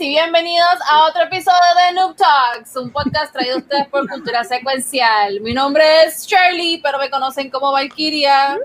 Y 0.00 0.08
bienvenidos 0.08 0.76
a 0.90 1.04
otro 1.04 1.22
episodio 1.22 1.58
de 1.86 1.94
Noob 1.94 2.16
Talks, 2.16 2.74
un 2.76 2.90
podcast 2.90 3.32
traído 3.32 3.56
a 3.56 3.58
ustedes 3.58 3.86
por 3.88 4.08
Cultura 4.08 4.42
Secuencial. 4.42 5.40
Mi 5.40 5.52
nombre 5.52 5.84
es 6.04 6.26
Shirley, 6.26 6.80
pero 6.82 6.98
me 6.98 7.08
conocen 7.10 7.48
como 7.50 7.70
Valkyria. 7.70 8.58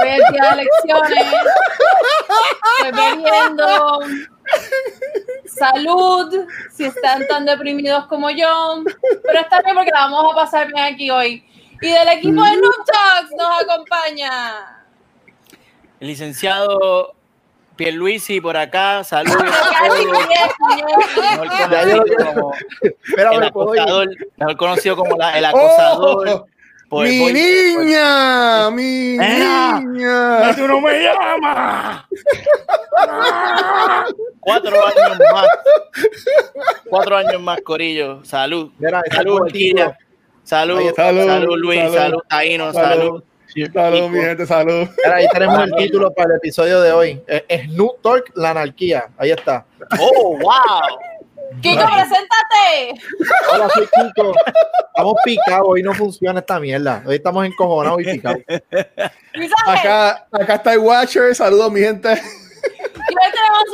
Voy 0.00 0.08
a 0.08 0.14
día 0.14 0.50
de 0.50 0.64
lecciones. 0.64 1.34
Estoy. 2.84 4.28
Salud, 5.46 6.46
si 6.72 6.84
están 6.84 7.26
tan 7.26 7.44
deprimidos 7.44 8.06
como 8.06 8.30
yo. 8.30 8.82
Pero 9.24 9.40
está 9.40 9.60
bien 9.62 9.74
porque 9.74 9.90
la 9.90 10.06
vamos 10.06 10.32
a 10.32 10.36
pasar 10.36 10.68
bien 10.68 10.94
aquí 10.94 11.10
hoy. 11.10 11.44
Y 11.82 11.90
del 11.90 12.08
equipo 12.08 12.42
de 12.42 12.56
Noob 12.56 12.84
Talks 12.86 13.30
nos 13.36 13.62
acompaña. 13.62 14.84
El 16.00 16.08
licenciado 16.08 17.14
Pierluisi 17.76 18.40
por 18.40 18.56
acá, 18.56 19.02
saludos. 19.04 19.42
el 23.18 23.42
acosador, 23.42 24.08
mejor 24.36 24.56
conocido 24.56 24.96
como 24.96 25.16
la, 25.16 25.36
el 25.38 25.44
acosador. 25.44 26.28
Oh, 26.28 26.46
por, 26.88 27.08
mi 27.08 27.18
por, 27.18 27.32
niña, 27.32 28.64
por, 28.66 28.74
mi 28.74 29.16
¡Ea! 29.16 29.80
niña. 29.80 30.54
¡Tú 30.54 30.68
no 30.68 30.80
me 30.80 31.02
llamas! 31.02 32.04
Cuatro 34.40 34.76
años 34.86 35.18
más. 35.32 35.46
Cuatro 36.88 37.16
años 37.16 37.42
más, 37.42 37.60
Corillo. 37.62 38.24
Salud. 38.24 38.70
Mira, 38.78 39.02
Salud. 39.10 39.48
Salud, 40.44 40.92
salud, 40.94 41.26
Salud, 41.26 41.56
Luis. 41.56 41.80
salud. 41.80 41.94
Salud, 41.96 42.22
Taino. 42.28 42.72
Salud. 42.72 42.88
Salud. 42.88 43.24
Salud, 43.72 44.10
mi 44.10 44.20
gente, 44.20 44.46
salud. 44.46 44.88
Ahí 45.12 45.26
tenemos 45.32 45.62
el 45.62 45.72
título 45.76 46.12
para 46.12 46.30
el 46.30 46.36
episodio 46.36 46.80
de 46.80 46.92
hoy. 46.92 47.22
Eh, 47.28 47.66
Snoop 47.66 48.02
Talk, 48.02 48.32
la 48.34 48.50
anarquía. 48.50 49.08
Ahí 49.16 49.30
está. 49.30 49.64
Oh, 50.00 50.36
wow. 50.38 51.60
Kiko, 51.60 51.84
preséntate. 51.84 53.00
Hola, 53.52 53.68
soy 53.72 53.86
Kiko. 53.86 54.32
Estamos 54.88 55.14
picados. 55.24 55.66
Hoy 55.68 55.82
no 55.82 55.94
funciona 55.94 56.40
esta 56.40 56.58
mierda. 56.58 57.02
Hoy 57.06 57.16
estamos 57.16 57.46
encojonados 57.46 58.00
y 58.00 58.04
picados. 58.04 58.42
Acá, 59.66 60.26
acá 60.32 60.54
está 60.54 60.72
el 60.72 60.80
Watcher. 60.80 61.34
Saludos, 61.34 61.70
mi 61.70 61.80
gente. 61.80 62.20
Y 62.64 63.14
hoy 63.14 63.32
tenemos 63.32 63.64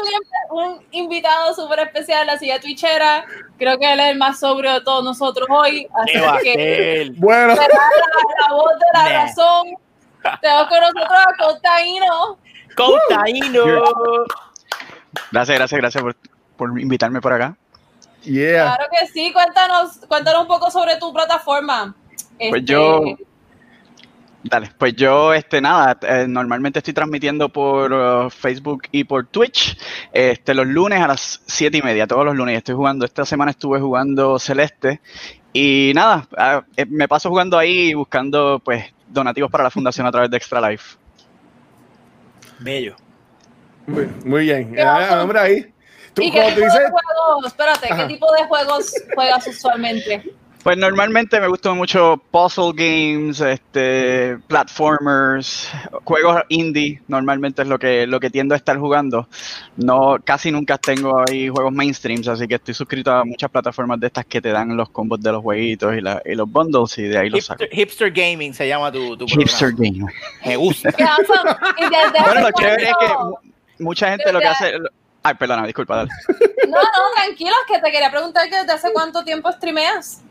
un, 0.51 0.59
un 0.59 0.87
invitado 0.91 1.55
súper 1.55 1.81
especial, 1.81 2.27
la 2.27 2.39
silla 2.39 2.61
twitchera. 2.61 3.25
Creo 3.59 3.79
que 3.79 3.93
él 3.93 4.01
es 4.01 4.07
el 4.11 4.19
más 4.19 4.41
sobrio 4.41 4.73
de 4.75 4.81
todos 4.83 5.05
nosotros 5.05 5.47
hoy. 5.51 5.87
Así 5.95 6.13
que. 6.43 7.13
Bueno, 7.17 7.55
será 7.55 7.69
la, 7.69 8.49
la 8.49 8.55
voz 8.55 8.73
de 8.79 8.87
la 8.93 9.03
Nah. 9.05 9.23
razón. 9.27 9.67
Tenemos 10.43 10.69
con 10.69 10.81
nosotros 10.81 11.07
a 11.11 11.45
Costaíno. 11.45 12.39
Con 12.77 12.93
Taino. 13.09 13.65
Gracias, 15.33 15.59
gracias, 15.59 15.81
gracias 15.81 16.03
por, 16.03 16.17
por 16.57 16.79
invitarme 16.81 17.21
por 17.21 17.33
acá. 17.33 17.57
yeah. 18.23 18.75
Claro 18.77 18.91
que 18.93 19.07
sí, 19.09 19.33
cuéntanos, 19.33 19.99
cuéntanos 20.09 20.43
un 20.43 20.49
poco 20.49 20.71
sobre 20.71 20.97
tu 20.97 21.13
plataforma. 21.13 21.95
Pues 22.39 22.53
Este, 22.61 22.65
yo- 22.65 23.03
Dale, 24.43 24.71
pues 24.79 24.97
yo, 24.97 25.35
este, 25.35 25.61
nada, 25.61 25.99
eh, 26.01 26.25
normalmente 26.27 26.79
estoy 26.79 26.95
transmitiendo 26.95 27.51
por 27.51 27.93
uh, 27.93 28.31
Facebook 28.31 28.85
y 28.91 29.05
por 29.05 29.27
Twitch, 29.27 29.77
este, 30.13 30.55
los 30.55 30.67
lunes 30.67 31.01
a 31.03 31.09
las 31.09 31.43
siete 31.47 31.77
y 31.77 31.83
media, 31.83 32.07
todos 32.07 32.25
los 32.25 32.35
lunes 32.35 32.57
estoy 32.57 32.75
jugando. 32.75 33.05
Esta 33.05 33.27
semana 33.27 33.51
estuve 33.51 33.81
jugando 33.81 34.39
Celeste 34.39 35.03
y 35.53 35.93
nada, 35.95 36.27
ah, 36.39 36.63
eh, 36.75 36.87
me 36.87 37.07
paso 37.07 37.29
jugando 37.29 37.59
ahí 37.59 37.93
buscando, 37.93 38.63
pues, 38.65 38.85
donativos 39.09 39.51
para 39.51 39.65
la 39.65 39.71
fundación 39.71 40.07
a 40.07 40.11
través 40.13 40.31
de 40.31 40.39
Extra 40.39 40.71
Life. 40.71 40.97
Bello. 42.61 42.97
Muy, 43.87 44.09
muy 44.25 44.43
bien. 44.45 44.73
¿Qué 44.75 44.83
Ah, 44.83 45.21
hombre, 45.23 45.39
ahí. 45.39 45.75
Tú, 46.15 46.23
¿Y 46.23 46.31
qué 46.31 46.39
como 46.39 46.49
tú 46.51 46.55
tipo 46.57 46.67
dices, 46.67 46.81
de 46.81 46.91
juegos? 46.91 47.47
Espérate, 47.47 47.93
Ajá. 47.93 48.03
¿qué 48.07 48.15
tipo 48.15 48.33
de 48.33 48.45
juegos 48.45 48.95
juegas 49.15 49.47
usualmente? 49.47 50.33
Pues 50.63 50.77
normalmente 50.77 51.41
me 51.41 51.49
gustan 51.49 51.77
mucho 51.79 52.23
puzzle 52.31 52.73
games, 52.75 53.41
este, 53.41 54.37
platformers, 54.47 55.71
juegos 56.05 56.43
indie. 56.49 57.01
Normalmente 57.09 57.63
es 57.63 57.69
lo 57.69 57.79
que 57.79 58.07
lo 58.07 58.21
que 58.21 58.29
tiendo 58.29 58.55
a 58.55 58.59
estar 58.59 58.77
jugando. 58.79 59.27
No, 59.77 60.17
casi 60.23 60.51
nunca 60.53 60.77
tengo 60.77 61.25
ahí 61.27 61.49
juegos 61.49 61.73
mainstreams, 61.73 62.29
así 62.29 62.47
que 62.47 62.57
estoy 62.57 62.75
suscrito 62.75 63.11
a 63.11 63.25
muchas 63.25 63.51
plataformas 63.51 63.99
de 64.01 64.09
estas 64.09 64.27
que 64.27 64.41
te 64.43 64.51
dan 64.51 64.77
los 64.77 64.91
combos 64.91 65.21
de 65.23 65.33
los 65.33 65.43
jueguitos 65.43 65.97
y, 65.97 66.03
la- 66.03 66.21
y 66.27 66.35
los 66.35 66.51
bundles 66.51 66.99
y 66.99 67.03
de 67.05 67.17
ahí 67.19 67.31
los 67.31 67.47
saco. 67.47 67.65
Hipster, 67.71 68.11
Gaming 68.13 68.53
se 68.53 68.69
llama 68.69 68.93
tu, 68.93 69.17
tu 69.17 69.27
Hipster 69.27 69.75
programa. 69.75 70.07
game. 70.09 70.13
Me 70.45 70.57
gusta. 70.57 70.93
¿Qué 70.97 71.03
hacen? 71.05 71.57
¿Y 71.79 71.83
desde 71.85 72.19
hace 72.19 72.23
Bueno, 72.33 72.41
lo 72.43 72.51
chévere 72.53 72.83
es 72.89 72.95
que 73.01 73.83
mucha 73.83 74.11
gente 74.11 74.31
lo 74.31 74.41
que 74.41 74.47
hace. 74.47 74.73
Ay, 75.23 75.35
perdona, 75.35 75.65
disculpa, 75.67 75.97
dale. 75.97 76.11
No, 76.69 76.77
no, 76.79 76.89
tranquilos, 77.15 77.55
que 77.67 77.79
te 77.79 77.91
quería 77.91 78.11
preguntar 78.11 78.49
que 78.51 78.57
desde 78.57 78.73
hace 78.73 78.93
cuánto 78.93 79.25
tiempo 79.25 79.51
streameas. 79.53 80.23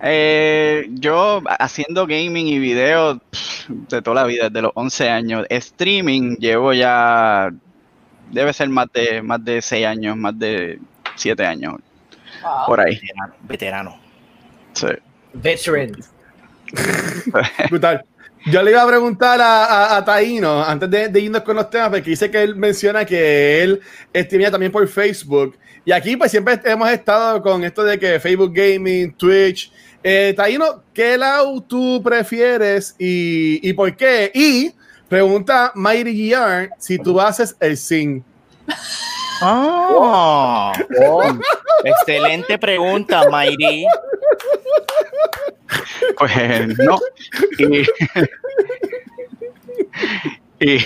Eh, 0.00 0.86
yo 0.90 1.42
haciendo 1.58 2.06
gaming 2.06 2.46
y 2.46 2.58
video 2.58 3.18
pff, 3.18 3.68
de 3.68 4.00
toda 4.02 4.22
la 4.22 4.24
vida, 4.24 4.44
desde 4.48 4.62
los 4.62 4.72
11 4.74 5.08
años. 5.08 5.46
Streaming 5.50 6.36
llevo 6.36 6.72
ya, 6.72 7.50
debe 8.30 8.52
ser 8.52 8.68
más 8.68 8.86
de, 8.92 9.22
más 9.22 9.44
de 9.44 9.60
6 9.60 9.86
años, 9.86 10.16
más 10.16 10.38
de 10.38 10.78
7 11.16 11.44
años, 11.44 11.74
Wow. 12.42 12.66
por 12.66 12.80
ahí. 12.80 12.94
Veterano. 12.94 13.34
veterano. 13.42 14.00
Sí. 14.74 14.86
Veteran. 15.32 15.92
brutal. 17.70 18.04
Yo 18.46 18.62
le 18.62 18.70
iba 18.70 18.82
a 18.82 18.86
preguntar 18.86 19.40
a, 19.40 19.64
a, 19.64 19.96
a 19.96 20.04
Taino, 20.04 20.62
antes 20.62 20.88
de, 20.88 21.08
de 21.08 21.20
irnos 21.20 21.42
con 21.42 21.56
los 21.56 21.68
temas, 21.68 21.88
porque 21.90 22.10
dice 22.10 22.30
que 22.30 22.42
él 22.42 22.54
menciona 22.54 23.04
que 23.04 23.62
él 23.62 23.80
streamea 24.14 24.50
también 24.52 24.70
por 24.70 24.86
Facebook. 24.86 25.58
Y 25.84 25.90
aquí, 25.90 26.16
pues 26.16 26.30
siempre 26.30 26.60
hemos 26.64 26.88
estado 26.90 27.42
con 27.42 27.64
esto 27.64 27.82
de 27.82 27.98
que 27.98 28.20
Facebook 28.20 28.52
Gaming, 28.54 29.12
Twitch. 29.14 29.72
Eh, 30.04 30.32
Taino, 30.36 30.82
¿qué 30.94 31.18
lado 31.18 31.60
tú 31.62 32.00
prefieres 32.02 32.94
y, 32.98 33.68
y 33.68 33.72
por 33.72 33.96
qué? 33.96 34.30
Y 34.34 34.72
pregunta 35.08 35.72
Mighty 35.74 36.32
si 36.78 36.98
tú 36.98 37.20
haces 37.20 37.56
el 37.60 37.76
sing. 37.76 38.22
Oh, 39.40 40.72
excelente 41.84 42.58
pregunta, 42.58 43.28
Mayri. 43.30 43.86
Pues 46.18 46.78
no. 46.78 46.98
Y, 47.58 47.82
y, 50.60 50.78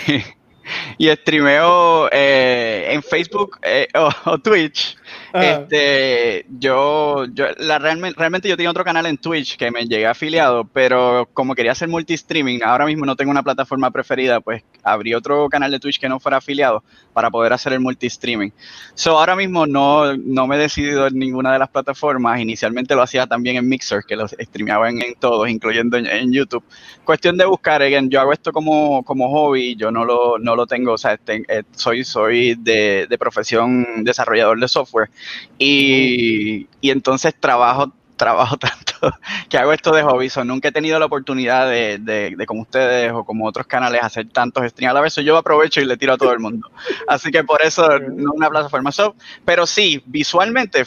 y 0.98 1.16
streameo 1.16 2.08
eh, 2.12 2.88
en 2.90 3.02
Facebook 3.02 3.58
eh, 3.62 3.88
o, 3.94 4.10
o 4.26 4.38
Twitch. 4.38 4.96
Ajá. 5.32 5.62
Este, 5.62 6.46
yo, 6.58 7.24
yo 7.26 7.46
la, 7.58 7.78
realmente, 7.78 8.18
realmente 8.18 8.48
yo 8.48 8.56
tenía 8.56 8.70
otro 8.70 8.84
canal 8.84 9.06
en 9.06 9.16
Twitch 9.16 9.56
que 9.56 9.70
me 9.70 9.86
llegué 9.86 10.06
afiliado, 10.06 10.64
pero 10.64 11.28
como 11.32 11.54
quería 11.54 11.72
hacer 11.72 11.88
multi-streaming, 11.88 12.60
ahora 12.64 12.86
mismo 12.86 13.06
no 13.06 13.16
tengo 13.16 13.30
una 13.30 13.42
plataforma 13.42 13.90
preferida, 13.90 14.40
pues 14.40 14.62
abrí 14.82 15.14
otro 15.14 15.48
canal 15.48 15.70
de 15.70 15.80
Twitch 15.80 15.98
que 15.98 16.08
no 16.08 16.20
fuera 16.20 16.38
afiliado 16.38 16.82
para 17.12 17.30
poder 17.30 17.52
hacer 17.52 17.72
el 17.72 17.80
multi-streaming. 17.80 18.50
So, 18.94 19.18
ahora 19.18 19.36
mismo 19.36 19.66
no, 19.66 20.16
no 20.16 20.46
me 20.46 20.56
he 20.56 20.58
decidido 20.58 21.06
en 21.06 21.18
ninguna 21.18 21.52
de 21.52 21.58
las 21.58 21.68
plataformas. 21.68 22.40
Inicialmente 22.40 22.94
lo 22.94 23.02
hacía 23.02 23.26
también 23.26 23.56
en 23.56 23.68
Mixer, 23.68 24.02
que 24.06 24.16
lo 24.16 24.26
streameaba 24.28 24.90
en, 24.90 25.00
todos, 25.18 25.48
incluyendo 25.48 25.96
en, 25.96 26.06
en 26.06 26.32
YouTube. 26.32 26.64
Cuestión 27.04 27.36
de 27.36 27.44
buscar, 27.44 27.82
again, 27.82 28.10
yo 28.10 28.20
hago 28.20 28.32
esto 28.32 28.52
como, 28.52 29.02
como 29.04 29.30
hobby, 29.30 29.76
yo 29.76 29.90
no 29.90 30.04
lo, 30.04 30.38
no 30.38 30.56
lo 30.56 30.66
tengo, 30.66 30.92
o 30.92 30.98
sea, 30.98 31.14
este, 31.14 31.42
eh, 31.48 31.62
soy, 31.72 32.04
soy 32.04 32.54
de, 32.54 33.06
de 33.08 33.18
profesión 33.18 34.04
desarrollador 34.04 34.58
de 34.60 34.68
software 34.68 35.10
y, 35.58 36.66
y 36.80 36.90
entonces 36.90 37.34
trabajo 37.38 37.92
trabajo 38.16 38.56
tanto 38.58 39.18
que 39.48 39.58
hago 39.58 39.72
esto 39.72 39.92
de 39.92 40.02
hobby, 40.02 40.28
so, 40.30 40.44
nunca 40.44 40.68
he 40.68 40.72
tenido 40.72 40.98
la 40.98 41.06
oportunidad 41.06 41.68
de, 41.68 41.98
de, 41.98 42.34
de 42.36 42.46
como 42.46 42.62
ustedes 42.62 43.10
o 43.12 43.24
como 43.24 43.46
otros 43.46 43.66
canales 43.66 44.00
hacer 44.02 44.28
tantos 44.28 44.64
streams 44.70 44.90
a 44.92 44.94
la 44.94 45.00
vez, 45.00 45.12
so, 45.12 45.20
yo 45.22 45.36
aprovecho 45.36 45.80
y 45.80 45.86
le 45.86 45.96
tiro 45.96 46.12
a 46.12 46.18
todo 46.18 46.32
el 46.32 46.38
mundo. 46.38 46.70
Así 47.08 47.32
que 47.32 47.42
por 47.42 47.62
eso 47.62 47.98
no 47.98 48.32
una 48.32 48.48
plataforma, 48.48 48.92
so, 48.92 49.16
pero 49.44 49.66
sí, 49.66 50.02
visualmente 50.06 50.84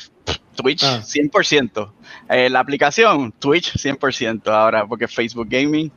Twitch 0.55 0.83
Ah. 0.83 1.01
100%, 1.03 1.91
Eh, 2.29 2.49
la 2.49 2.59
aplicación 2.59 3.33
Twitch 3.33 3.73
100% 3.75 4.47
ahora, 4.47 4.87
porque 4.87 5.07
Facebook 5.07 5.47
Gaming, 5.49 5.91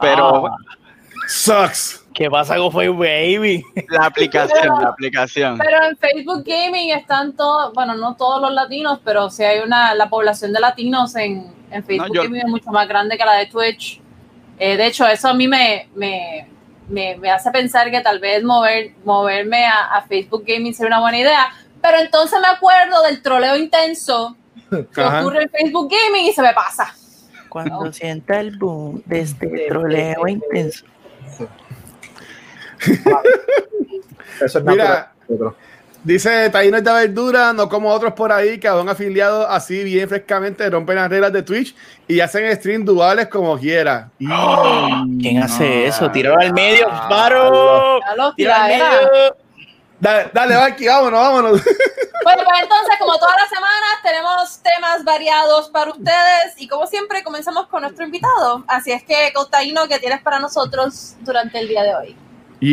pero 0.00 0.46
Ah, 0.46 0.56
Sucks. 1.26 1.99
¿Qué 2.14 2.28
pasa 2.28 2.56
con 2.56 2.72
Facebook 2.72 2.98
Baby? 2.98 3.62
La 3.88 4.06
aplicación, 4.06 4.58
Pero- 4.60 4.80
la 4.80 4.88
aplicación. 4.88 5.58
Pero 5.58 5.84
en 5.84 5.96
Facebook 5.96 6.42
Gaming 6.44 6.90
están 6.90 7.34
todos, 7.36 7.72
bueno, 7.72 7.94
no 7.94 8.16
todos 8.16 8.40
los 8.42 8.52
latinos, 8.52 9.00
pero 9.04 9.30
sí 9.30 9.44
hay 9.44 9.60
una, 9.60 9.94
la 9.94 10.08
población 10.10 10.52
de 10.52 10.60
latinos 10.60 11.14
en, 11.16 11.52
en 11.70 11.84
Facebook 11.84 12.14
yo- 12.14 12.22
Gaming 12.24 12.40
es 12.42 12.48
mucho 12.48 12.70
más 12.70 12.88
grande 12.88 13.16
que 13.16 13.24
la 13.24 13.34
de 13.34 13.46
Twitch. 13.46 14.00
Eh, 14.58 14.76
de 14.76 14.86
hecho, 14.86 15.06
eso 15.06 15.28
a 15.28 15.34
mí 15.34 15.46
me, 15.48 15.88
me, 15.94 16.46
me, 16.88 17.16
me 17.16 17.30
hace 17.30 17.50
pensar 17.50 17.90
que 17.90 18.00
tal 18.00 18.18
vez 18.18 18.42
mover, 18.42 18.92
moverme 19.04 19.64
a, 19.64 19.94
a 19.96 20.02
Facebook 20.02 20.44
Gaming 20.46 20.74
sería 20.74 20.88
una 20.88 21.00
buena 21.00 21.18
idea. 21.18 21.46
Pero 21.80 21.98
entonces 21.98 22.38
me 22.40 22.48
acuerdo 22.48 23.02
del 23.04 23.22
troleo 23.22 23.56
intenso 23.56 24.36
que 24.94 25.00
Ajá. 25.00 25.20
ocurre 25.22 25.44
en 25.44 25.48
Facebook 25.50 25.90
Gaming 25.90 26.26
y 26.26 26.32
se 26.32 26.42
me 26.42 26.52
pasa. 26.52 26.94
Cuando 27.48 27.90
sienta 27.92 28.38
el 28.40 28.58
boom 28.58 29.02
de 29.06 29.20
este 29.20 29.66
troleo 29.68 30.28
intenso. 30.28 30.84
Eso 34.40 34.58
es 34.58 34.64
Mira, 34.64 35.12
natural. 35.28 35.54
Dice 36.02 36.48
Taíno 36.48 36.80
de 36.80 36.92
verdura, 36.92 37.52
no 37.52 37.68
como 37.68 37.90
otros 37.90 38.14
por 38.14 38.32
ahí 38.32 38.58
que 38.58 38.66
aún 38.66 38.88
afiliados 38.88 39.46
así 39.50 39.84
bien 39.84 40.08
frescamente 40.08 40.68
rompen 40.70 40.96
las 40.96 41.10
reglas 41.10 41.30
de 41.30 41.42
Twitch 41.42 41.74
y 42.08 42.20
hacen 42.20 42.50
stream 42.56 42.86
duales 42.86 43.28
como 43.28 43.58
quiera. 43.58 44.08
Y- 44.18 44.26
¿Quién 45.20 45.42
hace 45.42 45.86
eso? 45.86 46.10
Tíralo 46.10 46.40
al 46.40 46.54
medio, 46.54 46.88
paro. 47.08 48.00
Al 48.02 48.34
medio. 48.36 49.36
Dale, 50.00 50.30
dale, 50.32 50.56
Valky, 50.56 50.86
vámonos, 50.86 51.20
vámonos. 51.20 51.62
Bueno, 52.22 52.42
pues 52.44 52.62
entonces, 52.62 52.96
como 52.98 53.18
todas 53.18 53.34
las 53.34 53.48
semanas, 53.48 54.02
tenemos 54.02 54.58
temas 54.62 55.04
variados 55.04 55.70
para 55.70 55.90
ustedes 55.90 56.54
y 56.58 56.68
como 56.68 56.86
siempre, 56.86 57.24
comenzamos 57.24 57.66
con 57.68 57.80
nuestro 57.80 58.04
invitado. 58.04 58.62
Así 58.68 58.92
es 58.92 59.02
que, 59.04 59.32
Cotaino, 59.34 59.88
¿qué 59.88 59.98
tienes 59.98 60.20
para 60.20 60.38
nosotros 60.38 61.14
durante 61.20 61.58
el 61.58 61.68
día 61.68 61.82
de 61.82 61.94
hoy? 61.94 62.16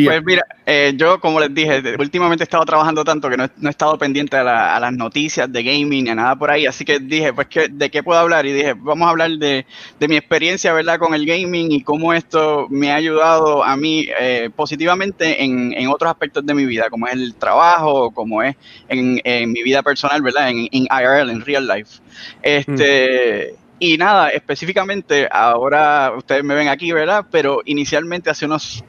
Pues 0.04 0.22
mira, 0.22 0.42
eh, 0.66 0.92
yo 0.96 1.18
como 1.18 1.40
les 1.40 1.52
dije, 1.54 1.82
últimamente 1.98 2.42
he 2.42 2.44
estado 2.44 2.64
trabajando 2.66 3.04
tanto 3.04 3.30
que 3.30 3.38
no, 3.38 3.44
he- 3.44 3.50
no 3.56 3.68
he 3.68 3.70
estado 3.70 3.96
pendiente 3.96 4.36
a, 4.36 4.44
la- 4.44 4.76
a 4.76 4.80
las 4.80 4.92
noticias 4.92 5.50
de 5.50 5.62
gaming 5.62 6.04
ni 6.04 6.10
a 6.10 6.14
nada 6.14 6.36
por 6.36 6.50
ahí, 6.50 6.66
así 6.66 6.84
que 6.84 6.98
dije, 6.98 7.32
pues 7.32 7.46
¿qué- 7.48 7.68
¿de 7.70 7.90
qué 7.90 8.02
puedo 8.02 8.20
hablar? 8.20 8.44
Y 8.44 8.52
dije, 8.52 8.74
vamos 8.76 9.06
a 9.06 9.10
hablar 9.10 9.30
de, 9.30 9.64
de 9.98 10.08
mi 10.08 10.16
experiencia, 10.16 10.74
¿verdad? 10.74 10.98
Con 10.98 11.14
el 11.14 11.24
gaming 11.24 11.72
y 11.72 11.82
cómo 11.82 12.12
esto 12.12 12.66
me 12.68 12.92
ha 12.92 12.96
ayudado 12.96 13.64
a 13.64 13.76
mí 13.76 14.06
eh, 14.20 14.50
positivamente 14.54 15.42
en, 15.42 15.72
en 15.72 15.88
otros 15.88 16.10
aspectos 16.10 16.44
de 16.44 16.52
mi 16.52 16.66
vida, 16.66 16.90
como 16.90 17.06
es 17.06 17.14
el 17.14 17.34
trabajo, 17.36 18.10
como 18.10 18.42
es 18.42 18.56
en, 18.88 19.20
en 19.24 19.50
mi 19.52 19.62
vida 19.62 19.82
personal, 19.82 20.20
¿verdad? 20.20 20.50
En, 20.50 20.68
en 20.70 20.82
IRL, 20.84 21.30
en 21.30 21.40
real 21.40 21.66
life. 21.66 22.00
Este... 22.42 23.54
Y 23.80 23.96
nada, 23.96 24.30
específicamente, 24.30 25.28
ahora 25.30 26.12
ustedes 26.16 26.42
me 26.42 26.56
ven 26.56 26.66
aquí, 26.68 26.90
¿verdad? 26.90 27.26
Pero 27.30 27.62
inicialmente, 27.64 28.28
hace 28.28 28.46
unos 28.46 28.84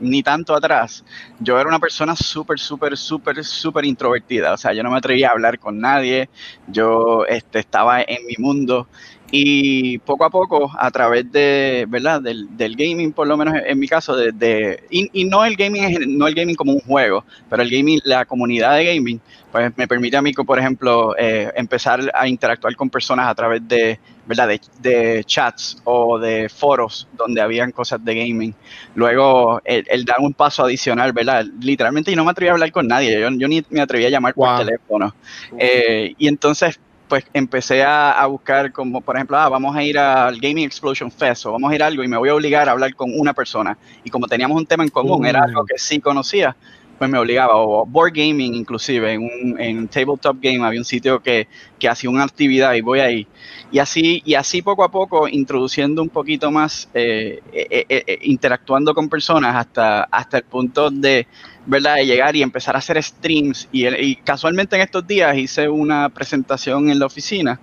ni 0.00 0.20
tanto 0.24 0.54
atrás, 0.56 1.04
yo 1.38 1.60
era 1.60 1.68
una 1.68 1.78
persona 1.78 2.16
súper, 2.16 2.58
súper, 2.58 2.96
súper, 2.98 3.44
súper 3.44 3.84
introvertida. 3.84 4.52
O 4.52 4.56
sea, 4.56 4.72
yo 4.72 4.82
no 4.82 4.90
me 4.90 4.98
atrevía 4.98 5.28
a 5.28 5.32
hablar 5.32 5.60
con 5.60 5.78
nadie. 5.78 6.28
Yo 6.66 7.24
este, 7.26 7.60
estaba 7.60 8.02
en 8.02 8.26
mi 8.26 8.34
mundo. 8.38 8.88
Y 9.34 9.96
poco 10.00 10.26
a 10.26 10.30
poco, 10.30 10.70
a 10.78 10.90
través 10.90 11.32
de, 11.32 11.86
¿verdad? 11.88 12.20
Del, 12.20 12.54
del 12.54 12.76
gaming, 12.76 13.14
por 13.14 13.26
lo 13.26 13.38
menos 13.38 13.54
en 13.64 13.78
mi 13.78 13.88
caso, 13.88 14.14
de, 14.14 14.30
de- 14.32 14.84
y, 14.90 15.08
y 15.22 15.24
no 15.24 15.42
el 15.46 15.56
gaming, 15.56 16.18
no 16.18 16.26
el 16.26 16.34
gaming 16.34 16.54
como 16.54 16.72
un 16.72 16.80
juego, 16.80 17.24
pero 17.48 17.62
el 17.62 17.70
gaming, 17.70 17.98
la 18.04 18.26
comunidad 18.26 18.76
de 18.76 18.84
gaming, 18.94 19.22
pues 19.50 19.72
me 19.76 19.88
permite 19.88 20.18
a 20.18 20.22
mí, 20.22 20.34
por 20.34 20.58
ejemplo, 20.58 21.14
eh, 21.18 21.50
empezar 21.54 22.10
a 22.14 22.28
interactuar 22.28 22.76
con 22.76 22.90
personas 22.90 23.26
a 23.26 23.34
través 23.34 23.66
de, 23.66 23.98
¿verdad? 24.26 24.48
De, 24.48 24.60
de 24.80 25.24
chats 25.24 25.78
o 25.84 26.18
de 26.18 26.50
foros 26.50 27.08
donde 27.16 27.40
habían 27.40 27.72
cosas 27.72 28.04
de 28.04 28.14
gaming. 28.14 28.54
Luego, 28.94 29.62
el, 29.64 29.84
el 29.88 30.04
dar 30.04 30.16
un 30.20 30.34
paso 30.34 30.64
adicional, 30.64 31.12
¿verdad? 31.14 31.46
Literalmente, 31.60 32.12
y 32.12 32.16
no 32.16 32.24
me 32.24 32.32
atreví 32.32 32.50
a 32.50 32.52
hablar 32.52 32.70
con 32.70 32.86
nadie, 32.86 33.18
yo, 33.18 33.30
yo 33.30 33.48
ni 33.48 33.62
me 33.70 33.80
atreví 33.80 34.04
a 34.04 34.10
llamar 34.10 34.34
Wow. 34.36 34.46
por 34.56 34.66
teléfono. 34.66 35.14
Eh, 35.56 36.14
y 36.18 36.28
entonces, 36.28 36.78
pues 37.12 37.26
empecé 37.34 37.82
a, 37.82 38.12
a 38.12 38.26
buscar 38.26 38.72
como, 38.72 39.02
por 39.02 39.16
ejemplo, 39.16 39.36
ah, 39.36 39.46
vamos 39.50 39.76
a 39.76 39.82
ir 39.84 39.98
al 39.98 40.40
Gaming 40.40 40.64
Explosion 40.64 41.10
Fest 41.12 41.44
o 41.44 41.52
vamos 41.52 41.70
a 41.70 41.74
ir 41.74 41.82
a 41.82 41.86
algo 41.88 42.02
y 42.02 42.08
me 42.08 42.16
voy 42.16 42.30
a 42.30 42.34
obligar 42.34 42.70
a 42.70 42.72
hablar 42.72 42.94
con 42.94 43.10
una 43.14 43.34
persona. 43.34 43.76
Y 44.02 44.08
como 44.08 44.26
teníamos 44.26 44.56
un 44.56 44.64
tema 44.64 44.82
en 44.82 44.88
común, 44.88 45.26
era 45.26 45.40
Mm. 45.40 45.42
algo 45.42 45.64
que 45.66 45.76
sí 45.76 46.00
conocía, 46.00 46.56
pues 46.96 47.10
me 47.10 47.18
obligaba. 47.18 47.56
O 47.56 47.84
board 47.84 48.12
gaming 48.14 48.54
inclusive, 48.54 49.12
en, 49.12 49.20
un, 49.24 49.60
en 49.60 49.88
Tabletop 49.88 50.38
Game 50.40 50.64
había 50.64 50.80
un 50.80 50.86
sitio 50.86 51.20
que, 51.20 51.48
que 51.78 51.86
hacía 51.86 52.08
una 52.08 52.24
actividad 52.24 52.72
y 52.72 52.80
voy 52.80 53.00
ahí. 53.00 53.28
Y 53.70 53.78
así, 53.78 54.22
y 54.24 54.32
así 54.32 54.62
poco 54.62 54.82
a 54.82 54.90
poco, 54.90 55.28
introduciendo 55.28 56.00
un 56.00 56.08
poquito 56.08 56.50
más, 56.50 56.88
eh, 56.94 57.40
eh, 57.52 57.84
eh, 57.90 58.04
eh, 58.06 58.18
interactuando 58.22 58.94
con 58.94 59.10
personas 59.10 59.54
hasta, 59.54 60.04
hasta 60.04 60.38
el 60.38 60.44
punto 60.44 60.90
de, 60.90 61.26
¿verdad? 61.66 61.96
de 61.96 62.06
llegar 62.06 62.36
y 62.36 62.42
empezar 62.42 62.74
a 62.76 62.78
hacer 62.78 63.02
streams. 63.02 63.68
Y, 63.72 63.86
y 63.88 64.16
casualmente 64.16 64.76
en 64.76 64.82
estos 64.82 65.06
días 65.06 65.36
hice 65.36 65.68
una 65.68 66.08
presentación 66.10 66.90
en 66.90 66.98
la 66.98 67.06
oficina 67.06 67.60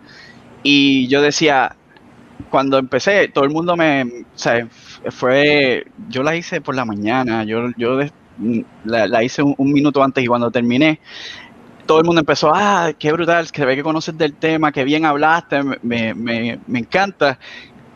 y 0.63 1.07
yo 1.07 1.21
decía, 1.21 1.75
cuando 2.49 2.77
empecé, 2.79 3.27
todo 3.29 3.43
el 3.45 3.51
mundo 3.51 3.77
me, 3.77 4.03
o 4.03 4.37
sea, 4.39 4.67
fue, 5.11 5.85
yo 6.09 6.23
la 6.23 6.35
hice 6.35 6.61
por 6.61 6.75
la 6.75 6.85
mañana, 6.85 7.43
yo, 7.43 7.69
yo 7.77 7.97
de- 7.97 8.11
la, 8.85 9.07
la 9.07 9.23
hice 9.23 9.43
un, 9.43 9.55
un 9.57 9.73
minuto 9.73 10.03
antes 10.03 10.23
y 10.23 10.27
cuando 10.27 10.51
terminé, 10.51 10.99
todo 11.85 11.99
el 11.99 12.05
mundo 12.05 12.19
empezó, 12.21 12.51
ah, 12.53 12.91
qué 12.97 13.11
brutal, 13.11 13.51
que 13.51 13.65
ve 13.65 13.75
que 13.75 13.83
conoces 13.83 14.17
del 14.17 14.35
tema, 14.35 14.71
que 14.71 14.83
bien 14.83 15.05
hablaste, 15.05 15.63
me, 15.81 16.13
me, 16.13 16.59
me 16.67 16.79
encanta. 16.79 17.39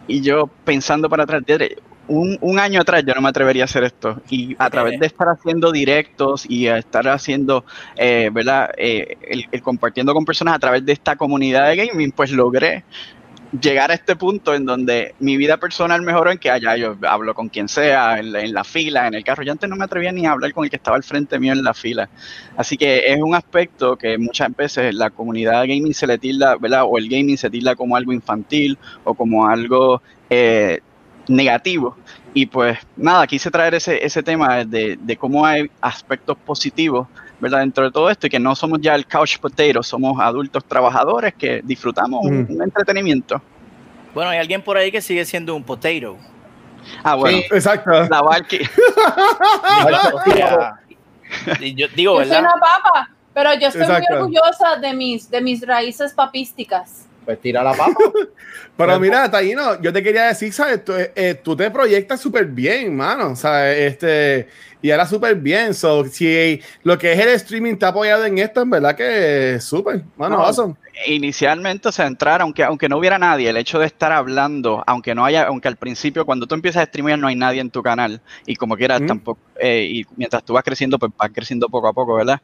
Y 0.08 0.22
yo 0.22 0.48
pensando 0.66 1.10
para 1.10 1.24
atrás, 1.24 1.44
"Diadre, 1.46 1.78
un, 2.08 2.38
un 2.42 2.60
año 2.60 2.82
atrás 2.82 3.04
yo 3.06 3.14
no 3.14 3.22
me 3.22 3.30
atrevería 3.30 3.64
a 3.64 3.66
hacer 3.66 3.84
esto. 3.84 4.22
Y 4.30 4.56
a 4.60 4.70
través 4.70 5.00
de 5.00 5.06
estar 5.06 5.28
haciendo 5.28 5.72
directos 5.72 6.46
y 6.50 6.68
a 6.68 6.78
estar 6.78 7.08
haciendo, 7.08 7.66
eh, 7.96 8.30
¿verdad? 8.32 8.72
Eh, 8.78 9.18
el, 9.22 9.46
el 9.52 9.62
compartiendo 9.62 10.14
con 10.14 10.26
personas 10.26 10.56
a 10.56 10.60
través 10.60 10.86
de 10.86 10.94
esta 10.94 11.16
comunidad 11.16 11.70
de 11.70 11.76
gaming, 11.76 12.12
pues 12.12 12.32
logré 12.32 12.84
llegar 13.60 13.92
a 13.92 13.94
este 13.94 14.16
punto 14.16 14.56
en 14.56 14.66
donde 14.66 15.14
mi 15.20 15.38
vida 15.38 15.58
personal 15.58 16.02
mejoró 16.02 16.32
en 16.32 16.40
que 16.40 16.50
allá 16.50 16.76
yo 16.76 16.98
hablo 17.04 17.36
con 17.36 17.50
quien 17.50 17.68
sea, 17.68 18.18
en 18.20 18.32
la, 18.32 18.42
en 18.42 18.54
la 18.54 18.64
fila, 18.64 19.08
en 19.08 19.14
el 19.14 19.24
carro. 19.24 19.44
Yo 19.44 19.52
antes 19.52 19.70
no 19.70 19.76
me 19.76 19.86
atrevía 19.86 20.12
ni 20.12 20.26
a 20.26 20.32
hablar 20.32 20.54
con 20.54 20.64
el 20.64 20.70
que 20.70 20.78
estaba 20.78 20.98
al 20.98 21.04
frente 21.04 21.40
mío 21.40 21.54
en 21.54 21.64
la 21.64 21.74
fila. 21.74 22.10
Así 22.56 22.78
que 22.78 23.14
es 23.14 23.22
un 23.22 23.36
aspecto 23.36 23.96
que 23.96 24.18
muchas 24.18 24.56
veces 24.56 24.96
la 24.96 25.10
comunidad 25.12 25.62
gaming 25.62 25.94
se 25.94 26.08
le 26.08 26.18
tilda, 26.18 26.56
¿verdad? 26.58 26.84
O 26.86 26.98
el 26.98 27.08
gaming 27.08 27.38
se 27.38 27.50
tilda 27.50 27.76
como 27.76 27.96
algo 27.96 28.12
infantil 28.12 28.78
o 29.04 29.14
como 29.14 29.48
algo 29.48 30.02
eh, 30.30 30.80
negativo. 31.28 31.96
Y 32.34 32.46
pues 32.48 32.80
nada, 32.98 33.28
quise 33.28 33.52
traer 33.52 33.76
ese, 33.76 34.04
ese 34.04 34.24
tema 34.24 34.64
de, 34.66 34.98
de 35.00 35.18
cómo 35.18 35.46
hay 35.46 35.70
aspectos 35.82 36.36
positivos, 36.46 37.08
¿verdad? 37.40 37.60
Dentro 37.60 37.84
de 37.84 37.92
todo 37.92 38.10
esto 38.10 38.26
y 38.28 38.30
que 38.30 38.40
no 38.40 38.56
somos 38.56 38.80
ya 38.82 38.96
el 38.96 39.06
couch 39.06 39.38
potato, 39.40 39.84
somos 39.84 40.20
adultos 40.20 40.64
trabajadores 40.66 41.34
que 41.36 41.62
disfrutamos 41.64 42.26
un, 42.26 42.42
Mm. 42.44 42.48
un 42.56 42.62
entretenimiento. 42.64 43.42
Bueno, 44.16 44.32
hay 44.32 44.40
alguien 44.40 44.62
por 44.62 44.78
ahí 44.78 44.92
que 44.92 45.02
sigue 45.02 45.26
siendo 45.26 45.56
un 45.56 45.64
potato. 45.64 46.18
Ah, 47.04 47.16
bueno, 47.16 47.38
Sí. 47.38 47.46
Exacto. 47.52 47.92
la 48.10 48.22
Valky. 48.22 48.60
Yo 51.76 51.88
digo, 51.96 52.14
Yo 52.20 52.26
soy 52.26 52.30
¿verdad? 52.30 52.42
una 52.42 52.54
papa, 52.60 53.10
pero 53.34 53.54
yo 53.56 53.68
estoy 53.68 53.82
Exacto. 53.82 54.06
muy 54.12 54.18
orgullosa 54.38 54.76
de 54.80 54.94
mis, 54.94 55.30
de 55.30 55.42
mis 55.42 55.66
raíces 55.66 56.14
papísticas. 56.14 57.08
Pues 57.26 57.40
tira 57.40 57.64
la 57.64 57.74
papa. 57.74 57.94
Pero 58.78 59.00
mira, 59.00 59.30
Taino, 59.30 59.80
yo 59.82 59.94
te 59.94 60.02
quería 60.02 60.24
decir, 60.26 60.52
¿sabes? 60.52 60.84
Tú, 60.84 60.94
eh, 60.98 61.40
tú 61.44 61.56
te 61.56 61.70
proyectas 61.72 62.20
súper 62.20 62.46
bien, 62.48 62.96
mano. 62.96 63.36
¿sabes? 63.36 63.78
Este, 63.94 64.48
y 64.82 64.90
ahora 64.92 65.06
súper 65.06 65.36
bien. 65.36 65.74
So, 65.74 66.06
si 66.06 66.60
lo 66.84 66.98
que 66.98 67.14
es 67.14 67.20
el 67.20 67.30
streaming 67.30 67.76
te 67.76 67.86
ha 67.86 67.90
apoyado 67.90 68.26
en 68.26 68.40
esto, 68.40 68.62
en 68.62 68.70
verdad 68.72 68.96
que 68.96 69.56
es 69.56 69.64
súper, 69.64 70.02
mano, 70.18 70.38
No. 70.38 70.44
awesome. 70.46 70.76
Inicialmente, 71.08 71.88
o 71.88 71.92
sea, 71.92 72.06
entrar, 72.08 72.42
aunque, 72.42 72.64
aunque 72.64 72.88
no 72.90 72.98
hubiera 72.98 73.18
nadie, 73.18 73.50
el 73.50 73.58
hecho 73.58 73.80
de 73.80 73.86
estar 73.88 74.12
hablando, 74.12 74.84
aunque 74.86 75.16
no 75.16 75.26
haya, 75.26 75.44
aunque 75.48 75.68
al 75.68 75.76
principio, 75.78 76.26
cuando 76.26 76.46
tú 76.46 76.54
empiezas 76.56 76.84
a 76.84 76.86
streamear, 76.86 77.18
no 77.18 77.28
hay 77.28 77.36
nadie 77.36 77.62
en 77.62 77.72
tu 77.72 77.82
canal, 77.82 78.22
y 78.46 78.56
como 78.56 78.76
quieras, 78.78 79.02
Mm. 79.02 79.08
tampoco, 79.08 79.40
eh, 79.60 79.88
y 79.90 80.06
mientras 80.18 80.44
tú 80.44 80.54
vas 80.54 80.64
creciendo, 80.64 81.00
pues 81.00 81.12
vas 81.18 81.32
creciendo 81.34 81.68
poco 81.70 81.88
a 81.88 81.94
poco, 81.94 82.16
¿verdad? 82.16 82.40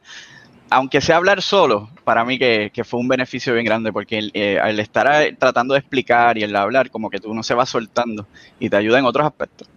Aunque 0.70 1.00
sea 1.00 1.16
hablar 1.16 1.42
solo, 1.42 1.90
para 2.04 2.24
mí 2.24 2.38
que, 2.38 2.70
fue 2.84 3.00
un 3.00 3.08
beneficio 3.08 3.52
bien 3.52 3.66
grande, 3.66 3.92
porque 3.92 4.18
el, 4.18 4.30
eh, 4.34 4.60
estar 4.78 5.34
tratando 5.38 5.74
de 5.74 5.80
explicar 5.80 6.38
y 6.38 6.44
el 6.44 6.54
hablar, 6.54 6.90
como 6.90 7.10
que 7.10 7.18
tú 7.18 7.34
no 7.34 7.42
se 7.42 7.54
va 7.54 7.66
soltando 7.66 8.26
y 8.58 8.70
te 8.70 8.76
ayuda 8.76 8.98
en 8.98 9.04
otros 9.04 9.26
aspectos. 9.26 9.68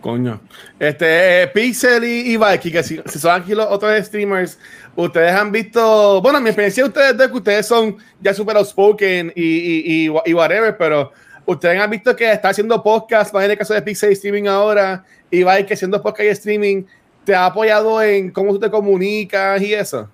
Coño. 0.00 0.40
Este, 0.78 1.42
eh, 1.42 1.46
Pixel 1.48 2.04
y, 2.04 2.34
y 2.34 2.70
que 2.70 2.82
si, 2.82 3.00
son 3.06 3.40
aquí 3.40 3.54
los 3.54 3.66
otros 3.66 4.04
streamers, 4.06 4.58
ustedes 4.96 5.32
han 5.32 5.52
visto, 5.52 6.20
bueno, 6.22 6.40
mi 6.40 6.48
experiencia 6.48 6.82
de 6.82 6.88
ustedes 6.88 7.20
es 7.20 7.28
que 7.28 7.36
ustedes 7.36 7.66
son 7.66 7.96
ya 8.20 8.32
super 8.32 8.56
outspoken 8.56 9.32
y, 9.36 9.42
y, 9.42 10.06
y, 10.06 10.12
y 10.24 10.34
whatever, 10.34 10.76
pero 10.76 11.12
ustedes 11.44 11.80
han 11.80 11.90
visto 11.90 12.16
que 12.16 12.32
está 12.32 12.48
haciendo 12.48 12.82
podcast, 12.82 13.34
en 13.34 13.50
el 13.50 13.58
caso 13.58 13.74
de 13.74 13.82
Pixel 13.82 14.12
Streaming 14.12 14.46
ahora, 14.46 15.04
y 15.30 15.42
Valky 15.42 15.74
haciendo 15.74 16.02
podcast 16.02 16.24
y 16.24 16.28
streaming, 16.28 16.84
¿te 17.30 17.36
ha 17.36 17.46
apoyado 17.46 18.02
en 18.02 18.32
cómo 18.32 18.52
tú 18.54 18.58
te 18.58 18.68
comunicas 18.68 19.62
y 19.62 19.72
eso? 19.72 20.10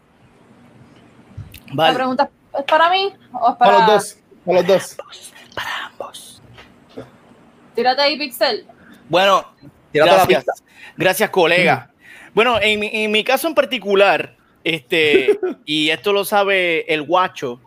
¿La 1.68 1.74
Vale. 1.74 1.94
pregunta 1.94 2.30
es 2.58 2.64
para 2.64 2.90
mí 2.90 3.10
o 3.32 3.52
es 3.52 3.56
para, 3.56 3.72
Para 3.72 3.78
los 3.78 3.86
dos, 3.86 4.16
para 4.44 4.60
los 4.60 5.98
dos. 5.98 6.42
Tírate 7.74 8.02
ahí, 8.02 8.18
Pixel. 8.18 8.66
Bueno, 9.08 9.46
Tírate 9.92 10.10
la 10.10 10.26
Gracias, 10.26 10.44
gracias 10.96 11.30
colega. 11.30 11.90
Bueno, 12.34 12.60
en 12.60 12.80
mi, 12.80 12.90
en 12.92 13.10
mi 13.10 13.24
caso 13.24 13.48
en 13.48 13.54
particular, 13.54 14.36
este, 14.62 15.40
y 15.64 15.88
esto 15.88 16.12
lo 16.12 16.22
sabe 16.22 16.84
el 16.92 17.00
guacho, 17.00 17.62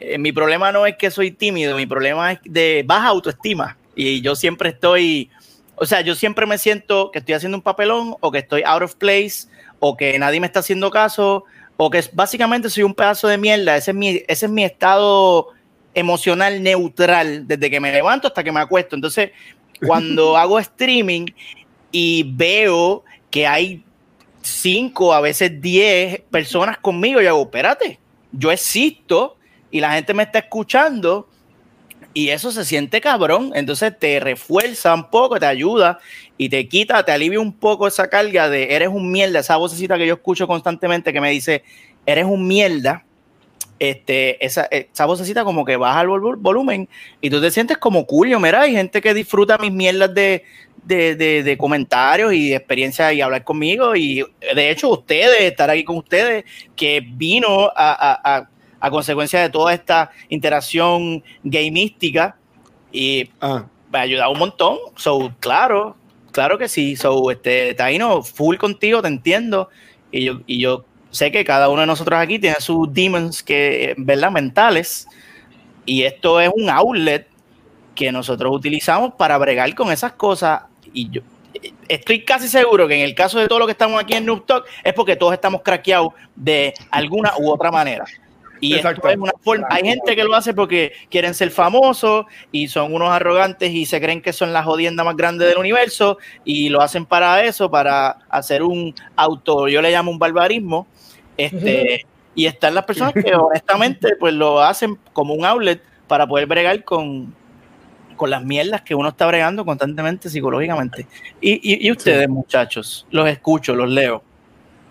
eh, 0.00 0.18
mi 0.18 0.32
problema 0.32 0.70
no 0.70 0.84
es 0.84 0.96
que 0.98 1.10
soy 1.10 1.30
tímido, 1.30 1.74
mi 1.78 1.86
problema 1.86 2.32
es 2.32 2.40
de 2.44 2.84
baja 2.86 3.08
autoestima. 3.08 3.78
Y 3.94 4.20
yo 4.20 4.36
siempre 4.36 4.68
estoy, 4.68 5.30
o 5.76 5.86
sea, 5.86 6.00
yo 6.00 6.14
siempre 6.14 6.46
me 6.46 6.58
siento 6.58 7.10
que 7.10 7.18
estoy 7.18 7.34
haciendo 7.34 7.58
un 7.58 7.62
papelón 7.62 8.16
o 8.20 8.32
que 8.32 8.38
estoy 8.38 8.62
out 8.64 8.82
of 8.82 8.94
place 8.94 9.48
o 9.78 9.96
que 9.96 10.18
nadie 10.18 10.40
me 10.40 10.46
está 10.46 10.60
haciendo 10.60 10.90
caso 10.90 11.44
o 11.76 11.90
que 11.90 12.02
básicamente 12.12 12.70
soy 12.70 12.82
un 12.82 12.94
pedazo 12.94 13.28
de 13.28 13.36
mierda. 13.36 13.76
Ese 13.76 13.90
es 13.90 13.96
mi, 13.96 14.08
ese 14.26 14.46
es 14.46 14.50
mi 14.50 14.64
estado 14.64 15.48
emocional 15.94 16.62
neutral 16.62 17.46
desde 17.46 17.70
que 17.70 17.80
me 17.80 17.92
levanto 17.92 18.28
hasta 18.28 18.42
que 18.42 18.52
me 18.52 18.60
acuesto. 18.60 18.96
Entonces, 18.96 19.30
cuando 19.86 20.36
hago 20.38 20.58
streaming 20.58 21.26
y 21.92 22.24
veo 22.34 23.04
que 23.30 23.46
hay 23.46 23.84
cinco, 24.40 25.12
a 25.12 25.20
veces 25.20 25.60
diez 25.60 26.20
personas 26.30 26.78
conmigo, 26.78 27.20
yo 27.20 27.28
hago, 27.28 27.42
espérate, 27.42 27.98
yo 28.32 28.50
existo 28.50 29.36
y 29.70 29.80
la 29.80 29.92
gente 29.92 30.14
me 30.14 30.22
está 30.22 30.38
escuchando 30.38 31.28
y 32.16 32.30
eso 32.30 32.50
se 32.50 32.64
siente 32.64 33.02
cabrón. 33.02 33.52
Entonces 33.54 33.92
te 33.98 34.18
refuerza 34.20 34.94
un 34.94 35.10
poco, 35.10 35.38
te 35.38 35.44
ayuda 35.44 35.98
y 36.38 36.48
te 36.48 36.66
quita, 36.66 37.04
te 37.04 37.12
alivia 37.12 37.38
un 37.40 37.52
poco 37.52 37.86
esa 37.86 38.08
carga 38.08 38.48
de 38.48 38.74
eres 38.74 38.88
un 38.88 39.12
mierda, 39.12 39.40
esa 39.40 39.58
vocecita 39.58 39.98
que 39.98 40.06
yo 40.06 40.14
escucho 40.14 40.46
constantemente 40.46 41.12
que 41.12 41.20
me 41.20 41.30
dice, 41.30 41.62
eres 42.06 42.24
un 42.24 42.48
mierda. 42.48 43.04
Este, 43.78 44.42
esa, 44.42 44.66
esa 44.70 45.04
vocecita 45.04 45.44
como 45.44 45.62
que 45.66 45.76
baja 45.76 46.00
el 46.00 46.08
vol- 46.08 46.38
volumen 46.38 46.88
y 47.20 47.28
tú 47.28 47.38
te 47.38 47.50
sientes 47.50 47.76
como 47.76 48.06
curio. 48.06 48.40
Mira, 48.40 48.62
hay 48.62 48.72
gente 48.72 49.02
que 49.02 49.12
disfruta 49.12 49.58
mis 49.58 49.70
mierdas 49.70 50.14
de, 50.14 50.42
de, 50.84 51.42
de- 51.42 51.58
comentarios 51.58 52.32
y 52.32 52.48
de 52.48 52.56
experiencia 52.56 53.12
y 53.12 53.20
hablar 53.20 53.44
conmigo. 53.44 53.94
Y 53.94 54.24
de 54.54 54.70
hecho, 54.70 54.88
ustedes, 54.88 55.42
estar 55.42 55.68
aquí 55.68 55.84
con 55.84 55.98
ustedes, 55.98 56.46
que 56.74 57.02
vino 57.06 57.70
a- 57.76 58.48
a 58.86 58.90
consecuencia 58.90 59.40
de 59.40 59.50
toda 59.50 59.74
esta 59.74 60.10
interacción 60.28 61.22
gamística 61.42 62.36
y 62.92 63.30
Ah, 63.40 63.66
me 63.92 63.98
ha 63.98 64.02
ayudado 64.02 64.30
un 64.32 64.38
montón. 64.38 64.78
So, 64.96 65.32
claro, 65.40 65.96
claro 66.32 66.58
que 66.58 66.68
sí. 66.68 66.96
So, 66.96 67.30
este, 67.30 67.74
Taino, 67.74 68.22
full 68.22 68.56
contigo, 68.56 69.02
te 69.02 69.08
entiendo. 69.08 69.68
Y 70.10 70.24
yo, 70.24 70.40
y 70.46 70.60
yo 70.60 70.84
sé 71.10 71.30
que 71.30 71.44
cada 71.44 71.68
uno 71.68 71.82
de 71.82 71.86
nosotros 71.86 72.18
aquí 72.18 72.38
tiene 72.38 72.56
sus 72.60 72.92
demons 72.92 73.42
que, 73.42 73.94
¿verdad? 73.98 74.30
Mentales. 74.30 75.06
Y 75.84 76.02
esto 76.02 76.40
es 76.40 76.50
un 76.54 76.68
outlet 76.68 77.28
que 77.94 78.12
nosotros 78.12 78.54
utilizamos 78.54 79.14
para 79.14 79.38
bregar 79.38 79.74
con 79.74 79.92
esas 79.92 80.12
cosas. 80.12 80.62
Y 80.92 81.10
yo 81.10 81.22
estoy 81.88 82.24
casi 82.24 82.48
seguro 82.48 82.86
que 82.88 82.94
en 82.94 83.02
el 83.02 83.14
caso 83.14 83.38
de 83.38 83.48
todos 83.48 83.60
los 83.60 83.66
que 83.66 83.72
estamos 83.72 84.00
aquí 84.00 84.14
en 84.14 84.26
Noob 84.26 84.44
Talk 84.46 84.66
es 84.82 84.92
porque 84.92 85.16
todos 85.16 85.32
estamos 85.32 85.62
craqueados 85.62 86.12
de 86.34 86.74
alguna 86.90 87.32
u 87.38 87.50
otra 87.50 87.70
manera. 87.70 88.04
Y 88.60 88.74
esto 88.74 89.08
es 89.08 89.16
una 89.16 89.32
forma. 89.40 89.66
Hay 89.70 89.82
gente 89.84 90.16
que 90.16 90.24
lo 90.24 90.34
hace 90.34 90.54
porque 90.54 90.92
quieren 91.10 91.34
ser 91.34 91.50
famosos 91.50 92.26
y 92.52 92.68
son 92.68 92.94
unos 92.94 93.10
arrogantes 93.10 93.70
y 93.70 93.86
se 93.86 94.00
creen 94.00 94.22
que 94.22 94.32
son 94.32 94.52
la 94.52 94.62
jodienda 94.62 95.04
más 95.04 95.16
grande 95.16 95.46
del 95.46 95.58
universo 95.58 96.18
y 96.44 96.68
lo 96.68 96.80
hacen 96.80 97.06
para 97.06 97.44
eso, 97.44 97.70
para 97.70 98.18
hacer 98.28 98.62
un 98.62 98.94
auto, 99.16 99.68
yo 99.68 99.82
le 99.82 99.90
llamo 99.90 100.10
un 100.10 100.18
barbarismo. 100.18 100.86
Este, 101.36 102.06
y 102.34 102.46
están 102.46 102.74
las 102.74 102.84
personas 102.84 103.12
que 103.12 103.34
honestamente 103.34 104.16
pues 104.18 104.32
lo 104.32 104.62
hacen 104.62 104.98
como 105.12 105.34
un 105.34 105.44
outlet 105.44 105.82
para 106.06 106.26
poder 106.26 106.46
bregar 106.46 106.82
con, 106.84 107.34
con 108.16 108.30
las 108.30 108.42
mierdas 108.42 108.82
que 108.82 108.94
uno 108.94 109.10
está 109.10 109.26
bregando 109.26 109.64
constantemente 109.64 110.28
psicológicamente. 110.28 111.06
Y, 111.40 111.54
y, 111.54 111.86
y 111.86 111.90
ustedes, 111.90 112.28
muchachos, 112.28 113.06
los 113.10 113.28
escucho, 113.28 113.74
los 113.74 113.90
leo. 113.90 114.22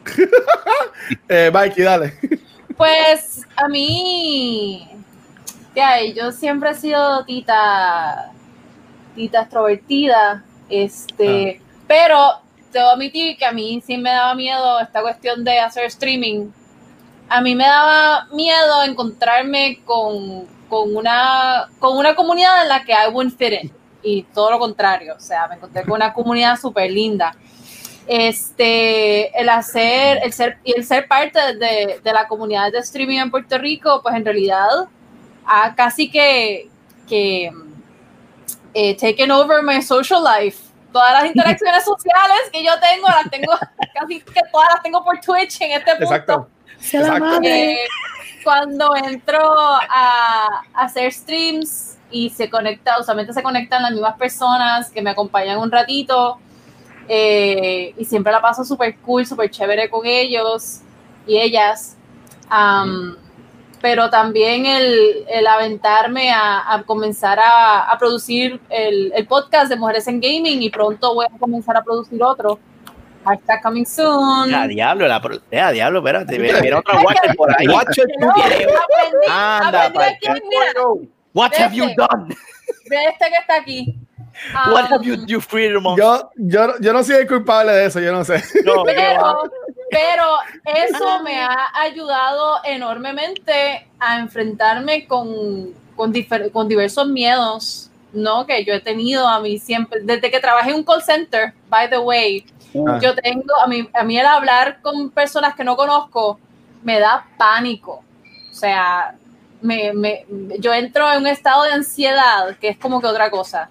eh, 1.29 1.49
Mikey, 1.51 1.83
dale. 1.83 2.13
Pues 2.77 3.41
a 3.55 3.69
mí, 3.69 4.87
ya, 5.73 6.03
yo 6.03 6.31
siempre 6.33 6.71
he 6.71 6.73
sido 6.73 7.23
tita, 7.23 8.31
tita 9.15 9.41
extrovertida, 9.41 10.43
este, 10.69 11.61
pero 11.87 12.41
debo 12.73 12.89
admitir 12.89 13.37
que 13.37 13.45
a 13.45 13.53
mí 13.53 13.81
sí 13.85 13.97
me 13.97 14.11
daba 14.11 14.35
miedo 14.35 14.79
esta 14.81 15.01
cuestión 15.01 15.45
de 15.45 15.59
hacer 15.59 15.85
streaming. 15.85 16.49
A 17.29 17.39
mí 17.41 17.55
me 17.55 17.65
daba 17.65 18.27
miedo 18.33 18.83
encontrarme 18.83 19.79
con, 19.85 20.45
con 20.67 20.95
una, 20.95 21.69
con 21.79 21.97
una 21.97 22.13
comunidad 22.13 22.61
en 22.63 22.69
la 22.69 22.83
que 22.83 22.91
I 22.91 23.09
wouldn't 23.09 23.37
fit 23.37 23.53
in. 23.63 23.71
Y 24.03 24.23
todo 24.23 24.51
lo 24.51 24.59
contrario, 24.59 25.15
o 25.15 25.19
sea, 25.19 25.47
me 25.47 25.55
encontré 25.55 25.83
con 25.83 25.93
una 25.93 26.13
comunidad 26.13 26.59
súper 26.59 26.91
linda 26.91 27.33
este, 28.07 29.39
el 29.39 29.49
hacer, 29.49 30.19
el 30.23 30.33
ser, 30.33 30.57
y 30.63 30.73
el 30.77 30.85
ser 30.85 31.07
parte 31.07 31.39
de, 31.55 31.99
de 32.03 32.13
la 32.13 32.27
comunidad 32.27 32.71
de 32.71 32.79
streaming 32.79 33.19
en 33.19 33.31
Puerto 33.31 33.57
Rico, 33.57 34.01
pues 34.01 34.15
en 34.15 34.25
realidad 34.25 34.87
ha 35.45 35.75
casi 35.75 36.09
que, 36.09 36.69
que 37.07 37.51
eh, 38.73 38.95
taken 38.97 39.31
over 39.31 39.63
my 39.63 39.81
social 39.81 40.23
life. 40.23 40.63
Todas 40.91 41.13
las 41.13 41.25
interacciones 41.25 41.83
sociales 41.85 42.37
que 42.51 42.63
yo 42.63 42.71
tengo, 42.79 43.07
las 43.07 43.29
tengo, 43.29 43.53
casi 43.93 44.21
que 44.21 44.41
todas 44.51 44.69
las 44.73 44.83
tengo 44.83 45.03
por 45.03 45.19
Twitch 45.19 45.61
en 45.61 45.71
este 45.71 45.95
punto. 45.95 46.13
Exacto. 46.13 46.49
Exacto. 46.91 47.39
Eh, 47.43 47.85
cuando 48.43 48.95
entro 48.95 49.41
a, 49.57 50.63
a 50.73 50.83
hacer 50.83 51.11
streams 51.11 51.97
y 52.11 52.29
se 52.29 52.49
conecta, 52.49 52.99
usualmente 52.99 53.33
se 53.33 53.41
conectan 53.41 53.81
las 53.81 53.91
mismas 53.91 54.15
personas 54.17 54.91
que 54.91 55.01
me 55.01 55.09
acompañan 55.09 55.57
un 55.57 55.71
ratito 55.71 56.39
eh, 57.07 57.93
y 57.97 58.05
siempre 58.05 58.31
la 58.31 58.41
paso 58.41 58.63
súper 58.63 58.97
cool, 58.97 59.25
súper 59.25 59.49
chévere 59.49 59.89
con 59.89 60.05
ellos 60.05 60.81
y 61.27 61.37
ellas. 61.37 61.95
Um, 62.51 63.15
pero 63.81 64.09
también 64.09 64.65
el, 64.65 65.25
el 65.27 65.45
aventarme 65.45 66.31
a, 66.31 66.73
a 66.73 66.83
comenzar 66.83 67.39
a, 67.39 67.91
a 67.91 67.97
producir 67.97 68.59
el, 68.69 69.11
el, 69.15 69.27
podcast 69.27 69.69
de 69.69 69.75
Mujeres 69.75 70.07
en 70.07 70.19
Gaming 70.19 70.63
y 70.63 70.69
pronto 70.69 71.13
voy 71.13 71.27
a 71.27 71.37
comenzar 71.37 71.77
a 71.77 71.83
producir 71.83 72.21
otro. 72.23 72.57
Hashtag 73.25 73.61
coming 73.61 73.85
soon. 73.85 74.49
Ya, 74.49 74.67
diablo, 74.67 75.07
la, 75.07 75.21
ya, 75.51 75.71
diablo, 75.71 75.99
espérate, 75.99 76.39
mira 76.39 76.79
otra 76.79 76.99
Watcher 77.03 77.35
por 77.35 77.49
ahí. 77.59 77.67
Watcher 77.67 78.05
No, 78.19 78.29
aprendí, 78.31 79.27
Anda, 79.29 79.85
aprendí 79.85 80.27
aquí, 80.27 80.41
mira, 80.47 80.81
What 81.33 81.51
have 81.59 81.75
you 81.75 81.85
done? 81.95 82.35
de 82.85 83.05
este 83.05 83.25
que 83.29 83.37
está 83.39 83.55
aquí. 83.57 83.95
What 84.53 84.85
Um, 84.85 84.91
have 84.91 85.03
you, 85.05 85.15
you? 85.25 85.39
Yo, 85.97 86.29
yo, 86.35 86.79
yo 86.79 86.93
no 86.93 87.03
soy 87.03 87.15
el 87.15 87.27
culpable 87.27 87.71
de 87.71 87.85
eso, 87.85 87.99
yo 87.99 88.11
no 88.11 88.23
sé. 88.23 88.43
No, 88.63 88.83
pero, 88.83 89.49
pero 89.89 90.37
eso 90.65 91.23
me 91.23 91.39
ha 91.39 91.67
ayudado 91.73 92.59
enormemente 92.63 93.87
a 93.99 94.19
enfrentarme 94.19 95.07
con, 95.07 95.73
con, 95.95 96.13
con 96.51 96.67
diversos 96.67 97.07
miedos, 97.07 97.89
¿no? 98.13 98.45
Que 98.45 98.63
yo 98.65 98.73
he 98.73 98.81
tenido 98.81 99.27
a 99.27 99.39
mí 99.39 99.57
siempre, 99.59 100.01
desde 100.01 100.29
que 100.31 100.39
trabajé 100.39 100.71
en 100.71 100.77
un 100.77 100.83
call 100.83 101.01
center, 101.01 101.53
by 101.69 101.89
the 101.89 101.99
way, 101.99 102.45
Ah. 102.87 102.99
yo 103.01 103.15
tengo, 103.15 103.55
a 103.63 103.67
mí, 103.67 103.87
a 103.93 104.03
mí 104.03 104.19
el 104.19 104.25
hablar 104.25 104.81
con 104.81 105.09
personas 105.09 105.55
que 105.55 105.63
no 105.63 105.77
conozco 105.77 106.39
me 106.83 106.99
da 106.99 107.25
pánico. 107.37 108.03
O 108.51 108.53
sea, 108.53 109.15
me, 109.61 109.93
me, 109.93 110.25
yo 110.59 110.73
entro 110.73 111.09
en 111.11 111.19
un 111.19 111.27
estado 111.27 111.63
de 111.63 111.71
ansiedad 111.71 112.57
que 112.59 112.69
es 112.69 112.77
como 112.77 112.99
que 112.99 113.07
otra 113.07 113.29
cosa. 113.31 113.69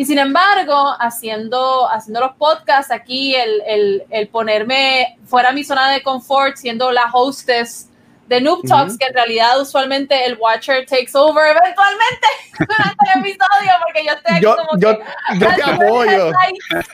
Y 0.00 0.06
sin 0.06 0.18
embargo, 0.18 0.96
haciendo, 0.98 1.86
haciendo 1.90 2.20
los 2.20 2.32
podcasts 2.36 2.90
aquí, 2.90 3.34
el, 3.34 3.62
el, 3.66 4.04
el 4.08 4.28
ponerme 4.28 5.18
fuera 5.26 5.50
de 5.50 5.56
mi 5.56 5.62
zona 5.62 5.90
de 5.90 6.02
confort, 6.02 6.56
siendo 6.56 6.90
la 6.90 7.10
hostess 7.12 7.90
de 8.26 8.40
Noob 8.40 8.66
Talks, 8.66 8.96
que 8.96 9.04
en 9.04 9.12
realidad 9.12 9.60
usualmente 9.60 10.24
el 10.24 10.38
Watcher 10.38 10.86
takes 10.86 11.10
over 11.12 11.54
eventualmente 11.54 12.26
durante 12.60 13.10
el 13.14 13.20
episodio, 13.20 13.72
porque 13.84 14.04
yo 14.06 14.12
estoy 14.14 14.36
aquí 14.36 14.42
Yo, 14.42 14.56
como 14.56 14.80
yo, 14.80 14.98
que... 14.98 15.04
yo 15.38 15.54
te 15.54 15.62
apoyo. 15.64 16.32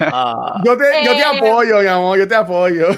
Ah, 0.01 0.61
Yo 0.65 0.77
te, 0.77 1.05
yo 1.05 1.13
te 1.13 1.19
Eh, 1.19 1.25
apoyo, 1.25 1.79
mi 1.83 1.87
amor, 1.87 2.19
yo 2.19 2.27
te 2.27 2.35
apoyo. 2.35 2.89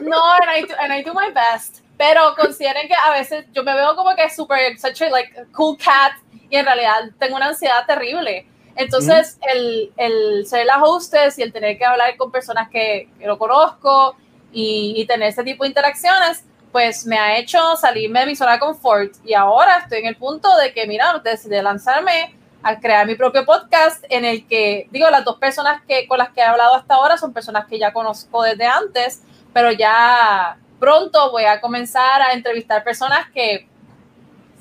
No, 0.00 0.22
and 0.40 0.56
I, 0.56 0.62
do, 0.66 0.74
and 0.80 0.90
I 0.90 1.02
do 1.02 1.12
my 1.12 1.30
best. 1.34 1.80
Pero 1.98 2.34
consideren 2.34 2.88
que 2.88 2.94
a 2.94 3.10
veces 3.10 3.44
yo 3.52 3.62
me 3.62 3.74
veo 3.74 3.94
como 3.94 4.16
que 4.16 4.30
súper, 4.30 4.78
such 4.78 5.02
a 5.02 5.10
like, 5.10 5.34
cool 5.52 5.76
cat, 5.76 6.12
y 6.48 6.56
en 6.56 6.64
realidad 6.64 7.10
tengo 7.18 7.36
una 7.36 7.48
ansiedad 7.48 7.84
terrible. 7.86 8.46
Entonces, 8.76 9.38
el, 9.42 9.92
el 9.96 10.46
ser 10.46 10.66
la 10.66 10.82
hostess 10.82 11.38
y 11.38 11.42
el 11.42 11.52
tener 11.52 11.76
que 11.78 11.84
hablar 11.84 12.16
con 12.16 12.30
personas 12.30 12.68
que, 12.70 13.08
que 13.18 13.26
no 13.26 13.38
conozco 13.38 14.16
y, 14.52 14.94
y 14.96 15.06
tener 15.06 15.28
ese 15.28 15.44
tipo 15.44 15.64
de 15.64 15.68
interacciones, 15.68 16.44
pues 16.72 17.04
me 17.06 17.18
ha 17.18 17.36
hecho 17.38 17.76
salirme 17.76 18.20
de 18.20 18.26
mi 18.26 18.36
zona 18.36 18.52
de 18.52 18.58
confort. 18.60 19.12
Y 19.24 19.34
ahora 19.34 19.78
estoy 19.78 19.98
en 19.98 20.06
el 20.06 20.16
punto 20.16 20.56
de 20.56 20.72
que, 20.72 20.86
mira, 20.86 21.20
decidí 21.22 21.60
lanzarme 21.60 22.34
a 22.62 22.78
crear 22.78 23.06
mi 23.06 23.14
propio 23.14 23.44
podcast 23.44 24.04
en 24.08 24.24
el 24.24 24.46
que, 24.46 24.86
digo, 24.90 25.08
las 25.10 25.24
dos 25.24 25.38
personas 25.38 25.82
que, 25.86 26.06
con 26.06 26.18
las 26.18 26.30
que 26.30 26.40
he 26.40 26.44
hablado 26.44 26.74
hasta 26.74 26.94
ahora 26.94 27.16
son 27.16 27.32
personas 27.32 27.66
que 27.66 27.78
ya 27.78 27.92
conozco 27.92 28.42
desde 28.42 28.66
antes, 28.66 29.22
pero 29.52 29.72
ya 29.72 30.58
pronto 30.78 31.30
voy 31.30 31.44
a 31.44 31.60
comenzar 31.60 32.22
a 32.22 32.32
entrevistar 32.32 32.84
personas 32.84 33.30
que 33.30 33.66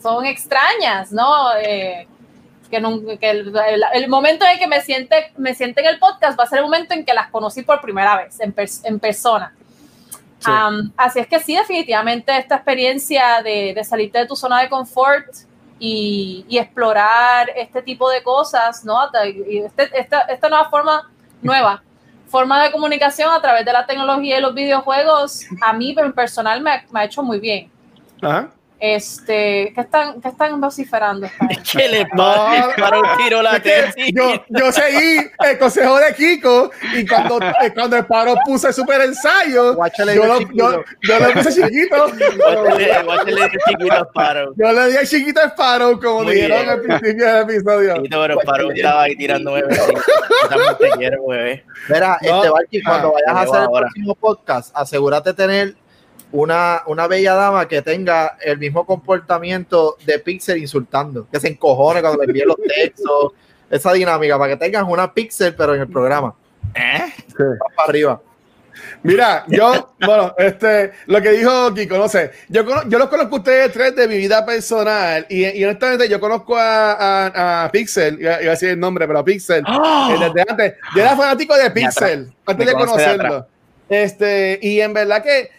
son 0.01 0.25
extrañas, 0.25 1.11
¿no? 1.11 1.55
Eh, 1.57 2.07
que, 2.69 2.79
nunca- 2.79 3.17
que 3.17 3.29
el, 3.29 3.53
el- 3.67 3.83
el 3.93 4.07
momento 4.09 4.45
en 4.45 4.59
que 4.59 4.67
me 4.67 4.81
siente, 4.81 5.31
me 5.38 5.53
siente 5.55 5.81
en 5.81 5.88
el 5.88 5.99
podcast 5.99 6.39
va 6.39 6.43
a 6.43 6.47
ser 6.47 6.59
el 6.59 6.65
momento 6.65 6.93
en 6.93 7.05
que 7.05 7.13
las 7.13 7.29
conocí 7.29 7.61
por 7.63 7.81
primera 7.81 8.15
vez, 8.17 8.39
en, 8.39 8.53
pers- 8.55 8.81
en 8.83 8.99
persona. 8.99 9.53
Sí. 10.39 10.49
Um, 10.49 10.91
así 10.95 11.19
es 11.19 11.27
que 11.27 11.39
sí, 11.41 11.55
definitivamente 11.55 12.38
esta 12.38 12.55
experiencia 12.55 13.41
de, 13.43 13.73
de 13.73 13.83
salirte 13.83 14.19
de 14.19 14.25
tu 14.25 14.35
zona 14.38 14.61
de 14.61 14.69
confort 14.69 15.25
y, 15.79 16.45
y 16.47 16.57
explorar 16.57 17.49
este 17.55 17.81
tipo 17.81 18.09
de 18.09 18.23
cosas, 18.23 18.85
¿no? 18.85 18.97
Y 19.25 19.59
este- 19.59 19.89
esta, 19.99 20.21
esta 20.21 20.47
nueva 20.49 20.69
forma, 20.69 21.09
nueva 21.41 21.83
forma 22.29 22.63
de 22.63 22.71
comunicación 22.71 23.29
a 23.33 23.41
través 23.41 23.65
de 23.65 23.73
la 23.73 23.85
tecnología 23.85 24.38
y 24.38 24.41
los 24.41 24.53
videojuegos, 24.53 25.45
a 25.61 25.73
mí 25.73 25.95
en 25.97 26.13
personal 26.13 26.61
me 26.61 26.83
me 26.91 26.99
ha 27.01 27.03
hecho 27.05 27.23
muy 27.23 27.39
bien. 27.39 27.69
Ajá. 28.21 28.49
Este, 28.79 29.74
¿qué 29.75 29.81
están, 29.81 30.21
qué 30.21 30.29
están 30.29 30.62
vociferando? 30.62 31.27
¿Qué 31.71 31.88
le 31.89 32.07
No. 32.13 32.33
Para 32.77 33.00
un 33.00 33.07
tiro 33.17 33.41
la 33.41 33.62
yo, 34.13 34.43
yo 34.48 34.71
seguí 34.71 35.17
el 35.45 35.57
consejo 35.59 35.98
de 35.98 36.13
Kiko 36.15 36.71
y 36.95 37.05
cuando, 37.05 37.39
eh, 37.41 37.74
cuando 37.74 37.98
el 37.98 38.05
paro 38.05 38.36
puse 38.45 38.67
el 38.69 38.74
super 38.74 39.01
ensayo, 39.01 39.75
Guáchale 39.75 40.15
yo, 40.15 40.25
lo, 40.25 40.39
chiquito. 40.39 40.71
yo, 40.71 40.83
yo 41.01 41.19
lo 41.19 41.33
puse 41.33 41.62
chiquito. 41.62 42.07
Guáchale 43.05 43.41
de 43.41 43.50
chiquito 43.67 44.05
Sparrow. 44.09 44.53
Yo 44.55 44.71
le 44.71 44.88
di 44.91 44.98
el 44.98 45.07
chiquito 45.07 45.41
Sparrow, 45.50 46.00
como 46.00 46.24
Muy 46.24 46.36
dijeron 46.36 46.57
bien. 46.59 46.69
al 46.69 46.81
principio 46.81 47.25
del 47.33 47.50
episodio. 47.50 47.95
Chiquito, 47.95 48.21
pero 48.21 48.39
Sparrow 48.41 48.71
estaba 48.71 49.01
ahí 49.03 49.15
tirando 49.17 49.53
bebé. 49.53 49.77
Mira, 51.89 52.17
No. 52.21 52.36
este 52.38 52.50
Valky, 52.50 52.81
cuando 52.83 53.09
Ah, 53.09 53.12
vayas 53.13 53.36
a 53.36 53.41
hacer 53.41 53.62
el 53.63 53.69
próximo 53.79 54.15
podcast, 54.15 54.71
asegúrate 54.75 55.29
de 55.31 55.33
tener 55.33 55.75
una, 56.31 56.83
una 56.86 57.07
bella 57.07 57.33
dama 57.33 57.67
que 57.67 57.81
tenga 57.81 58.38
el 58.41 58.57
mismo 58.59 58.86
comportamiento 58.86 59.98
de 60.05 60.19
Pixel 60.19 60.57
insultando, 60.57 61.27
que 61.31 61.39
se 61.39 61.48
encojone 61.50 62.01
cuando 62.01 62.19
le 62.19 62.25
envíen 62.25 62.48
los 62.48 62.57
textos, 62.57 63.33
esa 63.69 63.93
dinámica, 63.93 64.38
para 64.38 64.53
que 64.53 64.57
tengas 64.57 64.83
una 64.88 65.12
Pixel, 65.13 65.55
pero 65.55 65.75
en 65.75 65.81
el 65.81 65.88
programa. 65.88 66.33
¿Eh? 66.75 67.12
Vas 67.38 67.74
para 67.75 67.89
arriba. 67.89 68.21
Mira, 69.03 69.43
yo, 69.48 69.93
bueno, 70.05 70.33
este, 70.38 70.91
lo 71.07 71.21
que 71.21 71.31
dijo 71.31 71.74
Kiko, 71.74 71.98
no 71.98 72.07
sé, 72.07 72.31
yo, 72.48 72.65
cono- 72.65 72.83
yo 72.88 72.98
los 72.98 73.09
conozco 73.09 73.36
a 73.36 73.39
ustedes 73.39 73.71
tres 73.74 73.95
de 73.95 74.07
mi 74.07 74.17
vida 74.17 74.45
personal 74.45 75.25
y, 75.29 75.45
y 75.45 75.63
honestamente 75.65 76.07
yo 76.07 76.19
conozco 76.19 76.57
a, 76.57 76.93
a, 76.93 77.65
a 77.65 77.71
Pixel, 77.71 78.21
iba, 78.21 78.36
a 78.36 78.38
decir 78.39 78.69
el 78.69 78.79
nombre, 78.79 79.05
pero 79.07 79.19
a 79.19 79.25
Pixel, 79.25 79.63
¡Ah! 79.67 80.09
eh, 80.13 80.19
desde 80.33 80.45
antes. 80.50 80.74
Yo 80.95 81.01
era 81.01 81.15
fanático 81.15 81.55
de 81.57 81.71
Pixel, 81.71 82.31
antes 82.45 82.67
de 82.67 82.74
conocerlo. 82.74 83.48
Este, 83.89 84.59
y 84.62 84.79
en 84.81 84.93
verdad 84.93 85.24
que 85.24 85.50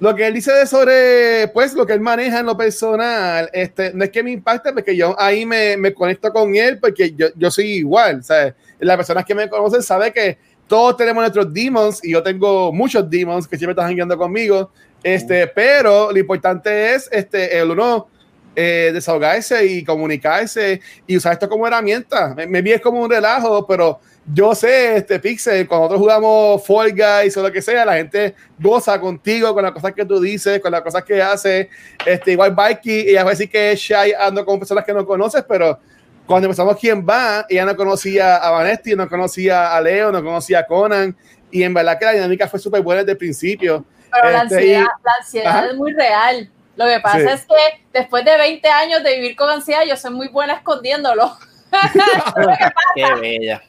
lo 0.00 0.14
que 0.14 0.26
él 0.26 0.34
dice 0.34 0.52
de 0.52 0.66
sobre, 0.66 1.48
pues, 1.48 1.74
lo 1.74 1.84
que 1.84 1.92
él 1.92 2.00
maneja 2.00 2.40
en 2.40 2.46
lo 2.46 2.56
personal, 2.56 3.50
este, 3.52 3.92
no 3.92 4.04
es 4.04 4.10
que 4.10 4.22
me 4.22 4.30
impacte, 4.30 4.72
porque 4.72 4.96
yo 4.96 5.18
ahí 5.18 5.44
me, 5.44 5.76
me 5.76 5.92
conecto 5.92 6.32
con 6.32 6.54
él, 6.54 6.78
porque 6.78 7.12
yo, 7.14 7.28
yo 7.34 7.50
soy 7.50 7.66
igual, 7.72 8.22
¿sabes? 8.22 8.54
Las 8.78 8.96
personas 8.96 9.24
que 9.24 9.34
me 9.34 9.48
conocen 9.48 9.82
saben 9.82 10.12
que 10.12 10.38
todos 10.68 10.96
tenemos 10.96 11.22
nuestros 11.22 11.52
demons, 11.52 12.04
y 12.04 12.12
yo 12.12 12.22
tengo 12.22 12.72
muchos 12.72 13.08
demons 13.10 13.48
que 13.48 13.56
siempre 13.56 13.72
están 13.72 13.92
guiando 13.92 14.16
conmigo, 14.16 14.70
este, 15.02 15.46
pero 15.48 16.12
lo 16.12 16.18
importante 16.18 16.94
es, 16.94 17.08
este, 17.10 17.58
el 17.58 17.70
uno 17.70 18.08
eh, 18.54 18.90
desahogarse 18.92 19.64
y 19.66 19.84
comunicarse 19.84 20.80
y 21.06 21.16
usar 21.16 21.34
esto 21.34 21.48
como 21.48 21.66
herramienta. 21.66 22.34
Me, 22.34 22.46
me 22.46 22.60
vi 22.60 22.72
es 22.72 22.80
como 22.80 23.00
un 23.00 23.08
relajo, 23.08 23.64
pero 23.66 24.00
yo 24.34 24.54
sé, 24.54 24.96
este 24.96 25.18
Pixel, 25.20 25.66
cuando 25.66 25.84
nosotros 25.88 26.00
jugamos 26.00 26.66
Fall 26.66 26.92
Guys 26.92 27.36
o 27.36 27.42
lo 27.42 27.50
que 27.52 27.62
sea, 27.62 27.84
la 27.84 27.94
gente 27.94 28.34
goza 28.58 29.00
contigo 29.00 29.54
con 29.54 29.62
las 29.64 29.72
cosas 29.72 29.92
que 29.92 30.04
tú 30.04 30.20
dices, 30.20 30.60
con 30.60 30.70
las 30.72 30.82
cosas 30.82 31.02
que 31.04 31.22
haces. 31.22 31.68
Este, 32.04 32.32
igual 32.32 32.54
Mikey, 32.54 33.08
ella 33.10 33.24
va 33.24 33.30
a 33.30 33.32
decir 33.32 33.50
que 33.50 33.72
es 33.72 33.80
shy 33.80 34.12
ando 34.18 34.44
con 34.44 34.58
personas 34.58 34.84
que 34.84 34.92
no 34.92 35.06
conoces, 35.06 35.44
pero 35.48 35.78
cuando 36.26 36.46
empezamos 36.46 36.76
quién 36.78 37.06
va, 37.08 37.46
ella 37.48 37.64
no 37.64 37.74
conocía 37.74 38.36
a 38.36 38.50
Vanesti, 38.50 38.94
no 38.94 39.08
conocía 39.08 39.74
a 39.74 39.80
Leo, 39.80 40.12
no 40.12 40.22
conocía 40.22 40.58
a 40.58 40.66
Conan, 40.66 41.16
y 41.50 41.62
en 41.62 41.72
verdad 41.72 41.98
que 41.98 42.04
la 42.04 42.12
dinámica 42.12 42.46
fue 42.48 42.60
súper 42.60 42.82
buena 42.82 43.00
desde 43.00 43.12
el 43.12 43.18
principio. 43.18 43.84
Pero 44.10 44.30
la 44.30 44.42
Este, 44.42 44.54
ansiedad, 44.56 44.80
y- 44.80 45.04
la 45.04 45.12
ansiedad 45.20 45.56
Ajá. 45.56 45.66
es 45.68 45.74
muy 45.76 45.92
real. 45.94 46.50
Lo 46.76 46.84
que 46.86 47.00
pasa 47.00 47.18
Sí. 47.18 47.26
es 47.28 47.46
que 47.46 47.84
después 47.98 48.24
de 48.26 48.36
20 48.36 48.68
años 48.68 49.02
de 49.02 49.14
vivir 49.16 49.34
con 49.36 49.48
ansiedad, 49.48 49.80
yo 49.88 49.96
soy 49.96 50.12
muy 50.12 50.28
buena 50.28 50.52
escondiéndolo. 50.54 51.32
Qué 52.94 53.14
bella. 53.20 53.62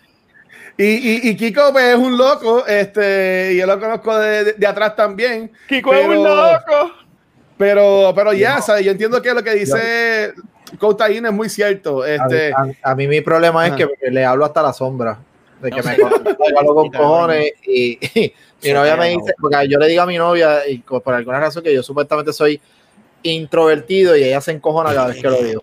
Y, 0.82 0.86
y, 0.86 1.30
y 1.30 1.36
Kiko 1.36 1.74
pues, 1.74 1.84
es 1.90 1.98
un 1.98 2.18
loco, 2.18 2.66
este, 2.66 3.52
y 3.54 3.58
yo 3.58 3.66
lo 3.68 3.78
conozco 3.80 4.18
de, 4.18 4.44
de- 4.46 4.54
de 4.54 4.66
atrás 4.68 4.96
también. 4.96 5.52
Kiko 5.68 5.94
es 5.94 6.08
un 6.08 6.24
loco. 6.24 6.92
Pero, 7.58 8.14
pero 8.16 8.32
ya, 8.32 8.62
¿sabes? 8.62 8.86
Yo 8.86 8.92
entiendo 8.92 9.22
que 9.22 9.34
lo 9.34 9.44
que 9.44 9.56
dice 9.56 10.32
Coutaín 10.80 11.26
es 11.26 11.34
muy 11.34 11.50
cierto. 11.50 12.04
A, 12.04 12.10
Este, 12.10 12.54
a- 12.54 12.92
a 12.92 12.96
mí 12.96 13.08
mi 13.10 13.20
problema 13.20 13.68
es 13.68 13.74
que 13.74 13.90
le 14.10 14.24
hablo 14.26 14.46
hasta 14.46 14.62
la 14.62 14.72
sombra. 14.72 15.20
De 15.62 15.70
que 15.70 15.82
No 15.82 15.84
me 15.84 16.58
hablo 16.58 16.74
con 16.76 16.90
cojones 16.92 17.52
y, 17.68 18.00
y 18.18 18.34
mi 18.64 18.72
novia 18.72 18.96
me 18.96 19.10
dice, 19.10 19.34
porque 19.38 19.68
yo 19.68 19.78
le 19.78 19.88
digo 19.90 20.02
a 20.04 20.06
mi 20.06 20.18
novia, 20.18 20.66
y 20.66 20.78
por 20.78 21.14
alguna 21.14 21.42
razón 21.42 21.62
que 21.62 21.74
yo 21.74 21.84
supuestamente 21.84 22.32
soy 22.32 22.62
introvertido 23.24 24.16
y 24.16 24.24
ella 24.24 24.42
se 24.42 24.52
encojona 24.52 24.94
cada 24.94 25.08
vez 25.08 25.22
que 25.22 25.30
lo 25.30 25.38
digo. 25.44 25.62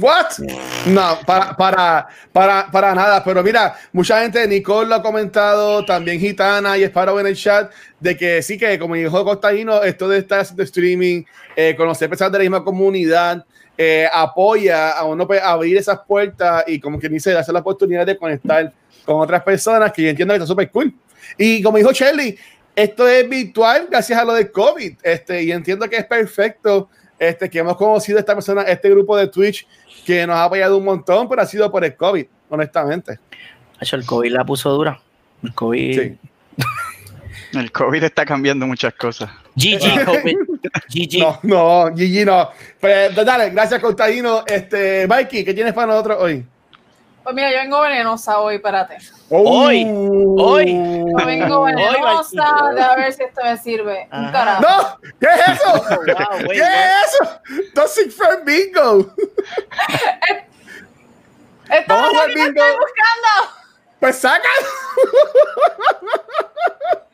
¿What? 0.00 0.38
No, 0.86 1.18
para, 1.26 1.56
para, 1.56 2.08
para, 2.32 2.70
para 2.70 2.94
nada. 2.94 3.22
Pero 3.24 3.42
mira, 3.42 3.76
mucha 3.92 4.22
gente, 4.22 4.46
Nicole 4.46 4.88
lo 4.88 4.96
ha 4.96 5.02
comentado, 5.02 5.84
también 5.84 6.20
Gitana 6.20 6.78
y 6.78 6.84
Sparrow 6.84 7.18
en 7.18 7.26
el 7.26 7.36
chat, 7.36 7.70
de 8.00 8.16
que 8.16 8.42
sí 8.42 8.56
que, 8.56 8.78
como 8.78 8.94
dijo 8.94 9.24
Costaíno, 9.24 9.82
esto 9.82 10.08
de 10.08 10.18
estar 10.18 10.40
haciendo 10.40 10.62
streaming, 10.62 11.24
eh, 11.54 11.74
conocer 11.76 12.08
personas 12.08 12.32
de 12.32 12.38
la 12.38 12.42
misma 12.42 12.64
comunidad, 12.64 13.44
eh, 13.76 14.08
apoya 14.10 14.92
a 14.92 15.04
uno 15.04 15.26
pues, 15.26 15.42
abrir 15.42 15.76
esas 15.76 16.00
puertas 16.06 16.64
y 16.66 16.80
como 16.80 16.98
que 16.98 17.08
dice, 17.08 17.32
darse 17.32 17.52
la 17.52 17.60
oportunidad 17.60 18.06
de 18.06 18.16
conectar 18.16 18.72
con 19.04 19.20
otras 19.20 19.42
personas 19.42 19.92
que 19.92 20.02
yo 20.02 20.08
entiendo 20.08 20.32
que 20.32 20.38
está 20.38 20.46
súper 20.46 20.70
cool. 20.70 20.94
Y 21.36 21.62
como 21.62 21.76
dijo 21.76 21.92
Shirley, 21.92 22.38
esto 22.76 23.08
es 23.08 23.28
virtual 23.28 23.88
gracias 23.90 24.18
a 24.18 24.24
lo 24.24 24.34
del 24.34 24.52
COVID, 24.52 24.98
este, 25.02 25.42
y 25.42 25.50
entiendo 25.50 25.88
que 25.88 25.96
es 25.96 26.04
perfecto 26.04 26.90
este, 27.18 27.48
que 27.48 27.58
hemos 27.58 27.76
conocido 27.76 28.18
a 28.18 28.20
esta 28.20 28.34
persona, 28.34 28.62
este 28.62 28.90
grupo 28.90 29.16
de 29.16 29.28
Twitch 29.28 29.66
que 30.04 30.26
nos 30.26 30.36
ha 30.36 30.44
apoyado 30.44 30.76
un 30.76 30.84
montón, 30.84 31.26
pero 31.28 31.40
ha 31.40 31.46
sido 31.46 31.70
por 31.72 31.84
el 31.84 31.96
COVID, 31.96 32.26
honestamente. 32.50 33.18
El 33.80 34.04
COVID 34.04 34.30
la 34.30 34.44
puso 34.44 34.70
dura. 34.70 35.00
El 35.42 35.54
COVID. 35.54 36.00
Sí. 36.00 36.18
El 37.58 37.72
COVID 37.72 38.04
está 38.04 38.26
cambiando 38.26 38.66
muchas 38.66 38.92
cosas. 38.94 39.30
GG, 39.54 40.04
COVID. 40.04 40.36
GG. 40.88 41.18
No, 41.18 41.40
no, 41.42 41.96
Gigi 41.96 42.24
no. 42.24 42.50
Pues 42.78 43.14
dale, 43.14 43.50
gracias, 43.50 43.80
Contadino. 43.80 44.44
Este, 44.46 45.06
Mikey, 45.06 45.44
¿qué 45.44 45.54
tienes 45.54 45.72
para 45.72 45.86
nosotros 45.86 46.18
hoy? 46.20 46.44
Pues 47.26 47.34
mira, 47.34 47.50
yo 47.50 47.58
vengo 47.58 47.80
venenosa 47.80 48.38
hoy, 48.38 48.54
espérate. 48.54 48.98
Hoy, 49.30 49.84
hoy. 50.38 50.74
Yo 50.74 51.26
vengo 51.26 51.62
Hoy, 51.62 51.74
venenosa, 51.74 52.52
Valkyrie. 52.52 52.84
a 52.84 52.94
ver 52.94 53.12
si 53.12 53.24
esto 53.24 53.40
me 53.42 53.58
sirve. 53.58 54.08
Un 54.12 54.24
Ajá. 54.26 54.32
carajo. 54.32 54.62
¡No! 54.62 55.00
¿Qué 55.18 55.26
es 55.26 55.48
eso? 55.48 55.72
Oh, 55.74 55.96
wow, 56.38 56.38
¿Qué 56.48 56.60
es 56.60 57.08
eso? 57.08 57.40
Toxic 57.74 58.12
Friend 58.12 58.44
Bingo. 58.44 59.10
Esto 61.68 61.94
es 61.96 62.12
lo 62.12 62.24
que 62.26 62.44
estoy 62.44 62.54
buscando. 62.54 63.50
Pues 63.98 64.18
saca. 64.18 64.48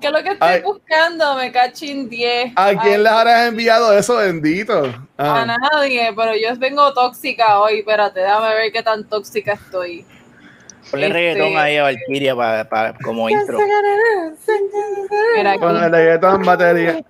¿Qué 0.00 0.06
es 0.06 0.12
lo 0.12 0.22
que 0.22 0.30
estoy 0.30 0.48
Ay. 0.48 0.62
buscando? 0.62 1.34
Me 1.36 1.52
cachín 1.52 2.08
10. 2.08 2.52
¿A 2.56 2.66
Ay, 2.66 2.76
quién 2.78 3.02
les 3.02 3.12
habrás 3.12 3.48
enviado 3.48 3.96
eso, 3.96 4.16
bendito? 4.16 4.84
A 5.18 5.42
Ah. 5.42 5.46
nadie, 5.72 6.12
pero 6.16 6.34
yo 6.34 6.56
vengo 6.58 6.92
tóxica 6.94 7.58
hoy. 7.60 7.80
Espérate, 7.80 8.20
déjame 8.20 8.54
ver 8.54 8.72
qué 8.72 8.82
tan 8.82 9.04
tóxica 9.08 9.52
estoy. 9.52 10.04
Ponle 10.90 11.06
Este- 11.06 11.18
reggaetón 11.18 11.58
ahí 11.58 11.76
a 11.76 11.82
Valkyria 11.84 12.34
para, 12.34 12.68
para, 12.68 12.94
como 12.94 13.28
intro. 13.30 13.58
Mira 15.36 15.50
aquí. 15.52 15.60
Con 15.60 15.76
el 15.76 15.90
reggaetón 15.90 16.42
batería. 16.42 17.00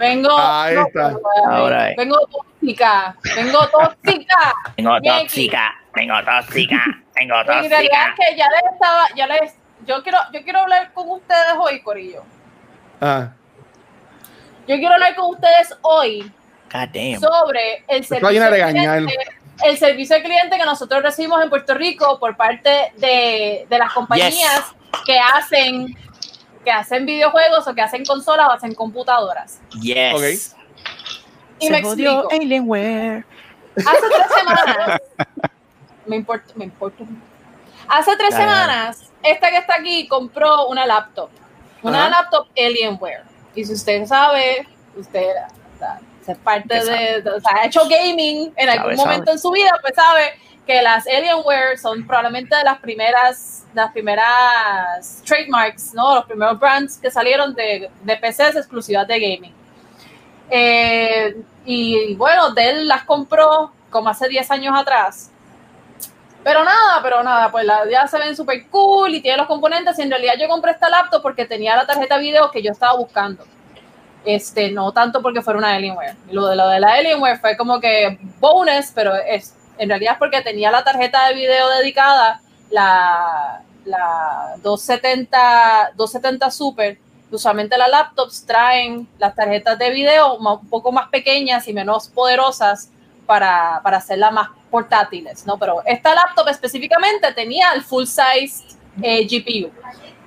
Vengo. 0.00 0.36
Ahí 0.38 0.74
no, 0.74 0.86
está. 0.86 1.14
Ahora 1.50 1.90
es. 1.90 1.96
Vengo 1.96 2.16
tóxica. 2.26 3.16
Vengo 3.36 3.58
tóxica. 3.68 4.54
Bien, 4.76 4.88
tóxica, 5.02 5.74
tengo 5.94 6.14
tóxica, 6.24 6.84
tengo 7.14 7.40
En 7.40 7.46
realidad 7.46 7.78
tóxica. 7.78 8.08
es 8.08 8.14
que 8.16 8.36
ya 8.36 8.46
les 8.48 8.72
estaba, 8.72 9.04
ya 9.16 9.26
les, 9.26 9.54
yo 9.88 10.02
quiero, 10.02 10.18
yo 10.32 10.42
quiero 10.42 10.60
hablar 10.60 10.92
con 10.92 11.10
ustedes 11.10 11.54
hoy, 11.58 11.80
Corillo. 11.80 12.22
Ah. 13.00 13.32
Yo 14.66 14.76
quiero 14.76 14.94
hablar 14.94 15.14
con 15.16 15.30
ustedes 15.30 15.74
hoy 15.80 16.30
God 16.70 16.88
damn. 16.92 17.20
sobre 17.20 17.84
el 17.88 18.04
servicio, 18.04 18.42
a 18.42 18.46
al 18.46 18.52
regañar. 18.52 18.98
cliente, 18.98 19.26
el 19.64 19.78
servicio 19.78 20.16
al 20.16 20.22
cliente 20.22 20.58
que 20.58 20.64
nosotros 20.64 21.02
recibimos 21.02 21.42
en 21.42 21.48
Puerto 21.48 21.74
Rico 21.74 22.18
por 22.20 22.36
parte 22.36 22.92
de, 22.98 23.66
de 23.68 23.78
las 23.78 23.92
compañías 23.94 24.74
que 25.06 25.18
hacen 25.18 25.96
que 26.64 26.70
hacen 26.70 27.06
videojuegos 27.06 27.66
o 27.66 27.74
que 27.74 27.80
hacen 27.80 28.04
consolas 28.04 28.48
o 28.48 28.52
hacen 28.52 28.74
computadoras. 28.74 29.60
Yes. 29.80 30.14
Ok. 30.14 30.58
Y 31.60 31.66
Se 31.66 31.72
me 31.72 31.78
explico. 31.78 32.28
Alienware. 32.30 33.24
Hace 33.76 34.06
tres 34.14 34.26
semanas, 34.36 35.00
me 36.04 36.16
importa, 36.16 36.52
me 36.56 36.64
importa. 36.64 37.04
Hace 37.88 38.16
tres 38.16 38.30
Dale, 38.30 38.44
dale. 38.44 38.60
semanas, 38.60 39.12
esta 39.22 39.50
que 39.50 39.56
está 39.58 39.74
aquí 39.76 40.06
compró 40.08 40.66
una 40.68 40.86
laptop, 40.86 41.30
una 41.82 42.06
Ajá. 42.06 42.10
laptop 42.22 42.48
Alienware. 42.56 43.22
Y 43.54 43.64
si 43.64 43.72
usted 43.72 44.04
sabe, 44.06 44.66
usted 44.96 45.32
es 46.26 46.38
parte 46.38 46.84
de, 46.84 47.22
de- 47.22 47.30
o 47.30 47.40
sea, 47.40 47.52
ha 47.56 47.64
hecho 47.66 47.80
gaming 47.88 48.52
en 48.56 48.68
algún 48.68 48.96
Sabe, 48.96 48.96
momento 48.96 49.24
sabe. 49.26 49.32
en 49.32 49.38
su 49.38 49.50
vida, 49.50 49.70
pues 49.80 49.94
sabe 49.94 50.38
que 50.66 50.82
las 50.82 51.06
Alienware 51.06 51.78
son 51.78 52.06
probablemente 52.06 52.54
de 52.54 52.62
las 52.64 52.78
primeras, 52.80 53.64
las 53.72 53.90
primeras 53.92 55.22
trademarks, 55.24 55.94
¿no? 55.94 56.14
Los 56.16 56.26
primeros 56.26 56.60
brands 56.60 56.98
que 56.98 57.10
salieron 57.10 57.54
de, 57.54 57.90
de 58.02 58.16
PCs 58.18 58.56
exclusivas 58.56 59.08
de 59.08 59.18
gaming. 59.18 59.54
Eh, 60.50 61.36
y 61.64 62.14
bueno, 62.16 62.50
Dell 62.50 62.86
las 62.86 63.04
compró 63.04 63.72
como 63.90 64.10
hace 64.10 64.28
10 64.28 64.50
años 64.50 64.78
atrás. 64.78 65.30
Pero 66.44 66.64
nada, 66.64 67.00
pero 67.02 67.22
nada, 67.22 67.50
pues 67.50 67.64
la, 67.64 67.88
ya 67.90 68.06
se 68.06 68.18
ven 68.18 68.36
súper 68.36 68.68
cool 68.68 69.14
y 69.14 69.20
tiene 69.20 69.38
los 69.38 69.46
componentes. 69.46 69.98
Y 69.98 70.02
en 70.02 70.10
realidad 70.10 70.34
yo 70.38 70.48
compré 70.48 70.72
esta 70.72 70.88
laptop 70.88 71.22
porque 71.22 71.44
tenía 71.44 71.76
la 71.76 71.86
tarjeta 71.86 72.16
video 72.18 72.50
que 72.50 72.62
yo 72.62 72.72
estaba 72.72 72.96
buscando. 72.96 73.44
Este, 74.24 74.70
no 74.70 74.92
tanto 74.92 75.22
porque 75.22 75.42
fuera 75.42 75.58
una 75.58 75.74
Alienware. 75.74 76.16
Lo 76.30 76.46
de, 76.46 76.56
lo 76.56 76.68
de 76.68 76.80
la 76.80 76.94
Alienware 76.94 77.38
fue 77.38 77.56
como 77.56 77.80
que 77.80 78.18
bonus, 78.40 78.86
pero 78.94 79.14
es, 79.14 79.54
en 79.78 79.88
realidad 79.88 80.14
es 80.14 80.18
porque 80.18 80.42
tenía 80.42 80.70
la 80.70 80.84
tarjeta 80.84 81.28
de 81.28 81.34
video 81.34 81.68
dedicada, 81.70 82.40
la, 82.70 83.62
la 83.84 84.54
270, 84.62 85.92
270 85.96 86.50
Super. 86.50 86.98
Usualmente 87.30 87.76
las 87.76 87.90
laptops 87.90 88.46
traen 88.46 89.06
las 89.18 89.34
tarjetas 89.34 89.78
de 89.78 89.90
video 89.90 90.34
un 90.34 90.68
poco 90.68 90.92
más 90.92 91.08
pequeñas 91.08 91.68
y 91.68 91.74
menos 91.74 92.08
poderosas 92.08 92.90
para, 93.28 93.80
para 93.84 93.98
hacerlas 93.98 94.32
más 94.32 94.48
portátiles, 94.70 95.46
¿no? 95.46 95.58
Pero 95.58 95.82
esta 95.84 96.14
laptop 96.14 96.48
específicamente 96.48 97.30
tenía 97.34 97.72
el 97.74 97.82
full 97.82 98.06
size 98.06 98.64
eh, 99.02 99.26
GPU. 99.26 99.70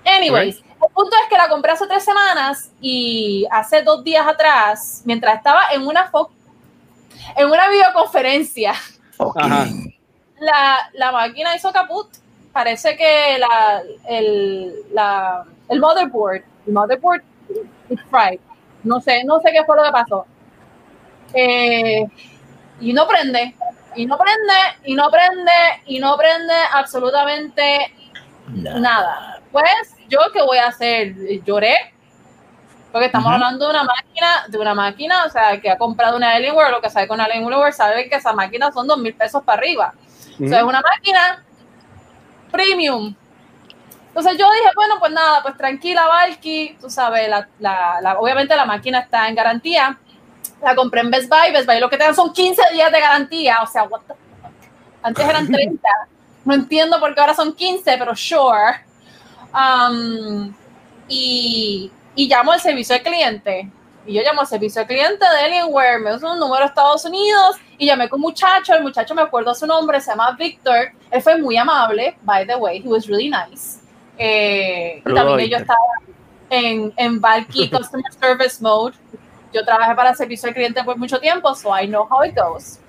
Anyways, 0.06 0.58
el 0.58 0.94
punto 0.94 1.16
es 1.24 1.28
que 1.28 1.36
la 1.36 1.50
compré 1.50 1.72
hace 1.72 1.88
tres 1.88 2.06
semanas 2.06 2.72
y 2.80 3.48
hace 3.50 3.82
dos 3.82 4.04
días 4.04 4.28
atrás, 4.28 5.02
mientras 5.04 5.38
estaba 5.38 5.72
en 5.74 5.82
una 5.82 6.12
en 7.36 7.48
una 7.48 7.70
videoconferencia, 7.70 8.74
la, 10.40 10.78
la, 10.94 11.12
máquina 11.12 11.56
hizo 11.56 11.72
caput. 11.72 12.08
Parece 12.54 12.96
que 12.96 13.38
la, 13.40 13.82
el, 14.08 14.74
la, 14.94 15.44
el 15.70 15.80
motherboard, 15.80 16.44
el 16.68 16.74
motherboard 16.74 17.24
fried. 18.12 18.40
No 18.84 19.02
sé, 19.02 19.24
no 19.24 19.40
sé 19.40 19.52
qué 19.52 19.64
fue 19.66 19.76
lo 19.76 19.84
que 19.84 19.92
pasó. 19.92 20.26
Eh, 21.34 22.06
y 22.82 22.94
no 22.94 23.08
prende, 23.08 23.56
y 23.96 24.06
no 24.06 24.18
prende, 24.18 24.54
y 24.86 24.96
no 24.96 25.10
prende, 25.10 25.52
y 25.86 26.00
no 26.00 26.18
prende 26.18 26.54
absolutamente 26.74 27.94
nada. 28.48 29.40
Pues, 29.52 29.96
¿yo 30.10 30.20
qué 30.34 30.42
voy 30.42 30.58
a 30.58 30.68
hacer? 30.68 31.16
Lloré, 31.44 31.94
porque 32.92 33.06
estamos 33.06 33.32
hablando 33.32 33.66
de 33.66 33.72
una 33.72 33.84
máquina, 33.84 34.46
de 34.48 34.58
una 34.58 34.74
máquina, 34.74 35.24
o 35.26 35.30
sea, 35.30 35.62
que 35.62 35.70
ha 35.70 35.78
comprado 35.78 36.18
una 36.18 36.32
Alienware, 36.32 36.72
lo 36.72 36.82
que 36.82 36.90
sabe 36.90 37.08
con 37.08 37.22
Alienware, 37.22 37.74
sabe 37.74 38.10
que 38.10 38.16
esa 38.16 38.34
máquina 38.34 38.72
son 38.72 38.88
dos 38.88 38.98
mil 38.98 39.14
pesos 39.14 39.44
para 39.44 39.60
arriba. 39.60 39.94
O 40.44 40.48
sea, 40.48 40.60
es 40.60 40.64
una 40.64 40.82
máquina 40.82 41.44
premium. 42.52 43.16
Entonces 44.08 44.38
yo 44.38 44.52
dije, 44.52 44.70
bueno, 44.76 44.96
pues 45.00 45.12
nada, 45.14 45.42
pues 45.42 45.56
tranquila, 45.56 46.06
Valky, 46.08 46.78
tú 46.82 46.90
sabes, 46.90 47.30
la, 47.30 47.48
la, 47.60 48.20
obviamente 48.20 48.56
la 48.58 48.66
máquina 48.66 49.00
está 49.00 49.30
en 49.30 49.36
garantía. 49.36 49.98
La 50.62 50.76
compré 50.76 51.02
en 51.02 51.10
Best 51.10 51.30
Buy, 51.30 51.52
Best 51.52 51.66
Buy 51.66 51.80
lo 51.80 51.90
que 51.90 51.98
te 51.98 52.04
dan 52.04 52.16
son 52.16 52.32
15 52.32 52.62
días 52.74 52.92
de 52.92 53.00
garantía, 53.00 53.58
o 53.64 53.68
sea, 53.68 53.84
what 53.84 54.02
the 54.08 54.14
fuck? 54.14 54.52
antes 55.04 55.28
eran 55.28 55.48
30. 55.48 55.88
No 56.46 56.54
entiendo 56.54 57.00
por 57.00 57.14
qué 57.14 57.22
ahora 57.22 57.34
son 57.34 57.54
15, 57.54 57.98
pero 57.98 58.16
sure. 58.16 58.84
Um, 59.54 60.54
y, 61.08 61.92
y 62.16 62.28
llamo 62.28 62.52
al 62.52 62.60
servicio 62.60 62.96
de 62.96 63.04
cliente. 63.04 63.70
Y 64.06 64.14
yo 64.14 64.22
llamo 64.24 64.42
al 64.42 64.48
servicio 64.48 64.82
de 64.82 64.88
cliente 64.88 65.24
de 65.24 65.46
Alienware, 65.46 66.00
me 66.00 66.16
uso 66.16 66.32
un 66.32 66.40
número 66.40 66.62
de 66.62 66.66
Estados 66.66 67.06
Unidos 67.06 67.58
y 67.78 67.86
llamé 67.86 68.10
con 68.10 68.18
un 68.18 68.24
muchacho, 68.24 68.74
el 68.74 68.82
muchacho 68.82 69.14
me 69.14 69.22
acuerdo 69.22 69.54
su 69.54 69.68
nombre, 69.68 70.02
se 70.02 70.10
llama 70.10 70.36
Victor, 70.40 70.92
él 71.12 71.22
fue 71.22 71.38
muy 71.38 71.56
amable, 71.56 72.18
by 72.24 72.48
the 72.48 72.56
way, 72.56 72.82
he 72.84 72.88
was 72.88 73.06
really 73.06 73.30
nice. 73.30 73.80
Eh, 74.18 75.04
y 75.06 75.14
también 75.14 75.50
yo 75.50 75.58
estaba 75.58 75.80
en, 76.50 76.92
en 76.98 77.22
Valky 77.22 77.70
Customer 77.70 78.12
Service 78.20 78.62
Mode, 78.62 78.96
yo 79.54 79.64
trabajé 79.66 79.96
para 79.96 80.14
servicio 80.14 80.50
de 80.50 80.56
cliente 80.56 80.84
por 80.84 80.98
mucho 80.98 81.20
tiempo, 81.20 81.54
so 81.56 81.78
I 81.78 81.88
know 81.88 82.08
how 82.10 82.24
it 82.24 82.36
goes. 82.36 82.80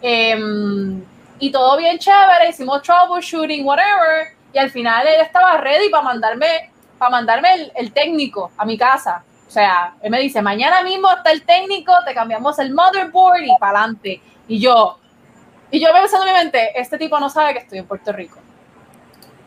Em, 0.00 1.02
y 1.38 1.50
todo 1.50 1.76
bien 1.76 1.98
chévere, 1.98 2.50
hicimos 2.50 2.82
troubleshooting, 2.82 3.64
whatever, 3.64 4.34
y 4.52 4.58
al 4.58 4.70
final 4.70 5.06
él 5.06 5.20
estaba 5.20 5.56
ready 5.58 5.88
para 5.90 6.02
mandarme 6.02 6.70
para 6.98 7.10
mandarme 7.10 7.70
el, 7.74 7.92
técnico 7.92 8.50
a 8.56 8.64
mi 8.64 8.76
casa. 8.76 9.24
O 9.46 9.50
sea, 9.50 9.94
él 10.02 10.10
me 10.10 10.20
dice, 10.20 10.42
mañana 10.42 10.82
mismo 10.82 11.10
está 11.10 11.30
el 11.30 11.44
técnico, 11.44 11.92
te 12.04 12.12
cambiamos 12.12 12.58
el 12.58 12.74
motherboard 12.74 13.42
y 13.44 13.56
para 13.58 13.78
adelante. 13.78 14.20
Y 14.48 14.58
yo, 14.58 14.98
y 15.70 15.80
yo 15.80 15.92
pensando 15.92 16.26
en 16.26 16.32
mi 16.32 16.38
mente, 16.38 16.78
este 16.78 16.98
tipo 16.98 17.18
no 17.18 17.30
sabe 17.30 17.54
que 17.54 17.60
estoy 17.60 17.78
en 17.78 17.86
Puerto 17.86 18.12
Rico. 18.12 18.38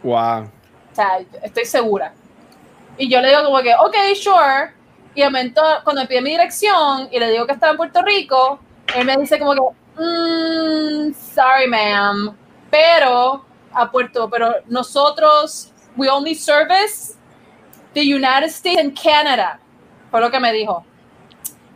Wow. 0.02 0.44
O 0.44 0.96
sea, 0.96 1.20
estoy 1.44 1.66
segura. 1.66 2.14
Y 2.98 3.10
yo 3.10 3.22
le 3.22 3.30
digo 3.30 3.44
como 3.44 3.62
que, 3.62 3.74
ok, 3.76 3.96
sure. 4.16 4.74
Y 5.14 5.24
momento, 5.24 5.62
cuando 5.84 6.02
me 6.02 6.08
pide 6.08 6.22
mi 6.22 6.32
dirección 6.32 7.10
y 7.12 7.20
le 7.20 7.32
digo 7.32 7.46
que 7.46 7.54
estaba 7.54 7.72
en 7.72 7.78
Puerto 7.78 8.02
Rico, 8.02 8.60
él 8.96 9.06
me 9.06 9.18
dice 9.18 9.38
como 9.40 9.54
que, 9.54 9.62
mm, 10.02 11.14
sorry, 11.14 11.68
ma'am, 11.68 12.36
pero 12.70 13.46
a 13.74 13.92
Puerto, 13.92 14.30
pero 14.30 14.54
nosotros, 14.68 15.72
we 15.98 16.10
only 16.10 16.34
service 16.34 17.16
the 17.94 18.02
United 18.02 18.50
States 18.50 18.80
and 18.80 18.98
Canada, 18.98 19.60
fue 20.10 20.22
lo 20.22 20.32
que 20.32 20.40
me 20.40 20.54
dijo. 20.54 20.86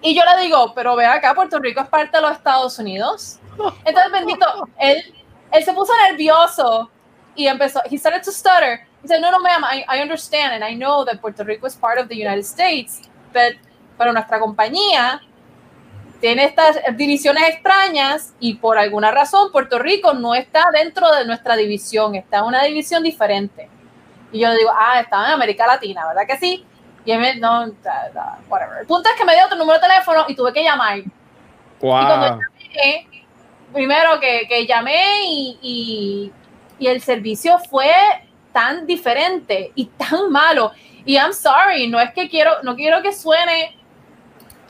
Y 0.02 0.16
yo 0.16 0.22
le 0.24 0.44
digo, 0.44 0.74
pero 0.74 0.96
ve 0.96 1.06
acá, 1.06 1.34
Puerto 1.34 1.60
Rico 1.60 1.82
es 1.82 1.90
parte 1.90 2.18
de 2.18 2.22
los 2.22 2.32
Estados 2.32 2.78
Unidos. 2.80 3.40
Entonces, 3.84 4.12
bendito, 4.12 4.46
él, 4.80 5.04
él 5.52 5.64
se 5.64 5.74
puso 5.74 5.94
nervioso 6.10 6.90
y 7.36 7.48
empezó, 7.48 7.82
he 7.90 7.98
started 7.98 8.24
to 8.24 8.32
stutter. 8.32 8.86
He 9.04 9.08
said, 9.08 9.20
no, 9.22 9.32
no, 9.32 9.40
ma'am, 9.40 9.64
I, 9.64 9.84
I 9.88 10.02
understand 10.02 10.54
and 10.54 10.64
I 10.64 10.74
know 10.74 11.06
that 11.06 11.22
Puerto 11.22 11.44
Rico 11.44 11.66
is 11.68 11.76
part 11.76 12.00
of 12.00 12.08
the 12.08 12.16
United 12.16 12.46
States, 12.46 13.02
but, 13.36 13.60
pero 13.98 14.14
nuestra 14.14 14.40
compañía 14.40 15.22
tiene 16.20 16.46
estas 16.46 16.80
divisiones 16.96 17.44
extrañas 17.50 18.34
y 18.40 18.56
por 18.56 18.78
alguna 18.78 19.12
razón 19.12 19.52
Puerto 19.52 19.78
Rico 19.78 20.14
no 20.14 20.34
está 20.34 20.72
dentro 20.74 21.12
de 21.12 21.26
nuestra 21.26 21.56
división, 21.56 22.16
está 22.16 22.40
en 22.40 22.46
una 22.46 22.64
división 22.64 23.04
diferente. 23.04 23.70
Y 24.32 24.40
yo 24.40 24.50
le 24.50 24.58
digo, 24.58 24.72
ah, 24.76 25.00
estaba 25.02 25.28
en 25.28 25.34
América 25.34 25.68
Latina, 25.68 26.08
¿verdad 26.08 26.24
que 26.28 26.38
sí? 26.38 26.66
Y 27.06 27.12
él 27.12 27.20
me, 27.20 27.36
no, 27.36 27.72
whatever. 28.50 28.80
El 28.82 28.88
punto 28.88 29.10
es 29.10 29.16
que 29.16 29.26
me 29.26 29.36
dio 29.36 29.46
otro 29.46 29.58
número 29.58 29.80
de 29.80 29.88
teléfono 29.88 30.26
y 30.28 30.36
tuve 30.36 30.52
que 30.52 30.64
llamar. 30.64 31.00
Wow. 31.80 32.02
Y 32.02 32.06
cuando 32.06 32.16
llamé, 32.26 33.08
primero 33.72 34.20
que, 34.20 34.48
que 34.50 34.66
llamé 34.66 35.26
y, 35.26 35.60
y, 35.62 36.32
y, 36.80 36.88
el 36.88 37.02
servicio 37.02 37.60
fue 37.70 37.94
tan 38.52 38.88
diferente 38.88 39.72
y 39.76 39.86
tan 39.86 40.32
malo. 40.32 40.72
Y 41.06 41.16
I'm 41.18 41.34
sorry, 41.34 41.88
no 41.88 42.00
es 42.00 42.12
que 42.14 42.30
quiero, 42.30 42.64
no 42.64 42.76
quiero 42.76 43.02
que 43.02 43.14
suene, 43.14 43.78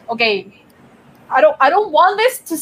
ok, 0.07 0.21
I 0.21 1.41
don't, 1.41 1.55
I 1.59 1.69
don't 1.69 1.91
want 1.91 2.19
this 2.19 2.43
to, 2.43 2.55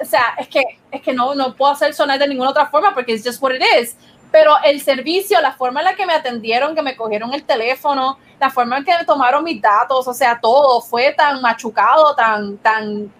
o 0.00 0.04
sea, 0.04 0.34
es 0.38 0.48
que, 0.48 0.62
es 0.90 1.02
que 1.02 1.12
no, 1.12 1.34
no 1.34 1.54
puedo 1.54 1.72
hacer 1.72 1.94
sonar 1.94 2.18
de 2.18 2.28
ninguna 2.28 2.50
otra 2.50 2.66
forma 2.66 2.94
porque 2.94 3.14
es 3.14 3.24
just 3.24 3.42
what 3.42 3.54
it 3.54 3.62
is 3.80 3.96
pero 4.30 4.52
el 4.64 4.80
servicio, 4.80 5.40
la 5.40 5.52
forma 5.52 5.80
en 5.80 5.86
la 5.86 5.94
que 5.94 6.04
me 6.04 6.12
atendieron, 6.12 6.74
que 6.74 6.82
me 6.82 6.96
cogieron 6.96 7.32
el 7.32 7.44
teléfono, 7.44 8.18
la 8.38 8.50
forma 8.50 8.78
en 8.78 8.84
que 8.84 8.96
me 8.96 9.04
tomaron 9.04 9.42
mis 9.44 9.60
datos, 9.62 10.06
o 10.06 10.12
sea, 10.12 10.38
todo 10.38 10.80
fue 10.82 11.14
tan 11.16 11.40
machucado, 11.40 12.14
tan, 12.14 12.58
tan, 12.58 13.10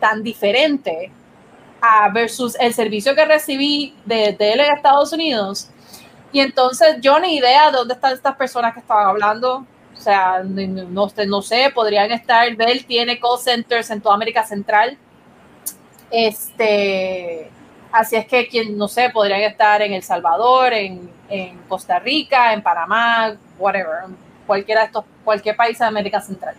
tan 0.00 0.22
diferente 0.22 1.12
a 1.80 2.08
versus 2.08 2.56
el 2.58 2.72
servicio 2.74 3.14
que 3.14 3.24
recibí 3.24 3.94
de, 4.04 4.32
de 4.32 4.52
él 4.52 4.60
en 4.60 4.72
Estados 4.72 5.12
Unidos. 5.12 5.70
Y 6.34 6.40
entonces 6.40 6.96
yo 7.00 7.18
ni 7.18 7.36
idea 7.36 7.70
de 7.70 7.78
dónde 7.78 7.94
están 7.94 8.12
estas 8.12 8.36
personas 8.36 8.74
que 8.74 8.80
estaban 8.80 9.06
hablando. 9.06 9.64
O 9.96 10.00
sea, 10.00 10.42
no, 10.44 11.08
no 11.26 11.42
sé, 11.42 11.70
podrían 11.72 12.10
estar, 12.10 12.48
él 12.48 12.84
tiene 12.84 13.18
call 13.18 13.38
centers 13.38 13.88
en 13.90 14.02
toda 14.02 14.16
América 14.16 14.44
Central. 14.44 14.98
Este, 16.10 17.50
Así 17.94 18.16
es 18.16 18.26
que, 18.26 18.48
quien 18.48 18.76
no 18.76 18.88
sé, 18.88 19.10
podrían 19.10 19.42
estar 19.42 19.80
en 19.80 19.92
El 19.92 20.02
Salvador, 20.02 20.72
en, 20.72 21.08
en 21.28 21.58
Costa 21.68 22.00
Rica, 22.00 22.52
en 22.52 22.60
Panamá, 22.60 23.36
whatever, 23.56 24.06
cualquiera 24.48 24.80
de 24.80 24.86
estos, 24.86 25.04
cualquier 25.22 25.54
país 25.54 25.78
de 25.78 25.84
América 25.84 26.20
Central 26.20 26.56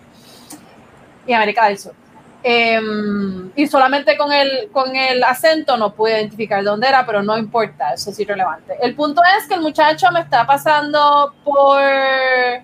y 1.28 1.34
América 1.34 1.68
del 1.68 1.78
Sur. 1.78 2.05
Em, 2.48 3.52
y 3.56 3.66
solamente 3.66 4.16
con 4.16 4.32
el, 4.32 4.70
con 4.72 4.96
el 4.96 5.24
acento 5.24 5.78
no 5.78 5.96
pude 5.96 6.12
identificar 6.12 6.64
dónde 6.64 6.88
era, 6.88 7.04
pero 7.04 7.24
no 7.24 7.40
importa, 7.40 7.96
eso 7.96 8.12
es 8.12 8.20
irrelevante. 8.20 8.78
El 8.84 8.94
punto 8.94 9.20
es 9.36 9.48
que 9.48 9.56
el 9.56 9.62
muchacho 9.62 10.12
me 10.12 10.20
está 10.20 10.46
pasando 10.46 11.34
por. 11.44 11.82
Eh, 11.82 12.62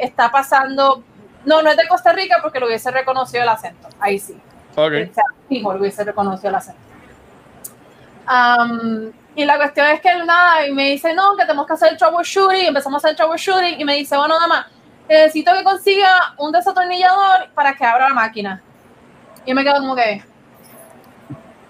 está 0.00 0.30
pasando. 0.30 1.02
No, 1.44 1.62
no 1.62 1.70
es 1.70 1.76
de 1.76 1.88
Costa 1.88 2.12
Rica 2.12 2.36
porque 2.40 2.60
lo 2.60 2.66
hubiese 2.66 2.92
reconocido 2.92 3.42
el 3.42 3.48
acento. 3.48 3.88
Ahí 3.98 4.20
sí. 4.20 4.40
Ok. 4.76 4.92
O 5.10 5.14
sea, 5.14 5.24
fijo, 5.48 5.72
lo 5.72 5.80
hubiese 5.80 6.04
reconocido 6.04 6.50
el 6.50 6.54
acento. 6.54 6.80
Um, 8.28 9.10
y 9.34 9.44
la 9.44 9.56
cuestión 9.56 9.88
es 9.88 10.00
que 10.00 10.10
él 10.10 10.24
nada, 10.24 10.64
y 10.64 10.72
me 10.72 10.90
dice, 10.90 11.12
no, 11.12 11.36
que 11.36 11.42
tenemos 11.42 11.66
que 11.66 11.72
hacer 11.72 11.90
el 11.90 11.98
troubleshooting, 11.98 12.66
empezamos 12.66 12.98
a 12.98 13.00
hacer 13.08 13.10
el 13.10 13.16
troubleshooting, 13.16 13.80
y 13.80 13.84
me 13.84 13.94
dice, 13.94 14.16
bueno, 14.16 14.36
nada 14.36 14.46
más, 14.46 14.66
necesito 15.08 15.52
que 15.54 15.64
consiga 15.64 16.34
un 16.38 16.52
desatornillador 16.52 17.50
para 17.54 17.74
que 17.74 17.84
abra 17.84 18.08
la 18.08 18.14
máquina. 18.14 18.62
Y 19.44 19.54
me 19.54 19.64
quedo 19.64 19.80
como 19.80 19.96
que, 19.96 20.22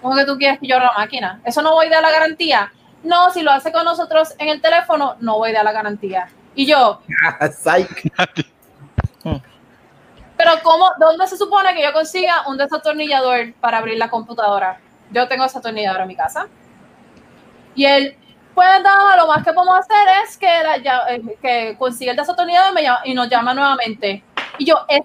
¿Cómo 0.01 0.15
que 0.15 0.25
tú 0.25 0.37
quieres 0.37 0.59
que 0.59 0.67
yo 0.67 0.75
abra 0.75 0.91
la 0.93 0.99
máquina? 0.99 1.41
¿Eso 1.43 1.61
no 1.61 1.73
voy 1.73 1.87
a 1.87 1.89
dar 1.89 2.01
la 2.01 2.11
garantía? 2.11 2.71
No, 3.03 3.31
si 3.31 3.41
lo 3.41 3.51
hace 3.51 3.71
con 3.71 3.85
nosotros 3.85 4.33
en 4.37 4.49
el 4.49 4.61
teléfono, 4.61 5.15
no 5.19 5.37
voy 5.37 5.51
a 5.51 5.55
dar 5.55 5.65
la 5.65 5.71
garantía. 5.71 6.29
Y 6.55 6.65
yo, 6.65 7.01
Psych. 7.61 8.11
pero 10.37 10.51
¿cómo? 10.63 10.91
¿Dónde 10.99 11.27
se 11.27 11.37
supone 11.37 11.73
que 11.73 11.83
yo 11.83 11.93
consiga 11.93 12.47
un 12.47 12.57
desatornillador 12.57 13.53
para 13.55 13.77
abrir 13.77 13.97
la 13.97 14.09
computadora? 14.09 14.79
Yo 15.11 15.27
tengo 15.27 15.43
desatornillador 15.43 16.01
en 16.01 16.07
mi 16.07 16.15
casa. 16.15 16.47
Y 17.75 17.85
él, 17.85 18.17
pues 18.59 18.83
nada, 18.83 19.15
lo 19.15 19.25
más 19.25 19.41
que 19.41 19.53
podemos 19.53 19.77
hacer 19.79 20.05
es 20.25 20.37
que, 20.37 20.45
la 20.63 20.77
ya- 20.79 21.03
eh, 21.11 21.21
que 21.41 21.75
consiga 21.79 22.11
el 22.11 22.17
desatornillador 22.17 22.71
y, 22.71 22.73
me 22.75 22.81
llama- 22.83 23.01
y 23.05 23.13
nos 23.13 23.29
llama 23.29 23.53
nuevamente. 23.53 24.21
Y 24.57 24.65
yo, 24.65 24.85
¿es 24.89 24.99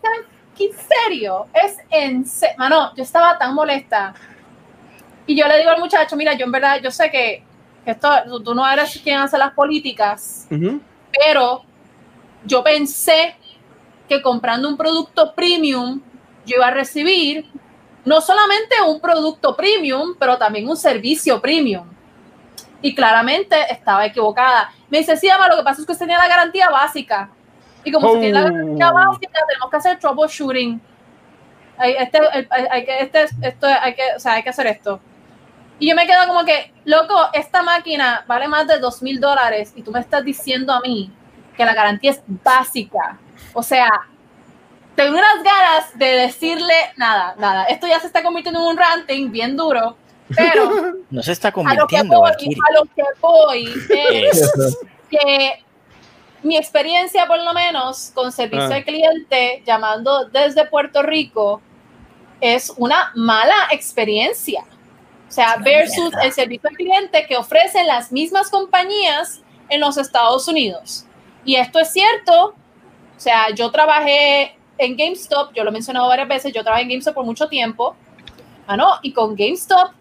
en 0.59 0.73
serio? 0.77 1.47
¿Es 1.55 1.77
en 1.89 2.27
serio? 2.27 2.57
Mano, 2.59 2.93
yo 2.97 3.05
estaba 3.05 3.39
tan 3.39 3.55
molesta. 3.55 4.13
Y 5.25 5.37
yo 5.37 5.47
le 5.47 5.59
digo 5.59 5.71
al 5.71 5.79
muchacho, 5.79 6.17
mira, 6.17 6.33
yo 6.35 6.47
en 6.47 6.51
verdad, 6.51 6.81
yo 6.83 6.91
sé 6.91 7.13
que, 7.13 7.45
que 7.85 7.91
esto, 7.93 8.09
tú- 8.27 8.43
tú 8.43 8.55
no 8.57 8.69
eres 8.69 8.99
quien 9.05 9.19
hace 9.21 9.39
las 9.39 9.53
políticas, 9.53 10.49
Ujú. 10.51 10.81
pero 11.13 11.63
yo 12.45 12.65
pensé 12.65 13.37
que 14.09 14.21
comprando 14.21 14.69
un 14.69 14.77
producto 14.77 15.33
premium 15.33 16.01
yo 16.45 16.57
iba 16.57 16.67
a 16.67 16.71
recibir 16.73 17.47
no 18.05 18.21
solamente 18.21 18.75
un 18.85 19.01
producto 19.01 19.55
premium, 19.55 20.17
pero 20.19 20.37
también 20.39 20.69
un 20.69 20.77
servicio 20.77 21.41
premium. 21.41 21.94
Y 22.85 22.95
claramente 22.95 23.57
estaba 23.71 24.05
equivocada. 24.05 24.71
Me 24.91 24.99
dice, 24.99 25.17
sí, 25.17 25.27
ama, 25.31 25.49
lo 25.49 25.57
que 25.57 25.63
pasa 25.63 25.81
es 25.81 25.87
que 25.87 25.93
usted 25.93 26.05
tiene 26.05 26.21
la 26.21 26.29
garantía 26.29 26.69
básica. 26.69 27.31
Y 27.83 27.91
como 27.91 28.09
usted 28.09 28.21
tiene 28.21 28.39
la 28.39 28.51
garantía 28.51 28.91
Oh. 28.91 28.93
básica, 28.93 29.41
tenemos 29.49 29.71
que 29.71 29.77
hacer 29.79 29.99
troubleshooting. 29.99 30.81
Hay, 31.79 31.93
este, 31.99 32.19
hay 32.51 32.85
que, 32.85 32.99
este, 33.01 33.23
esto, 33.41 33.67
hay 33.67 33.95
que, 33.95 34.03
o 34.17 34.21
sea, 34.21 34.35
hay 34.35 34.43
que 34.43 34.51
hacer 34.51 34.67
esto. 34.67 35.01
Y 35.79 35.89
yo 35.89 35.97
me 35.97 36.07
quedo 36.07 36.27
como 36.27 36.45
que, 36.45 36.75
loco, 36.85 37.15
esta 37.33 37.63
máquina 37.63 38.23
vale 38.27 38.49
más 38.49 38.67
de 38.67 38.79
dos 38.79 39.03
mil 39.03 39.19
dólares 39.19 39.73
y 39.75 39.83
tú 39.83 39.91
me 39.91 40.01
estás 40.01 40.23
diciendo 40.23 40.71
a 40.75 40.81
mí 40.83 41.11
que 41.57 41.65
la 41.65 41.73
garantía 41.73 42.11
es 42.11 42.23
básica. 42.27 43.19
O 43.55 43.63
sea, 43.63 43.89
tengo 44.95 45.17
unas 45.17 45.43
ganas 45.43 45.99
de 45.99 46.07
decirle 46.07 46.75
nada, 46.97 47.35
nada. 47.39 47.65
Esto 47.65 47.87
ya 47.87 47.99
se 47.99 48.09
está 48.09 48.23
convirtiendo 48.23 48.61
en 48.61 48.67
un 48.67 48.77
ranting 48.77 49.31
bien 49.33 49.57
duro, 49.57 49.97
pero 50.35 50.95
No 51.11 51.23
se 51.23 51.33
está 51.33 51.49
a 51.49 51.51
lo 51.51 51.55
que 51.55 51.63
convirtiendo, 51.97 52.19
voy, 52.21 52.31
a 52.31 52.73
lo 52.75 52.85
que 52.95 53.03
voy 53.21 53.65
es 53.91 54.43
Es- 54.43 54.79
que 55.11 55.65
mi 56.43 56.57
experiencia, 56.57 57.27
por 57.27 57.43
lo 57.43 57.53
menos, 57.55 58.11
con 58.15 58.31
servicio 58.33 58.67
Ah. 58.71 58.77
al 58.77 58.85
cliente 58.85 59.63
llamando 59.67 60.27
desde 60.27 60.67
Puerto 60.67 61.03
Rico 61.03 61.61
es 62.41 62.73
una 62.77 63.13
mala 63.15 63.55
experiencia. 63.71 64.65
O 65.29 65.33
sea, 65.35 65.57
versus 65.57 66.13
el 66.23 66.33
servicio 66.33 66.69
al 66.69 66.77
cliente 66.77 67.27
que 67.27 67.37
ofrecen 67.37 67.87
las 67.87 68.13
mismas 68.13 68.51
compañías 68.51 69.41
en 69.69 69.81
los 69.81 69.97
Estados 69.97 70.47
Unidos. 70.49 71.07
Y 71.45 71.57
esto 71.57 71.79
es 71.81 71.91
cierto. 71.93 72.55
O 73.17 73.21
sea, 73.21 73.51
yo 73.55 73.71
trabajé 73.71 74.57
en 74.79 74.97
GameStop, 74.97 75.53
yo 75.55 75.65
lo 75.65 75.71
he 75.71 75.73
mencionado 75.73 76.09
varias 76.09 76.29
veces, 76.29 76.53
yo 76.53 76.63
trabajé 76.63 76.83
en 76.83 76.89
GameStop 76.91 77.15
por 77.15 77.25
mucho 77.25 77.49
tiempo. 77.49 77.97
Ah, 78.67 78.77
no, 78.77 78.95
y 79.03 79.13
con 79.13 79.35
GameStop 79.35 79.93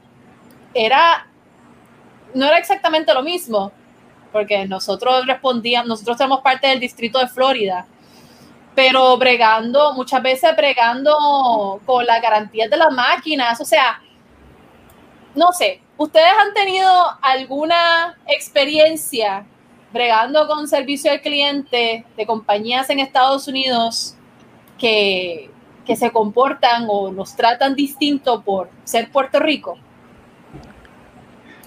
era, 0.74 1.28
no 2.34 2.46
era 2.46 2.58
exactamente 2.58 3.14
lo 3.14 3.24
mismo, 3.24 3.72
porque 4.32 4.66
nosotros 4.66 5.26
respondíamos, 5.26 5.88
nosotros 5.88 6.18
somos 6.18 6.42
parte 6.42 6.68
del 6.68 6.80
distrito 6.80 7.20
de 7.20 7.28
Florida, 7.28 7.86
pero 8.76 9.16
bregando, 9.18 9.94
muchas 9.94 10.22
veces 10.24 10.56
bregando 10.56 11.80
con 11.86 12.06
las 12.06 12.22
garantías 12.22 12.70
de 12.70 12.78
las 12.78 12.92
máquinas, 12.92 13.62
o 13.62 13.66
sea, 13.66 14.02
no 15.36 15.52
sé, 15.52 15.82
¿ustedes 15.98 16.34
han 16.40 16.54
tenido 16.54 16.90
alguna 17.22 18.18
experiencia 18.28 19.46
bregando 19.92 20.48
con 20.48 20.68
servicio 20.68 21.12
al 21.12 21.22
cliente 21.22 22.06
de 22.18 22.26
compañías 22.26 22.90
en 22.90 23.00
Estados 23.00 23.48
Unidos 23.48 24.16
que, 24.80 25.52
que 25.86 25.96
se 25.96 26.12
comportan 26.12 26.88
o 26.90 27.12
nos 27.12 27.36
tratan 27.36 27.76
distinto 27.76 28.42
por 28.42 28.70
ser 28.84 29.12
Puerto 29.12 29.40
Rico? 29.40 29.78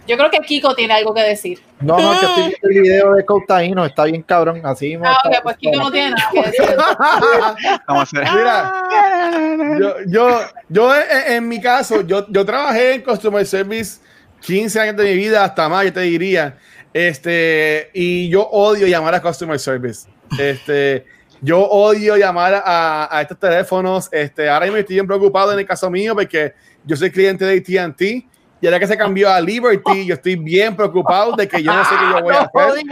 Yo 0.06 0.16
creo 0.16 0.30
que 0.30 0.38
Kiko 0.40 0.74
tiene 0.74 0.94
algo 0.94 1.12
que 1.12 1.22
decir. 1.22 1.60
No, 1.80 1.98
no, 1.98 2.18
que 2.18 2.26
estoy 2.26 2.42
viendo 2.44 2.68
el 2.68 2.82
video 2.82 3.14
de 3.14 3.24
Coutaino, 3.24 3.84
está 3.84 4.04
bien 4.04 4.22
cabrón, 4.22 4.60
así 4.64 4.96
Ah, 5.02 5.18
ok, 5.24 5.36
pues 5.42 5.56
Kiko 5.56 5.78
no 5.78 5.90
tiene 5.90 6.10
nada 6.10 6.30
que 6.32 6.42
decir. 6.42 6.76
Vamos 7.86 8.14
a 8.14 8.20
hacer. 8.20 8.28
Mira, 8.34 9.78
yo, 9.78 9.94
yo, 10.06 10.40
yo 10.68 10.94
en, 10.94 11.32
en 11.32 11.48
mi 11.48 11.60
caso, 11.60 12.02
yo, 12.02 12.26
yo 12.30 12.44
trabajé 12.44 12.94
en 12.94 13.02
Customer 13.02 13.44
Service 13.44 14.00
15 14.40 14.80
años 14.80 14.96
de 14.96 15.04
mi 15.04 15.14
vida, 15.14 15.44
hasta 15.44 15.68
más, 15.68 15.84
yo 15.84 15.92
te 15.92 16.00
diría. 16.00 16.56
Este, 16.92 17.90
y 17.92 18.28
yo 18.28 18.42
odio 18.48 18.86
llamar 18.86 19.14
a 19.14 19.20
Customer 19.20 19.58
Service. 19.58 20.08
Este, 20.38 21.04
yo 21.40 21.60
odio 21.62 22.16
llamar 22.16 22.62
a, 22.64 23.08
a 23.10 23.22
estos 23.22 23.38
teléfonos. 23.38 24.08
Este, 24.12 24.48
ahora 24.48 24.66
mismo 24.66 24.78
estoy 24.78 24.96
bien 24.96 25.06
preocupado 25.06 25.52
en 25.52 25.58
el 25.58 25.66
caso 25.66 25.90
mío 25.90 26.14
porque 26.14 26.54
yo 26.84 26.96
soy 26.96 27.10
cliente 27.10 27.44
de 27.44 27.58
ATT. 27.58 28.35
Y 28.60 28.66
ahora 28.66 28.78
que 28.78 28.86
se 28.86 28.96
cambió 28.96 29.30
a 29.30 29.40
Liberty, 29.40 30.06
yo 30.06 30.14
estoy 30.14 30.36
bien 30.36 30.74
preocupado 30.74 31.32
de 31.36 31.46
que 31.46 31.62
yo 31.62 31.74
no 31.74 31.84
sé 31.84 31.90
qué 31.90 32.18
yo 32.18 32.22
voy 32.22 32.34
a 32.34 32.40
hacer. 32.54 32.86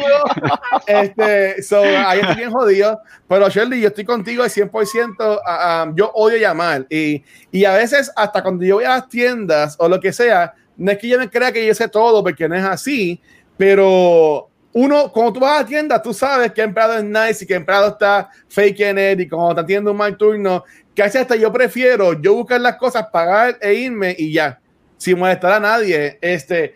Este, 0.86 1.62
so, 1.62 1.80
ahí 1.82 2.20
estoy 2.20 2.36
bien 2.36 2.50
jodido. 2.50 3.00
Pero 3.26 3.48
Shirley, 3.48 3.80
yo 3.80 3.88
estoy 3.88 4.04
contigo 4.04 4.42
al 4.42 4.50
100%. 4.50 5.14
ah, 5.18 5.38
ah, 5.46 5.92
yo 5.94 6.10
odio 6.14 6.36
llamar. 6.36 6.86
Y, 6.90 7.24
y 7.50 7.64
a 7.64 7.72
veces, 7.74 8.12
hasta 8.14 8.42
cuando 8.42 8.64
yo 8.64 8.76
voy 8.76 8.84
a 8.84 8.90
las 8.90 9.08
tiendas 9.08 9.76
o 9.78 9.88
lo 9.88 9.98
que 10.00 10.12
sea, 10.12 10.52
no 10.76 10.92
es 10.92 10.98
que 10.98 11.08
yo 11.08 11.18
me 11.18 11.30
crea 11.30 11.50
que 11.50 11.66
yo 11.66 11.74
sé 11.74 11.88
todo, 11.88 12.22
porque 12.22 12.46
no 12.46 12.56
es 12.56 12.64
así. 12.64 13.20
Pero 13.56 14.50
uno, 14.74 15.10
cuando 15.12 15.32
tú 15.32 15.40
vas 15.40 15.58
a 15.58 15.62
la 15.62 15.66
tienda, 15.66 16.02
tú 16.02 16.12
sabes 16.12 16.52
que 16.52 16.60
empleado 16.60 16.98
es 16.98 17.04
nice 17.04 17.44
y 17.44 17.46
que 17.46 17.54
empleado 17.54 17.88
está 17.88 18.28
fake 18.48 18.80
en 18.80 18.98
it. 18.98 19.20
Y 19.20 19.28
cuando 19.28 19.54
te 19.54 19.60
atiende 19.62 19.90
un 19.90 19.96
mal 19.96 20.16
turno, 20.16 20.62
hace 21.02 21.18
hasta 21.18 21.36
yo 21.36 21.52
prefiero 21.52 22.20
yo 22.20 22.34
buscar 22.34 22.60
las 22.60 22.76
cosas, 22.76 23.06
pagar 23.10 23.56
e 23.60 23.72
irme 23.74 24.14
y 24.18 24.32
ya. 24.32 24.60
Sin 25.04 25.18
molestar 25.18 25.52
a 25.52 25.60
nadie. 25.60 26.18
Este, 26.22 26.74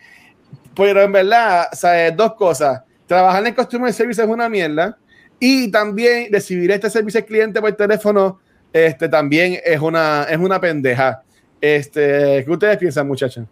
pero 0.77 1.01
en 1.01 1.13
verdad, 1.13 1.69
sea, 1.73 2.11
dos 2.11 2.35
cosas. 2.35 2.83
Trabajar 3.07 3.47
en 3.47 3.55
Customer 3.55 3.91
Service 3.91 4.21
es 4.21 4.29
una 4.29 4.51
mierda. 4.51 4.99
Y 5.41 5.71
también 5.71 6.31
recibir 6.31 6.71
este 6.71 6.91
servicio 6.91 7.21
al 7.21 7.27
cliente 7.27 7.59
por 7.59 7.73
teléfono 7.73 8.39
este, 8.71 9.09
también 9.09 9.59
es 9.65 9.81
una, 9.81 10.27
es 10.29 10.37
una 10.37 10.61
pendeja. 10.61 11.23
Este, 11.59 12.45
¿Qué 12.45 12.51
ustedes 12.51 12.77
piensan, 12.77 13.09
muchachos? 13.09 13.47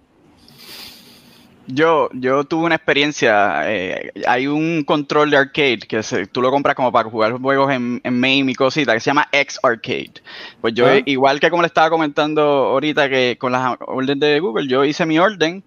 Yo, 1.69 2.09
yo 2.13 2.45
tuve 2.45 2.65
una 2.67 2.77
experiencia. 2.77 3.63
eh, 3.73 4.13
hay 4.27 4.47
un 4.47 4.85
control 4.85 5.31
de 5.31 5.37
arcade 5.37 5.79
que 5.79 6.03
se- 6.05 6.27
tú 6.27 6.41
lo 6.41 6.51
compras 6.51 6.77
como 6.77 6.93
para 6.93 7.09
jugar 7.11 7.33
juegos 7.33 7.73
en, 7.73 8.01
en 8.05 8.15
MAME 8.21 8.53
y 8.53 8.55
cositas 8.55 8.95
que 8.95 9.01
se 9.01 9.11
llama 9.11 9.27
X 9.33 9.59
Arcade. 9.63 10.13
Pues 10.61 10.75
yo, 10.75 10.87
Ah. 10.87 11.01
igual 11.05 11.41
que 11.41 11.51
como 11.51 11.63
le 11.63 11.67
estaba 11.67 11.91
comentando 11.91 12.43
ahorita 12.43 13.09
que 13.09 13.37
con 13.39 13.51
las 13.53 13.77
órdenes 13.81 14.21
de 14.21 14.39
Google, 14.39 14.69
yo 14.69 14.85
hice 14.85 15.07
mi 15.07 15.19
orden, 15.19 15.65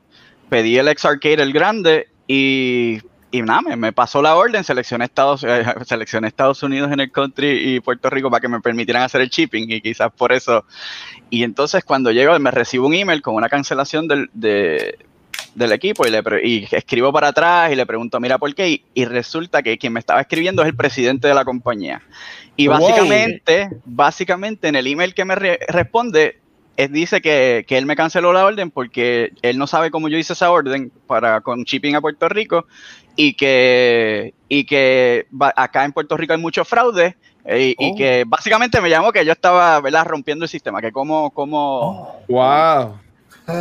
pedí 0.48 0.78
el 0.78 0.88
X 0.88 1.04
Arcade 1.06 1.42
el 1.44 1.52
grande 1.52 2.08
y, 2.28 3.00
y 3.32 3.42
nada, 3.42 3.62
me, 3.62 3.76
me 3.76 3.92
pasó 3.92 4.22
la 4.22 4.36
orden, 4.38 4.64
seleccioné 4.64 5.04
Estados, 5.06 5.44
eh, 5.44 5.66
seleccioné 5.86 6.30
Estados 6.30 6.64
Unidos 6.64 6.92
en 6.94 7.02
el 7.02 7.12
country 7.12 7.76
y 7.76 7.80
Puerto 7.82 8.10
Rico 8.10 8.30
para 8.30 8.40
que 8.40 8.48
me 8.48 8.62
permitieran 8.62 9.04
hacer 9.04 9.20
el 9.20 9.30
shipping 9.30 9.70
y 9.70 9.82
quizás 9.82 10.12
por 10.14 10.32
eso. 10.32 10.64
Y 11.30 11.44
entonces 11.44 11.84
cuando 11.84 12.10
llego 12.12 12.40
me 12.40 12.52
recibo 12.52 12.88
un 12.88 12.94
email 12.94 13.22
con 13.22 13.36
una 13.36 13.50
cancelación 13.50 14.08
del, 14.08 14.30
de, 14.34 14.98
del 15.56 15.72
equipo 15.72 16.06
y, 16.06 16.12
le 16.12 16.22
y 16.44 16.68
escribo 16.72 17.12
para 17.12 17.30
atrás 17.30 17.72
y 17.72 17.76
le 17.76 17.86
pregunto, 17.86 18.20
mira, 18.20 18.38
¿por 18.38 18.54
qué? 18.56 18.70
Y, 18.70 18.86
y 18.94 19.06
resulta 19.06 19.62
que 19.62 19.78
quien 19.78 19.94
me 19.94 20.00
estaba 20.00 20.22
escribiendo 20.22 20.62
es 20.62 20.70
el 20.70 20.76
presidente 20.76 21.28
de 21.28 21.34
la 21.34 21.46
compañía. 21.46 22.02
Y 22.56 22.68
Wow. 22.68 22.80
básicamente, 22.80 23.70
básicamente 23.86 24.68
en 24.68 24.76
el 24.76 24.88
email 24.88 25.14
que 25.14 25.26
me 25.26 25.36
re- 25.36 25.60
responde, 25.68 26.36
él 26.78 26.92
dice 26.94 27.22
que, 27.22 27.66
que 27.68 27.78
él 27.78 27.86
me 27.86 27.96
canceló 27.96 28.32
la 28.32 28.46
orden 28.46 28.72
porque 28.72 29.32
él 29.42 29.58
no 29.58 29.68
sabe 29.68 29.92
cómo 29.92 30.08
yo 30.08 30.18
hice 30.18 30.34
esa 30.34 30.52
orden 30.52 30.92
para 31.08 31.42
con 31.42 31.64
shipping 31.64 31.96
a 31.96 32.02
Puerto 32.02 32.30
Rico 32.30 32.66
y 33.18 33.34
que, 33.34 34.34
y 34.48 34.66
que 34.66 35.26
va- 35.30 35.54
acá 35.56 35.84
en 35.84 35.92
Puerto 35.92 36.16
Rico 36.16 36.34
hay 36.34 36.40
mucho 36.40 36.64
fraude 36.64 37.18
eh, 37.46 37.76
y, 37.78 37.86
y 37.86 37.92
Oh. 37.92 37.96
que 37.98 38.24
básicamente 38.28 38.80
me 38.80 38.90
llamó 38.90 39.12
que 39.12 39.26
yo 39.26 39.32
estaba 39.34 39.80
¿verdad? 39.82 40.06
rompiendo 40.06 40.46
el 40.46 40.50
sistema, 40.50 40.82
que 40.82 40.92
como, 40.92 41.32
como, 41.32 42.24
Wow. 42.30 43.00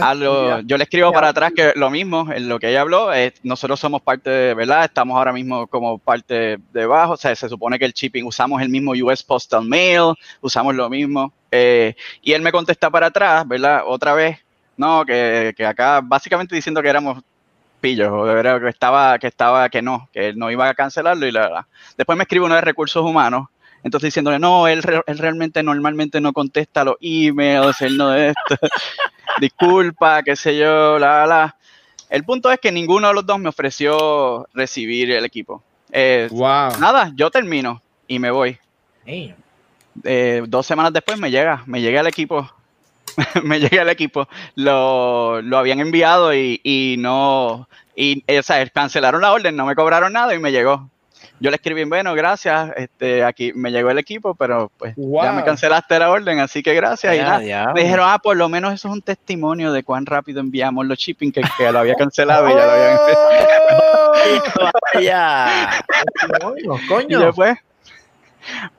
A 0.00 0.14
lo- 0.14 0.60
yo 0.60 0.76
le 0.76 0.84
escribo 0.84 1.12
para 1.12 1.28
atrás 1.28 1.52
que 1.54 1.72
lo 1.76 1.90
mismo, 1.90 2.28
en 2.32 2.48
lo 2.48 2.58
que 2.58 2.68
ella 2.70 2.82
habló, 2.82 3.12
eh, 3.12 3.32
nosotros 3.42 3.80
somos 3.80 4.02
parte 4.02 4.30
de, 4.30 4.54
¿verdad? 4.54 4.84
Estamos 4.84 5.16
ahora 5.16 5.32
mismo 5.32 5.66
como 5.66 5.98
parte 5.98 6.58
de 6.72 6.86
bajo, 6.86 7.14
o 7.14 7.16
sea, 7.16 7.34
se 7.34 7.48
supone 7.48 7.78
que 7.78 7.84
el 7.84 7.92
shipping 7.92 8.24
usamos 8.24 8.62
el 8.62 8.68
mismo 8.68 8.92
US 8.92 9.22
Postal 9.24 9.64
Mail, 9.64 10.14
usamos 10.40 10.74
lo 10.74 10.88
mismo, 10.88 11.32
eh, 11.50 11.94
y 12.22 12.32
él 12.32 12.42
me 12.42 12.52
contesta 12.52 12.90
para 12.90 13.06
atrás, 13.06 13.46
¿verdad? 13.48 13.82
Otra 13.86 14.14
vez, 14.14 14.38
no, 14.76 15.04
que, 15.04 15.52
que 15.56 15.66
acá 15.66 16.00
básicamente 16.02 16.54
diciendo 16.54 16.80
que 16.82 16.88
éramos 16.88 17.20
pillos, 17.80 18.08
o 18.12 18.24
de 18.26 18.34
verdad 18.34 18.60
que 18.60 18.68
estaba, 18.68 19.18
que 19.18 19.26
estaba, 19.28 19.68
que 19.68 19.82
no, 19.82 20.08
que 20.12 20.28
él 20.28 20.38
no 20.38 20.50
iba 20.50 20.68
a 20.68 20.74
cancelarlo 20.74 21.26
y 21.26 21.32
la, 21.32 21.48
la. 21.48 21.68
Después 21.96 22.16
me 22.16 22.22
escribe 22.24 22.44
uno 22.46 22.54
de 22.54 22.60
recursos 22.60 23.04
humanos, 23.04 23.48
entonces 23.84 24.08
diciéndole, 24.08 24.38
no, 24.38 24.66
él, 24.68 24.82
él 25.06 25.18
realmente 25.18 25.62
normalmente 25.62 26.20
no 26.20 26.32
contesta 26.32 26.84
los 26.84 26.96
emails, 27.00 27.80
él 27.82 27.96
no 27.96 28.10
de 28.10 28.28
esto. 28.30 28.56
disculpa, 29.40 30.22
qué 30.22 30.36
sé 30.36 30.56
yo, 30.56 30.98
la, 30.98 31.18
la, 31.20 31.26
la. 31.26 31.56
El 32.10 32.24
punto 32.24 32.50
es 32.50 32.58
que 32.58 32.72
ninguno 32.72 33.08
de 33.08 33.14
los 33.14 33.26
dos 33.26 33.38
me 33.38 33.48
ofreció 33.48 34.46
recibir 34.54 35.10
el 35.10 35.24
equipo. 35.24 35.62
Eh, 35.92 36.28
Wow. 36.30 36.78
Nada, 36.80 37.12
yo 37.14 37.30
termino 37.30 37.82
y 38.06 38.18
me 38.18 38.30
voy. 38.30 38.58
Eh, 40.04 40.42
dos 40.46 40.66
semanas 40.66 40.92
después 40.92 41.18
me 41.18 41.30
llega, 41.30 41.62
me 41.66 41.80
llega 41.80 42.00
el 42.00 42.06
equipo. 42.06 42.48
me 43.42 43.58
llega 43.60 43.82
el 43.82 43.88
equipo. 43.88 44.28
Lo, 44.54 45.42
lo 45.42 45.58
habían 45.58 45.80
enviado 45.80 46.34
y, 46.34 46.60
y 46.62 46.96
no. 46.98 47.68
Y, 47.96 48.22
eh, 48.26 48.38
o 48.38 48.42
sea, 48.42 48.66
cancelaron 48.68 49.22
la 49.22 49.32
orden, 49.32 49.56
no 49.56 49.66
me 49.66 49.74
cobraron 49.74 50.12
nada 50.12 50.34
y 50.34 50.38
me 50.38 50.52
llegó. 50.52 50.88
Yo 51.40 51.50
le 51.50 51.56
escribí, 51.56 51.84
bueno, 51.84 52.14
gracias, 52.14 52.70
este, 52.76 53.22
aquí 53.24 53.52
me 53.52 53.70
llegó 53.70 53.90
el 53.90 53.98
equipo, 53.98 54.34
pero 54.34 54.72
pues 54.76 54.94
ya 54.96 55.32
me 55.32 55.44
cancelaste 55.44 55.98
la 55.98 56.10
orden, 56.10 56.40
así 56.40 56.62
que 56.64 56.74
gracias. 56.74 57.14
y 57.14 57.18
Ya, 57.18 57.38
nada. 57.38 57.72
Me 57.74 57.82
dijeron, 57.82 58.06
ah, 58.08 58.18
por 58.18 58.36
lo 58.36 58.48
menos 58.48 58.74
eso 58.74 58.88
es 58.88 58.94
un 58.94 59.02
testimonio 59.02 59.72
de 59.72 59.84
cuán 59.84 60.04
rápido 60.06 60.40
enviamos 60.40 60.84
los 60.86 60.98
shipping 60.98 61.30
que, 61.30 61.42
que 61.56 61.70
lo 61.70 61.78
había 61.78 61.94
cancelado 61.98 62.48
y 62.50 62.54
ya 62.54 62.66
lo 62.66 62.72
habían 62.72 62.98
Oh. 63.70 64.12
Vaya. 64.94 65.70
Coño, 66.40 66.74
Y 66.82 66.86
coño. 66.88 67.20
después, 67.20 67.56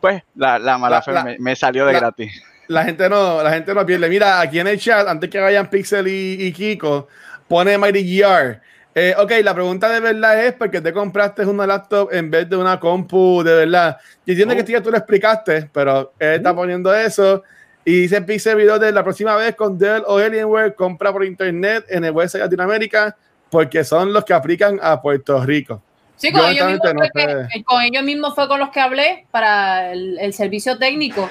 pues 0.02 0.23
la, 0.36 0.60
la 0.60 0.78
mala 0.78 0.97
La- 0.97 1.02
fe 1.02 1.12
la- 1.13 1.23
me, 1.23 1.38
me 1.39 1.56
salió 1.56 1.86
de 1.86 1.93
la- 1.93 1.99
gratis. 1.99 2.43
La 2.67 2.84
gente 2.84 3.10
no, 3.10 3.41
la 3.41 3.52
gente 3.52 3.73
no 3.73 3.84
pierde. 3.86 4.08
Mira, 4.10 4.41
aquí 4.41 4.60
en 4.60 4.67
el 4.67 4.80
chat, 4.80 5.08
antes 5.08 5.28
que 5.30 5.39
vayan 5.39 5.69
Pixel 5.71 6.08
y, 6.08 6.38
y 6.39 6.52
Kiko, 6.54 7.08
pone 7.47 7.78
Mighty 7.80 8.19
GR. 8.21 8.60
Eh, 8.95 9.13
ok, 9.17 9.32
la 9.43 9.54
pregunta 9.54 9.88
de 9.89 9.99
verdad 9.99 10.43
es 10.45 10.54
porque 10.54 10.82
te 10.82 10.91
compraste 10.91 11.45
una 11.45 11.65
laptop 11.67 12.10
en 12.12 12.32
vez 12.32 12.49
de 12.49 12.56
una 12.58 12.80
compu 12.80 13.43
de 13.43 13.54
verdad. 13.54 13.97
Y 14.25 14.32
entiendo 14.32 14.56
que 14.56 14.63
ya 14.71 14.82
tú 14.82 14.89
lo 14.91 14.97
explicaste, 14.97 15.69
pero 15.71 16.13
él 16.19 16.36
está 16.36 16.56
poniendo 16.56 16.93
eso. 16.93 17.43
Y 17.86 18.02
dice 18.02 18.21
Pixel 18.21 18.56
Video 18.58 18.78
de 18.78 18.91
la 18.91 19.04
próxima 19.04 19.36
vez 19.36 19.56
con 19.56 19.78
Dell 19.78 20.04
o 20.06 20.17
Alienware, 20.17 20.75
compra 20.75 21.12
por 21.12 21.23
internet 21.23 21.86
en 21.88 22.04
el 22.04 22.12
website 22.12 22.41
de 22.41 22.45
Latinoamérica, 22.47 23.15
porque 23.49 23.84
son 23.84 24.12
los 24.12 24.25
que 24.25 24.34
aplican 24.34 24.80
a 24.82 25.02
Puerto 25.02 25.43
Rico. 25.45 25.82
Sí, 26.17 26.32
con 26.32 26.41
Yo 26.41 26.47
ellos, 26.49 26.67
mismos 26.67 26.93
no 26.93 27.02
que- 27.13 27.63
con 27.63 27.82
ellos 27.82 28.04
mismos 28.04 28.36
fue 28.36 28.47
con 28.49 28.60
los 28.60 28.69
que 28.71 28.82
hablé 28.82 29.25
para 29.32 29.93
el, 29.93 30.19
el 30.19 30.34
servicio 30.34 30.78
técnico. 30.78 31.30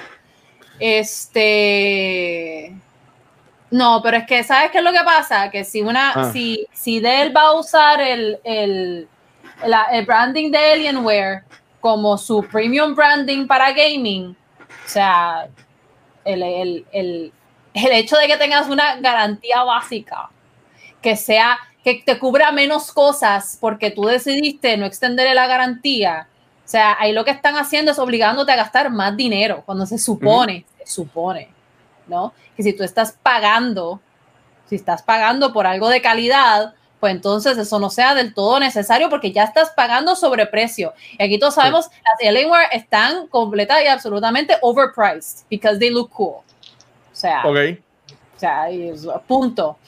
Este. 1.49 2.73
No, 3.71 4.01
pero 4.03 4.17
es 4.17 4.27
que, 4.27 4.43
¿sabes 4.45 4.71
qué 4.71 4.79
es 4.79 4.85
lo 4.85 4.93
que 4.93 5.05
pasa? 5.05 5.51
Que 5.51 5.65
si 5.65 5.83
una, 5.83 6.13
Ah. 6.13 6.33
si, 6.33 6.67
si 6.73 7.01
Dell 7.01 7.37
va 7.37 7.43
a 7.49 7.53
usar 7.53 8.01
el, 8.01 8.39
el, 8.45 9.09
la- 9.67 9.89
el 9.93 10.07
branding 10.07 10.51
de 10.51 10.59
Alienware 10.73 11.43
como 11.81 12.17
su 12.17 12.43
premium 12.45 12.95
branding 12.95 13.47
para 13.47 13.73
gaming, 13.73 14.31
o 14.31 14.89
sea, 14.89 15.49
el, 16.25 16.43
el, 16.43 16.87
el, 16.93 17.33
el 17.75 17.93
hecho 17.93 18.17
de 18.17 18.27
que 18.27 18.37
tengas 18.39 18.69
una 18.69 18.97
garantía 18.97 19.63
básica, 19.65 20.31
que 21.03 21.15
sea, 21.15 21.59
que 21.85 22.03
te 22.05 22.19
cubra 22.19 22.51
menos 22.53 22.91
cosas 22.93 23.59
porque 23.61 23.91
tú 23.91 24.05
decidiste 24.07 24.77
no 24.77 24.87
extenderle 24.87 25.35
la 25.35 25.47
garantía. 25.47 26.27
O 26.65 26.69
sea, 26.71 26.97
ahí 26.99 27.13
lo 27.13 27.25
que 27.25 27.31
están 27.31 27.57
haciendo 27.57 27.93
es 27.93 27.99
obligándote 27.99 28.51
a 28.53 28.57
gastar 28.57 28.91
más 28.91 29.17
dinero 29.17 29.63
cuando 29.65 29.87
se 29.87 29.97
supone, 29.99 30.65
se 30.85 30.87
supone, 30.93 31.49
¿no? 32.09 32.33
Que 32.57 32.63
si 32.63 32.73
tú 32.73 32.83
estás 32.85 33.17
pagando, 33.23 34.01
si 34.69 34.75
estás 34.77 35.03
pagando 35.03 35.53
por 35.53 35.67
algo 35.67 35.89
de 35.89 36.03
calidad, 36.03 36.75
pues 37.01 37.15
entonces 37.15 37.57
eso 37.59 37.79
no 37.79 37.91
sea 37.91 38.15
del 38.15 38.35
todo 38.35 38.59
necesario 38.59 39.09
porque 39.09 39.31
ya 39.33 39.45
estás 39.45 39.71
pagando 39.71 40.17
sobreprecio. 40.17 40.93
Y 41.19 41.23
aquí 41.23 41.39
todos 41.39 41.55
sabemos, 41.55 41.87
las 42.05 42.29
Alienware 42.29 42.67
están 42.73 43.29
completa 43.29 43.83
y 43.83 43.87
absolutamente 43.87 44.57
overpriced 44.63 45.47
because 45.49 45.79
they 45.79 45.91
look 45.91 46.11
cool. 46.11 46.39
O 46.41 46.45
sea, 47.13 47.43
Ok. 47.47 47.57
o 48.37 48.39
sea, 48.39 48.67
punto. 49.27 49.79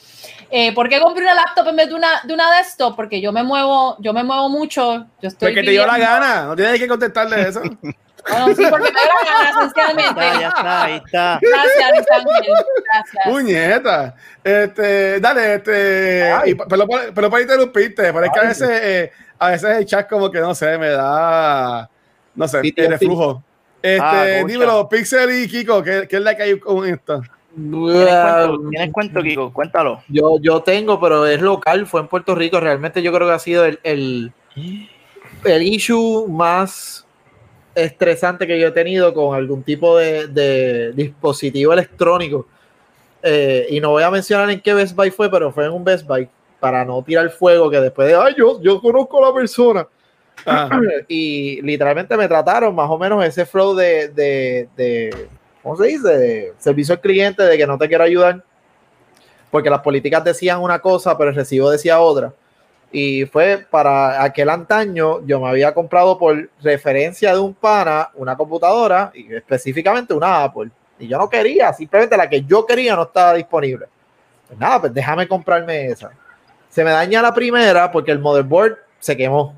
Eh, 0.49 0.73
¿Por 0.73 0.89
qué 0.89 0.99
compré 0.99 1.23
una 1.23 1.33
laptop 1.33 1.67
en 1.69 1.75
vez 1.77 1.87
de 1.89 1.95
una, 1.95 2.21
de 2.23 2.33
una 2.33 2.49
desktop? 2.57 2.95
Porque 2.95 3.21
yo 3.21 3.31
me 3.31 3.43
muevo, 3.43 3.95
yo 3.99 4.11
me 4.13 4.23
muevo 4.23 4.49
mucho. 4.49 5.05
Yo 5.21 5.27
estoy 5.29 5.49
Porque 5.49 5.63
te 5.63 5.71
dio 5.71 5.85
la 5.85 5.93
viviendo- 5.95 6.13
gana, 6.19 6.45
no 6.45 6.55
tienes 6.55 6.79
que 6.79 6.87
contestarle 6.87 7.41
eso. 7.47 7.61
Bueno, 8.29 8.55
sí, 8.55 8.63
porque 8.69 8.91
me 8.91 8.99
dio 8.99 9.11
la 9.23 9.31
gana, 9.33 9.49
esencialmente. 9.49 10.21
Ya, 10.41 10.47
está, 10.49 10.83
ahí 10.83 11.01
está. 11.05 11.39
Gracias, 11.41 12.07
Ángel. 12.11 12.53
Gracias. 12.85 13.23
Puñeta. 13.25 14.15
Este, 14.43 15.19
dale, 15.19 15.55
este. 15.55 16.31
Ay. 16.31 16.51
y- 16.51 16.55
pero, 16.55 16.85
pero, 17.13 17.29
para 17.29 17.41
interrumpirte, 17.41 18.13
pero 18.13 18.23
es 18.25 18.31
que 18.31 18.39
a 18.39 18.43
veces, 18.43 18.69
eh, 18.83 19.11
a 19.39 19.49
veces 19.49 19.77
el 19.77 19.85
chat 19.85 20.07
como 20.09 20.29
que 20.31 20.39
no 20.39 20.53
sé, 20.55 20.77
me 20.77 20.89
da. 20.89 21.89
No 22.35 22.47
sé, 22.47 22.59
PTSD. 22.59 22.79
el 22.85 22.89
reflujo. 22.91 23.43
Este, 23.81 23.99
Ah, 23.99 24.43
dímelo, 24.45 24.87
Pixel 24.87 25.43
y 25.43 25.47
Kiko, 25.47 25.81
¿qué, 25.81 26.07
qué 26.07 26.17
es 26.17 26.21
la 26.21 26.35
que 26.37 26.43
hay 26.43 26.59
con 26.59 26.85
esto? 26.87 27.21
¿Tienes 27.53 28.07
cuento, 28.07 28.69
¿Tienes 28.69 28.93
cuento, 28.93 29.21
Kiko? 29.23 29.51
Cuéntalo. 29.51 30.03
Yo, 30.07 30.37
yo 30.39 30.61
tengo, 30.61 30.99
pero 31.01 31.25
es 31.25 31.41
local, 31.41 31.87
fue 31.87 31.99
en 32.01 32.07
Puerto 32.07 32.35
Rico. 32.35 32.59
Realmente 32.59 33.01
yo 33.01 33.11
creo 33.11 33.27
que 33.27 33.33
ha 33.33 33.39
sido 33.39 33.65
el, 33.65 33.79
el, 33.83 34.31
el 35.43 35.63
issue 35.63 36.27
más 36.29 37.05
estresante 37.75 38.47
que 38.47 38.59
yo 38.59 38.67
he 38.67 38.71
tenido 38.71 39.13
con 39.13 39.35
algún 39.35 39.63
tipo 39.63 39.97
de, 39.97 40.27
de 40.27 40.91
dispositivo 40.93 41.73
electrónico. 41.73 42.47
Eh, 43.23 43.67
y 43.69 43.79
no 43.79 43.91
voy 43.91 44.03
a 44.03 44.11
mencionar 44.11 44.49
en 44.49 44.59
qué 44.61 44.73
Best 44.73 44.95
Buy 44.95 45.11
fue, 45.11 45.29
pero 45.29 45.51
fue 45.51 45.65
en 45.65 45.71
un 45.71 45.83
Best 45.83 46.05
Buy 46.05 46.27
para 46.59 46.83
no 46.85 47.03
tirar 47.03 47.29
fuego 47.29 47.69
que 47.69 47.79
después 47.79 48.07
de, 48.07 48.15
ay, 48.15 48.35
yo, 48.37 48.61
yo 48.61 48.81
conozco 48.81 49.23
a 49.23 49.29
la 49.29 49.33
persona. 49.33 49.87
Ah, 50.45 50.69
y 51.07 51.61
literalmente 51.61 52.15
me 52.17 52.27
trataron 52.27 52.73
más 52.73 52.89
o 52.89 52.97
menos 52.97 53.23
ese 53.23 53.45
flow 53.45 53.75
de, 53.75 54.09
de, 54.09 54.69
de 54.75 55.27
¿cómo 55.61 55.75
se 55.77 55.87
dice? 55.87 56.07
De 56.07 56.53
servicio 56.57 56.95
al 56.95 57.01
cliente, 57.01 57.43
de 57.43 57.57
que 57.57 57.67
no 57.67 57.77
te 57.77 57.87
quiero 57.87 58.03
ayudar, 58.03 58.43
porque 59.49 59.69
las 59.69 59.81
políticas 59.81 60.23
decían 60.23 60.61
una 60.61 60.79
cosa, 60.79 61.17
pero 61.17 61.29
el 61.29 61.35
recibo 61.35 61.69
decía 61.69 61.99
otra. 61.99 62.33
Y 62.91 63.25
fue 63.25 63.65
para 63.69 64.21
aquel 64.21 64.49
antaño, 64.49 65.25
yo 65.25 65.39
me 65.39 65.47
había 65.47 65.73
comprado 65.73 66.17
por 66.17 66.49
referencia 66.61 67.33
de 67.33 67.39
un 67.39 67.53
pana 67.53 68.09
una 68.15 68.35
computadora, 68.35 69.11
y 69.13 69.33
específicamente 69.33 70.13
una 70.13 70.43
Apple. 70.43 70.69
Y 70.99 71.07
yo 71.07 71.17
no 71.17 71.29
quería, 71.29 71.71
simplemente 71.73 72.17
la 72.17 72.29
que 72.29 72.43
yo 72.43 72.65
quería 72.65 72.95
no 72.95 73.03
estaba 73.03 73.33
disponible. 73.33 73.85
Pues 74.47 74.59
nada, 74.59 74.81
pues 74.81 74.93
déjame 74.93 75.27
comprarme 75.27 75.87
esa. 75.87 76.11
Se 76.69 76.83
me 76.83 76.91
daña 76.91 77.21
la 77.21 77.33
primera 77.33 77.91
porque 77.91 78.11
el 78.11 78.19
motherboard 78.19 78.77
se 78.99 79.15
quemó. 79.15 79.55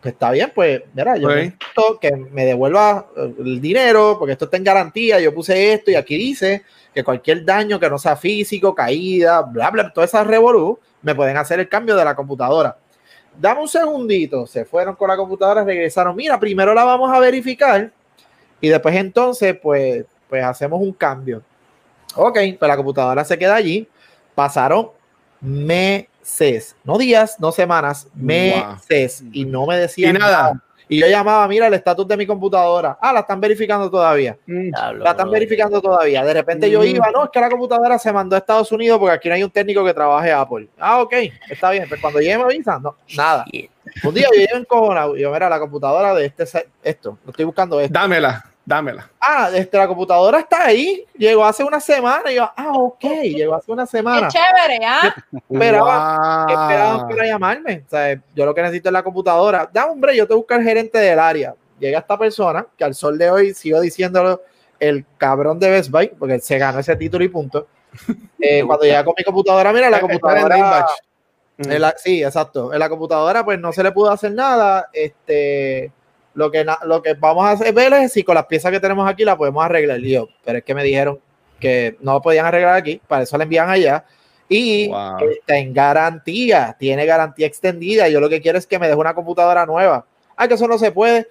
Pues 0.00 0.14
está 0.14 0.32
bien, 0.32 0.50
pues 0.52 0.82
mira, 0.92 1.16
yo 1.16 1.28
Ok. 1.28 1.34
necesito 1.34 1.98
que 2.00 2.10
me 2.10 2.44
devuelva 2.44 3.06
eh, 3.16 3.34
el 3.38 3.60
dinero 3.60 4.16
porque 4.18 4.32
esto 4.32 4.46
está 4.46 4.56
en 4.56 4.64
garantía. 4.64 5.20
Yo 5.20 5.32
puse 5.32 5.72
esto 5.72 5.92
y 5.92 5.94
aquí 5.94 6.16
dice 6.16 6.64
que 6.92 7.04
cualquier 7.04 7.44
daño 7.44 7.78
que 7.78 7.88
no 7.88 7.98
sea 7.98 8.16
físico, 8.16 8.74
caída, 8.74 9.42
bla, 9.42 9.70
bla, 9.70 9.92
todas 9.92 10.10
esas 10.10 10.26
revolú, 10.26 10.78
me 11.02 11.14
pueden 11.14 11.36
hacer 11.36 11.60
el 11.60 11.68
cambio 11.68 11.96
de 11.96 12.04
la 12.04 12.14
computadora. 12.14 12.76
Dame 13.38 13.62
un 13.62 13.68
segundito, 13.68 14.46
se 14.46 14.64
fueron 14.64 14.94
con 14.94 15.08
la 15.08 15.16
computadora, 15.16 15.64
regresaron. 15.64 16.14
Mira, 16.14 16.38
primero 16.38 16.74
la 16.74 16.84
vamos 16.84 17.12
a 17.12 17.18
verificar 17.18 17.90
y 18.60 18.68
después 18.68 18.94
entonces, 18.94 19.58
pues, 19.60 20.04
pues 20.28 20.44
hacemos 20.44 20.80
un 20.80 20.92
cambio. 20.92 21.42
Ok, 22.14 22.38
pues 22.58 22.68
la 22.68 22.76
computadora 22.76 23.24
se 23.24 23.38
queda 23.38 23.56
allí. 23.56 23.88
Pasaron 24.34 24.90
meses, 25.40 26.76
no 26.84 26.96
días, 26.98 27.36
no 27.40 27.52
semanas, 27.52 28.06
meses. 28.14 29.24
Y 29.32 29.44
no 29.44 29.66
me 29.66 29.76
decían 29.76 30.16
Y 30.16 30.18
nada. 30.18 30.62
Y 30.88 30.98
yo 31.00 31.06
llamaba, 31.06 31.46
mira 31.48 31.66
el 31.68 31.74
estatus 31.74 32.06
de 32.06 32.16
mi 32.16 32.26
computadora. 32.26 32.98
Ah, 33.00 33.12
la 33.12 33.20
están 33.20 33.40
verificando 33.40 33.90
todavía. 33.90 34.36
Diablo, 34.46 35.04
La 35.04 35.10
están 35.12 35.30
verificando 35.30 35.80
todavía. 35.80 36.24
De 36.24 36.34
repente 36.34 36.70
yo 36.70 36.80
Mm. 36.80 36.84
iba, 36.86 37.10
no, 37.12 37.24
es 37.24 37.30
que 37.30 37.40
la 37.40 37.48
computadora 37.48 37.98
se 37.98 38.12
mandó 38.12 38.36
a 38.36 38.40
Estados 38.40 38.70
Unidos 38.72 38.98
porque 38.98 39.14
aquí 39.14 39.28
no 39.28 39.34
hay 39.34 39.44
un 39.44 39.50
técnico 39.50 39.84
que 39.84 39.94
trabaje 39.94 40.32
Apple. 40.32 40.68
Ah, 40.78 41.00
ok, 41.00 41.14
está 41.50 41.70
bien. 41.70 41.86
Pero 41.88 42.00
cuando 42.00 42.20
llegue 42.20 42.36
me 42.38 42.44
avisan, 42.44 42.82
no, 42.82 42.96
nada. 43.16 43.44
Un 44.04 44.14
día 44.14 44.26
yo 44.32 44.38
llego 44.38 44.56
en 44.56 44.64
cojonado, 44.64 45.16
y 45.16 45.20
yo, 45.20 45.32
mira, 45.32 45.48
la 45.48 45.58
computadora 45.58 46.14
de 46.14 46.26
este, 46.26 46.44
esto, 46.82 47.18
no 47.24 47.30
estoy 47.30 47.44
buscando 47.44 47.80
esto. 47.80 47.92
dámela, 47.92 48.44
dámela. 48.64 49.10
Ah, 49.20 49.50
este, 49.52 49.76
la 49.76 49.86
computadora 49.88 50.38
está 50.40 50.64
ahí. 50.66 51.04
Llegó 51.16 51.44
hace 51.44 51.64
una 51.64 51.80
semana. 51.80 52.30
Y 52.30 52.36
yo, 52.36 52.44
ah, 52.56 52.72
ok, 52.72 53.02
llegó 53.22 53.54
hace 53.54 53.70
una 53.72 53.84
Qué 53.84 53.90
semana. 53.90 54.28
chévere, 54.28 54.84
¿ah? 54.86 55.14
Esperaba- 55.50 56.44
¿Qué 56.46 56.52
esperaban 56.54 56.98
Wow. 57.00 57.08
para 57.08 57.26
llamarme? 57.26 57.82
O 57.86 57.90
sea, 57.90 58.20
yo 58.34 58.46
lo 58.46 58.54
que 58.54 58.62
necesito 58.62 58.88
es 58.88 58.92
la 58.92 59.02
computadora. 59.02 59.68
Da, 59.72 59.86
hombre, 59.86 60.16
yo 60.16 60.26
te 60.26 60.34
busco 60.34 60.54
el 60.54 60.62
gerente 60.62 60.98
del 60.98 61.18
área. 61.18 61.54
Llega 61.78 61.98
esta 61.98 62.16
persona, 62.18 62.66
que 62.76 62.84
al 62.84 62.94
sol 62.94 63.18
de 63.18 63.30
hoy 63.30 63.54
sigo 63.54 63.80
diciéndolo, 63.80 64.42
el 64.78 65.04
cabrón 65.18 65.58
de 65.58 65.70
Best 65.70 65.90
Buy, 65.90 66.08
porque 66.18 66.38
se 66.40 66.58
ganó 66.58 66.78
ese 66.80 66.94
título 66.96 67.24
y 67.24 67.28
punto. 67.28 67.66
Eh, 68.44 68.64
cuando 68.66 68.84
llega 68.84 69.04
con 69.04 69.14
mi 69.16 69.22
computadora, 69.22 69.72
mira, 69.72 69.88
la 69.88 70.00
computadora. 70.00 70.86
En 71.58 71.80
la- 71.80 71.94
sí, 71.96 72.24
exacto. 72.24 72.72
En 72.72 72.80
la 72.80 72.88
computadora, 72.88 73.44
pues 73.44 73.56
no 73.60 73.72
se 73.72 73.84
le 73.84 73.92
pudo 73.92 74.10
hacer 74.10 74.32
nada. 74.32 74.88
Este, 74.92 75.92
lo 76.34 76.50
que, 76.50 76.64
lo 76.84 77.02
que 77.02 77.14
vamos 77.14 77.44
a 77.44 77.52
hacer 77.52 77.72
ver 77.74 77.92
es 77.94 78.12
si 78.12 78.22
con 78.24 78.34
las 78.34 78.46
piezas 78.46 78.70
que 78.72 78.80
tenemos 78.80 79.08
aquí 79.08 79.24
la 79.24 79.36
podemos 79.36 79.64
arreglar. 79.64 80.00
Y 80.00 80.12
yo, 80.12 80.28
pero 80.44 80.58
es 80.58 80.64
que 80.64 80.74
me 80.74 80.82
dijeron 80.84 81.18
que 81.60 81.96
no 82.00 82.20
podían 82.20 82.46
arreglar 82.46 82.74
aquí, 82.74 83.00
para 83.06 83.22
eso 83.22 83.36
la 83.38 83.44
envían 83.44 83.68
allá. 83.70 84.04
Y 84.48 84.88
Wow. 84.88 85.28
está 85.30 85.56
en 85.56 85.72
garantía, 85.72 86.76
tiene 86.78 87.06
garantía 87.06 87.46
extendida. 87.46 88.08
Yo 88.08 88.20
lo 88.20 88.28
que 88.28 88.40
quiero 88.42 88.58
es 88.58 88.66
que 88.66 88.78
me 88.78 88.86
deje 88.86 88.98
una 88.98 89.14
computadora 89.14 89.64
nueva. 89.64 90.04
Ah, 90.36 90.46
que 90.48 90.54
eso 90.54 90.66
no 90.68 90.76
se 90.78 90.92
puede. 90.92 91.26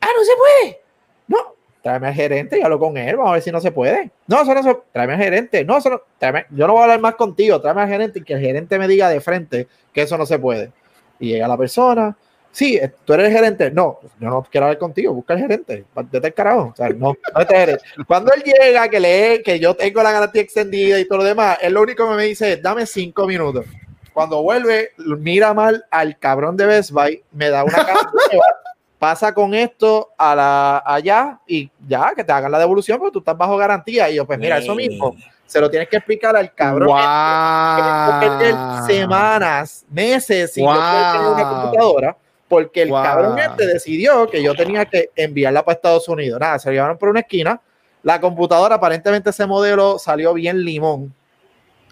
Ah, 0.00 0.08
no 0.16 0.24
se 0.24 0.32
puede. 0.36 0.80
No, 1.26 1.38
tráeme 1.82 2.08
al 2.08 2.14
gerente 2.14 2.58
y 2.58 2.62
hablo 2.62 2.78
con 2.78 2.96
él, 2.96 3.16
vamos 3.16 3.30
a 3.30 3.34
ver 3.34 3.42
si 3.42 3.50
no 3.50 3.60
se 3.60 3.72
puede. 3.72 4.10
No, 4.26 4.42
eso 4.42 4.54
no 4.54 4.62
se 4.62 4.76
tráeme 4.92 5.14
al 5.14 5.20
gerente. 5.20 5.64
No, 5.64 5.76
eso 5.78 5.90
no, 5.90 6.02
tráeme, 6.18 6.46
yo 6.50 6.66
no 6.66 6.72
voy 6.74 6.80
a 6.80 6.84
hablar 6.84 7.00
más 7.00 7.14
contigo, 7.16 7.60
tráeme 7.60 7.82
al 7.82 7.88
gerente 7.88 8.18
y 8.20 8.22
que 8.22 8.34
el 8.34 8.40
gerente 8.40 8.78
me 8.78 8.88
diga 8.88 9.08
de 9.08 9.20
frente 9.20 9.68
que 9.92 10.02
eso 10.02 10.16
no 10.16 10.24
se 10.24 10.38
puede. 10.38 10.70
Y 11.18 11.28
llega 11.28 11.46
la 11.48 11.56
persona, 11.58 12.16
sí, 12.54 12.76
eh, 12.76 12.90
tú 13.04 13.12
eres 13.12 13.26
el 13.26 13.32
gerente. 13.32 13.70
No, 13.70 13.98
yo 14.18 14.30
no 14.30 14.46
quiero 14.50 14.66
hablar 14.66 14.78
contigo, 14.78 15.12
busca 15.12 15.34
al 15.34 15.40
gerente, 15.40 15.84
vete 16.10 16.28
el 16.28 16.34
carajo. 16.34 16.70
O 16.72 16.76
sea, 16.76 16.88
no, 16.88 17.14
no 17.34 17.40
este 17.40 17.56
gerente. 17.56 17.84
Cuando 18.06 18.32
él 18.32 18.42
llega, 18.42 18.88
que 18.88 19.00
lee, 19.00 19.42
que 19.42 19.58
yo 19.58 19.74
tengo 19.74 20.02
la 20.02 20.12
garantía 20.12 20.40
extendida 20.40 20.98
y 20.98 21.06
todo 21.06 21.18
lo 21.18 21.24
demás, 21.24 21.58
él 21.60 21.74
lo 21.74 21.82
único 21.82 22.08
que 22.08 22.14
me 22.14 22.24
dice 22.24 22.54
es, 22.54 22.62
dame 22.62 22.86
cinco 22.86 23.26
minutos. 23.26 23.66
Cuando 24.12 24.40
vuelve, 24.42 24.92
mira 24.96 25.52
mal 25.52 25.84
al 25.90 26.16
cabrón 26.18 26.56
de 26.56 26.66
Best 26.66 26.92
Buy, 26.92 27.22
me 27.32 27.50
da 27.50 27.64
una 27.64 27.84
cara 27.84 28.00
pasa 29.04 29.34
con 29.34 29.52
esto 29.52 30.12
a 30.16 30.34
la, 30.34 30.82
allá 30.86 31.38
y 31.46 31.70
ya, 31.86 32.12
que 32.16 32.24
te 32.24 32.32
hagan 32.32 32.50
la 32.50 32.58
devolución 32.58 32.98
porque 32.98 33.12
tú 33.12 33.18
estás 33.18 33.36
bajo 33.36 33.56
garantía. 33.56 34.08
Y 34.08 34.14
yo, 34.14 34.24
pues 34.24 34.38
mira, 34.38 34.56
eso 34.56 34.74
mismo, 34.74 35.14
se 35.44 35.60
lo 35.60 35.68
tienes 35.68 35.88
que 35.88 35.96
explicar 35.96 36.34
al 36.34 36.54
cabrón. 36.54 36.88
Wow. 36.88 38.86
semanas, 38.86 39.84
meses 39.90 40.54
sin 40.54 40.64
yo 40.64 40.70
poder 40.70 41.12
tener 41.12 41.26
una 41.26 41.48
computadora 41.50 42.16
porque 42.54 42.82
el 42.82 42.90
Wow. 42.90 43.02
cabrón 43.02 43.38
este 43.38 43.66
decidió 43.66 44.28
que 44.28 44.40
yo 44.42 44.54
tenía 44.54 44.84
que 44.84 45.10
enviarla 45.16 45.64
para 45.64 45.74
Estados 45.74 46.08
Unidos. 46.08 46.38
Nada, 46.38 46.58
se 46.60 46.68
lo 46.68 46.74
llevaron 46.74 46.96
por 46.98 47.08
una 47.08 47.20
esquina. 47.20 47.60
La 48.04 48.20
computadora, 48.20 48.76
aparentemente 48.76 49.30
ese 49.30 49.44
modelo 49.46 49.98
salió 49.98 50.32
bien 50.34 50.62
limón. 50.64 51.12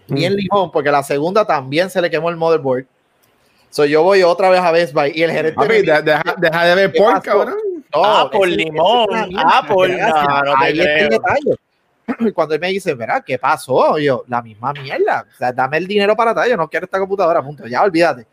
Bien 0.07 0.35
Mm. 0.35 0.37
limón, 0.37 0.71
porque 0.71 0.91
la 0.93 1.03
segunda 1.03 1.45
también 1.45 1.91
se 1.91 2.01
le 2.01 2.09
quemó 2.11 2.31
el 2.31 2.37
motherboard. 2.37 2.85
So 3.71 3.85
yo 3.87 4.03
voy 4.05 4.23
otra 4.23 4.51
vez 4.51 4.61
a 4.61 4.71
Best 4.71 4.93
Buy 4.93 5.11
y 5.15 5.23
el 5.23 5.33
gerente 5.33 5.59
me 5.59 5.67
Papi, 5.67 5.81
dice, 5.81 6.03
deja, 6.03 6.23
deja 6.39 6.65
de 6.67 6.75
ver 6.77 6.93
¿Qué 6.93 6.99
por, 7.01 7.23
cabrón. 7.23 7.55
no, 7.95 8.05
Ah, 8.05 8.31
por 8.31 8.47
ese- 8.47 8.57
limón. 8.59 9.07
ese 9.17 9.35
Ah, 9.45 9.65
por- 9.67 9.89
no, 9.91 9.97
no 10.45 10.57
Ahí 10.59 10.79
está 10.79 10.99
el 10.99 11.09
detalle. 11.09 11.57
Cuando 12.35 12.55
él 12.55 12.61
me 12.61 12.69
dice, 12.69 12.95
verá, 12.95 13.21
¿qué 13.21 13.39
pasó? 13.39 13.99
Yo, 13.99 14.25
la 14.29 14.43
misma 14.43 14.73
mierda. 14.75 15.25
O 15.35 15.37
sea, 15.39 15.53
dame 15.53 15.79
el 15.79 15.87
dinero 15.89 16.15
para 16.15 16.33
atrás, 16.33 16.49
yo 16.49 16.57
no 16.57 16.69
quiero 16.69 16.85
esta 16.85 16.99
computadora, 16.99 17.43
punto. 17.43 17.67
Ya, 17.67 17.83
olvídate. 17.83 18.27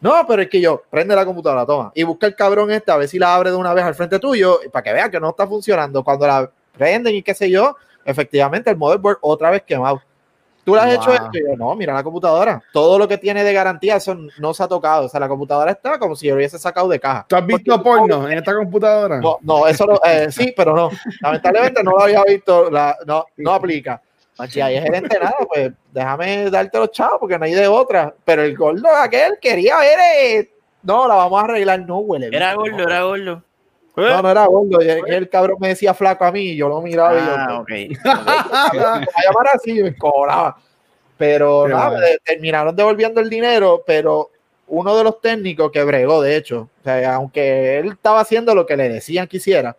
No, 0.00 0.12
pero 0.28 0.42
es 0.42 0.48
que 0.48 0.60
yo, 0.60 0.82
prende 0.90 1.16
la 1.16 1.24
computadora, 1.24 1.64
toma, 1.64 1.90
y 1.94 2.02
busca 2.02 2.26
el 2.26 2.34
cabrón 2.36 2.70
este 2.70 2.92
a 2.92 2.96
ver 2.96 3.08
si 3.08 3.18
la 3.18 3.34
abre 3.34 3.50
de 3.50 3.56
una 3.56 3.72
vez 3.72 3.84
al 3.84 3.94
frente 3.94 4.18
tuyo, 4.18 4.60
para 4.70 4.82
que 4.82 4.92
vea 4.92 5.10
que 5.10 5.18
no 5.18 5.30
está 5.30 5.46
funcionando. 5.46 6.04
Cuando 6.04 6.26
la 6.26 6.50
prenden 6.76 7.14
y 7.14 7.22
qué 7.22 7.34
sé 7.34 7.50
yo, 7.50 7.76
efectivamente 8.04 8.70
el 8.70 8.76
motherboard 8.76 9.18
otra 9.22 9.50
vez 9.50 9.62
quemado. 9.62 10.02
¿Tú 10.64 10.74
le 10.74 10.80
has 10.80 10.92
hecho 10.94 11.12
esto? 11.12 11.30
Y 11.32 11.40
yo, 11.48 11.56
no, 11.56 11.74
mira 11.76 11.94
la 11.94 12.02
computadora. 12.02 12.60
Todo 12.72 12.98
lo 12.98 13.06
que 13.06 13.18
tiene 13.18 13.44
de 13.44 13.52
garantía, 13.52 13.96
eso 13.96 14.16
no 14.40 14.52
se 14.52 14.64
ha 14.64 14.66
tocado. 14.68 15.06
O 15.06 15.08
sea, 15.08 15.20
la 15.20 15.28
computadora 15.28 15.70
está 15.70 15.96
como 15.96 16.16
si 16.16 16.28
lo 16.28 16.34
hubiese 16.34 16.58
sacado 16.58 16.88
de 16.88 16.98
caja. 16.98 17.24
¿Tú 17.28 17.36
has 17.36 17.46
visto 17.46 17.80
porno 17.80 18.28
en 18.28 18.36
esta 18.38 18.52
computadora? 18.52 19.20
No, 19.20 19.38
no, 19.42 19.68
eso 19.68 19.86
no, 19.86 20.00
eh, 20.04 20.26
sí, 20.32 20.52
pero 20.56 20.74
no. 20.74 20.90
Lamentablemente 21.20 21.84
no 21.84 21.92
lo 21.92 22.02
había 22.02 22.24
visto, 22.24 22.68
la- 22.68 22.96
no, 23.06 23.26
no 23.36 23.52
aplica. 23.54 24.02
Si 24.50 24.60
hay 24.60 24.80
gerente 24.80 25.18
nada, 25.18 25.34
pues 25.48 25.72
déjame 25.92 26.50
darte 26.50 26.78
los 26.78 26.90
chavos 26.90 27.16
porque 27.20 27.38
no 27.38 27.44
hay 27.46 27.54
de 27.54 27.66
otra. 27.68 28.14
Pero 28.24 28.42
el 28.42 28.56
gordo 28.56 28.88
aquel 28.94 29.38
quería 29.40 29.78
ver, 29.78 29.98
eh, 30.18 30.50
no, 30.82 31.08
la 31.08 31.14
vamos 31.14 31.40
a 31.40 31.44
arreglar, 31.44 31.80
no 31.80 31.98
huele. 31.98 32.28
Era 32.30 32.54
gordo, 32.54 32.76
no. 32.76 32.82
era 32.82 33.02
gordo. 33.02 33.42
No, 33.96 34.20
no 34.22 34.30
era 34.30 34.44
gordo, 34.44 34.82
y 34.82 34.88
el, 34.90 35.08
el 35.10 35.28
cabrón 35.30 35.56
me 35.58 35.68
decía 35.68 35.94
flaco 35.94 36.26
a 36.26 36.30
mí 36.32 36.50
y 36.50 36.56
yo 36.56 36.68
lo 36.68 36.82
miraba 36.82 37.14
y 37.14 37.16
yo, 37.24 37.34
Ah, 37.34 37.60
ok. 37.60 37.68
me 38.74 38.78
va 38.80 38.94
a 38.96 39.22
llamar 39.24 39.46
así, 39.54 39.82
me 39.82 39.96
cobraba. 39.96 40.58
Pero 41.16 41.66
nada, 41.66 41.90
mal. 41.92 42.00
de- 42.02 42.18
terminaron 42.22 42.76
devolviendo 42.76 43.22
el 43.22 43.30
dinero, 43.30 43.82
pero 43.86 44.30
uno 44.68 44.94
de 44.98 45.02
los 45.04 45.18
técnicos 45.22 45.70
que 45.72 45.82
bregó, 45.82 46.20
de 46.20 46.36
hecho, 46.36 46.68
o 46.80 46.84
sea, 46.84 47.14
aunque 47.14 47.78
él 47.78 47.92
estaba 47.92 48.20
haciendo 48.20 48.54
lo 48.54 48.66
que 48.66 48.76
le 48.76 48.90
decían 48.90 49.26
que 49.28 49.38
hiciera, 49.38 49.74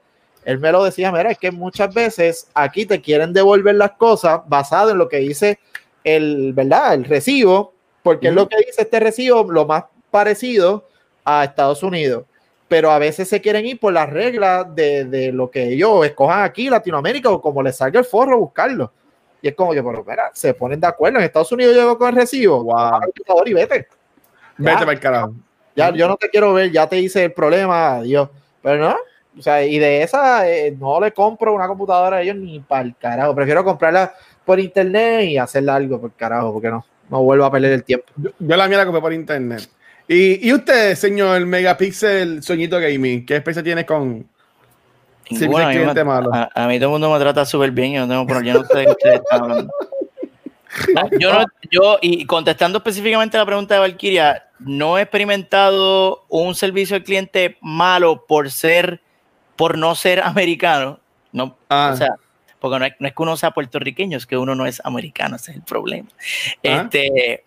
él 0.47 0.59
me 0.59 0.71
lo 0.71 0.81
decía, 0.81 1.11
mira, 1.11 1.29
es 1.29 1.37
que 1.37 1.51
muchas 1.51 1.93
veces 1.93 2.47
aquí 2.53 2.85
te 2.85 3.01
quieren 3.01 3.33
devolver 3.33 3.75
las 3.75 3.91
cosas 3.91 4.39
basado 4.47 4.91
en 4.91 4.97
lo 4.97 5.09
que 5.09 5.17
dice 5.17 5.59
el, 6.05 6.53
¿verdad? 6.53 6.93
El 6.93 7.03
recibo, 7.03 7.73
porque 8.01 8.29
es 8.29 8.33
lo 8.33 8.47
que 8.47 8.55
dice 8.55 8.83
este 8.83 9.01
recibo, 9.01 9.43
lo 9.51 9.65
más 9.65 9.83
parecido 10.09 10.87
a 11.25 11.43
Estados 11.43 11.83
Unidos. 11.83 12.23
Pero 12.69 12.91
a 12.91 12.97
veces 12.97 13.27
se 13.27 13.41
quieren 13.41 13.65
ir 13.65 13.77
por 13.77 13.91
las 13.91 14.09
reglas 14.09 14.73
de, 14.73 15.03
de 15.03 15.33
lo 15.33 15.51
que 15.51 15.73
ellos 15.73 16.05
escojan 16.05 16.43
aquí, 16.43 16.69
Latinoamérica, 16.69 17.29
o 17.29 17.41
como 17.41 17.61
les 17.61 17.75
salga 17.75 17.99
el 17.99 18.05
forro 18.05 18.39
buscarlo. 18.39 18.93
Y 19.41 19.49
es 19.49 19.53
como 19.53 19.73
que, 19.73 19.83
pero 19.83 20.05
mira, 20.07 20.31
se 20.33 20.53
ponen 20.53 20.79
de 20.79 20.87
acuerdo. 20.87 21.19
En 21.19 21.25
Estados 21.25 21.51
Unidos 21.51 21.75
llegó 21.75 21.97
con 21.97 22.07
el 22.07 22.15
recibo. 22.15 22.63
Wow. 22.63 23.01
Y 23.45 23.53
vete. 23.53 23.89
Vete 24.57 24.79
para 24.79 24.93
el 24.93 24.99
carajo. 25.01 25.33
Ya, 25.75 25.91
yo 25.91 26.07
no 26.07 26.15
te 26.15 26.29
quiero 26.29 26.53
ver, 26.53 26.71
ya 26.71 26.87
te 26.87 26.97
hice 26.97 27.25
el 27.25 27.33
problema, 27.33 27.97
adiós. 27.97 28.29
Pero 28.63 28.77
no, 28.77 28.95
o 29.37 29.41
sea, 29.41 29.63
y 29.65 29.77
de 29.79 30.03
esa 30.03 30.49
eh, 30.49 30.75
no 30.79 30.99
le 30.99 31.11
compro 31.11 31.53
una 31.53 31.67
computadora 31.67 32.17
a 32.17 32.21
ellos 32.21 32.35
ni 32.35 32.59
para 32.59 32.81
el 32.83 32.95
carajo. 32.95 33.35
Prefiero 33.35 33.63
comprarla 33.63 34.13
por 34.45 34.59
internet 34.59 35.25
y 35.25 35.37
hacerla 35.37 35.75
algo 35.75 35.99
por 36.01 36.11
carajo, 36.13 36.53
porque 36.53 36.69
no, 36.69 36.85
no 37.09 37.23
vuelvo 37.23 37.45
a 37.45 37.51
perder 37.51 37.73
el 37.73 37.83
tiempo. 37.83 38.05
Yo, 38.15 38.31
yo 38.39 38.55
la 38.57 38.67
mía 38.67 38.77
la 38.79 38.85
compré 38.85 39.01
por 39.01 39.13
internet. 39.13 39.67
Y, 40.07 40.47
y 40.47 40.53
usted, 40.53 40.95
señor 40.95 41.45
Megapixel 41.45 42.41
Soñito 42.41 42.79
Gaming, 42.79 43.25
¿qué 43.25 43.35
experiencia 43.35 43.63
tienes 43.63 43.85
con 43.85 44.25
Ninguna, 45.29 45.65
servicio 45.65 45.83
a, 45.85 45.89
al 45.91 45.95
mí 45.95 46.03
malo? 46.05 46.33
a- 46.33 46.49
a 46.53 46.67
mí 46.67 46.77
todo 46.79 46.85
el 46.87 46.91
mundo 46.93 47.11
me 47.11 47.19
trata 47.19 47.45
súper 47.45 47.71
bien. 47.71 47.93
Yo 47.93 48.01
no 48.01 48.07
tengo 48.07 48.25
problema. 48.25 48.53
Yo 48.53 48.61
no 48.61 48.67
sé 48.67 48.77
de 48.77 48.85
qué 48.85 48.91
ustedes 48.91 49.15
están 49.15 49.41
hablando. 49.43 49.73
No, 50.95 51.09
yo, 51.19 51.33
no- 51.33 51.45
yo, 51.69 51.97
y 52.01 52.25
contestando 52.25 52.77
específicamente 52.77 53.35
a 53.35 53.41
la 53.41 53.45
pregunta 53.45 53.73
de 53.73 53.81
Valkyria, 53.81 54.45
no 54.59 54.97
he 54.97 55.01
experimentado 55.01 56.23
un 56.29 56.55
servicio 56.55 56.95
al 56.95 57.03
cliente 57.03 57.57
malo 57.61 58.25
por 58.27 58.49
ser, 58.49 59.01
por 59.57 59.77
no 59.77 59.95
ser 59.95 60.21
americano. 60.21 60.99
No, 61.33 61.57
Ah. 61.69 61.91
o 61.93 61.97
sea, 61.97 62.09
porque 62.59 62.79
no 62.79 62.85
es, 62.85 62.93
no 62.99 63.07
es 63.07 63.13
que 63.13 63.21
uno 63.21 63.35
sea 63.37 63.51
puertorriqueño, 63.51 64.17
es 64.17 64.25
que 64.25 64.37
uno 64.37 64.55
no 64.55 64.65
es 64.65 64.81
americano, 64.85 65.35
ese 65.35 65.51
es 65.51 65.57
el 65.57 65.63
problema. 65.63 66.07
Ah. 66.17 66.87
Este, 66.91 67.43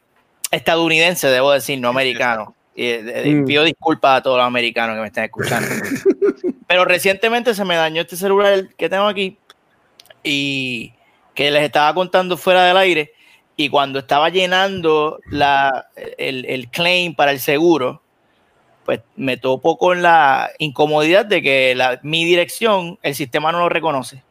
estadounidense, 0.50 1.28
debo 1.28 1.52
decir, 1.52 1.78
no 1.80 1.88
americano. 1.88 2.54
Y, 2.74 2.86
eh, 2.86 3.02
de- 3.02 3.30
Mm. 3.34 3.44
Pido 3.46 3.64
disculpas 3.64 4.18
a 4.18 4.22
todos 4.22 4.36
los 4.38 4.46
americanos 4.46 4.94
que 4.96 5.00
me 5.00 5.06
están 5.08 5.24
escuchando. 5.24 5.68
Pero 6.68 6.84
recientemente 6.84 7.54
se 7.54 7.64
me 7.64 7.74
dañó 7.76 8.02
este 8.02 8.16
celular 8.16 8.68
que 8.76 8.88
tengo 8.88 9.06
aquí 9.06 9.36
y 10.22 10.92
que 11.34 11.50
les 11.50 11.62
estaba 11.64 11.92
contando 11.94 12.36
fuera 12.36 12.64
del 12.64 12.76
aire. 12.76 13.12
Y 13.56 13.68
cuando 13.68 13.98
estaba 13.98 14.28
llenando 14.30 15.20
la, 15.26 15.88
el, 16.16 16.44
el 16.46 16.68
claim 16.68 17.14
para 17.14 17.32
el 17.32 17.40
seguro, 17.40 18.02
pues 18.84 19.00
me 19.16 19.36
topo 19.36 19.76
con 19.78 20.02
la 20.02 20.50
incomodidad 20.58 21.26
de 21.26 21.42
que 21.42 21.74
la, 21.74 22.00
mi 22.02 22.24
dirección, 22.24 22.98
el 23.02 23.14
sistema 23.14 23.52
no 23.52 23.58
lo 23.60 23.68
reconoce. 23.68 24.22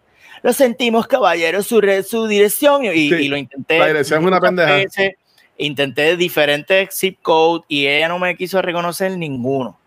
Lo 0.41 0.53
sentimos, 0.53 1.07
caballero, 1.07 1.61
su, 1.63 1.81
re- 1.81 2.03
su 2.03 2.27
dirección. 2.27 2.85
Y, 2.85 3.09
Sí, 3.09 3.13
y 3.15 3.27
lo 3.27 3.37
intenté. 3.37 3.77
la 3.79 3.87
dirección 3.87 4.21
es 4.21 4.27
una 4.27 4.39
pendeja. 4.39 4.73
veces, 4.75 5.13
Intenté 5.57 6.15
diferentes 6.15 6.97
zip 6.97 7.19
codes 7.21 7.65
y 7.67 7.85
ella 7.85 8.07
no 8.07 8.17
me 8.17 8.37
quiso 8.37 8.61
reconocer 8.61 9.17
ninguno. 9.17 9.77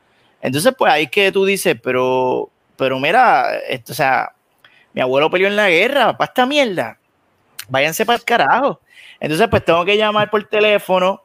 Entonces, 0.42 0.74
pues 0.76 0.92
ahí 0.92 1.04
es 1.04 1.10
que 1.10 1.32
tú 1.32 1.46
dices, 1.46 1.76
pero, 1.82 2.50
pero 2.76 2.98
mira, 3.00 3.56
esto, 3.68 3.92
o 3.92 3.94
sea, 3.94 4.32
mi 4.92 5.00
abuelo 5.00 5.30
peleó 5.30 5.46
en 5.48 5.56
la 5.56 5.70
guerra, 5.70 6.14
para 6.18 6.28
esta 6.28 6.44
mierda. 6.44 6.98
Váyanse 7.68 8.04
para 8.04 8.18
el 8.18 8.24
carajo. 8.24 8.80
Entonces, 9.18 9.48
pues 9.48 9.64
tengo 9.64 9.82
que 9.86 9.96
llamar 9.96 10.28
por 10.28 10.44
teléfono 10.44 11.21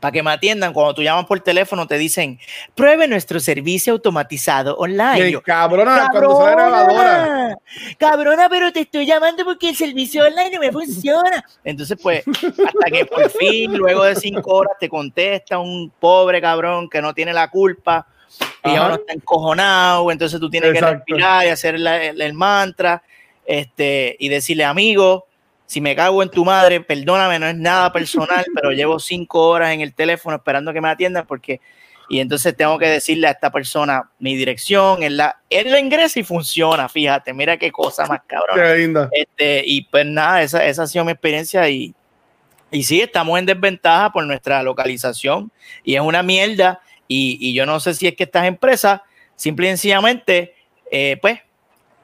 para 0.00 0.12
que 0.12 0.22
me 0.22 0.30
atiendan. 0.30 0.72
Cuando 0.72 0.94
tú 0.94 1.02
llamas 1.02 1.26
por 1.26 1.40
teléfono, 1.40 1.86
te 1.86 1.96
dicen, 1.98 2.38
pruebe 2.74 3.08
nuestro 3.08 3.40
servicio 3.40 3.92
automatizado 3.94 4.76
online. 4.76 5.30
Yo, 5.30 5.42
cabrona, 5.42 6.08
cuando 6.10 6.36
sale 6.38 6.52
grabadora. 6.52 7.58
Cabrona, 7.98 8.48
pero 8.48 8.72
te 8.72 8.80
estoy 8.80 9.06
llamando 9.06 9.44
porque 9.44 9.70
el 9.70 9.76
servicio 9.76 10.24
online 10.24 10.50
no 10.50 10.60
me 10.60 10.72
funciona. 10.72 11.44
Entonces, 11.64 11.98
pues, 12.02 12.24
hasta 12.28 12.90
que 12.92 13.04
por 13.06 13.30
fin, 13.30 13.76
luego 13.76 14.04
de 14.04 14.16
cinco 14.16 14.52
horas, 14.54 14.72
te 14.78 14.88
contesta 14.88 15.58
un 15.58 15.90
pobre 15.98 16.40
cabrón 16.40 16.88
que 16.88 17.00
no 17.02 17.14
tiene 17.14 17.32
la 17.32 17.48
culpa 17.50 18.06
y 18.64 18.70
Ajá. 18.70 18.82
ahora 18.82 18.94
está 18.96 19.12
encojonado. 19.14 20.10
Entonces 20.10 20.38
tú 20.40 20.50
tienes 20.50 20.70
Exacto. 20.70 21.04
que 21.06 21.12
respirar 21.14 21.46
y 21.46 21.48
hacer 21.48 21.80
la- 21.80 22.02
el, 22.04 22.20
el 22.20 22.32
mantra 22.34 23.02
este, 23.44 24.16
y 24.18 24.28
decirle, 24.28 24.64
amigo, 24.64 25.26
si 25.66 25.80
me 25.80 25.94
cago 25.96 26.22
en 26.22 26.30
tu 26.30 26.44
madre, 26.44 26.80
perdóname, 26.80 27.38
no 27.38 27.46
es 27.48 27.56
nada 27.56 27.92
personal, 27.92 28.44
pero 28.54 28.70
llevo 28.72 28.98
cinco 28.98 29.48
horas 29.48 29.72
en 29.74 29.80
el 29.80 29.94
teléfono 29.94 30.36
esperando 30.36 30.72
que 30.72 30.80
me 30.80 30.88
atiendan 30.88 31.26
porque 31.26 31.60
y 32.08 32.20
entonces 32.20 32.56
tengo 32.56 32.78
que 32.78 32.86
decirle 32.86 33.26
a 33.26 33.32
esta 33.32 33.50
persona 33.50 34.08
mi 34.20 34.36
dirección, 34.36 35.02
él 35.02 35.16
la, 35.16 35.40
él 35.50 35.72
la 35.72 35.80
ingresa 35.80 36.20
y 36.20 36.22
funciona, 36.22 36.88
fíjate, 36.88 37.32
mira 37.32 37.56
qué 37.56 37.72
cosa 37.72 38.06
más 38.06 38.20
cabrón. 38.28 38.56
Qué 38.56 38.76
lindo. 38.78 39.08
Este, 39.10 39.64
y 39.66 39.82
pues 39.82 40.06
nada, 40.06 40.40
esa, 40.42 40.64
esa 40.64 40.84
ha 40.84 40.86
sido 40.86 41.04
mi 41.04 41.10
experiencia 41.10 41.68
y, 41.68 41.92
y 42.70 42.84
sí, 42.84 43.00
estamos 43.00 43.36
en 43.40 43.46
desventaja 43.46 44.12
por 44.12 44.24
nuestra 44.24 44.62
localización 44.62 45.50
y 45.82 45.96
es 45.96 46.00
una 46.00 46.22
mierda 46.22 46.80
y, 47.08 47.38
y 47.40 47.54
yo 47.54 47.66
no 47.66 47.80
sé 47.80 47.92
si 47.94 48.06
es 48.06 48.14
que 48.14 48.22
estas 48.22 48.46
empresas 48.46 49.00
simple 49.34 49.66
y 49.66 49.70
sencillamente, 49.70 50.54
eh, 50.92 51.18
pues, 51.20 51.40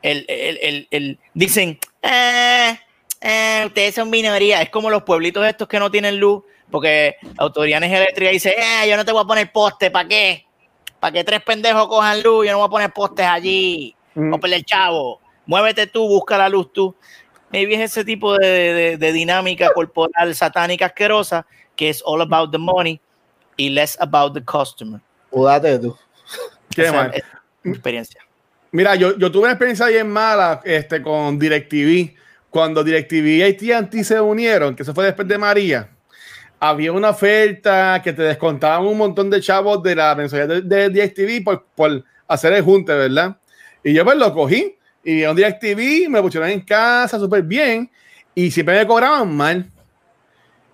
el, 0.03 0.25
el- 0.29 0.89
el- 0.91 1.19
dicen, 1.33 1.79
"Ah, 2.03 2.77
ah, 3.23 3.65
ustedes 3.67 3.95
son 3.95 4.11
minoría, 4.11 4.61
es 4.63 4.71
como 4.71 4.91
los 4.91 5.03
pueblitos 5.03 5.47
estos 5.47 5.69
que 5.69 5.79
no 5.79 5.91
tienen 5.91 6.19
luz, 6.19 6.43
porque 6.71 7.17
autoridades 7.39 7.91
eléctricas 7.91 8.33
dice, 8.33 8.57
"Ah, 8.59 8.87
yo 8.87 8.97
no 8.97 9.05
te 9.05 9.13
voy 9.13 9.23
a 9.23 9.27
poner 9.27 9.53
poste, 9.53 9.91
¿para 9.91 10.09
qué? 10.09 10.47
Para 11.01 11.13
que 11.13 11.25
tres 11.25 11.43
pendejos 11.43 11.89
cojan 11.89 12.23
luz, 12.23 12.47
yo 12.47 12.53
no 12.53 12.59
voy 12.59 12.67
a 12.67 12.71
poner 12.71 12.93
postes 12.93 13.27
allí, 13.27 13.95
Mm. 14.15 14.33
o 14.35 14.39
perder 14.41 14.63
chavo. 14.65 15.21
muévete 15.47 15.87
tú, 15.89 16.07
busca 16.07 16.39
la 16.39 16.49
luz 16.49 16.73
tú. 16.73 16.95
Maybe 17.51 17.75
es 17.75 17.81
ese 17.81 18.05
tipo 18.05 18.37
de, 18.39 18.47
de- 18.73 18.97
de 18.97 19.13
dinámica 19.13 19.71
corporal 19.75 20.35
satánica 20.37 20.87
asquerosa 20.87 21.45
que 21.75 21.89
es 21.91 22.01
all 22.07 22.21
about 22.23 22.53
the 22.53 22.59
money 22.59 23.01
y 23.57 23.69
less 23.71 23.97
about 24.01 24.35
the 24.35 24.43
customer. 24.45 25.01
Mudate 25.33 25.79
tú. 25.81 25.97
Qué 26.75 26.83
Esa 26.85 26.93
mal. 26.93 27.11
es 27.13 27.23
experiencia. 27.65 28.21
Mira, 28.71 28.95
yo, 28.95 29.19
yo 29.19 29.31
tuve 29.33 29.43
una 29.43 29.53
experiencia 29.53 29.87
bien 29.89 30.09
mala 30.09 30.61
este, 30.65 31.03
con 31.03 31.39
DirecTV. 31.39 32.15
Cuando 32.53 32.85
DirecTV 32.85 33.27
y 33.27 33.43
AT&T 33.43 34.05
se 34.05 34.21
unieron, 34.21 34.77
que 34.77 34.83
eso 34.83 34.93
fue 34.93 35.07
después 35.07 35.27
de 35.27 35.39
María, 35.39 35.89
había 36.61 36.93
una 36.93 37.09
oferta 37.09 38.03
que 38.05 38.13
te 38.13 38.21
descontaban 38.21 38.87
un 38.87 38.99
montón 38.99 39.31
de 39.31 39.41
chavos 39.41 39.83
de 39.83 39.97
la 39.97 40.15
mensualidad 40.15 40.63
de, 40.63 40.63
de 40.63 40.89
DirecTV 40.91 41.43
por, 41.43 41.65
por 41.75 42.05
hacer 42.29 42.53
el 42.53 42.63
junte, 42.63 42.93
¿verdad? 42.93 43.39
Y 43.83 43.95
yo 43.95 44.05
pues 44.05 44.19
lo 44.19 44.35
cogí 44.35 44.77
y 45.03 45.23
en 45.23 45.35
DirecTV 45.35 46.11
me 46.11 46.21
pusieron 46.21 46.51
en 46.51 46.61
casa 46.61 47.19
súper 47.19 47.43
bien 47.43 47.91
y 48.35 48.51
siempre 48.51 48.79
me 48.79 48.87
cobraban 48.87 49.35
mal. 49.35 49.67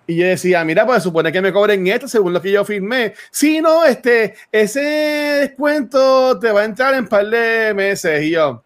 Y 0.05 0.17
yo 0.17 0.25
decía, 0.25 0.65
mira, 0.65 0.85
pues 0.85 1.01
supone 1.01 1.31
que 1.31 1.41
me 1.41 1.53
cobren 1.53 1.87
esto 1.87 2.09
según 2.09 2.33
lo 2.33 2.41
que 2.41 2.51
yo 2.51 2.65
firmé. 2.65 3.13
Sí, 3.31 3.61
no, 3.61 3.85
este, 3.85 4.33
ese 4.51 4.81
descuento 4.81 6.37
te 6.39 6.51
va 6.51 6.61
a 6.61 6.65
entrar 6.65 6.93
en 6.95 7.01
un 7.01 7.07
par 7.07 7.25
de 7.29 7.73
meses. 7.73 8.23
Y 8.23 8.31
yo, 8.31 8.65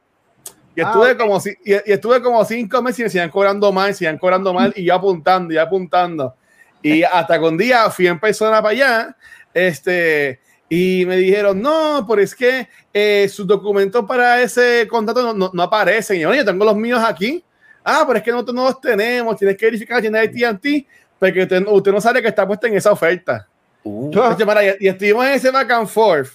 y 0.75 0.81
Ah, 0.81 0.85
estuve, 0.87 1.11
ok. 1.11 1.17
como, 1.17 1.39
si- 1.39 1.57
y, 1.63 1.73
estuve 1.91 2.21
como 2.21 2.43
cinco 2.45 2.81
meses 2.81 2.99
y 2.99 3.03
me 3.03 3.09
siguen 3.09 3.29
cobrando 3.29 3.71
mal, 3.71 3.93
siguen 3.93 4.17
cobrando 4.17 4.53
mal, 4.53 4.73
y 4.75 4.83
yo 4.85 4.95
apuntando, 4.95 5.53
y 5.53 5.57
apuntando. 5.57 6.35
Y 6.81 7.03
hasta 7.03 7.39
que 7.39 7.45
un 7.45 7.57
día 7.57 7.89
fui 7.89 8.07
en 8.07 8.19
persona 8.19 8.61
para 8.61 8.69
allá, 8.69 9.17
este, 9.53 10.39
y 10.69 11.05
me 11.05 11.15
dijeron, 11.17 11.61
no, 11.61 12.05
pero 12.09 12.21
es 12.21 12.33
que 12.35 12.67
eh, 12.93 13.27
sus 13.29 13.45
documentos 13.45 14.03
para 14.05 14.41
ese 14.41 14.87
contrato 14.89 15.21
no, 15.21 15.33
no, 15.33 15.51
no 15.53 15.63
aparecen. 15.63 16.17
Y 16.17 16.21
yo, 16.21 16.29
"Oye, 16.29 16.39
yo 16.39 16.45
tengo 16.45 16.65
los 16.65 16.75
míos 16.75 17.01
aquí. 17.05 17.43
Ah, 17.85 18.03
pero 18.07 18.17
es 18.17 18.23
que 18.23 18.31
nosotros 18.31 18.55
no 18.55 18.63
los 18.65 18.81
tenemos, 18.81 19.37
tienes 19.37 19.57
que 19.57 19.65
verificar 19.65 19.97
la 19.97 20.01
tienda 20.01 20.19
de 20.19 20.25
AT&T, 20.45 20.87
porque 21.19 21.43
usted, 21.43 21.63
usted 21.67 21.91
no 21.91 22.01
sabe 22.01 22.21
que 22.21 22.27
está 22.29 22.47
puesta 22.47 22.67
en 22.67 22.75
esa 22.75 22.91
oferta. 22.91 23.47
Entonces, 23.85 24.47
mira, 24.47 24.65
y, 24.65 24.75
y 24.79 24.87
estuvimos 24.87 25.25
en 25.25 25.33
ese 25.33 25.51
back 25.51 25.69
and 25.71 25.87
forth 25.87 26.29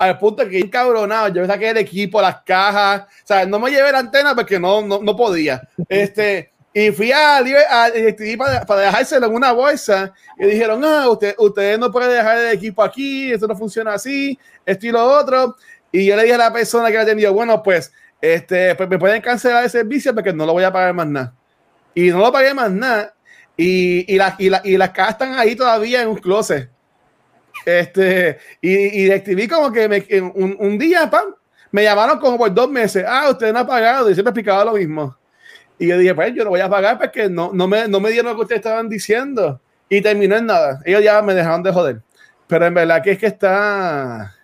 al 0.00 0.18
punto 0.18 0.48
que 0.48 0.58
encabronado, 0.58 1.28
yo 1.28 1.46
saqué 1.46 1.68
el 1.70 1.76
equipo, 1.76 2.20
las 2.22 2.42
cajas, 2.42 3.02
o 3.02 3.26
sea, 3.26 3.44
no 3.46 3.58
me 3.60 3.70
llevé 3.70 3.92
la 3.92 3.98
antena 3.98 4.34
porque 4.34 4.58
no, 4.58 4.80
no, 4.82 4.98
no 5.00 5.14
podía. 5.14 5.60
Este, 5.88 6.50
y 6.72 6.90
fui 6.90 7.12
a, 7.12 7.36
a 7.36 7.42
DirecTV 7.42 8.38
para, 8.38 8.64
para 8.64 8.80
dejárselo 8.80 9.26
en 9.26 9.34
una 9.34 9.52
bolsa 9.52 10.12
y 10.38 10.46
dijeron, 10.46 10.82
ah, 10.84 11.08
usted, 11.10 11.34
usted 11.38 11.78
no 11.78 11.92
puede 11.92 12.14
dejar 12.14 12.38
el 12.38 12.52
equipo 12.52 12.82
aquí, 12.82 13.30
esto 13.30 13.46
no 13.46 13.54
funciona 13.56 13.92
así, 13.94 14.38
esto 14.64 14.86
y 14.86 14.90
lo 14.90 15.04
otro. 15.04 15.56
Y 15.92 16.06
yo 16.06 16.16
le 16.16 16.22
dije 16.22 16.34
a 16.34 16.38
la 16.38 16.52
persona 16.52 16.88
que 16.88 16.94
me 16.96 17.02
atendió, 17.02 17.32
bueno, 17.34 17.62
pues, 17.62 17.92
este, 18.22 18.74
pues 18.76 18.88
me 18.88 18.98
pueden 18.98 19.20
cancelar 19.20 19.64
el 19.64 19.70
servicio 19.70 20.14
porque 20.14 20.32
no 20.32 20.46
lo 20.46 20.52
voy 20.54 20.64
a 20.64 20.72
pagar 20.72 20.94
más 20.94 21.06
nada. 21.08 21.34
Y 21.94 22.08
no 22.10 22.18
lo 22.20 22.32
pagué 22.32 22.54
más 22.54 22.70
nada. 22.70 23.14
Y, 23.56 24.10
y, 24.14 24.16
las- 24.16 24.38
y, 24.40 24.48
la- 24.48 24.62
y 24.64 24.76
las 24.78 24.90
cajas 24.90 25.12
están 25.12 25.38
ahí 25.38 25.54
todavía 25.56 26.00
en 26.02 26.08
un 26.08 26.16
closet. 26.16 26.70
Este, 27.64 28.38
y, 28.60 28.70
y 28.72 29.04
DirecTV 29.04 29.48
como 29.48 29.72
que 29.72 29.88
me, 29.88 30.04
un, 30.20 30.56
un 30.58 30.78
día, 30.78 31.10
pam, 31.10 31.34
me 31.70 31.82
llamaron 31.84 32.18
como 32.18 32.38
por 32.38 32.52
dos 32.52 32.70
meses. 32.70 33.04
Ah, 33.06 33.28
usted 33.30 33.52
no 33.52 33.60
ha 33.60 33.66
pagado. 33.66 34.10
Y 34.10 34.14
siempre 34.14 34.30
explicaba 34.30 34.64
lo 34.64 34.72
mismo. 34.72 35.16
Y 35.78 35.86
yo 35.86 35.96
dije, 35.98 36.14
pues 36.14 36.34
yo 36.34 36.44
no 36.44 36.50
voy 36.50 36.60
a 36.60 36.68
pagar 36.68 36.98
porque 36.98 37.28
no, 37.28 37.50
no, 37.54 37.66
me, 37.68 37.88
no 37.88 38.00
me 38.00 38.10
dieron 38.10 38.32
lo 38.32 38.36
que 38.36 38.42
ustedes 38.42 38.58
estaban 38.60 38.88
diciendo. 38.88 39.60
Y 39.88 40.00
terminó 40.00 40.36
en 40.36 40.46
nada. 40.46 40.80
Ellos 40.84 41.02
ya 41.02 41.20
me 41.22 41.34
dejaron 41.34 41.62
de 41.62 41.72
joder. 41.72 42.00
Pero 42.46 42.66
en 42.66 42.74
verdad 42.74 43.02
que 43.02 43.12
es 43.12 43.18
que 43.18 43.26
está... 43.26 44.34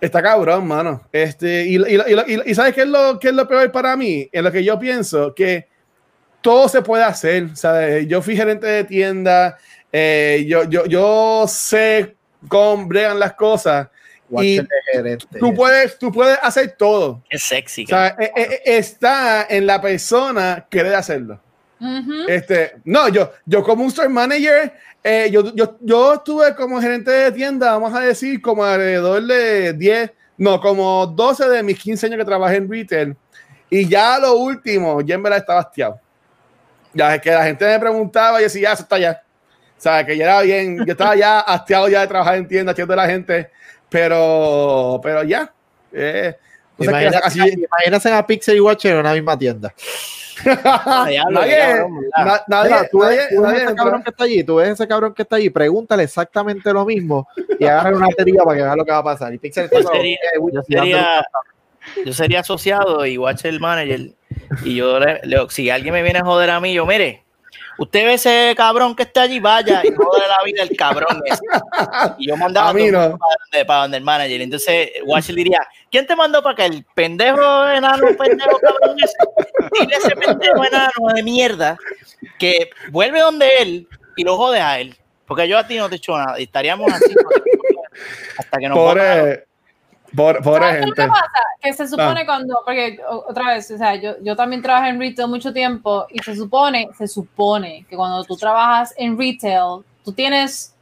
Está 0.00 0.22
cabrón, 0.22 0.66
mano. 0.66 1.02
Este, 1.12 1.64
y, 1.66 1.76
y, 1.76 1.96
y- 1.96 2.50
y 2.50 2.54
¿sabes 2.54 2.72
qué 2.74 2.82
es, 2.82 2.88
lo, 2.88 3.18
qué 3.18 3.28
es 3.28 3.34
lo 3.34 3.48
peor 3.48 3.70
para 3.72 3.96
mí? 3.96 4.28
En 4.32 4.44
lo 4.44 4.52
que 4.52 4.62
yo 4.62 4.78
pienso, 4.78 5.34
que 5.34 5.66
todo 6.40 6.68
se 6.68 6.82
puede 6.82 7.02
hacer. 7.04 7.56
¿sabes? 7.56 8.06
Yo 8.06 8.22
fui 8.22 8.36
gerente 8.36 8.66
de 8.66 8.84
tienda, 8.84 9.56
eh, 9.92 10.44
yo, 10.46 10.64
yo, 10.64 10.86
yo 10.86 11.44
sé 11.48 12.16
cómo 12.48 12.86
bregan 12.86 13.18
las 13.18 13.34
cosas. 13.34 13.88
Y 14.30 14.60
gerente. 14.92 15.26
tú 15.38 15.54
puedes, 15.54 15.98
tú 15.98 16.12
puedes 16.12 16.38
hacer 16.42 16.74
todo. 16.76 17.22
Es 17.30 17.44
sexy. 17.44 17.84
O 17.84 17.86
sea, 17.86 18.08
eh, 18.18 18.30
eh, 18.36 18.60
está 18.64 19.46
en 19.48 19.66
la 19.66 19.80
persona 19.80 20.66
querer 20.68 20.94
hacerlo. 20.94 21.40
Ujú. 21.80 22.28
Este, 22.28 22.76
no, 22.84 23.08
yo, 23.08 23.32
yo 23.46 23.62
como 23.62 23.84
un 23.84 23.88
store 23.88 24.08
manager, 24.08 24.72
eh, 25.02 25.30
yo, 25.30 25.54
yo, 25.54 25.78
yo 25.80 26.14
estuve 26.14 26.54
como 26.54 26.80
gerente 26.80 27.10
de 27.10 27.32
tienda, 27.32 27.72
vamos 27.72 27.94
a 27.94 28.00
decir, 28.00 28.42
como 28.42 28.64
alrededor 28.64 29.22
de 29.22 29.72
10, 29.72 30.12
no, 30.36 30.60
como 30.60 31.06
12 31.06 31.48
de 31.48 31.62
mis 31.62 31.78
15 31.78 32.06
años 32.06 32.18
que 32.18 32.24
trabajé 32.24 32.56
en 32.56 32.70
retail. 32.70 33.16
Y 33.70 33.88
ya 33.88 34.18
lo 34.18 34.34
último, 34.36 35.00
ya 35.00 35.14
en 35.14 35.22
verdad 35.22 35.38
estaba 35.38 35.60
hastiado. 35.60 36.00
Ya 36.92 37.14
es 37.14 37.22
que 37.22 37.30
la 37.30 37.44
gente 37.44 37.64
me 37.64 37.78
preguntaba 37.78 38.40
y 38.40 38.44
decía, 38.44 38.62
ya, 38.62 38.72
eso 38.72 38.82
está 38.82 38.98
ya. 38.98 39.22
O 39.78 39.80
sea, 39.80 40.04
que 40.04 40.16
ya 40.16 40.24
era 40.24 40.40
bien, 40.42 40.84
yo 40.84 40.92
estaba 40.92 41.14
ya 41.16 41.38
hastiado 41.46 41.88
ya 41.88 42.00
de 42.00 42.08
trabajar 42.08 42.34
en 42.36 42.48
tienda, 42.48 42.72
haciendo 42.72 42.92
de 42.92 42.96
la 42.96 43.06
gente, 43.06 43.50
pero, 43.88 45.00
pero 45.02 45.22
ya. 45.22 45.52
Eh, 45.92 46.34
o 46.76 46.84
sea, 46.84 46.92
que 46.92 46.98
Imagínate, 47.06 47.26
así- 47.26 47.64
imagínense 47.64 48.12
a 48.12 48.26
Pixel 48.26 48.56
y 48.56 48.60
Watcher 48.60 48.92
en 48.94 48.98
una 48.98 49.12
misma 49.14 49.38
tienda. 49.38 49.72
nadie, 50.44 51.22
nadie, 52.46 52.88
tú 52.90 53.00
ves, 53.00 53.28
tú 53.34 53.44
ese 53.46 53.74
cabrón 53.74 54.02
que 54.02 54.10
está 54.10 54.24
allí, 54.24 54.44
tú 54.44 54.54
ves 54.56 54.68
ese 54.70 54.86
cabrón 54.86 55.14
que 55.14 55.22
está 55.22 55.36
allí, 55.36 55.50
pregúntale 55.50 56.02
exactamente 56.04 56.72
lo 56.72 56.84
mismo 56.84 57.26
y 57.58 57.64
agarra 57.64 57.96
una 57.96 58.08
teoría 58.08 58.42
para 58.44 58.56
que 58.56 58.62
vea 58.62 58.76
lo 58.76 58.84
que 58.84 58.92
va 58.92 58.98
a 58.98 59.04
pasar. 59.04 59.34
Y 59.34 59.38
Pixel 59.38 59.64
está 59.64 59.80
Yo 59.80 59.88
sería, 59.88 60.16
"Eh, 60.34 60.38
uy, 60.38 60.52
yo 60.54 60.62
sería- 60.62 61.24
yo 62.04 62.12
sería 62.12 62.40
asociado 62.40 63.06
y 63.06 63.16
watch 63.18 63.44
el 63.46 63.60
manager. 63.60 64.12
Y 64.64 64.76
yo, 64.76 65.00
le, 65.00 65.20
le- 65.24 65.46
si 65.50 65.70
alguien 65.70 65.94
me 65.94 66.02
viene 66.02 66.18
a 66.20 66.24
joder 66.24 66.50
a 66.50 66.60
mí, 66.60 66.72
yo, 66.74 66.86
mire, 66.86 67.24
usted 67.78 68.04
ve 68.04 68.14
ese 68.14 68.54
cabrón 68.56 68.94
que 68.94 69.04
está 69.04 69.22
allí, 69.22 69.40
vaya 69.40 69.82
y 69.84 69.92
jode 69.94 70.28
la 70.28 70.44
vida 70.44 70.62
el 70.62 70.76
cabrón. 70.76 71.22
ese". 71.24 71.40
Y 72.18 72.28
yo 72.28 72.36
mandaba 72.36 72.70
A 72.70 72.72
mí 72.72 72.90
no. 72.90 72.98
para, 72.98 73.36
donde, 73.44 73.64
para 73.64 73.80
donde 73.82 73.96
el 73.96 74.04
manager. 74.04 74.40
Entonces, 74.42 74.90
Watcher 75.04 75.34
diría, 75.34 75.60
¿quién 75.90 76.06
te 76.06 76.14
mandó 76.14 76.42
para 76.42 76.56
que 76.56 76.66
el 76.66 76.84
pendejo 76.94 77.68
enano, 77.68 78.06
pendejo 78.18 78.58
cabrón 78.58 78.96
ese? 79.02 79.16
Dile 79.80 79.96
ese 79.96 80.16
pendejo 80.16 80.64
enano 80.64 81.14
de 81.14 81.22
mierda 81.22 81.78
que 82.38 82.70
vuelve 82.90 83.20
donde 83.20 83.48
él 83.60 83.88
y 84.16 84.24
lo 84.24 84.36
jode 84.36 84.60
a 84.60 84.78
él. 84.80 84.96
Porque 85.26 85.46
yo 85.46 85.58
a 85.58 85.66
ti 85.66 85.76
no 85.76 85.88
te 85.88 85.96
he 85.96 85.98
hecho 85.98 86.16
nada. 86.16 86.40
Y 86.40 86.44
estaríamos 86.44 86.90
así 86.92 87.14
hasta 88.38 88.58
que 88.58 88.68
nos 88.68 88.78
Pobre, 88.78 89.47
pobre, 90.14 90.40
pobre 90.40 90.60
¿Sabes 90.60 90.74
qué 90.76 90.80
es 90.82 90.86
lo 90.88 90.94
que 90.94 91.02
gente. 91.02 91.12
pasa? 91.20 91.42
Que 91.60 91.72
se 91.72 91.88
supone 91.88 92.20
Ah. 92.22 92.26
cuando, 92.26 92.60
porque 92.64 92.98
otra 93.28 93.54
vez, 93.54 93.70
o 93.70 93.78
sea, 93.78 93.94
yo, 93.96 94.12
yo 94.22 94.36
también 94.36 94.62
trabajé 94.62 94.88
en 94.90 95.00
retail 95.00 95.28
mucho 95.28 95.52
tiempo 95.52 96.06
y 96.10 96.18
se 96.20 96.34
supone, 96.36 96.88
se 96.96 97.06
supone 97.08 97.84
que 97.88 97.96
cuando 97.96 98.24
tú 98.24 98.36
trabajas 98.36 98.94
en 98.96 99.18
retail, 99.18 99.82
tú 100.04 100.12
tienes, 100.12 100.74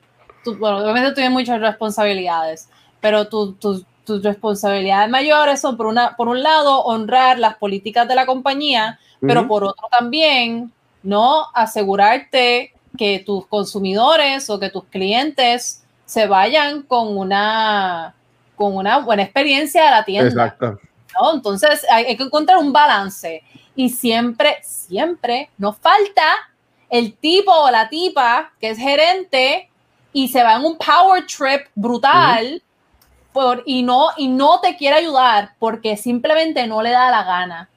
tú, 0.44 0.56
bueno, 0.58 0.78
obviamente 0.78 1.08
tú 1.10 1.14
tienes 1.16 1.32
muchas 1.32 1.60
responsabilidades, 1.60 2.68
pero 3.00 3.28
tu- 3.28 3.52
tu- 3.54 3.84
tus 4.04 4.22
responsabilidades 4.22 5.10
mayores 5.10 5.60
son, 5.60 5.76
por, 5.76 5.86
una, 5.86 6.14
por 6.16 6.28
un 6.28 6.40
lado, 6.42 6.84
honrar 6.84 7.38
las 7.40 7.56
políticas 7.56 8.06
de 8.06 8.14
la 8.14 8.24
compañía, 8.26 9.00
pero 9.20 9.40
Ujú. 9.40 9.48
por 9.48 9.64
otro 9.64 9.88
también, 9.98 10.72
¿no? 11.02 11.46
Asegurarte 11.54 12.72
que 12.96 13.18
tus 13.26 13.46
consumidores 13.48 14.48
o 14.48 14.60
que 14.60 14.70
tus 14.70 14.84
clientes 14.84 15.82
se 16.04 16.26
vayan 16.28 16.82
con 16.82 17.16
una, 17.16 18.14
con 18.56 18.74
una 18.76 18.98
buena 18.98 19.22
experiencia 19.22 19.88
a 19.88 19.90
la 19.90 20.04
tienda. 20.04 20.28
Exacto. 20.28 20.80
¿no? 21.20 21.34
Entonces 21.34 21.86
hay, 21.90 22.16
que 22.16 22.22
encontrar 22.22 22.58
un 22.58 22.72
balance 22.72 23.42
y 23.74 23.90
siempre, 23.90 24.56
siempre 24.62 25.50
nos 25.58 25.76
falta 25.78 26.24
el 26.88 27.16
tipo 27.16 27.52
o 27.52 27.70
la 27.70 27.88
tipa 27.88 28.52
que 28.60 28.70
es 28.70 28.78
gerente 28.78 29.70
y 30.12 30.28
se 30.28 30.42
va 30.42 30.54
en 30.56 30.64
un 30.64 30.78
power 30.78 31.26
trip 31.26 31.66
brutal 31.74 32.62
por, 33.32 33.62
y, 33.66 33.82
no, 33.82 34.08
y 34.16 34.28
no 34.28 34.60
te 34.60 34.76
quiere 34.76 34.96
ayudar 34.96 35.50
porque 35.58 35.96
simplemente 35.96 36.66
no 36.66 36.80
le 36.80 36.90
da 36.90 37.10
la 37.10 37.22
gana. 37.22 37.68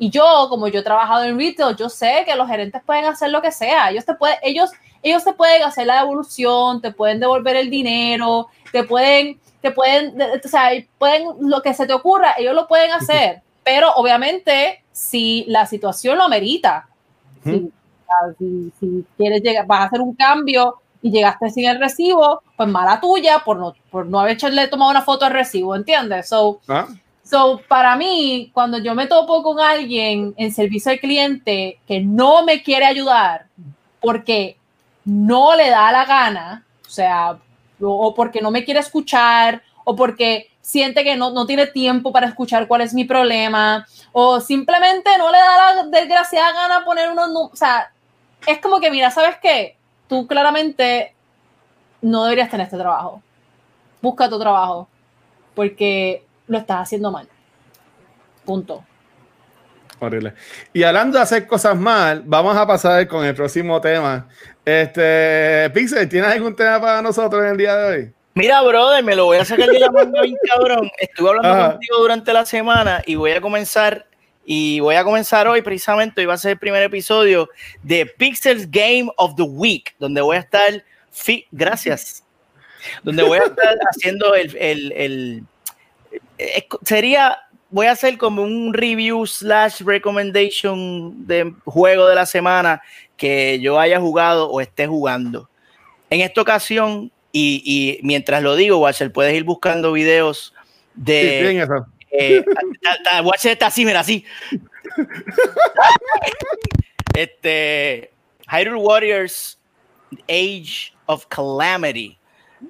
Y 0.00 0.10
yo, 0.10 0.46
como 0.48 0.68
yo 0.68 0.80
he 0.80 0.82
trabajado 0.84 1.24
en 1.24 1.38
retail, 1.38 1.76
yo 1.76 1.88
sé 1.88 2.22
que 2.24 2.36
los 2.36 2.48
gerentes 2.48 2.80
pueden 2.84 3.04
hacer 3.04 3.30
lo 3.30 3.42
que 3.42 3.50
sea. 3.50 3.90
Ellos 3.90 4.04
te, 4.04 4.14
pueden, 4.14 4.38
ellos, 4.42 4.70
ellos 5.02 5.24
te 5.24 5.32
pueden 5.32 5.64
hacer 5.64 5.86
la 5.86 6.00
devolución, 6.00 6.80
te 6.80 6.92
pueden 6.92 7.18
devolver 7.18 7.56
el 7.56 7.68
dinero, 7.68 8.46
te 8.70 8.84
pueden, 8.84 9.40
te 9.60 9.70
pueden, 9.70 10.16
de- 10.16 10.40
o 10.44 10.48
sea, 10.48 10.70
pueden, 10.98 11.28
lo 11.40 11.60
que 11.62 11.74
se 11.74 11.86
te 11.86 11.92
ocurra, 11.92 12.34
ellos 12.38 12.54
lo 12.54 12.66
pueden 12.68 12.92
hacer. 12.92 13.42
Pero 13.64 13.92
obviamente, 13.94 14.82
si 14.92 15.44
la 15.48 15.66
situación 15.66 16.16
lo 16.18 16.24
amerita, 16.24 16.88
si, 17.44 17.50
Ujú. 17.50 17.72
ah, 18.08 18.32
si, 18.38 18.72
si 18.80 19.04
quieres 19.16 19.42
llegar, 19.42 19.66
vas 19.66 19.80
a 19.80 19.84
hacer 19.84 20.00
un 20.00 20.14
cambio 20.14 20.76
y 21.02 21.10
llegaste 21.10 21.50
sin 21.50 21.68
el 21.68 21.78
recibo, 21.78 22.42
pues 22.56 22.68
mala 22.68 23.00
tuya 23.00 23.40
por 23.44 23.56
no, 23.58 23.74
por 23.90 24.06
no 24.06 24.18
haberle 24.20 24.68
tomado 24.68 24.90
una 24.90 25.02
foto 25.02 25.24
al 25.26 25.32
recibo, 25.32 25.76
¿entiendes? 25.76 26.28
So, 26.28 26.60
¿Ah? 26.68 26.86
So, 27.22 27.60
para 27.68 27.94
mí, 27.94 28.50
cuando 28.54 28.78
yo 28.78 28.94
me 28.94 29.06
topo 29.06 29.42
con 29.42 29.60
alguien 29.60 30.32
en 30.38 30.50
servicio 30.50 30.92
al 30.92 30.98
cliente 30.98 31.78
que 31.86 32.00
no 32.00 32.42
me 32.42 32.62
quiere 32.62 32.86
ayudar 32.86 33.48
porque 34.00 34.56
no 35.04 35.54
le 35.54 35.68
da 35.68 35.92
la 35.92 36.06
gana, 36.06 36.64
o 36.86 36.88
sea, 36.90 37.36
o, 37.80 38.14
porque 38.14 38.40
no 38.40 38.50
me 38.50 38.64
quiere 38.64 38.80
escuchar, 38.80 39.62
o 39.84 39.96
porque 39.96 40.50
siente 40.60 41.04
que 41.04 41.16
no, 41.16 41.30
no 41.30 41.46
tiene 41.46 41.66
tiempo 41.66 42.12
para 42.12 42.26
escuchar 42.26 42.68
cuál 42.68 42.82
es 42.82 42.92
mi 42.92 43.04
problema, 43.04 43.86
o 44.12 44.40
simplemente 44.40 45.10
no 45.18 45.30
le 45.30 45.38
da 45.38 45.74
la 45.74 45.82
desgraciada 45.84 46.52
gana 46.52 46.84
poner 46.84 47.10
unos 47.10 47.30
O 47.52 47.56
sea, 47.56 47.92
es 48.46 48.58
como 48.60 48.80
que, 48.80 48.90
mira, 48.90 49.10
¿sabes 49.10 49.36
qué? 49.40 49.76
Tú 50.08 50.26
claramente 50.26 51.14
no 52.00 52.24
deberías 52.24 52.50
tener 52.50 52.64
este 52.64 52.78
trabajo. 52.78 53.22
Busca 54.00 54.28
tu 54.28 54.38
trabajo, 54.38 54.88
porque 55.54 56.24
lo 56.46 56.58
estás 56.58 56.82
haciendo 56.82 57.10
mal. 57.10 57.28
Punto. 58.44 58.84
Horrible. 60.00 60.32
Y 60.72 60.82
hablando 60.84 61.18
de 61.18 61.24
hacer 61.24 61.46
cosas 61.46 61.76
mal, 61.76 62.22
vamos 62.24 62.56
a 62.56 62.66
pasar 62.66 63.06
con 63.08 63.24
el 63.24 63.34
próximo 63.34 63.80
tema. 63.80 64.28
Este, 64.64 65.70
Pixel, 65.74 66.08
¿tienes 66.08 66.30
algún 66.30 66.54
tema 66.54 66.80
para 66.80 67.02
nosotros 67.02 67.42
en 67.42 67.50
el 67.50 67.56
día 67.56 67.76
de 67.76 67.84
hoy? 67.96 68.12
Mira, 68.34 68.62
brother, 68.62 69.02
me 69.02 69.16
lo 69.16 69.24
voy 69.24 69.38
a 69.38 69.44
sacar 69.44 69.68
de 69.68 69.80
la 69.80 69.90
manga 69.90 70.22
bien 70.22 70.36
cabrón. 70.48 70.88
Estuve 71.00 71.30
hablando 71.30 71.48
Ajá. 71.48 71.70
contigo 71.72 71.96
durante 71.98 72.32
la 72.32 72.46
semana 72.46 73.02
y 73.04 73.16
voy 73.16 73.32
a 73.32 73.40
comenzar 73.40 74.06
y 74.50 74.80
voy 74.80 74.94
a 74.94 75.04
comenzar 75.04 75.46
hoy 75.48 75.60
precisamente, 75.60 76.20
hoy 76.20 76.26
va 76.26 76.34
a 76.34 76.38
ser 76.38 76.52
el 76.52 76.58
primer 76.58 76.82
episodio 76.82 77.50
de 77.82 78.06
Pixels 78.06 78.70
Game 78.70 79.10
of 79.16 79.34
the 79.36 79.42
Week, 79.42 79.94
donde 79.98 80.20
voy 80.22 80.36
a 80.36 80.40
estar, 80.40 80.82
gracias, 81.50 82.24
donde 83.02 83.24
voy 83.24 83.38
a 83.38 83.42
estar 83.42 83.76
haciendo 83.90 84.34
el, 84.34 84.56
el, 84.56 84.92
el- 84.92 85.42
sería, 86.84 87.38
voy 87.70 87.86
a 87.86 87.92
hacer 87.92 88.18
como 88.18 88.42
un 88.42 88.72
review 88.72 89.26
slash 89.26 89.82
recommendation 89.82 91.26
de 91.26 91.52
juego 91.64 92.06
de 92.06 92.14
la 92.14 92.26
semana 92.26 92.82
que 93.16 93.58
yo 93.60 93.78
haya 93.78 94.00
jugado 94.00 94.50
o 94.50 94.60
esté 94.60 94.86
jugando. 94.86 95.48
En 96.10 96.20
esta 96.20 96.40
ocasión, 96.40 97.12
y, 97.32 97.62
y 97.64 98.06
mientras 98.06 98.42
lo 98.42 98.56
digo, 98.56 98.78
Watcher, 98.78 99.12
puedes 99.12 99.34
ir 99.34 99.44
buscando 99.44 99.92
videos 99.92 100.54
de... 100.94 101.22
Sí, 101.22 101.46
bien 101.46 101.62
eso. 101.62 101.86
Eh, 102.10 102.44
Watcher 103.24 103.52
está 103.52 103.66
así, 103.66 103.84
mira, 103.84 104.00
así. 104.00 104.24
este, 107.14 108.10
Hyrule 108.50 108.80
Warriors 108.80 109.58
Age 110.28 110.92
of 111.06 111.26
Calamity 111.26 112.18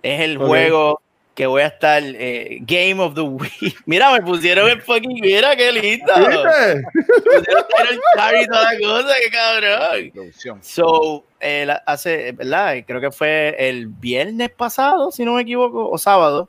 es 0.03 0.21
el 0.21 0.39
juego 0.39 1.01
que 1.39 1.47
voy 1.47 1.63
a 1.63 1.69
estar 1.69 2.03
eh, 2.05 2.59
Game 2.63 3.01
of 3.01 3.15
the 3.15 3.21
Week. 3.21 3.77
Mira, 3.87 4.11
me 4.11 4.21
pusieron 4.23 4.69
el 4.69 4.83
fucking, 4.83 5.21
mira 5.21 5.55
qué 5.55 5.71
lindo. 5.71 6.13
¿Viste? 6.17 6.83
Pusieron 7.23 7.95
el 7.95 8.01
Charlie 8.17 8.43
y 8.43 8.47
toda 8.49 8.73
la 8.73 8.79
cosa, 8.81 9.15
qué 9.23 9.31
cabrón. 9.31 10.11
Producción. 10.13 10.59
So, 10.65 11.25
eh, 11.39 11.63
la- 11.65 11.81
hace, 11.87 12.33
¿verdad? 12.33 12.79
Creo 12.85 13.01
que 13.01 13.13
fue 13.13 13.55
el 13.57 13.87
viernes 13.87 14.51
pasado, 14.51 15.13
si 15.13 15.25
no 15.25 15.35
me 15.35 15.43
equivoco, 15.43 15.89
o 15.89 15.97
sábado. 15.97 16.49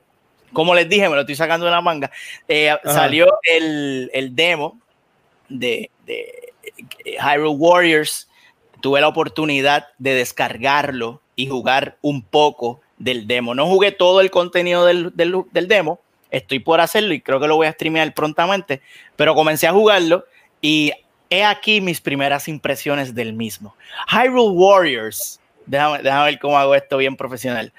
Como 0.53 0.73
les 0.73 0.89
dije, 0.89 1.07
me 1.07 1.13
lo 1.13 1.21
estoy 1.21 1.35
sacando 1.35 1.67
de 1.67 1.71
la 1.71 1.81
manga. 1.81 2.09
eh, 2.47 2.75
salió 2.83 3.27
el, 3.43 4.09
el 4.11 4.35
demo 4.35 4.79
de, 5.49 5.91
de 6.07 6.51
eh, 7.05 7.17
Hyrule 7.21 7.49
Warriors. 7.55 8.27
Tuve 8.81 9.01
la 9.01 9.07
oportunidad 9.07 9.85
de 9.99 10.15
descargarlo 10.15 11.21
y 11.35 11.45
jugar 11.45 11.97
un 12.01 12.23
poco 12.23 12.81
del 12.99 13.25
demo. 13.27 13.55
No 13.55 13.65
jugué 13.65 13.91
todo 13.91 14.21
el 14.21 14.29
contenido 14.29 14.85
del, 14.85 15.15
del- 15.15 15.43
del 15.51 15.67
demo. 15.67 15.99
Estoy 16.31 16.59
por 16.59 16.79
hacerlo 16.79 17.13
y 17.13 17.21
creo 17.21 17.39
que 17.39 17.47
lo 17.47 17.55
voy 17.55 17.65
a 17.67 17.71
streamear 17.71 18.13
prontamente. 18.13 18.81
Pero 19.15 19.33
comencé 19.33 19.65
a 19.67 19.71
jugarlo 19.73 20.25
y 20.61 20.91
he 21.31 21.43
aquí 21.43 21.81
mis 21.81 22.01
primeras 22.01 22.47
impresiones 22.47 23.15
del 23.15 23.33
mismo. 23.33 23.75
Hyrule 24.11 24.49
Warriors. 24.51 25.39
Déjame, 25.65 25.99
déjame 26.03 26.25
ver 26.25 26.39
cómo 26.39 26.57
hago 26.57 26.75
esto 26.75 26.97
bien 26.97 27.15
profesional. 27.15 27.71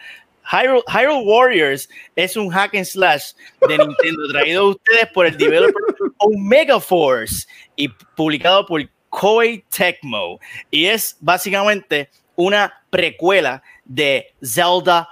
Hyrule, 0.51 0.83
Hyrule 0.89 1.23
Warriors 1.25 1.89
es 2.17 2.37
un 2.37 2.49
hack 2.51 2.75
and 2.75 2.85
slash 2.85 3.33
de 3.69 3.79
Nintendo 3.79 4.23
traído 4.33 4.63
a 4.63 4.69
ustedes 4.71 5.07
por 5.13 5.27
el 5.27 5.37
developer 5.37 5.75
Omega 6.19 6.81
Force 6.81 7.47
y 7.77 7.89
publicado 8.17 8.67
por 8.67 8.83
Koei 9.11 9.65
Tecmo. 9.77 10.41
Y 10.71 10.87
es 10.87 11.17
básicamente 11.21 12.11
una 12.45 12.73
precuela 12.91 13.63
de 13.85 14.33
Zelda, 14.43 15.09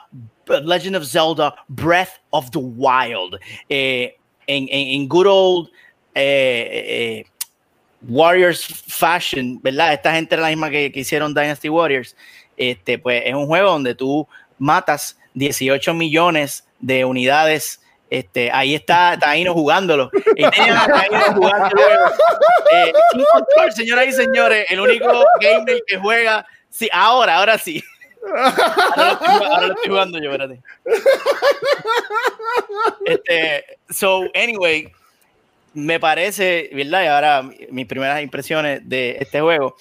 Legend 0.46 0.96
of 0.96 1.04
Zelda, 1.04 1.54
Breath 1.68 2.20
of 2.30 2.50
the 2.50 2.58
Wild. 2.58 3.38
Eh, 3.68 4.16
en, 4.46 4.66
en, 4.70 5.00
en 5.00 5.08
good 5.08 5.26
old 5.26 5.70
eh, 6.14 6.68
eh, 6.72 7.26
Warriors 8.02 8.66
Fashion, 8.86 9.60
¿verdad? 9.62 9.92
Esta 9.92 10.12
gente 10.12 10.34
era 10.34 10.42
la 10.42 10.48
misma 10.48 10.70
que, 10.70 10.90
que 10.90 11.00
hicieron 11.00 11.34
Dynasty 11.34 11.68
Warriors. 11.68 12.16
Este, 12.56 12.98
pues 12.98 13.22
es 13.24 13.34
un 13.34 13.46
juego 13.46 13.70
donde 13.70 13.94
tú 13.94 14.26
matas 14.58 15.18
18 15.34 15.94
millones 15.94 16.66
de 16.80 17.04
unidades. 17.04 17.80
Este, 18.10 18.50
ahí 18.50 18.74
está 18.74 19.18
Taino 19.18 19.52
jugándolo. 19.52 20.10
Y 20.34 20.42
a 20.44 20.50
Taino 20.50 21.20
jugando 21.34 21.68
luego. 21.74 22.06
Eh, 22.72 23.72
señoras 23.72 24.08
y 24.08 24.12
señores, 24.12 24.66
el 24.70 24.80
único 24.80 25.24
gamer 25.40 25.82
que 25.86 25.98
juega. 25.98 26.46
Sí, 26.70 26.88
ahora, 26.92 27.36
ahora 27.36 27.58
sí. 27.58 27.82
Ahora 28.30 29.66
lo 29.68 29.74
estoy, 29.74 29.88
jugando 29.90 30.18
yo, 30.18 30.30
espérate. 30.30 30.60
Este, 33.06 33.64
so, 33.90 34.24
anyway, 34.34 34.90
me 35.74 35.98
parece, 36.00 36.70
¿verdad? 36.72 37.04
Y 37.04 37.06
ahora 37.06 37.42
mi- 37.42 37.56
mis 37.70 37.86
primeras 37.86 38.22
impresiones 38.22 38.80
de 38.88 39.16
este 39.20 39.40
juego. 39.40 39.76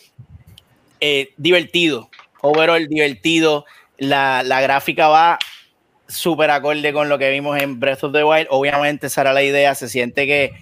eh, 1.00 1.30
divertido, 1.38 2.10
overall 2.42 2.88
divertido. 2.88 3.66
La, 4.00 4.42
la 4.44 4.62
gráfica 4.62 5.08
va 5.10 5.38
súper 6.08 6.50
acorde 6.52 6.92
con 6.94 7.10
lo 7.10 7.18
que 7.20 7.30
vimos 7.30 7.60
en 7.62 7.80
Breath 7.80 8.04
of 8.06 8.14
the 8.14 8.24
Wild. 8.24 8.48
Obviamente, 8.50 9.08
esa 9.08 9.22
era 9.22 9.34
la 9.34 9.44
idea. 9.44 9.76
Se 9.76 9.90
siente 9.90 10.26
que 10.26 10.54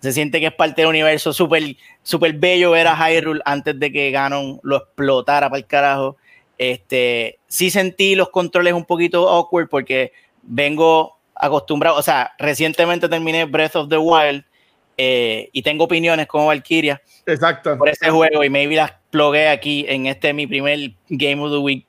se 0.00 0.12
siente 0.12 0.40
que 0.40 0.46
es 0.46 0.54
parte 0.54 0.82
del 0.82 0.90
universo 0.90 1.32
súper 1.32 1.76
súper 2.02 2.34
bello 2.34 2.70
ver 2.72 2.86
a 2.86 2.96
Hyrule 2.96 3.40
antes 3.44 3.78
de 3.78 3.90
que 3.90 4.10
Ganon 4.10 4.60
lo 4.62 4.76
explotara 4.76 5.48
para 5.48 5.58
el 5.58 5.66
carajo. 5.66 6.16
Este, 6.58 7.38
sí 7.48 7.70
sentí 7.70 8.14
los 8.14 8.30
controles 8.30 8.72
un 8.72 8.84
poquito 8.84 9.28
awkward 9.28 9.68
porque 9.68 10.12
vengo 10.42 11.18
acostumbrado, 11.34 11.98
o 11.98 12.02
sea, 12.02 12.32
recientemente 12.38 13.08
terminé 13.08 13.44
Breath 13.44 13.76
of 13.76 13.88
the 13.88 13.98
Wild 13.98 14.44
eh, 14.96 15.50
y 15.52 15.62
tengo 15.62 15.84
opiniones 15.84 16.26
como 16.26 16.46
Valkyria 16.46 17.02
Exacto. 17.26 17.76
por 17.76 17.88
ese 17.88 18.08
juego 18.08 18.42
y 18.42 18.48
maybe 18.48 18.76
las 18.76 18.92
plugué 19.10 19.48
aquí 19.48 19.84
en 19.88 20.06
este 20.06 20.32
mi 20.32 20.46
primer 20.46 20.92
Game 21.08 21.42
of 21.42 21.50
the 21.50 21.58
Week. 21.58 21.86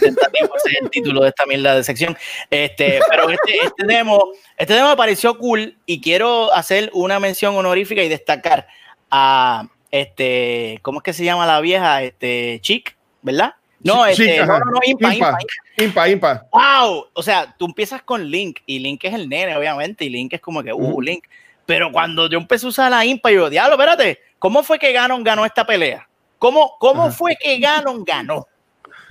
Tentativo, 0.00 0.56
ese 0.56 0.70
es 0.70 0.82
el 0.82 0.90
título 0.90 1.22
de 1.22 1.28
esta 1.28 1.46
mierda 1.46 1.76
de 1.76 1.84
sección. 1.84 2.16
Este, 2.50 3.00
pero 3.08 3.30
este, 3.30 3.56
este 3.64 3.86
demo, 3.86 4.32
este 4.56 4.74
demo 4.74 4.90
me 4.90 4.96
pareció 4.96 5.38
cool 5.38 5.76
y 5.86 6.00
quiero 6.00 6.52
hacer 6.52 6.90
una 6.94 7.20
mención 7.20 7.54
honorífica 7.56 8.02
y 8.02 8.08
destacar 8.08 8.66
a 9.10 9.68
este, 9.90 10.80
¿cómo 10.82 10.98
es 10.98 11.04
que 11.04 11.12
se 11.12 11.24
llama 11.24 11.46
la 11.46 11.60
vieja? 11.60 12.02
Este, 12.02 12.58
Chic, 12.62 12.96
¿verdad? 13.22 13.54
No, 13.80 14.06
Chic, 14.08 14.26
este, 14.26 14.40
ajá. 14.40 14.58
no, 14.58 14.64
no, 14.64 14.70
no, 14.72 14.80
Impa, 14.84 15.14
Impa. 15.14 15.38
Impa, 15.76 16.08
Impa, 16.08 16.46
wow, 16.50 17.06
o 17.12 17.22
sea, 17.22 17.54
tú 17.58 17.66
empiezas 17.66 18.02
con 18.02 18.28
Link 18.28 18.60
y 18.66 18.78
Link 18.78 19.04
es 19.04 19.14
el 19.14 19.28
nene, 19.28 19.56
obviamente, 19.56 20.04
y 20.04 20.08
Link 20.08 20.32
es 20.32 20.40
como 20.40 20.62
que, 20.62 20.72
uh, 20.72 20.76
Ujú. 20.76 21.00
Link. 21.00 21.24
Pero 21.66 21.92
cuando 21.92 22.28
yo 22.28 22.38
empecé 22.38 22.66
a 22.66 22.70
usar 22.70 22.90
la 22.90 23.04
Impa, 23.04 23.30
yo, 23.30 23.48
diablo, 23.48 23.74
espérate, 23.74 24.20
¿cómo 24.38 24.62
fue 24.62 24.78
que 24.78 24.92
Ganon 24.92 25.22
ganó 25.22 25.44
esta 25.46 25.66
pelea? 25.66 26.08
¿Cómo, 26.38 26.76
cómo 26.78 27.04
Ajá. 27.04 27.12
fue 27.12 27.36
que 27.40 27.58
Ganon 27.58 28.04
ganó? 28.04 28.46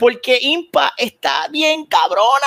Porque 0.04 0.38
Impa 0.42 0.92
está 0.98 1.48
bien 1.50 1.86
cabrona 1.86 2.46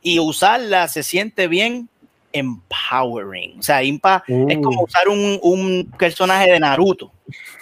y 0.00 0.18
usarla 0.18 0.88
se 0.88 1.02
siente 1.02 1.48
bien 1.48 1.86
empowering. 2.32 3.58
O 3.58 3.62
sea, 3.62 3.82
Impa 3.82 4.24
es 4.26 4.56
Uh. 4.56 4.62
como 4.62 4.84
usar 4.84 5.08
un, 5.08 5.38
un 5.42 5.92
personaje 5.98 6.50
de 6.50 6.58
Naruto. 6.58 7.12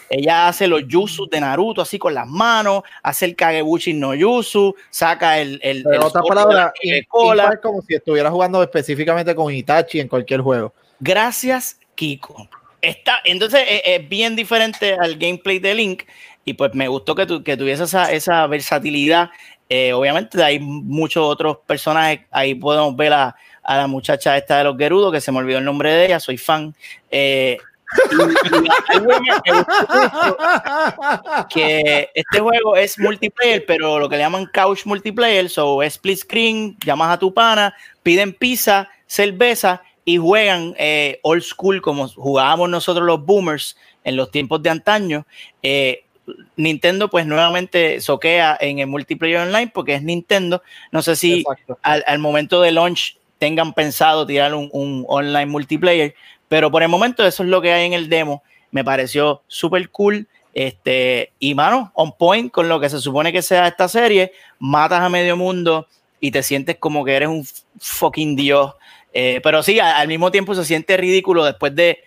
Ella 0.09 0.47
hace 0.47 0.69
los 0.69 0.83
jutsus 0.89 1.29
de 1.29 1.41
Naruto 1.41 1.83
así 1.83 1.99
con 1.99 2.15
las 2.15 2.29
manos, 2.29 2.85
hace 3.03 3.25
el 3.25 3.35
Kagebushi 3.35 3.95
no 3.95 4.13
jutsu, 4.17 4.77
saca 4.91 5.41
el. 5.41 5.59
el, 5.65 5.83
Pero 5.83 6.07
el 6.07 7.07
cola. 7.09 7.43
Impa 7.43 7.55
es 7.55 7.61
como 7.61 7.83
si 7.83 7.97
estuviera 7.97 8.31
jugando 8.31 8.63
específicamente 8.63 9.35
con 9.35 9.53
Itachi 9.53 9.99
en 9.99 10.07
cualquier 10.07 10.41
juego. 10.41 10.73
Gracias, 11.01 11.81
Kiko. 11.97 12.49
Está, 12.81 13.21
entonces 13.25 13.61
es, 13.69 13.83
es 13.87 14.09
bien 14.09 14.37
diferente 14.37 14.95
al 14.95 15.17
gameplay 15.17 15.59
de 15.59 15.75
Link 15.75 16.03
y 16.45 16.55
pues 16.55 16.75
me 16.75 16.89
gustó 16.89 17.15
que, 17.15 17.27
tu, 17.27 17.43
que 17.43 17.57
tuviese 17.57 17.85
esa, 17.85 18.11
esa 18.13 18.47
versatilidad. 18.47 19.31
Eh, 19.69 19.93
obviamente 19.93 20.43
hay 20.43 20.59
muchos 20.59 21.25
otros 21.25 21.59
personajes, 21.67 22.21
ahí 22.31 22.55
podemos 22.55 22.95
ver 22.95 23.13
a, 23.13 23.37
a 23.63 23.77
la 23.77 23.87
muchacha 23.87 24.37
esta 24.37 24.59
de 24.59 24.65
los 24.65 24.77
Gerudos, 24.77 25.13
que 25.13 25.21
se 25.21 25.33
me 25.33 25.39
olvidó 25.39 25.59
el 25.59 25.65
nombre 25.65 25.93
de 25.93 26.07
ella, 26.07 26.21
soy 26.21 26.37
fan. 26.37 26.75
Eh, 27.11 27.59
que 31.51 32.11
este 32.15 32.41
juego 32.41 32.77
es 32.77 32.99
multiplayer, 32.99 33.65
pero 33.67 33.99
lo 33.99 34.09
que 34.09 34.17
le 34.17 34.23
llaman 34.23 34.47
couch 34.47 34.87
multiplayer, 34.87 35.49
so 35.49 35.83
split 35.83 36.19
screen, 36.19 36.77
llamas 36.85 37.15
a 37.15 37.19
tu 37.19 37.33
pana, 37.33 37.75
piden 38.03 38.33
pizza, 38.33 38.89
cerveza 39.07 39.83
y 40.05 40.17
juegan 40.17 40.75
eh, 40.79 41.21
old 41.23 41.43
school 41.43 41.81
como 41.83 42.09
jugábamos 42.09 42.69
nosotros 42.71 43.07
los 43.07 43.25
boomers 43.25 43.77
en 44.05 44.17
los 44.17 44.31
tiempos 44.31 44.63
de 44.63 44.71
antaño. 44.71 45.27
Nintendo 46.57 47.09
pues 47.11 47.27
nuevamente 47.27 48.01
soquea 48.01 48.57
en 48.61 48.79
el 48.79 48.87
multiplayer 48.87 49.41
online 49.41 49.71
porque 49.73 49.95
es 49.95 50.03
Nintendo. 50.03 50.63
No 50.91 51.03
sé 51.03 51.17
si 51.17 51.45
al, 51.83 52.05
al 52.07 52.19
momento 52.19 52.61
de 52.63 52.73
launch 52.73 53.17
tengan 53.39 53.73
pensado 53.73 54.27
tirar 54.27 54.55
un, 54.55 54.69
un 54.73 55.05
online 55.09 55.47
multiplayer, 55.47 56.15
pero 56.49 56.71
por 56.71 56.83
el 56.83 56.89
momento 56.89 57.27
eso 57.27 57.43
es 57.43 57.49
lo 57.49 57.61
que 57.61 57.73
hay 57.73 57.87
en 57.87 57.93
el 57.93 58.09
demo. 58.09 58.43
Me 58.71 58.85
pareció 58.85 59.43
súper 59.49 59.89
cool. 59.91 60.27
Este, 60.55 61.33
y 61.39 61.55
mano, 61.55 61.91
on 61.95 62.13
point 62.13 62.53
con 62.53 62.69
lo 62.69 62.79
que 62.79 62.91
se 62.91 63.01
supone 63.01 63.33
que 63.33 63.41
sea 63.43 63.67
esta 63.67 63.89
serie, 63.89 64.33
matas 64.59 65.01
a 65.01 65.09
medio 65.09 65.37
mundo 65.37 65.89
y 66.21 66.31
te 66.31 66.43
sientes 66.43 66.77
como 66.77 67.05
que 67.05 67.15
eres 67.15 67.29
un 67.29 67.45
fucking 67.81 68.37
dios. 68.37 68.75
Eh, 69.15 69.41
pero 69.43 69.63
sí, 69.63 69.81
a- 69.81 69.99
al 69.99 70.09
mismo 70.09 70.31
tiempo 70.31 70.55
se 70.55 70.65
siente 70.65 70.97
ridículo 70.97 71.45
después 71.45 71.75
de, 71.75 72.05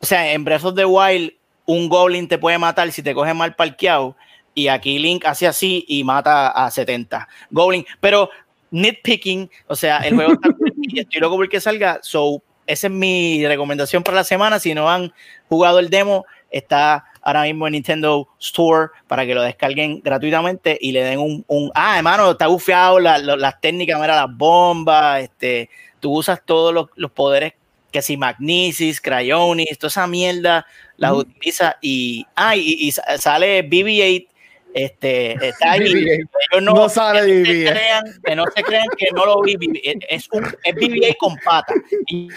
o 0.00 0.06
sea, 0.06 0.32
en 0.32 0.42
Breath 0.44 0.64
of 0.64 0.74
the 0.74 0.84
Wild, 0.86 1.32
un 1.66 1.88
goblin 1.88 2.28
te 2.28 2.38
puede 2.38 2.58
matar 2.58 2.90
si 2.92 3.02
te 3.02 3.14
coge 3.14 3.34
mal 3.34 3.54
parqueado. 3.54 4.16
Y 4.54 4.68
aquí 4.68 4.98
Link 4.98 5.24
hace 5.24 5.46
así 5.46 5.84
y 5.88 6.04
mata 6.04 6.48
a 6.48 6.70
70 6.70 7.26
goblin. 7.50 7.86
Pero 8.00 8.28
nitpicking, 8.70 9.50
o 9.66 9.76
sea, 9.76 9.98
el 9.98 10.14
juego 10.14 10.32
está 10.32 10.48
y 10.82 11.00
estoy 11.00 11.20
loco 11.20 11.36
porque 11.36 11.60
salga. 11.60 11.98
So, 12.02 12.42
esa 12.66 12.86
es 12.86 12.92
mi 12.92 13.46
recomendación 13.46 14.02
para 14.02 14.16
la 14.16 14.24
semana. 14.24 14.58
Si 14.58 14.74
no 14.74 14.90
han 14.90 15.12
jugado 15.48 15.78
el 15.78 15.90
demo, 15.90 16.24
está 16.50 17.04
ahora 17.22 17.42
mismo 17.44 17.66
en 17.66 17.72
Nintendo 17.74 18.28
Store 18.40 18.90
para 19.06 19.24
que 19.24 19.34
lo 19.34 19.42
descarguen 19.42 20.00
gratuitamente 20.02 20.76
y 20.80 20.92
le 20.92 21.02
den 21.04 21.18
un. 21.20 21.44
un 21.48 21.70
ah, 21.74 21.96
hermano, 21.98 22.32
está 22.32 22.46
bufeado 22.48 22.98
la- 23.00 23.18
la- 23.18 23.36
las 23.36 23.60
técnicas, 23.60 24.00
mira, 24.00 24.16
las 24.26 24.36
bombas, 24.36 25.22
este, 25.22 25.70
tú 26.00 26.12
usas 26.18 26.42
todos 26.44 26.74
los, 26.74 26.86
los 26.96 27.10
poderes 27.10 27.54
que 27.90 28.00
si 28.02 28.16
Magnesis, 28.16 29.00
Cryonis, 29.02 29.78
toda 29.78 29.88
esa 29.88 30.06
mierda 30.06 30.64
las 31.02 31.12
utiliza 31.12 31.76
y, 31.80 32.26
ah, 32.36 32.56
y, 32.56 32.60
y 32.86 32.92
sa- 32.92 33.18
sale 33.18 33.62
BB-8, 33.68 34.28
este, 34.74 35.32
está 35.48 35.72
ahí. 35.72 35.80
BB-8. 35.80 36.28
Ellos 36.52 36.62
no, 36.62 36.72
No 36.74 36.88
sale 36.88 37.20
que 37.26 37.34
no 37.40 37.44
se 37.44 37.52
BB-8. 37.52 37.70
crean, 37.72 38.04
que 38.24 38.36
no 38.36 38.44
se 38.54 38.62
crean 38.62 38.86
que 38.96 39.06
no 39.14 39.26
lo 39.26 39.42
vi, 39.42 39.56
BB-8, 39.56 40.06
es 40.08 40.28
un 40.32 40.44
es 40.64 40.74
BB-8 40.74 41.16
con 41.18 41.36
pata. 41.44 41.74
Y 42.06 42.28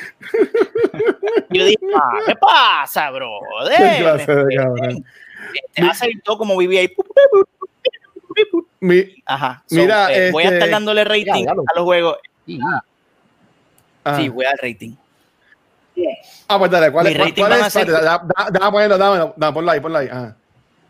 yo 1.51 1.65
dije, 1.65 1.77
ah, 1.95 2.19
¿qué 2.25 2.35
pasa, 2.35 3.11
bro? 3.11 3.39
Qué 3.69 3.97
clase 3.99 4.35
de 4.35 4.55
cabrón. 4.55 5.05
Te 5.73 5.83
va 5.83 5.89
a 5.91 5.93
salir 5.93 6.21
todo 6.23 6.37
como 6.39 6.55
BB-8. 6.55 6.91
Mi- 8.81 9.15
Ajá. 9.25 9.63
So, 9.67 9.75
Mira, 9.77 10.13
eh, 10.13 10.31
voy 10.31 10.43
a 10.43 10.47
este- 10.47 10.57
estar 10.57 10.69
dándole 10.69 11.03
rating 11.05 11.25
Ya, 11.25 11.45
ya 11.45 11.53
lo- 11.53 11.61
a 11.67 11.73
los 11.75 11.83
juegos. 11.85 12.17
ah. 14.03 14.17
Sí, 14.17 14.29
voy 14.29 14.45
al 14.45 14.57
rating. 14.61 14.91
Ah, 16.47 16.59
pues 16.59 16.69
dale, 16.71 16.91
¿cuál? 16.91 17.05
¿Cuál, 17.05 17.15
rating 17.15 17.41
cuál 17.43 17.51
es? 17.53 17.73
ser- 17.73 17.81
Espérate, 17.83 18.05
da- 18.05 18.21
da- 18.35 18.49
Déjame 18.51 18.71
ponerlo, 18.71 18.97
dámelo, 18.97 19.33
da, 19.37 19.53
ponlo 19.53 19.71
ahí, 19.71 19.79
ponlo 19.79 19.97
ahí. 19.99 20.07
Ajá. 20.09 20.35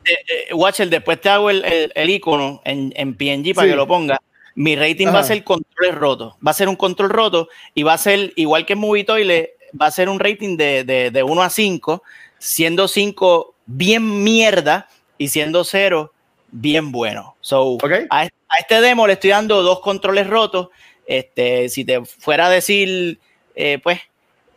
Eh, 0.06 0.47
eh, 0.49 0.53
Watcher, 0.53 0.89
después 0.89 1.20
te 1.20 1.30
hago 1.30 1.49
el, 1.49 1.64
el, 1.66 1.91
el 1.95 2.10
icono 2.10 2.62
en, 2.64 2.93
en 2.95 3.16
PNG 3.16 3.56
para 3.56 3.66
Sí. 3.66 3.72
que 3.72 3.76
lo 3.76 3.88
ponga. 3.88 4.20
Mi 4.56 4.76
rating 4.76 5.08
va 5.08 5.20
a 5.20 5.24
ser 5.24 5.43
controles 5.43 5.95
rotos. 5.95 6.34
Va 6.45 6.51
a 6.51 6.53
ser 6.53 6.70
un 6.70 6.76
control 6.76 7.10
roto 7.10 7.49
y 7.74 7.84
va 7.84 7.93
a 7.93 7.97
ser, 7.97 8.32
igual 8.36 8.66
que 8.66 8.74
en 8.74 8.80
Movie 8.80 9.03
Toilet, 9.03 9.51
va 9.80 9.88
a 9.88 9.91
ser 9.91 10.08
un 10.10 10.20
rating 10.20 10.56
de, 10.58 10.84
de, 10.84 11.12
de 11.12 11.24
1 11.24 11.41
a 11.41 11.49
5, 11.49 12.03
siendo 12.38 12.88
5 12.88 13.56
bien 13.66 14.24
mierda 14.24 14.88
y 15.18 15.28
siendo 15.30 15.64
0 15.66 16.14
bien 16.51 16.91
bueno. 16.91 17.36
So, 17.41 17.78
a 18.10 18.30
este 18.60 18.80
demo 18.82 19.08
le 19.08 19.14
estoy 19.14 19.32
dando 19.32 19.62
dos 19.64 19.82
controles 19.82 20.28
rotos. 20.28 20.70
Este, 21.06 21.68
si 21.68 21.84
te 21.84 22.06
fuera 22.06 22.47
a 22.47 22.49
decir, 22.49 23.20
eh, 23.56 23.80
pues, 23.84 23.99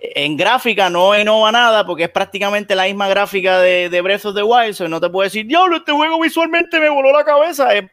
en 0.00 0.36
gráfica 0.36 0.88
no 0.88 1.18
innova 1.18 1.50
nada 1.50 1.84
porque 1.84 2.04
es 2.04 2.10
prácticamente 2.10 2.74
la 2.74 2.84
misma 2.84 3.08
gráfica 3.08 3.58
de, 3.58 3.88
de 3.88 4.00
Breath 4.00 4.26
of 4.26 4.34
the 4.34 4.42
Wild. 4.42 4.74
So 4.74 4.88
no 4.88 5.00
te 5.00 5.10
puedo 5.10 5.24
decir, 5.24 5.46
diablo, 5.46 5.78
este 5.78 5.92
juego 5.92 6.20
visualmente 6.20 6.78
me 6.78 6.88
voló 6.88 7.12
la 7.12 7.24
cabeza. 7.24 7.74
Es, 7.74 7.84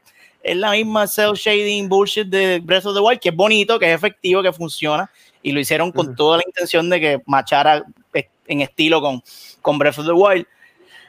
es 0.43 0.55
la 0.55 0.71
misma 0.71 1.07
cel 1.07 1.33
shading 1.33 1.89
bullshit 1.89 2.27
de 2.27 2.59
Breath 2.59 2.85
of 2.85 2.95
the 2.95 3.01
Wild, 3.01 3.19
que 3.19 3.29
es 3.29 3.35
bonito, 3.35 3.79
que 3.79 3.91
es 3.91 3.95
efectivo, 3.95 4.43
que 4.43 4.53
funciona. 4.53 5.09
Y 5.41 5.51
lo 5.51 5.59
hicieron 5.59 5.91
con 5.91 6.15
toda 6.15 6.37
la 6.37 6.43
intención 6.45 6.89
de 6.89 6.99
que 6.99 7.21
machara 7.25 7.83
eh, 8.13 8.29
en 8.47 8.61
estilo 8.61 9.01
con, 9.01 9.23
con 9.61 9.79
Breath 9.79 9.99
of 9.99 10.05
the 10.05 10.11
Wild. 10.11 10.45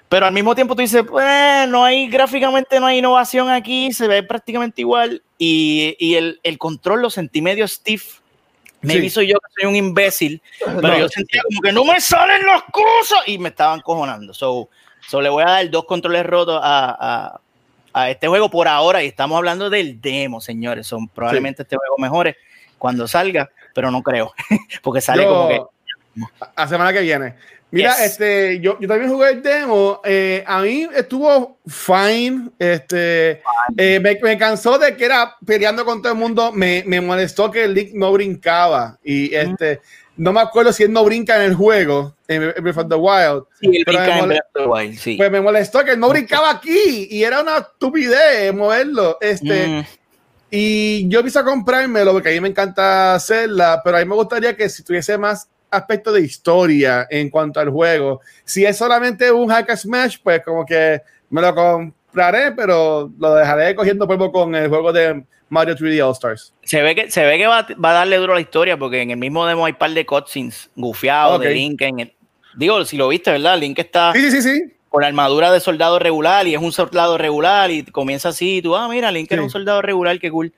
Pero 0.08 0.24
al 0.24 0.32
mismo 0.32 0.54
tiempo 0.54 0.74
tú 0.74 0.82
dices, 0.82 1.04
pues 1.06 1.68
no 1.68 1.84
hay 1.84 2.08
gráficamente, 2.08 2.78
no 2.80 2.86
hay 2.86 2.98
innovación 2.98 3.50
aquí, 3.50 3.92
se 3.92 4.08
ve 4.08 4.22
prácticamente 4.22 4.80
igual. 4.80 5.22
Y, 5.36 5.96
y 5.98 6.14
el, 6.14 6.40
el 6.42 6.56
control 6.56 7.02
lo 7.02 7.10
sentí 7.10 7.42
medio 7.42 7.66
stiff. 7.68 8.20
Me 8.86 8.94
Sí. 8.94 9.06
hizo 9.06 9.22
yo 9.22 9.34
que 9.38 9.60
soy 9.62 9.68
un 9.70 9.76
imbécil, 9.76 10.40
pero 10.64 10.80
No, 10.80 10.98
yo 10.98 11.08
sentía 11.08 11.42
como 11.48 11.60
que 11.60 11.72
no 11.72 11.84
me 11.84 12.00
salen 12.00 12.44
las 12.46 12.62
cosas 12.64 13.20
y 13.26 13.38
me 13.38 13.48
estaban 13.50 13.80
cojonando. 13.80 14.32
So, 14.34 14.68
so 15.08 15.20
le 15.20 15.28
voy 15.28 15.42
a 15.42 15.50
dar 15.50 15.70
dos 15.70 15.84
controles 15.84 16.24
rotos 16.26 16.60
a, 16.62 16.96
a, 16.98 17.40
a 17.92 18.10
este 18.10 18.28
juego 18.28 18.50
por 18.50 18.68
ahora 18.68 19.02
y 19.02 19.06
estamos 19.08 19.36
hablando 19.36 19.68
del 19.70 20.00
demo, 20.00 20.40
señores. 20.40 20.86
Son 20.86 21.08
probablemente 21.08 21.62
este 21.62 21.76
juego 21.76 21.96
mejore 21.98 22.36
cuando 22.78 23.08
salga, 23.08 23.50
pero 23.74 23.90
no 23.90 24.02
creo, 24.02 24.32
porque 24.82 25.00
sale 25.00 25.22
Yo- 25.24 25.28
como 25.30 25.48
que 25.48 25.60
a 26.40 26.62
la 26.62 26.68
semana 26.68 26.92
que 26.92 27.00
viene. 27.00 27.34
Mira, 27.70 27.94
Yes. 27.96 28.04
este, 28.12 28.60
yo, 28.60 28.78
yo 28.80 28.86
también 28.88 29.10
jugué 29.10 29.30
el 29.30 29.42
demo. 29.42 30.00
eh, 30.04 30.44
a 30.46 30.62
mí 30.62 30.88
estuvo 30.94 31.58
fine. 31.66 32.50
Este, 32.58 33.42
eh, 33.76 34.00
me, 34.00 34.18
me 34.22 34.38
cansó 34.38 34.78
de 34.78 34.96
que 34.96 35.04
era 35.04 35.34
peleando 35.44 35.84
con 35.84 36.00
todo 36.00 36.12
el 36.12 36.18
mundo. 36.18 36.52
Me, 36.52 36.84
me 36.86 37.00
molestó 37.00 37.50
que 37.50 37.64
el 37.64 37.74
Link 37.74 37.90
no 37.94 38.12
brincaba. 38.12 38.98
Y 39.02 39.34
este, 39.34 39.80
no 40.16 40.32
me 40.32 40.40
acuerdo 40.40 40.72
si 40.72 40.84
él 40.84 40.92
no 40.92 41.04
brinca 41.04 41.36
en 41.36 41.42
el 41.42 41.54
juego, 41.56 42.14
en 42.28 42.54
Breath 42.62 42.78
of 42.78 42.88
the 42.88 42.94
Wild. 42.94 43.44
sí, 43.60 43.82
brinca 43.84 44.18
en 44.20 44.28
Breath 44.28 44.44
of 44.54 44.62
the 44.62 44.66
Wild, 44.68 44.98
sí. 44.98 45.16
Pues 45.16 45.30
me 45.30 45.40
molestó 45.40 45.84
que 45.84 45.90
él 45.90 46.00
no 46.00 46.08
brincaba 46.08 46.50
aquí. 46.52 47.08
Y 47.10 47.24
era 47.24 47.40
una 47.42 47.58
estupidez 47.58 48.54
moverlo. 48.54 49.18
Este, 49.20 49.66
Mm, 49.66 49.84
y 50.50 51.08
yo 51.08 51.18
empiezo 51.18 51.40
a 51.40 51.44
comprármelo 51.44 52.12
porque 52.12 52.28
a 52.28 52.32
mí 52.32 52.40
me 52.40 52.48
encanta 52.48 53.14
hacerla, 53.16 53.80
pero 53.84 53.96
a 53.96 54.00
mí 54.00 54.06
me 54.06 54.14
gustaría 54.14 54.56
que 54.56 54.68
si 54.68 54.84
tuviese 54.84 55.18
más 55.18 55.48
aspecto 55.70 56.12
de 56.12 56.20
historia 56.22 57.06
en 57.10 57.28
cuanto 57.30 57.60
al 57.60 57.70
juego. 57.70 58.20
Si 58.44 58.64
es 58.64 58.76
solamente 58.76 59.30
un 59.30 59.48
hack 59.48 59.70
and 59.70 59.78
smash, 59.78 60.16
pues 60.22 60.42
como 60.44 60.64
que 60.64 61.00
me 61.30 61.40
lo 61.42 61.54
compraré, 61.54 62.52
pero 62.52 63.10
lo 63.18 63.34
dejaré 63.34 63.74
cogiendo 63.74 64.06
polvo 64.06 64.30
con 64.32 64.54
el 64.54 64.68
juego 64.68 64.92
de 64.92 65.24
Mario 65.48 65.76
3D 65.76 66.04
All 66.04 66.12
Stars. 66.12 66.52
se 66.62 66.82
ve 66.82 66.94
que, 66.94 67.10
se 67.10 67.24
ve 67.24 67.38
que 67.38 67.46
va, 67.46 67.66
va 67.84 67.90
a 67.90 67.94
darle 67.94 68.16
duro 68.16 68.32
a 68.32 68.36
la 68.36 68.40
historia 68.40 68.76
porque 68.76 69.00
en 69.02 69.10
el 69.12 69.16
mismo 69.16 69.46
demo 69.46 69.64
hay 69.66 69.72
un 69.72 69.78
par 69.78 69.90
de 69.90 70.04
cutscenes 70.06 70.70
gufiados 70.74 71.36
Ok. 71.38 71.42
de 71.44 71.50
Link 71.54 71.80
en 71.82 72.00
el. 72.00 72.12
Digo, 72.56 72.84
si 72.84 72.96
lo 72.96 73.08
viste, 73.08 73.30
¿verdad? 73.30 73.58
Link 73.58 73.78
está 73.78 74.12
Sí, 74.14 74.30
sí, 74.30 74.40
sí, 74.42 74.62
con 74.88 75.02
la 75.02 75.08
armadura 75.08 75.52
de 75.52 75.60
soldado 75.60 75.98
regular 75.98 76.46
y 76.46 76.54
es 76.54 76.60
un 76.60 76.72
soldado 76.72 77.18
regular 77.18 77.70
y 77.70 77.84
comienza 77.84 78.30
así 78.30 78.56
y 78.58 78.62
tú, 78.62 78.74
ah, 78.74 78.88
mira, 78.88 79.12
Link 79.12 79.30
era 79.30 79.42
un 79.42 79.50
soldado 79.50 79.82
regular, 79.82 80.18
qué 80.18 80.30
cool. 80.30 80.52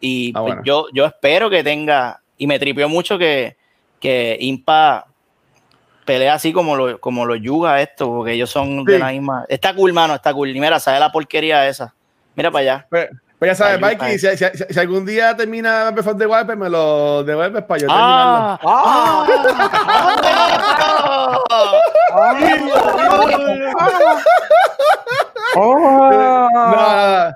Y 0.00 0.30
Ah, 0.34 0.40
pues, 0.42 0.54
bueno. 0.54 0.62
yo, 0.64 0.86
yo 0.92 1.06
espero 1.06 1.48
que 1.50 1.64
tenga, 1.64 2.20
y 2.36 2.46
me 2.46 2.58
tripió 2.58 2.88
mucho 2.88 3.18
que, 3.18 3.56
que 4.00 4.36
Impa 4.40 5.06
pelea 6.04 6.34
así 6.34 6.52
como 6.52 6.74
lo, 6.76 6.98
como 7.00 7.24
lo 7.24 7.36
yuga 7.36 7.80
esto, 7.80 8.08
porque 8.08 8.32
ellos 8.32 8.50
son 8.50 8.84
de 8.84 8.98
la 8.98 9.08
misma. 9.12 9.44
Está 9.48 9.74
cool, 9.74 9.92
mano, 9.92 10.14
está 10.14 10.32
cool. 10.34 10.48
Y 10.48 10.58
mira, 10.60 10.80
sabe 10.80 10.98
la 10.98 11.12
porquería 11.12 11.68
esa. 11.68 11.94
Mira 12.34 12.50
para 12.50 12.62
allá. 12.62 12.86
Pues, 12.90 13.08
pues 13.38 13.50
ya 13.50 13.54
sabes, 13.54 13.80
Mikey, 13.80 14.18
si, 14.18 14.26
si- 14.36 14.44
si- 14.54 14.64
si 14.74 14.80
algún 14.80 15.06
día 15.06 15.36
termina 15.36 15.88
of 15.88 16.18
the 16.18 16.26
Wild, 16.26 16.46
pues 16.46 16.58
me 16.58 16.68
lo 16.68 17.22
devuelves 17.22 17.62
para 17.64 17.80
yo 17.80 17.86
terminarlo. 17.86 18.58
Ah, 18.64 19.26
No, 26.54 27.34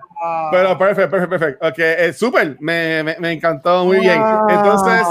pero 0.51 0.79
perfecto, 0.79 1.11
perfecto, 1.11 1.39
perfecto. 1.39 1.67
Ok, 1.69 1.79
eh, 1.79 2.13
súper, 2.13 2.57
me, 2.61 3.03
me, 3.03 3.17
me 3.19 3.33
encantó 3.33 3.85
muy 3.85 3.99
bien. 4.01 4.23
Entonces, 4.49 5.07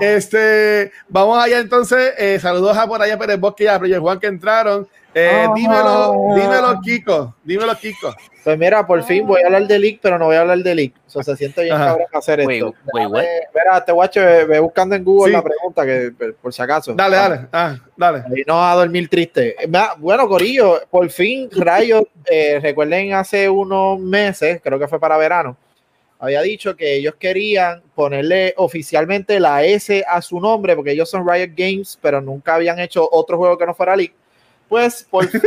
este, 0.00 0.92
vamos 1.08 1.42
allá 1.42 1.58
entonces. 1.58 2.14
eh, 2.18 2.38
saludos 2.40 2.76
a 2.76 2.86
por 2.86 3.00
allá 3.02 3.18
Pérez 3.18 3.38
Bosque 3.38 3.64
y 3.64 3.66
a 3.68 3.78
Player 3.78 4.00
Juan 4.00 4.18
que 4.18 4.26
entraron. 4.26 4.86
Eh, 5.20 5.48
dímelo, 5.54 6.14
dímelo, 6.36 6.80
Kiko. 6.82 7.34
Dímelo, 7.42 7.74
Kiko. 7.76 8.14
Pues 8.44 8.58
mira, 8.58 8.86
por 8.86 9.02
fin 9.02 9.26
voy 9.26 9.42
a 9.42 9.46
hablar 9.46 9.66
de 9.66 9.78
Leak, 9.78 9.98
pero 10.00 10.18
no 10.18 10.26
voy 10.26 10.36
a 10.36 10.40
hablar 10.40 10.58
de 10.58 10.74
Leak. 10.74 10.92
O 11.06 11.10
sea, 11.10 11.22
se 11.22 11.36
siente 11.36 11.64
bien 11.64 11.76
cabrón 11.76 12.06
hacer 12.12 12.46
Wait, 12.46 12.62
esto. 12.62 12.74
Déjame- 12.94 13.28
Mira, 13.54 13.78
este 13.78 13.92
guacho, 13.92 14.20
ve, 14.20 14.44
ve 14.44 14.60
buscando 14.60 14.94
en 14.94 15.04
Google 15.04 15.30
Sí. 15.30 15.36
la 15.36 15.42
pregunta, 15.42 15.84
que 15.84 16.12
por- 16.40 16.52
si 16.52 16.62
acaso. 16.62 16.94
Dale, 16.94 17.16
dale. 17.16 17.40
Ah, 17.52 17.76
dale. 17.96 18.22
Y 18.36 18.42
no 18.46 18.62
a 18.64 18.74
dormir 18.74 19.08
triste. 19.08 19.56
Va- 19.74 19.94
Bueno, 19.98 20.28
Corillo, 20.28 20.80
por 20.90 21.08
fin, 21.10 21.48
Rayo, 21.52 22.06
eh, 22.30 22.58
recuerden 22.62 23.12
hace 23.14 23.48
unos 23.50 23.98
meses, 23.98 24.60
creo 24.62 24.78
que 24.78 24.88
fue 24.88 25.00
para 25.00 25.16
verano, 25.16 25.56
había 26.20 26.40
dicho 26.42 26.74
que 26.74 26.94
ellos 26.96 27.14
querían 27.18 27.82
ponerle 27.94 28.54
oficialmente 28.56 29.38
la 29.38 29.62
S 29.64 30.04
a 30.08 30.20
su 30.22 30.40
nombre, 30.40 30.74
porque 30.74 30.92
ellos 30.92 31.08
son 31.10 31.28
Riot 31.28 31.52
Games, 31.56 31.98
pero 32.00 32.20
nunca 32.20 32.54
habían 32.54 32.78
hecho 32.80 33.06
otro 33.10 33.36
juego 33.36 33.56
que 33.58 33.66
no 33.66 33.74
fuera 33.74 33.94
League. 33.94 34.14
Pues 34.68 35.06
por 35.08 35.26
fin 35.28 35.40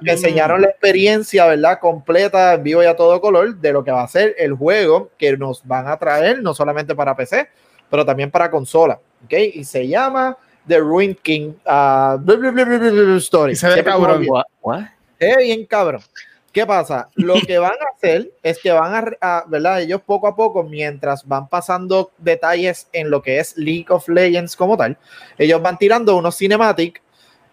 me 0.00 0.12
enseñaron 0.12 0.62
la 0.62 0.68
experiencia, 0.68 1.46
¿verdad? 1.46 1.78
Completa, 1.80 2.54
en 2.54 2.62
vivo 2.62 2.82
y 2.82 2.86
a 2.86 2.96
todo 2.96 3.20
color, 3.20 3.56
de 3.56 3.72
lo 3.72 3.82
que 3.82 3.90
va 3.90 4.02
a 4.02 4.08
ser 4.08 4.34
el 4.38 4.54
juego 4.54 5.10
que 5.18 5.36
nos 5.36 5.66
van 5.66 5.88
a 5.88 5.96
traer, 5.96 6.42
no 6.42 6.54
solamente 6.54 6.94
para 6.94 7.16
PC, 7.16 7.48
pero 7.90 8.04
también 8.04 8.30
para 8.30 8.50
consola. 8.50 9.00
¿Ok? 9.24 9.32
Y 9.54 9.64
se 9.64 9.88
llama 9.88 10.36
The 10.66 10.78
Ruin 10.78 11.16
King 11.22 11.54
ah, 11.66 12.18
blah, 12.20 12.36
blah, 12.36 12.50
blah, 12.50 12.64
blah, 12.64 12.78
blah, 12.78 12.90
blah, 12.90 13.16
Story. 13.16 13.56
Se 13.56 13.68
ve 13.68 13.82
cabrón. 13.82 14.26
Se 15.18 15.26
ve 15.26 15.44
bien 15.44 15.66
cabrón. 15.66 16.02
¿Qué 16.52 16.66
pasa? 16.66 17.08
Lo 17.14 17.34
que 17.34 17.58
van 17.58 17.72
a 17.72 17.94
hacer 17.94 18.32
es 18.42 18.58
que 18.58 18.72
van 18.72 18.94
a, 18.94 19.38
a, 19.38 19.44
¿verdad? 19.46 19.82
Ellos 19.82 20.00
poco 20.04 20.26
a 20.26 20.34
poco, 20.34 20.62
mientras 20.62 21.26
van 21.26 21.48
pasando 21.48 22.10
detalles 22.18 22.88
en 22.92 23.10
lo 23.10 23.22
que 23.22 23.38
es 23.38 23.56
League 23.56 23.86
of 23.90 24.08
Legends 24.08 24.56
como 24.56 24.76
tal, 24.76 24.96
ellos 25.36 25.60
van 25.62 25.78
tirando 25.78 26.16
unos 26.16 26.36
cinematics 26.36 27.00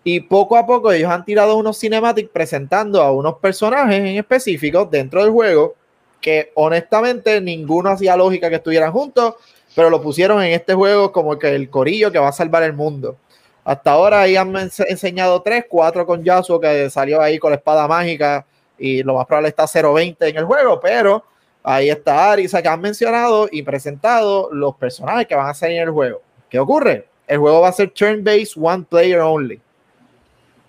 y 0.07 0.19
poco 0.19 0.55
a 0.55 0.67
poco 0.67 0.91
ellos 0.91 1.09
han 1.09 1.25
tirado 1.25 1.57
unos 1.57 1.79
cinematics 1.79 2.29
presentando 2.31 3.01
a 3.01 3.11
unos 3.11 3.39
personajes 3.39 3.97
en 3.97 4.17
específico 4.17 4.85
dentro 4.85 5.23
del 5.23 5.31
juego 5.31 5.73
que 6.21 6.51
honestamente 6.53 7.41
ninguno 7.41 7.89
hacía 7.89 8.15
lógica 8.15 8.47
que 8.49 8.57
estuvieran 8.57 8.91
juntos, 8.91 9.33
pero 9.75 9.89
lo 9.89 9.99
pusieron 10.03 10.43
en 10.43 10.53
este 10.53 10.75
juego 10.75 11.11
como 11.11 11.39
que 11.39 11.55
el 11.55 11.71
corillo 11.71 12.11
que 12.11 12.19
va 12.19 12.27
a 12.27 12.33
salvar 12.33 12.61
el 12.61 12.73
mundo. 12.73 13.17
Hasta 13.63 13.93
ahora 13.93 14.21
ahí 14.21 14.35
han 14.35 14.55
enseñado 14.55 15.41
tres, 15.41 15.65
cuatro 15.67 16.05
con 16.05 16.23
Yasuo 16.23 16.59
que 16.59 16.87
salió 16.91 17.19
ahí 17.19 17.39
con 17.39 17.49
la 17.49 17.57
espada 17.57 17.87
mágica 17.87 18.45
y 18.77 19.01
lo 19.01 19.15
más 19.15 19.25
probable 19.25 19.49
está 19.49 19.63
0.20 19.63 20.17
en 20.29 20.37
el 20.37 20.45
juego, 20.45 20.79
pero 20.79 21.23
ahí 21.63 21.89
está 21.89 22.31
Arisa 22.31 22.61
que 22.61 22.67
han 22.67 22.79
mencionado 22.79 23.49
y 23.51 23.63
presentado 23.63 24.49
los 24.51 24.75
personajes 24.75 25.25
que 25.25 25.33
van 25.33 25.49
a 25.49 25.55
salir 25.55 25.77
en 25.77 25.87
el 25.87 25.91
juego. 25.91 26.21
¿Qué 26.47 26.59
ocurre? 26.59 27.07
El 27.25 27.39
juego 27.39 27.61
va 27.61 27.69
a 27.69 27.71
ser 27.71 27.89
turn-based, 27.89 28.53
one 28.55 28.85
player 28.87 29.19
only. 29.19 29.59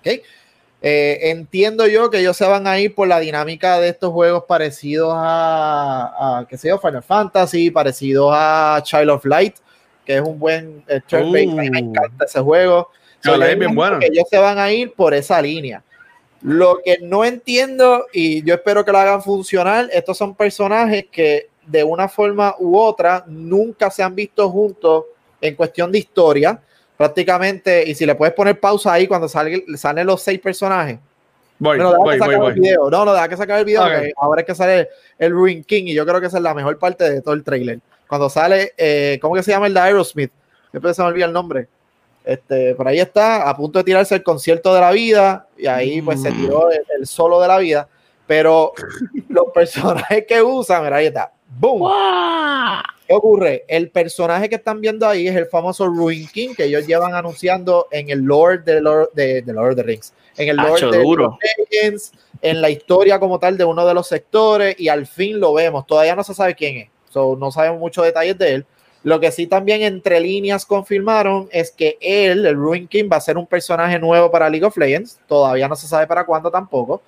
¿Ok? 0.07 0.22
Eh, 0.82 1.30
entiendo 1.30 1.86
yo 1.86 2.11
que 2.11 2.18
ellos 2.18 2.36
se 2.36 2.46
van 2.46 2.66
a 2.66 2.78
ir 2.78 2.94
por 2.94 3.09
la 3.09 3.18
dinámica 3.18 3.80
de 3.80 3.88
estos 3.88 4.12
juegos 4.12 4.44
parecidos 4.46 5.14
a, 5.16 6.38
a 6.40 6.46
qué 6.46 6.59
sé 6.59 6.68
yo, 6.68 6.78
Final 6.78 7.02
Fantasy, 7.02 7.70
parecidos 7.70 8.30
a 8.32 8.80
Child 8.84 9.11
of 9.11 9.24
Light, 9.24 9.57
que 10.04 10.16
es 10.16 10.20
un 10.20 10.38
buen 10.38 10.84
eh. 10.86 11.00
Uh. 11.12 11.30
me 11.30 11.42
encanta 11.42 12.26
ese 12.26 12.40
juego. 12.40 12.90
So, 13.20 13.38
bien 13.38 13.74
bueno. 13.74 13.98
Ellos 14.00 14.24
se 14.30 14.38
van 14.38 14.59
a 14.59 14.70
ir 14.70 14.92
por 14.92 15.14
esa 15.14 15.40
línea. 15.42 15.82
Lo 16.42 16.78
que 16.84 16.98
no 17.02 17.24
entiendo, 17.24 18.07
y 18.12 18.44
yo 18.44 18.54
espero 18.54 18.84
que 18.84 18.92
lo 18.92 18.98
hagan 18.98 19.22
funcionar, 19.22 19.88
estos 19.92 20.16
son 20.16 20.36
personajes 20.36 21.07
que 21.11 21.48
de 21.66 21.82
una 21.82 22.09
forma 22.09 22.54
u 22.61 22.78
otra 22.78 23.24
nunca 23.26 23.90
se 23.90 24.02
han 24.02 24.14
visto 24.14 24.48
juntos 24.50 25.07
en 25.40 25.57
cuestión 25.57 25.90
de 25.90 25.98
historia. 25.98 26.61
Prácticamente, 26.97 27.84
y 27.86 27.94
si 27.94 28.07
le 28.07 28.14
puedes 28.14 28.34
poner 28.34 28.59
pausa 28.59 28.92
ahí 28.92 29.07
cuando 29.07 29.28
salen, 29.28 29.64
salen 29.76 30.07
los 30.07 30.22
seis 30.22 30.40
personajes. 30.40 30.99
Voy, 31.59 31.78
no, 31.78 31.97
voy, 31.97 32.18
voy, 32.18 32.36
voy. 32.36 32.55
Video. 32.55 32.90
No, 32.90 33.05
no, 33.05 33.12
deja 33.12 33.28
que 33.28 33.36
sacar 33.36 33.59
el 33.59 33.64
video. 33.64 33.84
Okay. 33.84 34.12
ahora 34.16 34.42
es 34.42 34.47
que 34.47 34.55
sale 34.55 34.88
el 35.18 35.32
Ruin 35.32 35.64
King 35.64 35.84
y 35.86 35.94
yo 35.94 36.07
creo 36.07 36.20
que 36.20 36.26
esa 36.26 36.38
es 36.38 36.42
la 36.42 36.55
mejor 36.55 36.78
parte 36.78 37.11
de 37.11 37.20
todo 37.22 37.34
el 37.34 37.44
trailer. 37.44 37.80
Cuando 38.09 38.28
sale, 38.28 38.72
eh, 38.76 39.18
¿cómo 39.20 39.34
que 39.34 39.42
se 39.42 39.51
llama 39.51 39.66
el 39.66 39.74
de 39.74 39.80
Aerosmith? 39.80 40.30
Siempre 40.70 40.94
se 40.94 41.03
me 41.03 41.09
olvida 41.09 41.26
el 41.26 41.32
nombre. 41.32 41.68
Este, 42.24 42.74
por 42.74 42.88
ahí 42.88 42.99
está, 42.99 43.49
a 43.49 43.57
punto 43.57 43.78
de 43.78 43.84
tirarse 43.84 44.14
el 44.14 44.22
concierto 44.22 44.74
de 44.74 44.80
la 44.80 44.90
vida, 44.90 45.47
y 45.57 45.66
ahí 45.66 46.03
pues 46.03 46.20
se 46.22 46.32
tiró 46.32 46.70
el, 46.70 46.82
el 46.99 47.07
solo 47.07 47.40
de 47.40 47.49
la 47.49 47.59
vida, 47.59 47.88
pero 48.26 48.72
los 49.28 49.47
personajes 49.55 50.26
que 50.26 50.42
usan, 50.42 50.82
mira, 50.82 50.97
ahí 50.97 51.07
está, 51.07 51.32
¡boom! 51.49 51.80
¡Wow! 51.80 52.82
¿Qué 53.07 53.14
ocurre? 53.14 53.64
El 53.68 53.90
personaje 53.90 54.49
que 54.49 54.57
están 54.57 54.80
viendo 54.80 55.07
ahí 55.07 55.28
es 55.28 55.36
el 55.36 55.47
famoso 55.47 55.86
Ruin 55.86 56.26
King, 56.28 56.55
que 56.57 56.64
ellos 56.64 56.86
llevan 56.86 57.14
anunciando 57.14 57.86
en 57.90 58.11
el 58.11 58.20
Lord 58.20 58.64
de 58.64 58.80
Lord 58.80 59.11
de, 59.14 59.42
de 59.42 59.53
Lord 59.53 59.70
of 59.70 59.76
the 59.76 59.82
Rings, 59.82 60.12
en 60.36 60.49
el 60.49 60.57
Lord 60.57 60.90
de 60.90 61.03
duro. 61.03 61.38
Legends, 61.70 62.12
en 62.42 62.61
la 62.61 62.70
historia 62.70 63.20
como 63.20 63.38
tal 63.38 63.57
de 63.57 63.64
uno 63.64 63.86
de 63.86 63.94
los 63.94 64.09
sectores, 64.09 64.74
y 64.78 64.88
al 64.88 65.07
fin 65.07 65.38
lo 65.38 65.55
vemos, 65.55 65.86
todavía 65.86 66.16
no 66.16 66.24
se 66.24 66.34
sabe 66.34 66.55
quién 66.57 66.76
es, 66.78 66.88
so, 67.11 67.36
no 67.36 67.53
sabemos 67.53 67.78
muchos 67.78 68.05
detalles 68.05 68.36
de 68.38 68.55
él, 68.55 68.66
lo 69.07 69.20
que 69.20 69.30
sí 69.30 69.47
también 69.47 69.82
entre 69.82 70.18
líneas 70.18 70.66
confirmaron 70.66 71.49
es 71.53 71.70
que 71.70 71.97
él, 72.01 72.44
el 72.44 72.57
Ruin 72.57 72.88
King, 72.88 73.09
va 73.11 73.18
a 73.18 73.20
ser 73.20 73.38
un 73.38 73.47
personaje 73.47 74.01
nuevo 74.01 74.32
para 74.32 74.51
League 74.51 74.66
of 74.66 74.76
Legends. 74.76 75.20
Todavía 75.28 75.68
no 75.68 75.76
se 75.76 75.86
sabe 75.86 76.09
para 76.09 76.26
cuándo 76.26 76.51
tampoco. 76.51 77.03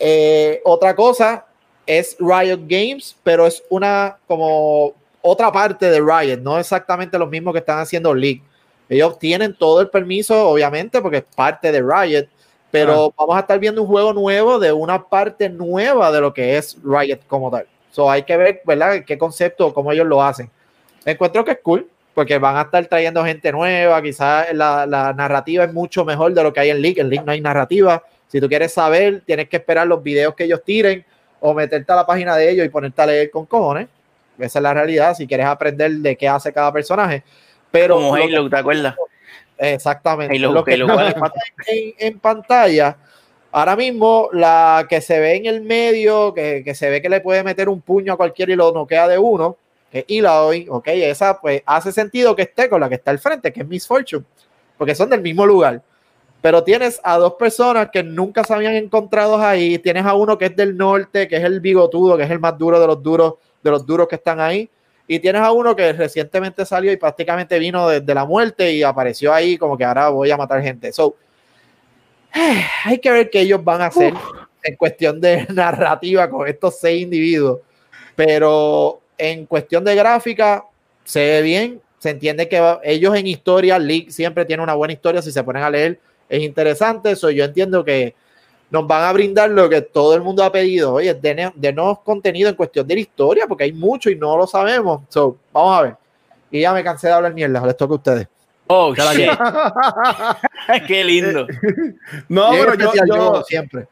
Eh, 0.00 0.60
otra 0.64 0.96
cosa 0.96 1.46
es 1.88 2.16
Riot 2.20 2.60
Games, 2.68 3.16
pero 3.24 3.46
es 3.46 3.64
una 3.68 4.18
como 4.28 4.92
otra 5.22 5.50
parte 5.50 5.90
de 5.90 6.00
Riot, 6.00 6.40
no 6.40 6.58
exactamente 6.58 7.18
lo 7.18 7.26
mismo 7.26 7.52
que 7.52 7.58
están 7.58 7.80
haciendo 7.80 8.14
League. 8.14 8.42
Ellos 8.88 9.18
tienen 9.18 9.54
todo 9.54 9.80
el 9.80 9.88
permiso, 9.88 10.48
obviamente, 10.48 11.02
porque 11.02 11.18
es 11.18 11.24
parte 11.34 11.72
de 11.72 11.82
Riot, 11.82 12.28
pero 12.70 13.06
ah. 13.06 13.14
vamos 13.18 13.36
a 13.36 13.40
estar 13.40 13.58
viendo 13.58 13.82
un 13.82 13.88
juego 13.88 14.12
nuevo 14.12 14.60
de 14.60 14.72
una 14.72 15.02
parte 15.02 15.48
nueva 15.48 16.12
de 16.12 16.20
lo 16.20 16.32
que 16.32 16.56
es 16.56 16.76
Riot 16.84 17.20
como 17.26 17.50
tal. 17.50 17.66
So 17.90 18.08
hay 18.10 18.22
que 18.22 18.36
ver, 18.36 18.60
¿verdad?, 18.64 19.02
qué 19.04 19.18
concepto, 19.18 19.74
cómo 19.74 19.90
ellos 19.90 20.06
lo 20.06 20.22
hacen 20.22 20.50
encuentro 21.10 21.44
que 21.44 21.52
es 21.52 21.58
cool 21.62 21.88
porque 22.14 22.38
van 22.38 22.56
a 22.56 22.62
estar 22.62 22.84
trayendo 22.86 23.24
gente 23.24 23.52
nueva, 23.52 24.02
quizás 24.02 24.52
la, 24.52 24.86
la, 24.86 25.12
narrativa 25.12 25.64
es 25.64 25.72
mucho 25.72 26.04
mejor 26.04 26.34
de 26.34 26.42
lo 26.42 26.52
que 26.52 26.60
hay 26.60 26.70
en 26.70 26.82
League, 26.82 27.00
en 27.00 27.08
League 27.08 27.24
no 27.24 27.30
hay 27.30 27.40
narrativa, 27.40 28.02
si 28.26 28.40
tú 28.40 28.48
quieres 28.48 28.72
saber, 28.72 29.22
tienes 29.24 29.48
que 29.48 29.58
esperar 29.58 29.86
los 29.86 30.02
videos 30.02 30.34
que 30.34 30.44
ellos 30.44 30.62
tiren 30.64 31.04
o 31.40 31.54
meterte 31.54 31.92
a 31.92 31.96
la 31.96 32.06
página 32.06 32.36
de 32.36 32.50
ellos 32.50 32.66
y 32.66 32.68
ponerte 32.68 33.02
a 33.02 33.06
leer 33.06 33.30
con 33.30 33.46
cojones, 33.46 33.88
esa 34.38 34.58
es 34.58 34.62
la 34.62 34.74
realidad, 34.74 35.14
si 35.14 35.26
quieres 35.26 35.46
aprender 35.46 35.90
de 35.92 36.16
qué 36.16 36.28
hace 36.28 36.52
cada 36.52 36.72
personaje, 36.72 37.22
pero... 37.70 37.96
Como 37.96 38.14
Halo, 38.14 38.44
que, 38.44 38.50
¿te 38.50 38.56
acuerdas? 38.56 38.94
Exactamente, 39.56 40.36
Halo, 40.36 40.52
lo 40.52 40.64
que 40.64 40.74
Halo, 40.74 40.88
en, 41.66 41.94
en 41.98 42.18
pantalla, 42.20 42.96
ahora 43.50 43.76
mismo 43.76 44.28
la 44.32 44.86
que 44.88 45.00
se 45.00 45.18
ve 45.18 45.36
en 45.36 45.46
el 45.46 45.62
medio, 45.62 46.32
que, 46.34 46.62
que 46.64 46.74
se 46.74 46.88
ve 46.90 47.02
que 47.02 47.08
le 47.08 47.20
puede 47.20 47.42
meter 47.42 47.68
un 47.68 47.80
puño 47.80 48.12
a 48.12 48.16
cualquiera 48.16 48.52
y 48.52 48.56
lo 48.56 48.72
noquea 48.72 49.08
de 49.08 49.18
uno, 49.18 49.56
que 49.90 50.04
Eloy, 50.08 50.66
ok, 50.68 50.88
esa 50.88 51.40
pues 51.40 51.62
hace 51.64 51.92
sentido 51.92 52.36
que 52.36 52.42
esté 52.42 52.68
con 52.68 52.80
la 52.80 52.88
que 52.88 52.96
está 52.96 53.10
al 53.10 53.18
frente, 53.18 53.52
que 53.52 53.60
es 53.60 53.66
Miss 53.66 53.86
Fortune, 53.86 54.24
porque 54.76 54.94
son 54.94 55.10
del 55.10 55.22
mismo 55.22 55.46
lugar. 55.46 55.82
Pero 56.40 56.62
tienes 56.62 57.00
a 57.02 57.16
dos 57.18 57.34
personas 57.34 57.88
que 57.92 58.02
nunca 58.02 58.44
se 58.44 58.54
habían 58.54 58.74
encontrado 58.74 59.38
ahí. 59.38 59.78
Tienes 59.78 60.04
a 60.04 60.14
uno 60.14 60.38
que 60.38 60.46
es 60.46 60.56
del 60.56 60.76
norte, 60.76 61.26
que 61.26 61.36
es 61.36 61.44
el 61.44 61.60
bigotudo, 61.60 62.16
que 62.16 62.22
es 62.22 62.30
el 62.30 62.38
más 62.38 62.56
duro 62.56 62.78
de 62.78 62.86
los 62.86 63.02
duros, 63.02 63.34
de 63.62 63.70
los 63.70 63.84
duros 63.84 64.06
que 64.06 64.14
están 64.16 64.38
ahí. 64.40 64.70
Y 65.08 65.18
tienes 65.18 65.42
a 65.42 65.50
uno 65.50 65.74
que 65.74 65.92
recientemente 65.92 66.64
salió 66.64 66.92
y 66.92 66.96
prácticamente 66.96 67.58
vino 67.58 67.88
desde 67.88 68.04
de 68.04 68.14
la 68.14 68.24
muerte 68.24 68.72
y 68.72 68.82
apareció 68.82 69.32
ahí 69.32 69.56
como 69.56 69.76
que 69.76 69.84
ahora 69.84 70.10
voy 70.10 70.30
a 70.30 70.36
matar 70.36 70.62
gente. 70.62 70.92
So, 70.92 71.16
hay 72.84 72.98
que 72.98 73.10
ver 73.10 73.30
qué 73.30 73.40
ellos 73.40 73.64
van 73.64 73.80
a 73.80 73.86
hacer 73.86 74.12
Uf. 74.12 74.20
en 74.62 74.76
cuestión 74.76 75.20
de 75.20 75.46
narrativa 75.52 76.28
con 76.30 76.46
estos 76.46 76.78
seis 76.78 77.02
individuos. 77.02 77.60
Pero 78.14 79.00
en 79.16 79.46
cuestión 79.46 79.84
de 79.84 79.94
gráfica, 79.94 80.64
se 81.04 81.20
ve 81.20 81.42
bien. 81.42 81.80
Se 81.98 82.10
entiende 82.10 82.48
que 82.48 82.78
ellos 82.84 83.16
en 83.16 83.26
historia, 83.26 83.78
League 83.78 84.10
siempre 84.10 84.44
tiene 84.44 84.62
una 84.62 84.74
buena 84.74 84.92
historia. 84.92 85.22
Si 85.22 85.32
se 85.32 85.42
ponen 85.42 85.62
a 85.62 85.70
leer, 85.70 85.98
es 86.28 86.42
interesante. 86.42 87.12
Eso 87.12 87.30
yo 87.30 87.44
entiendo 87.44 87.84
que 87.84 88.14
nos 88.70 88.86
van 88.86 89.04
a 89.04 89.12
brindar 89.12 89.50
lo 89.50 89.68
que 89.68 89.80
todo 89.82 90.14
el 90.14 90.20
mundo 90.20 90.44
ha 90.44 90.52
pedido. 90.52 90.94
Oye, 90.94 91.14
denos 91.14 91.52
de 91.56 91.74
contenido 92.04 92.48
en 92.48 92.54
cuestión 92.54 92.86
de 92.86 92.94
la 92.94 93.00
historia, 93.00 93.46
porque 93.46 93.64
hay 93.64 93.72
mucho 93.72 94.10
y 94.10 94.16
no 94.16 94.36
lo 94.36 94.46
sabemos. 94.46 95.02
So, 95.08 95.36
vamos 95.52 95.78
a 95.78 95.82
ver. 95.82 95.96
Y 96.50 96.60
ya 96.60 96.72
me 96.72 96.84
cansé 96.84 97.08
de 97.08 97.14
hablar 97.14 97.34
mierda. 97.34 97.64
Les 97.66 97.76
toca 97.76 97.92
a 97.92 97.96
ustedes. 97.96 98.28
Oh, 98.66 98.94
shit. 98.94 99.30
Qué 100.86 101.02
lindo. 101.04 101.46
no, 102.28 102.50
pero 102.50 102.74
yo, 102.74 102.92
yo, 102.94 103.06
yo 103.06 103.44
siempre 103.44 103.88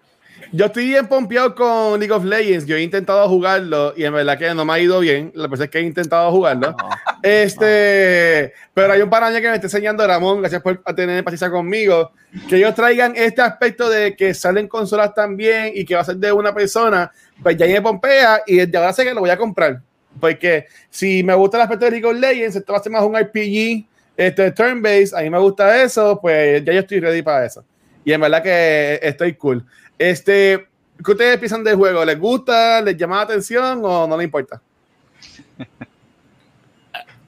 yo 0.53 0.67
estoy 0.67 0.87
bien 0.87 1.07
pompeado 1.07 1.55
con 1.55 1.99
League 1.99 2.13
of 2.13 2.25
Legends. 2.25 2.67
Yo 2.67 2.77
he 2.77 2.83
intentado 2.83 3.29
jugarlo 3.29 3.93
y 3.97 4.05
en 4.05 4.13
verdad 4.13 4.39
que 4.39 4.55
no 4.55 4.65
me 4.65 4.73
ha 4.73 4.79
ido 4.79 5.01
bien. 5.01 5.33
La 5.35 5.49
verdad 5.49 5.65
es 5.65 5.71
que 5.71 5.79
he 5.79 5.83
intentado 5.83 6.31
jugarlo. 6.31 6.73
No, 6.73 6.89
este, 7.23 8.53
no. 8.55 8.71
pero 8.75 8.93
hay 8.93 9.01
un 9.03 9.11
paraña 9.11 9.41
que 9.41 9.49
me 9.49 9.55
está 9.55 9.67
enseñando 9.67 10.07
Ramón, 10.07 10.41
gracias 10.41 10.63
por 10.63 10.79
tener 10.95 11.25
paciencia 11.25 11.51
conmigo, 11.51 12.13
que 12.49 12.57
ellos 12.57 12.75
traigan 12.75 13.15
este 13.17 13.43
aspecto 13.43 13.89
de 13.89 14.15
que 14.15 14.35
salen 14.35 14.69
consolas 14.69 15.15
también 15.15 15.73
y 15.75 15.85
que 15.85 15.95
va 15.95 16.03
a 16.03 16.05
ser 16.05 16.17
de 16.17 16.33
una 16.33 16.55
persona, 16.55 17.11
pues 17.43 17.57
ya 17.57 17.67
me 17.67 17.83
pompea 17.83 18.43
y 18.47 18.57
desde 18.57 18.77
ahora 18.79 18.93
sé 18.93 19.05
que 19.05 19.15
lo 19.15 19.21
voy 19.21 19.31
a 19.31 19.37
comprar. 19.37 19.81
Porque 20.21 20.67
si 20.89 21.23
me 21.23 21.35
gusta 21.35 21.59
el 21.59 21.63
aspecto 21.65 21.85
de 21.85 21.91
League 21.93 22.07
of 22.07 22.17
Legends, 22.17 22.57
esto 22.57 22.73
va 22.73 22.79
a 22.79 22.83
ser 22.83 22.93
más 22.93 23.03
un 23.03 23.17
RPG, 23.17 23.87
este 24.17 24.51
turn-based, 24.53 25.15
a 25.15 25.23
mí 25.23 25.31
me 25.31 25.39
gusta 25.39 25.83
eso, 25.83 26.19
pues 26.21 26.65
ya 26.65 26.73
yo 26.73 26.81
estoy 26.81 27.01
ready 27.01 27.23
para 27.23 27.45
eso. 27.45 27.65
Y 28.05 28.13
en 28.13 28.21
verdad 28.21 28.43
que 28.43 29.01
estoy 29.03 29.35
cool. 29.35 29.67
Este, 29.99 30.67
¿qué 31.05 31.11
ustedes 31.11 31.39
piensan 31.39 31.65
del 31.65 31.77
juego? 31.77 32.05
¿Les 32.05 32.19
gusta? 32.19 32.81
¿Les 32.83 32.97
llama 32.97 33.17
la 33.17 33.23
atención 33.23 33.81
o 33.85 34.07
no 34.07 34.17
les 34.17 34.25
importa? 34.25 34.61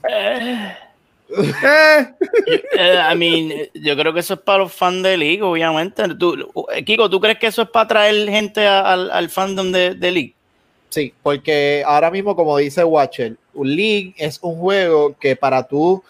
eh. 0.09 0.77
I 1.31 3.17
mean, 3.17 3.69
yo 3.75 3.97
creo 3.97 4.15
que 4.15 4.21
eso 4.21 4.35
es 4.35 4.41
para 4.41 4.61
los 4.61 4.73
fans 4.73 5.03
de 5.03 5.17
League, 5.17 5.43
obviamente. 5.43 6.03
¿Tú, 6.19 6.51
Kiko, 6.85 7.11
¿tú 7.11 7.21
crees 7.21 7.39
que 7.39 7.49
eso 7.49 7.63
es 7.63 7.69
para 7.69 7.89
traer 7.89 8.29
gente 8.31 8.67
al, 8.67 9.11
al 9.11 9.29
fandom 9.29 9.71
de, 9.71 9.95
de, 9.95 10.11
League? 10.11 10.35
Sí, 10.89 11.13
porque 11.23 11.83
ahora 11.87 12.11
mismo, 12.11 12.35
como 12.35 12.57
dice 12.57 12.83
Watcher, 12.83 13.37
League 13.55 14.15
es 14.17 14.39
un 14.41 14.57
juego 14.59 15.15
que 15.19 15.37
para 15.37 15.67
tú 15.67 16.03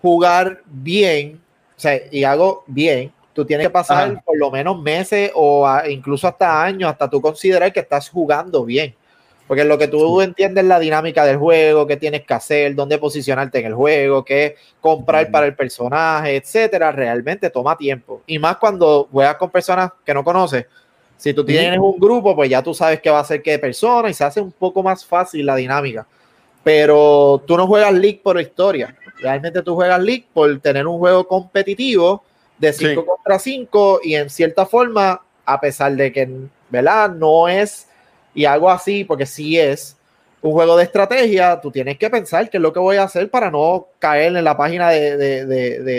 jugar 0.00 0.62
bien, 0.66 1.40
o 1.76 1.80
sea, 1.80 2.00
y 2.10 2.22
hago 2.22 2.62
bien, 2.66 3.12
tú 3.32 3.44
tienes 3.44 3.66
que 3.66 3.70
pasar 3.70 4.10
Ajá. 4.10 4.22
por 4.24 4.38
lo 4.38 4.50
menos 4.50 4.80
meses 4.80 5.30
o 5.34 5.66
a, 5.66 5.88
incluso 5.88 6.26
hasta 6.26 6.62
años 6.62 6.90
hasta 6.90 7.08
tú 7.08 7.20
considerar 7.20 7.72
que 7.72 7.80
estás 7.80 8.08
jugando 8.08 8.64
bien. 8.64 8.94
Porque 9.46 9.64
lo 9.64 9.78
que 9.78 9.88
tú 9.88 10.20
sí. 10.20 10.24
entiendes 10.26 10.64
la 10.64 10.78
dinámica 10.78 11.24
del 11.24 11.36
juego, 11.36 11.84
qué 11.84 11.96
tienes 11.96 12.24
que 12.24 12.34
hacer, 12.34 12.72
dónde 12.76 12.98
posicionarte 12.98 13.58
en 13.58 13.66
el 13.66 13.74
juego, 13.74 14.24
qué 14.24 14.54
comprar 14.80 15.28
para 15.32 15.46
el 15.46 15.56
personaje, 15.56 16.36
etcétera, 16.36 16.92
realmente 16.92 17.50
toma 17.50 17.76
tiempo. 17.76 18.22
Y 18.28 18.38
más 18.38 18.58
cuando 18.58 19.08
juegas 19.10 19.34
con 19.36 19.50
personas 19.50 19.90
que 20.04 20.14
no 20.14 20.22
conoces. 20.22 20.66
Si 21.16 21.34
tú 21.34 21.44
tienes 21.44 21.80
un 21.80 21.98
grupo, 21.98 22.36
pues 22.36 22.48
ya 22.48 22.62
tú 22.62 22.72
sabes 22.72 23.00
qué 23.00 23.10
va 23.10 23.18
a 23.18 23.24
ser 23.24 23.42
qué 23.42 23.58
persona 23.58 24.08
y 24.08 24.14
se 24.14 24.22
hace 24.22 24.40
un 24.40 24.52
poco 24.52 24.84
más 24.84 25.04
fácil 25.04 25.44
la 25.44 25.56
dinámica. 25.56 26.06
Pero 26.62 27.42
tú 27.44 27.56
no 27.56 27.66
juegas 27.66 27.92
League 27.92 28.20
por 28.22 28.40
historia. 28.40 28.96
Realmente 29.18 29.62
tú 29.62 29.74
juegas 29.74 30.00
League 30.00 30.26
por 30.32 30.60
tener 30.60 30.86
un 30.86 30.98
juego 30.98 31.26
competitivo 31.26 32.22
de 32.60 32.72
5 32.72 33.00
Sí. 33.00 33.06
contra 33.06 33.38
5 33.38 34.00
y 34.04 34.14
en 34.14 34.30
cierta 34.30 34.66
forma, 34.66 35.20
a 35.44 35.60
pesar 35.60 35.96
de 35.96 36.12
que, 36.12 36.28
¿verdad? 36.68 37.10
No 37.10 37.48
es, 37.48 37.88
y 38.34 38.44
algo 38.44 38.70
así, 38.70 39.02
porque 39.04 39.26
sí 39.26 39.58
es 39.58 39.96
un 40.42 40.52
juego 40.52 40.76
de 40.76 40.84
estrategia, 40.84 41.60
tú 41.60 41.70
tienes 41.70 41.98
que 41.98 42.08
pensar 42.08 42.48
qué 42.48 42.56
es 42.56 42.62
lo 42.62 42.72
que 42.72 42.78
voy 42.78 42.96
a 42.96 43.02
hacer 43.02 43.28
para 43.30 43.50
no 43.50 43.88
caer 43.98 44.34
en 44.36 44.44
la 44.44 44.56
página 44.56 44.88
de, 44.90 45.16
de, 45.16 45.46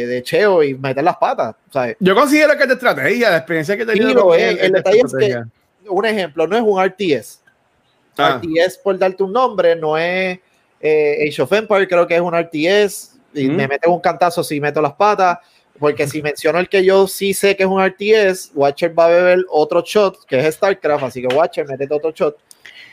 de, 0.08 0.24
Cheo 0.24 0.64
y 0.64 0.74
meter 0.74 1.04
las 1.04 1.18
patas. 1.18 1.56
¿sabes? 1.72 1.96
Yo 2.00 2.16
considero 2.16 2.56
que 2.58 2.64
es 2.64 2.68
de 2.70 2.74
estrategia, 2.76 3.30
la 3.30 3.38
experiencia 3.38 3.76
que 3.78 3.84
he 3.84 3.86
tenido. 3.86 4.08
Sí, 4.10 4.14
lo 4.16 4.24
con 4.26 4.40
es. 4.40 4.44
él 4.52 4.58
El 4.62 4.72
de 4.72 4.78
detalle 4.80 4.98
es 4.98 5.04
estrategia. 5.06 5.48
Un 5.90 6.06
ejemplo, 6.06 6.48
no 6.48 6.56
es 6.58 6.64
un 6.64 6.84
RTS. 6.84 7.40
Ah. 8.18 8.40
RTS, 8.42 8.78
por 8.80 8.98
darte 8.98 9.22
un 9.24 9.34
nombre, 9.34 9.76
no 9.76 9.98
es 9.98 10.40
eh, 10.80 11.28
Age 11.30 11.42
of 11.44 11.52
Empire, 11.54 11.88
creo 11.88 12.08
que 12.08 12.16
es 12.16 12.22
un 12.22 12.34
RTS. 12.36 13.12
Y 13.34 13.48
Mm. 13.48 13.56
me 13.56 13.68
mete 13.68 13.88
un 13.90 14.00
cantazo 14.00 14.44
si 14.44 14.60
meto 14.60 14.82
las 14.82 14.94
patas. 14.94 15.38
Porque 15.82 16.08
si 16.08 16.22
menciono 16.22 16.60
el 16.60 16.70
que 16.70 16.86
yo 16.86 17.08
sí 17.08 17.34
sé 17.34 17.58
que 17.58 17.64
es 17.64 17.70
un 17.70 17.84
RTS, 17.84 18.52
Watcher 18.54 18.98
va 18.98 19.06
a 19.06 19.10
beber 19.10 19.40
otro 19.50 19.82
shot, 19.86 20.24
que 20.26 20.40
es 20.40 20.56
StarCraft. 20.56 21.04
Así 21.04 21.22
que 21.28 21.36
Watcher, 21.36 21.68
métete 21.68 21.94
otro 21.94 22.12
shot. 22.12 22.38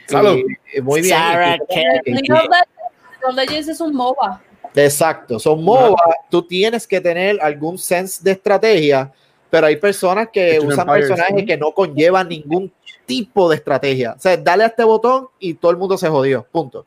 Salud. 0.09 0.39
Y- 0.75 0.81
muy 0.81 1.03
bien. 1.03 1.15
Sarah 1.15 1.59
Legends- 3.35 3.69
es 3.69 3.81
un 3.81 3.95
MOBA. 3.95 4.43
Exacto, 4.75 5.39
son 5.39 5.63
MOBA, 5.63 6.15
tú 6.31 6.43
tienes 6.43 6.87
que 6.87 7.01
tener 7.01 7.39
algún 7.41 7.79
sense 7.79 8.23
de 8.23 8.33
estrategia, 8.33 9.13
pero 9.51 9.67
hay 9.67 9.77
personas 9.77 10.29
que 10.33 10.59
of 10.59 10.67
usan 10.67 10.81
Empires, 10.89 11.09
personajes 11.09 11.43
¿no? 11.43 11.47
que 11.47 11.57
no 11.57 11.73
conllevan 11.73 12.29
ningún 12.29 12.73
tipo 13.05 13.49
de 13.51 13.57
estrategia. 13.57 14.15
O 14.17 14.21
sea, 14.21 14.37
dale 14.37 14.65
a 14.65 14.69
este 14.69 14.85
botón 14.85 15.29
y 15.39 15.55
todo 15.55 15.73
el 15.73 15.77
mundo 15.77 15.99
se 15.99 16.09
jodió, 16.09 16.47
punto. 16.51 16.87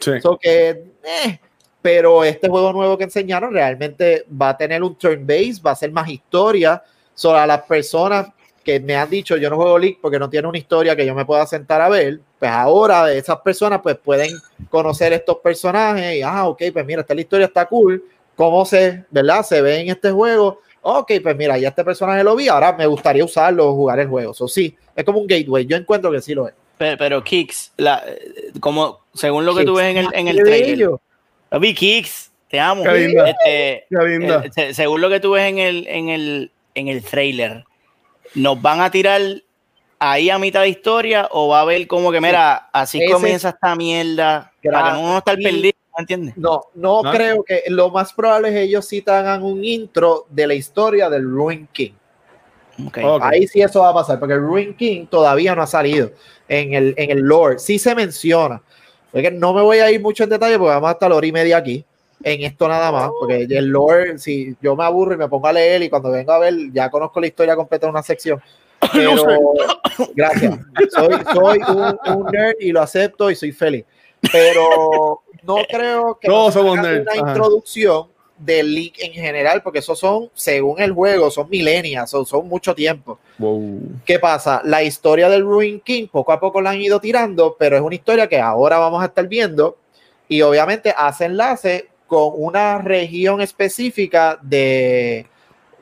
Sí. 0.00 0.20
So 0.20 0.38
que, 0.38 0.68
eh, 1.02 1.40
pero 1.82 2.24
este 2.24 2.48
juego 2.48 2.72
nuevo 2.72 2.98
que 2.98 3.04
enseñaron 3.04 3.52
realmente 3.52 4.24
va 4.30 4.50
a 4.50 4.56
tener 4.56 4.82
un 4.82 4.96
turn 4.96 5.26
base, 5.26 5.60
va 5.64 5.72
a 5.72 5.76
ser 5.76 5.92
más 5.92 6.08
historia. 6.08 6.82
Sobre 7.14 7.46
las 7.46 7.62
personas 7.62 8.28
que 8.64 8.80
me 8.80 8.94
han 8.94 9.08
dicho 9.08 9.36
yo 9.36 9.50
no 9.50 9.56
juego 9.56 9.78
League 9.78 9.98
porque 10.00 10.18
no 10.18 10.28
tiene 10.28 10.48
una 10.48 10.58
historia 10.58 10.94
que 10.94 11.04
yo 11.04 11.14
me 11.14 11.24
pueda 11.24 11.46
sentar 11.46 11.80
a 11.80 11.88
ver, 11.88 12.20
pues 12.38 12.50
ahora 12.50 13.12
esas 13.12 13.38
personas 13.40 13.80
pues 13.82 13.96
pueden 13.96 14.30
conocer 14.68 15.12
estos 15.12 15.38
personajes 15.38 16.16
y, 16.16 16.22
ah, 16.22 16.46
ok, 16.48 16.62
pues 16.72 16.86
mira, 16.86 17.00
esta 17.00 17.14
la 17.14 17.20
historia 17.20 17.46
está 17.46 17.66
cool, 17.66 18.04
cómo 18.36 18.64
se, 18.64 19.04
¿verdad? 19.10 19.42
Se 19.42 19.60
ve 19.60 19.80
en 19.80 19.90
este 19.90 20.10
juego. 20.10 20.60
Ok, 20.82 21.12
pues 21.22 21.36
mira, 21.36 21.58
ya 21.58 21.68
este 21.68 21.84
personaje 21.84 22.24
lo 22.24 22.34
vi, 22.34 22.48
ahora 22.48 22.72
me 22.72 22.86
gustaría 22.86 23.24
usarlo 23.24 23.68
o 23.68 23.74
jugar 23.74 24.00
el 24.00 24.08
juego. 24.08 24.32
Eso 24.32 24.48
sí, 24.48 24.74
es 24.96 25.04
como 25.04 25.18
un 25.18 25.26
gateway. 25.26 25.66
Yo 25.66 25.76
encuentro 25.76 26.10
que 26.10 26.22
sí 26.22 26.34
lo 26.34 26.48
es. 26.48 26.54
Pero, 26.78 26.96
pero 26.96 27.22
Kix, 27.22 27.72
la, 27.76 28.02
como 28.60 29.00
según 29.12 29.44
lo 29.44 29.54
que 29.54 29.66
tú 29.66 29.74
Kicks. 29.74 29.82
ves 29.82 29.90
en 29.90 29.96
el, 29.98 30.08
en 30.14 30.28
el 30.28 30.42
trailer. 30.42 30.90
Papi, 31.50 31.74
Kix, 31.74 32.30
te 32.48 32.58
amo. 32.58 32.82
Qué 32.84 32.92
linda. 32.92 33.28
Este, 33.28 33.84
Qué 33.90 34.06
linda. 34.08 34.42
eh, 34.44 34.50
se- 34.52 34.72
según 34.74 35.00
lo 35.02 35.08
que 35.10 35.20
tú 35.20 35.32
ves 35.32 35.48
en 35.48 35.58
el, 35.58 35.86
en 35.88 36.08
el, 36.08 36.50
en 36.74 36.88
el 36.88 37.02
trailer, 37.04 37.64
¿nos 38.34 38.60
van 38.62 38.80
a 38.80 38.90
tirar 38.90 39.20
ahí 39.98 40.30
a 40.30 40.38
mitad 40.38 40.62
de 40.62 40.68
historia 40.68 41.28
o 41.30 41.48
va 41.48 41.58
a 41.58 41.62
haber 41.62 41.86
como 41.86 42.10
que, 42.10 42.20
mira, 42.20 42.70
así 42.72 43.02
Ese- 43.02 43.12
comienza 43.12 43.50
esta 43.50 43.74
mierda 43.76 44.52
para 44.64 44.94
que 44.94 45.02
no 45.02 45.18
estar 45.18 45.36
perdido, 45.36 45.72
¿me 45.96 46.00
entiendes? 46.02 46.36
No, 46.38 46.62
no, 46.74 47.02
¿No? 47.02 47.10
creo 47.12 47.42
que 47.44 47.64
lo 47.68 47.90
más 47.90 48.12
probable 48.14 48.48
es 48.50 48.54
ellos 48.56 48.86
sí 48.86 49.02
te 49.02 49.10
hagan 49.10 49.42
un 49.42 49.62
intro 49.64 50.26
de 50.30 50.46
la 50.46 50.54
historia 50.54 51.10
del 51.10 51.24
Ruin 51.24 51.68
King. 51.72 51.92
Ahí 53.20 53.46
sí 53.46 53.60
eso 53.60 53.80
va 53.80 53.90
a 53.90 53.94
pasar, 53.94 54.18
porque 54.18 54.34
el 54.34 54.40
Ruin 54.40 54.72
King 54.74 55.04
todavía 55.06 55.54
no 55.54 55.60
ha 55.62 55.66
salido 55.66 56.12
en 56.48 56.72
el, 56.72 56.94
en 56.96 57.10
el 57.10 57.18
lore. 57.18 57.58
Sí 57.58 57.78
se 57.78 57.94
menciona. 57.94 58.62
Porque 59.12 59.30
no 59.30 59.52
me 59.52 59.62
voy 59.62 59.78
a 59.78 59.90
ir 59.90 60.00
mucho 60.00 60.24
en 60.24 60.30
detalle 60.30 60.58
porque 60.58 60.74
vamos 60.74 60.90
hasta 60.90 61.08
la 61.08 61.16
hora 61.16 61.26
y 61.26 61.32
media 61.32 61.56
aquí. 61.56 61.84
En 62.22 62.42
esto 62.42 62.68
nada 62.68 62.92
más, 62.92 63.10
porque 63.18 63.46
el 63.48 63.66
lore, 63.66 64.18
si 64.18 64.54
yo 64.60 64.76
me 64.76 64.84
aburro 64.84 65.14
y 65.14 65.16
me 65.16 65.28
pongo 65.28 65.46
a 65.46 65.52
leer 65.54 65.82
y 65.82 65.88
cuando 65.88 66.10
vengo 66.10 66.32
a 66.32 66.38
ver, 66.38 66.54
ya 66.70 66.90
conozco 66.90 67.18
la 67.18 67.26
historia 67.26 67.56
completa 67.56 67.86
de 67.86 67.90
una 67.90 68.02
sección. 68.02 68.42
Pero, 68.92 69.54
gracias. 70.14 70.58
Soy, 70.90 71.14
soy 71.34 71.58
un, 71.68 71.98
un 72.16 72.26
nerd 72.30 72.56
y 72.60 72.72
lo 72.72 72.82
acepto 72.82 73.30
y 73.30 73.34
soy 73.34 73.52
feliz. 73.52 73.84
Pero 74.32 75.22
no 75.42 75.56
creo 75.68 76.18
que 76.20 76.28
nerds, 76.28 76.56
una 76.56 77.22
ajá. 77.22 77.30
introducción 77.30 78.06
del 78.40 78.74
League 78.74 78.94
en 78.98 79.12
general, 79.12 79.62
porque 79.62 79.80
esos 79.80 79.98
son, 79.98 80.30
según 80.34 80.80
el 80.80 80.92
juego, 80.92 81.30
son 81.30 81.48
milenias, 81.50 82.08
son, 82.10 82.24
son 82.24 82.48
mucho 82.48 82.74
tiempo. 82.74 83.18
Wow. 83.38 83.80
¿Qué 84.04 84.18
pasa? 84.18 84.62
La 84.64 84.82
historia 84.82 85.28
del 85.28 85.42
Ruin 85.42 85.80
King 85.80 86.06
poco 86.10 86.32
a 86.32 86.40
poco 86.40 86.60
la 86.60 86.70
han 86.70 86.80
ido 86.80 87.00
tirando, 87.00 87.56
pero 87.58 87.76
es 87.76 87.82
una 87.82 87.94
historia 87.94 88.28
que 88.28 88.40
ahora 88.40 88.78
vamos 88.78 89.02
a 89.02 89.06
estar 89.06 89.28
viendo 89.28 89.76
y 90.26 90.40
obviamente 90.42 90.94
hace 90.96 91.26
enlace 91.26 91.88
con 92.06 92.32
una 92.34 92.78
región 92.78 93.40
específica 93.40 94.38
de, 94.40 95.26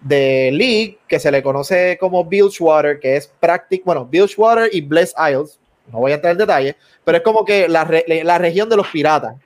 de 0.01 0.51
League 0.53 0.99
que 1.07 1.21
se 1.21 1.31
le 1.31 1.43
conoce 1.43 1.97
como 1.99 2.25
Bilgewater, 2.25 2.99
que 2.99 3.17
es 3.17 3.29
práctico, 3.41 3.85
bueno, 3.87 4.05
Bilgewater 4.05 4.69
y 4.73 4.81
Bless 4.81 5.15
Isles, 5.17 5.59
no 5.93 6.01
voy 6.01 6.13
a 6.13 6.17
entrar 6.17 6.33
en 6.33 6.39
detalle, 6.39 6.77
pero 7.05 7.19
es 7.19 7.25
como 7.25 7.45
que 7.45 7.69
la, 7.69 7.89
la 8.07 8.39
región 8.39 8.69
de 8.69 8.77
los 8.77 8.89
piratas, 8.89 9.37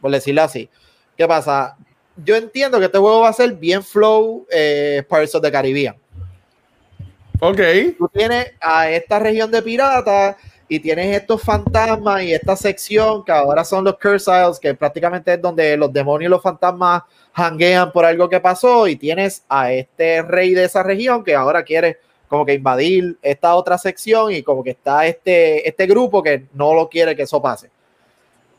por 0.00 0.10
decirlo 0.10 0.42
así. 0.42 0.68
¿Qué 1.16 1.26
pasa? 1.26 1.76
Yo 2.16 2.36
entiendo 2.36 2.78
que 2.78 2.86
este 2.86 2.98
juego 2.98 3.20
va 3.20 3.28
a 3.28 3.32
ser 3.32 3.54
bien 3.54 3.82
flow 3.82 4.46
eh, 4.50 5.02
Pirates 5.08 5.34
of 5.34 5.42
the 5.42 5.50
Caribbean 5.50 5.96
Ok. 7.44 7.60
tú 7.98 8.08
tienes 8.08 8.52
a 8.60 8.88
esta 8.88 9.18
región 9.18 9.50
de 9.50 9.60
piratas 9.62 10.36
y 10.68 10.78
tienes 10.78 11.16
estos 11.16 11.42
fantasmas 11.42 12.22
y 12.22 12.32
esta 12.32 12.54
sección 12.54 13.24
que 13.24 13.32
ahora 13.32 13.64
son 13.64 13.82
los 13.82 13.98
Curse 13.98 14.30
Isles, 14.30 14.60
que 14.60 14.72
prácticamente 14.74 15.34
es 15.34 15.42
donde 15.42 15.76
los 15.76 15.92
demonios 15.92 16.28
y 16.28 16.30
los 16.30 16.40
fantasmas 16.40 17.02
hanguean 17.32 17.90
por 17.90 18.04
algo 18.04 18.28
que 18.28 18.38
pasó 18.38 18.86
y 18.86 18.94
tienes 18.94 19.42
a 19.48 19.72
este 19.72 20.22
rey 20.22 20.54
de 20.54 20.62
esa 20.62 20.84
región 20.84 21.24
que 21.24 21.34
ahora 21.34 21.64
quiere 21.64 21.98
como 22.28 22.46
que 22.46 22.54
invadir 22.54 23.18
esta 23.22 23.56
otra 23.56 23.76
sección 23.76 24.30
y 24.30 24.44
como 24.44 24.62
que 24.62 24.70
está 24.70 25.04
este, 25.08 25.68
este 25.68 25.88
grupo 25.88 26.22
que 26.22 26.46
no 26.54 26.72
lo 26.74 26.88
quiere 26.88 27.16
que 27.16 27.22
eso 27.22 27.42
pase. 27.42 27.71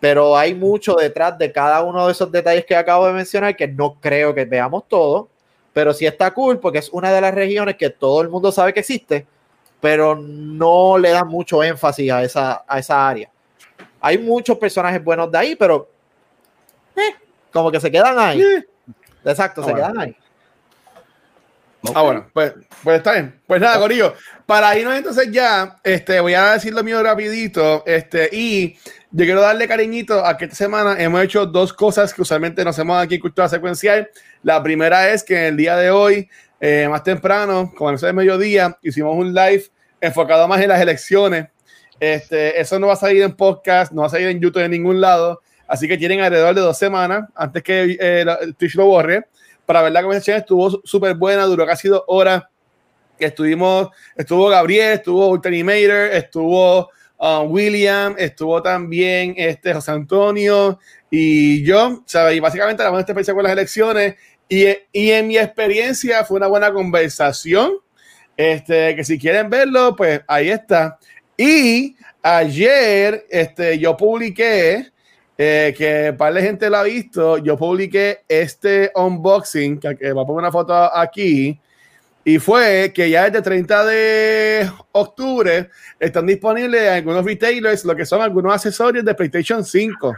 Pero 0.03 0.35
hay 0.35 0.53
mucho 0.53 0.95
detrás 0.95 1.37
de 1.37 1.49
cada 1.49 1.81
uno 1.81 2.05
de 2.05 2.11
esos 2.11 2.29
detalles 2.29 2.65
que 2.65 2.75
acabo 2.75 3.07
de 3.07 3.13
mencionar 3.13 3.55
que 3.55 3.69
no 3.69 4.01
creo 4.01 4.35
que 4.35 4.43
veamos 4.43 4.83
todo, 4.89 5.29
pero 5.71 5.93
sí 5.93 6.05
está 6.05 6.31
cool 6.33 6.59
porque 6.59 6.79
es 6.79 6.89
una 6.89 7.09
de 7.09 7.21
las 7.21 7.33
regiones 7.33 7.77
que 7.77 7.89
todo 7.89 8.21
el 8.21 8.27
mundo 8.27 8.51
sabe 8.51 8.73
que 8.73 8.81
existe, 8.81 9.25
pero 9.79 10.13
no 10.13 10.97
le 10.97 11.11
da 11.11 11.23
mucho 11.23 11.63
énfasis 11.63 12.11
a 12.11 12.21
esa, 12.21 12.65
a 12.67 12.79
esa 12.79 13.07
área. 13.07 13.31
Hay 14.01 14.17
muchos 14.17 14.57
personajes 14.57 15.01
buenos 15.01 15.31
de 15.31 15.37
ahí, 15.37 15.55
pero 15.55 15.87
eh, 16.97 17.15
como 17.53 17.71
que 17.71 17.79
se 17.79 17.89
quedan 17.89 18.19
ahí. 18.19 18.41
Eh. 18.41 18.65
Exacto, 19.23 19.61
Ah, 19.61 19.65
se 19.67 19.71
bueno. 19.71 19.87
quedan 19.87 19.99
ahí. 20.01 20.17
Ah, 21.93 22.01
bueno, 22.01 22.27
pues, 22.33 22.53
pues 22.81 22.97
está 22.97 23.13
bien. 23.13 23.41
Pues 23.45 23.59
nada, 23.59 23.77
Corillo. 23.77 24.13
Para 24.45 24.77
irnos 24.77 24.95
entonces 24.95 25.29
ya, 25.31 25.77
este, 25.83 26.19
voy 26.21 26.33
a 26.33 26.53
decir 26.53 26.73
lo 26.73 26.83
mío 26.83 27.03
rapidito. 27.03 27.83
Este, 27.85 28.29
y 28.31 28.75
yo 29.11 29.25
quiero 29.25 29.41
darle 29.41 29.67
cariñito 29.67 30.25
a 30.25 30.37
que 30.37 30.45
esta 30.45 30.55
semana 30.55 30.95
hemos 30.97 31.21
hecho 31.21 31.45
dos 31.45 31.73
cosas 31.73 32.13
que 32.13 32.21
usualmente 32.21 32.63
no 32.63 32.69
hacemos 32.69 33.01
aquí 33.01 33.15
en 33.15 33.21
Cultura 33.21 33.49
Secuencial. 33.49 34.09
La 34.43 34.63
primera 34.63 35.09
es 35.09 35.23
que 35.23 35.47
el 35.47 35.57
día 35.57 35.75
de 35.75 35.91
hoy, 35.91 36.29
eh, 36.61 36.87
más 36.89 37.03
temprano, 37.03 37.73
como 37.75 37.91
de 37.91 38.13
mediodía, 38.13 38.77
hicimos 38.81 39.15
un 39.17 39.33
live 39.33 39.65
enfocado 39.99 40.47
más 40.47 40.61
en 40.61 40.69
las 40.69 40.81
elecciones. 40.81 41.47
Este, 41.99 42.59
eso 42.59 42.79
no 42.79 42.87
va 42.87 42.93
a 42.93 42.97
salir 42.97 43.23
en 43.23 43.35
podcast, 43.35 43.91
no 43.91 44.01
va 44.01 44.07
a 44.07 44.09
salir 44.09 44.27
en 44.29 44.39
YouTube 44.39 44.63
en 44.63 44.71
ningún 44.71 45.01
lado. 45.01 45.41
Así 45.67 45.87
que 45.87 45.97
tienen 45.97 46.21
alrededor 46.21 46.55
de 46.55 46.61
dos 46.61 46.77
semanas 46.77 47.29
antes 47.35 47.61
que 47.61 47.97
eh, 47.99 48.25
el 48.41 48.55
Twitch 48.55 48.75
lo 48.75 48.85
borre 48.85 49.25
para 49.65 49.81
ver 49.81 49.91
la 49.91 50.01
conversación 50.01 50.37
estuvo 50.37 50.81
súper 50.83 51.15
buena, 51.15 51.45
duró 51.45 51.65
casi 51.65 51.87
dos 51.87 52.03
horas. 52.07 52.43
Estuvimos, 53.17 53.89
estuvo 54.15 54.49
Gabriel, 54.49 54.93
estuvo 54.93 55.27
Ultimator, 55.27 56.11
estuvo 56.13 56.89
um, 57.17 57.51
William, 57.51 58.15
estuvo 58.17 58.61
también 58.61 59.35
este 59.37 59.73
José 59.73 59.91
Antonio 59.91 60.79
y 61.09 61.63
yo, 61.63 62.03
¿sabes? 62.05 62.35
Y 62.35 62.39
básicamente 62.39 62.81
hablamos 62.81 62.99
de 62.99 63.01
experiencia 63.03 63.33
con 63.33 63.43
las 63.43 63.53
elecciones 63.53 64.15
y, 64.49 64.65
y 64.91 65.11
en 65.11 65.27
mi 65.27 65.37
experiencia 65.37 66.25
fue 66.25 66.37
una 66.37 66.47
buena 66.47 66.73
conversación. 66.73 67.73
Este, 68.35 68.95
que 68.95 69.03
si 69.03 69.19
quieren 69.19 69.49
verlo, 69.49 69.95
pues 69.95 70.21
ahí 70.27 70.49
está. 70.49 70.97
Y 71.37 71.95
ayer 72.21 73.25
este, 73.29 73.77
yo 73.77 73.95
publiqué 73.95 74.91
eh, 75.37 75.73
que 75.77 76.09
un 76.11 76.17
par 76.17 76.33
de 76.33 76.41
gente 76.41 76.69
lo 76.69 76.77
ha 76.77 76.83
visto. 76.83 77.37
Yo 77.37 77.57
publiqué 77.57 78.23
este 78.27 78.91
unboxing, 78.95 79.79
que, 79.79 79.95
que 79.95 80.13
va 80.13 80.23
a 80.23 80.25
poner 80.25 80.39
una 80.39 80.51
foto 80.51 80.73
aquí, 80.73 81.59
y 82.25 82.39
fue 82.39 82.91
que 82.93 83.09
ya 83.09 83.29
desde 83.29 83.41
30 83.41 83.85
de 83.85 84.71
octubre 84.93 85.69
están 85.99 86.25
disponibles 86.25 86.89
algunos 86.89 87.25
retailers 87.25 87.83
lo 87.83 87.95
que 87.95 88.05
son 88.05 88.21
algunos 88.21 88.53
accesorios 88.53 89.03
de 89.03 89.13
PlayStation 89.13 89.63
5. 89.63 90.15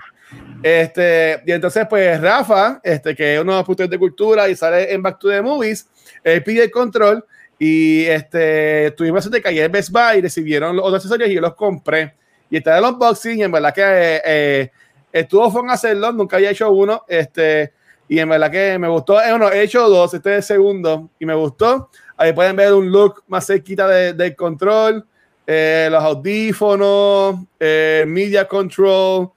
Este, 0.61 1.41
y 1.45 1.51
entonces, 1.51 1.85
pues 1.89 2.19
Rafa, 2.21 2.79
este, 2.83 3.15
que 3.15 3.35
es 3.35 3.41
uno 3.41 3.53
de 3.53 3.57
los 3.57 3.65
productores 3.65 3.89
de 3.89 3.97
cultura 3.97 4.47
y 4.49 4.55
sale 4.55 4.93
en 4.93 5.01
Back 5.01 5.19
to 5.19 5.29
the 5.29 5.41
Movies, 5.41 5.87
él 6.23 6.43
pide 6.43 6.63
el 6.63 6.71
control 6.71 7.23
Y 7.57 8.03
este, 8.05 8.91
tuvimos 8.91 9.27
que 9.29 9.47
ayer 9.47 9.69
Best 9.69 9.89
Buy 9.89 10.21
recibieron 10.21 10.75
los 10.75 10.85
otros 10.85 10.97
accesorios 10.97 11.29
y 11.29 11.35
yo 11.35 11.41
los 11.41 11.55
compré. 11.55 12.13
Y 12.49 12.57
está 12.57 12.77
el 12.77 12.83
unboxing, 12.83 13.39
y 13.39 13.43
en 13.43 13.51
verdad 13.51 13.73
que 13.73 13.81
eh, 13.81 14.21
eh, 14.25 14.71
estuvo 15.19 15.49
fun 15.49 15.69
hacerlo, 15.69 16.11
nunca 16.11 16.35
había 16.35 16.51
hecho 16.51 16.69
uno. 16.71 17.03
Este, 17.07 17.73
y 18.07 18.19
en 18.19 18.29
verdad 18.29 18.51
que 18.51 18.77
me 18.77 18.87
gustó. 18.87 19.21
Eh, 19.21 19.29
bueno, 19.29 19.51
he 19.51 19.61
hecho 19.63 19.87
dos, 19.87 20.13
este 20.13 20.31
es 20.31 20.37
el 20.37 20.43
segundo, 20.43 21.09
y 21.19 21.25
me 21.25 21.33
gustó. 21.33 21.89
Ahí 22.17 22.33
pueden 22.33 22.55
ver 22.55 22.73
un 22.73 22.91
look 22.91 23.23
más 23.27 23.47
cerquita 23.47 23.87
de- 23.87 24.13
del 24.13 24.35
control, 24.35 25.05
eh, 25.47 25.87
los 25.89 26.03
audífonos, 26.03 27.35
eh, 27.59 28.03
media 28.07 28.47
control 28.47 29.31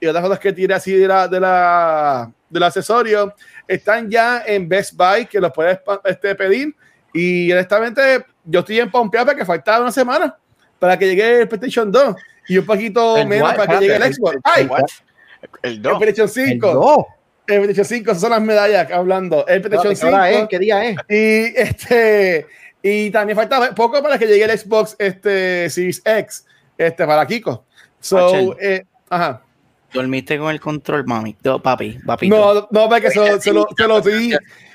y 0.00 0.06
otras 0.06 0.24
cosas 0.24 0.38
que 0.38 0.52
tiene 0.52 0.74
así 0.74 0.92
de 0.92 1.06
la, 1.06 1.28
de 1.28 1.40
la, 1.40 2.30
del 2.50 2.62
accesorio. 2.62 3.34
Están 3.66 4.10
ya 4.10 4.42
en 4.46 4.68
Best 4.68 4.94
Buy, 4.94 5.26
que 5.26 5.40
los 5.40 5.52
puedes 5.52 5.78
este, 6.04 6.34
pedir. 6.34 6.74
Y 7.12 7.52
honestamente, 7.52 8.24
yo 8.44 8.60
estoy 8.60 8.80
en 8.80 8.90
pompeado 8.90 9.26
porque 9.26 9.44
faltaba 9.44 9.82
una 9.82 9.92
semana 9.92 10.36
para 10.78 10.98
que 10.98 11.06
llegue 11.06 11.42
el 11.42 11.48
PlayStation 11.48 11.92
2 11.92 12.16
y 12.48 12.58
un 12.58 12.66
poquito 12.66 13.24
menos 13.26 13.54
para 13.54 13.78
que 13.78 13.86
llegue 13.86 13.96
el 13.96 14.14
Xbox. 14.14 14.36
¡Ay! 14.42 14.68
El 15.62 15.70
El 15.72 15.82
2. 15.82 15.98
PlayStation 15.98 16.44
El 16.46 16.52
5. 16.52 16.72
dos. 16.74 17.06
El 17.46 17.62
PlayStation 17.62 17.84
5, 17.98 18.10
esas 18.12 18.20
son 18.20 18.30
las 18.30 18.40
medallas 18.42 18.90
hablando. 18.92 19.46
El 19.46 19.60
PlayStation 19.62 19.92
Espérate, 19.92 20.00
¿Qué 20.00 20.06
hora 20.14 20.28
5. 20.30 20.42
es? 20.42 20.48
¿Qué 20.48 20.58
día 20.58 20.84
es? 20.84 20.96
Y 21.08 21.60
este 21.60 22.46
y 22.84 23.10
también 23.10 23.36
falta 23.36 23.74
poco 23.74 24.02
para 24.02 24.18
que 24.18 24.26
llegue 24.26 24.44
el 24.44 24.58
Xbox 24.58 24.96
este 24.98 25.68
Series 25.70 26.02
X 26.04 26.46
este 26.78 27.06
para 27.06 27.26
Kiko. 27.26 27.64
So, 28.00 28.16
Machel. 28.16 28.56
eh, 28.60 28.84
ajá. 29.10 29.42
Dormiste 29.92 30.38
con 30.38 30.50
el 30.50 30.60
control, 30.60 31.04
mami. 31.06 31.36
No, 31.44 31.60
papi, 31.62 31.98
papito. 32.06 32.34
No, 32.34 32.68
no, 32.70 32.88
porque 32.88 33.10
se, 33.10 33.40
se 33.40 33.52
lo, 33.52 33.66
se 33.76 33.86
lo 33.86 34.00
di, 34.00 34.34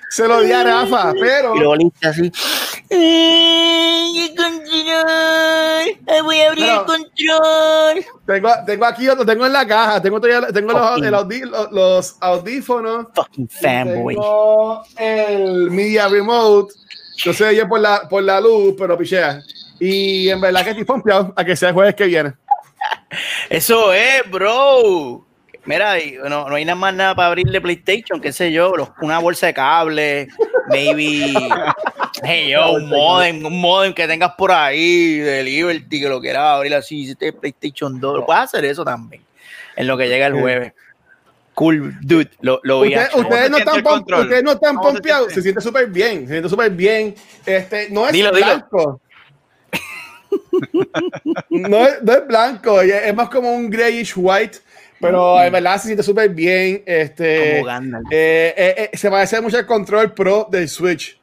se 0.09 0.27
lo 0.27 0.41
di 0.41 0.51
a 0.51 0.63
Rafa, 0.63 1.13
pero 1.19 1.55
Y 1.55 1.59
lo 1.59 1.69
oliste 1.71 2.07
así. 2.07 2.31
¡Ay, 2.89 4.19
el 4.29 4.35
control! 4.35 5.97
Ay, 6.07 6.21
Voy 6.23 6.39
a 6.39 6.47
abrir 6.49 6.65
Pero- 6.65 6.79
el 6.81 6.85
control. 6.85 8.05
tengo, 8.25 8.49
tengo 8.65 8.85
aquí 8.85 9.07
otro, 9.09 9.25
tengo 9.25 9.45
en 9.45 9.53
la 9.53 9.67
caja, 9.67 10.01
tengo, 10.01 10.19
todavía- 10.21 10.47
tengo 10.53 10.71
los, 10.71 11.01
el 11.01 11.13
audí- 11.13 11.43
los, 11.45 11.71
los 11.71 12.15
audífonos, 12.21 13.07
Fucking 13.13 13.49
fanboy. 13.49 14.15
tengo 14.15 14.83
el 14.97 15.71
Media 15.71 16.07
Remote, 16.07 16.73
yo 17.17 17.33
sé 17.33 17.55
yo 17.55 17.67
por 17.67 17.79
la, 17.79 18.07
por 18.07 18.23
la 18.23 18.39
luz, 18.39 18.75
pero 18.77 18.97
pichea. 18.97 19.41
Y 19.79 20.29
en 20.29 20.39
verdad 20.41 20.63
que 20.63 20.69
estoy 20.71 20.85
pompeado 20.85 21.33
a 21.35 21.43
que 21.43 21.55
sea 21.55 21.69
el 21.69 21.75
jueves 21.75 21.93
que 21.95 22.05
viene. 22.05 22.33
Eso 23.49 23.93
es, 23.93 24.29
bro. 24.31 25.26
Mira, 25.67 25.99
y 25.99 26.13
no, 26.29 26.47
no 26.49 26.55
hay 26.55 26.65
nada 26.65 26.75
más 26.75 26.93
nada 26.95 27.13
para 27.13 27.27
abrirle 27.27 27.59
PlayStation, 27.61 28.19
qué 28.21 28.31
sé 28.31 28.51
yo, 28.51 28.75
los- 28.75 28.89
una 29.01 29.19
bolsa 29.19 29.47
de 29.47 29.53
cable, 29.53 30.27
maybe, 30.69 31.33
hey 32.23 32.49
yo, 32.51 32.71
un 32.71 32.87
modem, 32.89 33.45
un 33.45 33.59
modem 33.61 33.93
que 33.93 34.07
tengas 34.07 34.31
por 34.37 34.51
ahí 34.51 35.17
de 35.17 35.43
Liberty, 35.43 35.99
que 36.01 36.07
lo 36.09 36.21
quieras 36.21 36.55
abrir 36.55 36.73
así, 36.73 37.03
si 37.05 37.11
este 37.11 37.27
es 37.27 37.33
PlayStation 37.35 37.99
2, 37.99 38.23
puedes 38.25 38.43
hacer 38.43 38.63
eso 38.65 38.85
también, 38.85 39.21
en 39.75 39.87
lo 39.87 39.97
que 39.97 40.07
llega 40.07 40.27
el 40.27 40.39
jueves. 40.39 40.73
Cool, 41.53 41.95
dude, 42.01 42.29
lo, 42.41 42.59
lo 42.63 42.81
vi. 42.81 42.89
Usted- 42.89 43.01
actually. 43.01 43.23
ustedes, 43.27 43.49
no 43.49 43.57
están 43.57 43.83
pom- 43.83 44.21
ustedes 44.21 44.43
no 44.43 44.51
están 44.51 44.75
¿Cómo 44.75 44.87
se 44.89 44.93
pompeados, 44.93 45.25
siente? 45.25 45.35
se 45.35 45.41
siente 45.41 45.61
súper 45.61 45.87
bien, 45.87 46.19
se 46.27 46.31
siente 46.33 46.49
súper 46.49 46.71
bien. 46.71 47.15
Este, 47.45 47.89
no 47.89 48.05
es 48.05 48.13
Dilo, 48.13 48.31
dilo. 48.31 48.45
blanco. 48.45 49.01
no, 51.49 51.85
es, 51.87 52.01
no 52.03 52.13
es 52.13 52.27
blanco, 52.27 52.81
es 52.81 53.13
más 53.15 53.29
como 53.29 53.51
un 53.51 53.69
grayish 53.69 54.13
white, 54.15 54.59
pero 54.99 55.41
en 55.41 55.51
verdad 55.51 55.77
se 55.77 55.87
siente 55.87 56.03
súper 56.03 56.29
bien. 56.29 56.83
Este, 56.85 57.59
Como 57.61 57.71
eh, 58.11 58.53
eh, 58.57 58.89
eh, 58.91 58.97
se 58.97 59.09
parece 59.09 59.39
mucho 59.41 59.57
al 59.57 59.65
control 59.65 60.13
pro 60.13 60.47
del 60.49 60.67
Switch. 60.67 61.19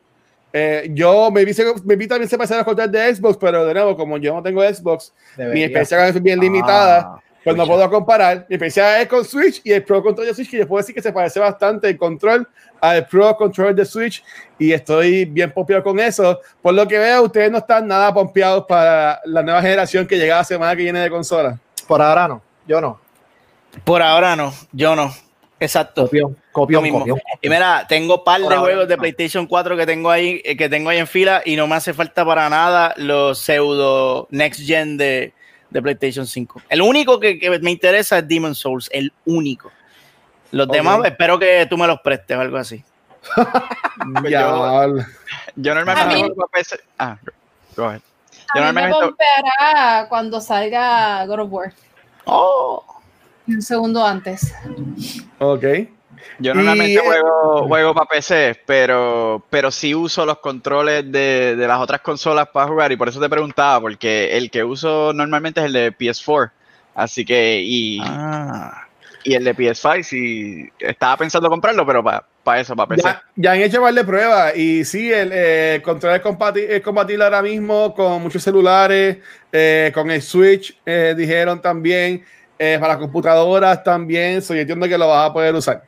Eh, 0.52 0.88
yo 0.92 1.30
me 1.32 1.44
vi, 1.44 1.52
me 1.84 1.96
vi 1.96 2.06
también 2.06 2.28
se 2.28 2.36
parece 2.36 2.54
al 2.54 2.64
control 2.64 2.90
de 2.90 3.14
Xbox, 3.14 3.36
pero 3.40 3.66
de 3.66 3.74
nuevo, 3.74 3.96
como 3.96 4.18
yo 4.18 4.34
no 4.34 4.42
tengo 4.42 4.62
Xbox, 4.62 5.12
mi 5.36 5.42
Debería. 5.44 5.64
experiencia 5.66 6.08
es 6.08 6.22
bien 6.22 6.38
limitada. 6.38 6.98
Ah, 7.16 7.20
Pues 7.42 7.56
no 7.56 7.66
puedo 7.66 7.90
comparar. 7.90 8.46
Mi 8.48 8.54
experiencia 8.54 9.02
es 9.02 9.08
con 9.08 9.24
Switch 9.24 9.60
y 9.64 9.72
el 9.72 9.82
Pro 9.82 10.02
Control 10.02 10.26
de 10.28 10.32
Switch, 10.34 10.48
que 10.50 10.58
yo 10.58 10.66
puedo 10.68 10.80
decir 10.80 10.94
que 10.94 11.02
se 11.02 11.12
parece 11.12 11.40
bastante 11.40 11.88
el 11.88 11.98
control 11.98 12.48
al 12.80 13.04
Pro 13.06 13.36
Control 13.36 13.74
de 13.74 13.84
Switch 13.84 14.24
y 14.58 14.72
estoy 14.72 15.24
bien 15.24 15.50
pompeado 15.52 15.82
con 15.82 15.98
eso. 15.98 16.40
Por 16.62 16.72
lo 16.72 16.86
que 16.86 16.98
veo, 16.98 17.22
ustedes 17.24 17.50
no 17.50 17.58
están 17.58 17.86
nada 17.88 18.14
pompeados 18.14 18.64
para 18.66 19.20
la 19.24 19.42
nueva 19.42 19.60
generación 19.60 20.06
que 20.06 20.16
llega 20.16 20.36
la 20.36 20.44
semana 20.44 20.74
que 20.76 20.84
viene 20.84 21.00
de 21.00 21.10
consola. 21.10 21.58
Por 21.88 22.00
ahora 22.00 22.28
no. 22.28 22.40
Yo 22.66 22.80
no. 22.80 23.00
Por 23.82 24.02
ahora 24.02 24.36
no, 24.36 24.52
yo 24.72 24.94
no. 24.94 25.12
Exacto. 25.60 26.02
Copión, 26.04 26.36
copión, 26.52 26.82
mismo. 26.82 26.98
copión. 27.00 27.20
Y 27.40 27.48
mira, 27.48 27.86
tengo 27.88 28.22
par 28.22 28.38
de 28.40 28.44
Por 28.44 28.52
ahora, 28.54 28.64
juegos 28.66 28.88
de 28.88 28.96
no. 28.96 29.00
PlayStation 29.00 29.46
4 29.46 29.76
que 29.76 29.86
tengo 29.86 30.10
ahí, 30.10 30.42
eh, 30.44 30.56
que 30.56 30.68
tengo 30.68 30.90
ahí 30.90 30.98
en 30.98 31.06
fila 31.06 31.42
y 31.44 31.56
no 31.56 31.66
me 31.66 31.76
hace 31.76 31.94
falta 31.94 32.24
para 32.24 32.48
nada 32.50 32.92
los 32.96 33.38
pseudo 33.38 34.26
next 34.30 34.60
gen 34.66 34.96
de, 34.96 35.32
de 35.70 35.82
PlayStation 35.82 36.26
5. 36.26 36.62
El 36.68 36.82
único 36.82 37.18
que, 37.18 37.38
que 37.38 37.50
me 37.60 37.70
interesa 37.70 38.18
es 38.18 38.28
Demon 38.28 38.54
Souls, 38.54 38.90
el 38.92 39.12
único. 39.24 39.70
Los 40.50 40.68
demás 40.68 41.00
espero 41.04 41.38
que 41.38 41.66
tú 41.68 41.76
me 41.78 41.86
los 41.86 42.00
prestes 42.00 42.36
o 42.36 42.40
algo 42.40 42.56
así. 42.58 42.82
Pues 44.20 44.30
Ya, 44.32 44.40
yo- 44.42 44.96
Yo 45.56 45.72
A 45.72 45.74
normalmente 45.76 46.14
mí- 46.16 46.20
juego 46.22 46.48
PC. 46.52 46.78
Ah, 46.98 47.16
go 47.76 47.84
ahead. 47.86 48.00
A 48.54 48.58
mí 48.58 48.60
me 48.60 48.60
normalmente, 48.60 48.98
pompeará 49.00 50.06
cuando 50.08 50.40
salga 50.40 51.24
God 51.26 51.40
of 51.40 51.48
War. 51.50 51.72
Oh, 52.26 52.84
Un 53.46 53.62
segundo 53.62 54.04
antes. 54.04 54.54
ok. 55.38 55.64
yo 56.38 56.54
normalmente 56.54 56.92
Y, 56.92 56.96
eh, 56.96 57.00
juego, 57.04 57.66
juego 57.68 57.94
para 57.94 58.06
PC, 58.06 58.60
pero, 58.66 59.44
pero 59.50 59.70
sí 59.70 59.94
uso 59.94 60.24
los 60.24 60.38
controles 60.38 61.10
de, 61.12 61.54
de 61.56 61.68
las 61.68 61.78
otras 61.78 62.00
consolas 62.00 62.48
para 62.48 62.68
jugar 62.68 62.92
y 62.92 62.96
por 62.96 63.08
eso 63.08 63.20
te 63.20 63.28
preguntaba, 63.28 63.80
porque 63.80 64.36
el 64.36 64.50
que 64.50 64.64
uso 64.64 65.12
normalmente 65.12 65.60
es 65.60 65.66
el 65.66 65.72
de 65.72 65.92
PS4. 65.96 66.50
Así 66.94 67.24
que, 67.24 67.60
y, 67.60 67.98
ah. 68.02 68.86
y 69.24 69.34
el 69.34 69.42
de 69.44 69.54
PS5, 69.54 70.02
sí, 70.04 70.70
estaba 70.78 71.16
pensando 71.16 71.48
comprarlo, 71.50 71.84
pero 71.84 72.04
para 72.04 72.60
eso, 72.60 72.76
para 72.76 72.88
PC. 72.88 73.02
Ya, 73.02 73.22
ya 73.34 73.52
han 73.52 73.60
hecho 73.62 73.82
varias 73.82 74.06
pruebas 74.06 74.56
y 74.56 74.84
sí, 74.84 75.12
el 75.12 75.30
eh, 75.32 75.82
control 75.84 76.14
es, 76.14 76.22
compati- 76.22 76.66
es 76.68 76.80
compatible 76.82 77.24
ahora 77.24 77.42
mismo 77.42 77.92
con 77.94 78.22
muchos 78.22 78.42
celulares, 78.42 79.18
eh, 79.50 79.90
con 79.92 80.10
el 80.10 80.22
Switch, 80.22 80.78
eh, 80.86 81.14
dijeron 81.16 81.60
también, 81.60 82.24
eh, 82.58 82.78
para 82.80 82.98
computadoras 82.98 83.82
también, 83.82 84.42
so, 84.42 84.54
yo 84.54 84.60
entiendo 84.60 84.88
que 84.88 84.98
lo 84.98 85.08
vas 85.08 85.30
a 85.30 85.32
poder 85.32 85.54
usar. 85.54 85.84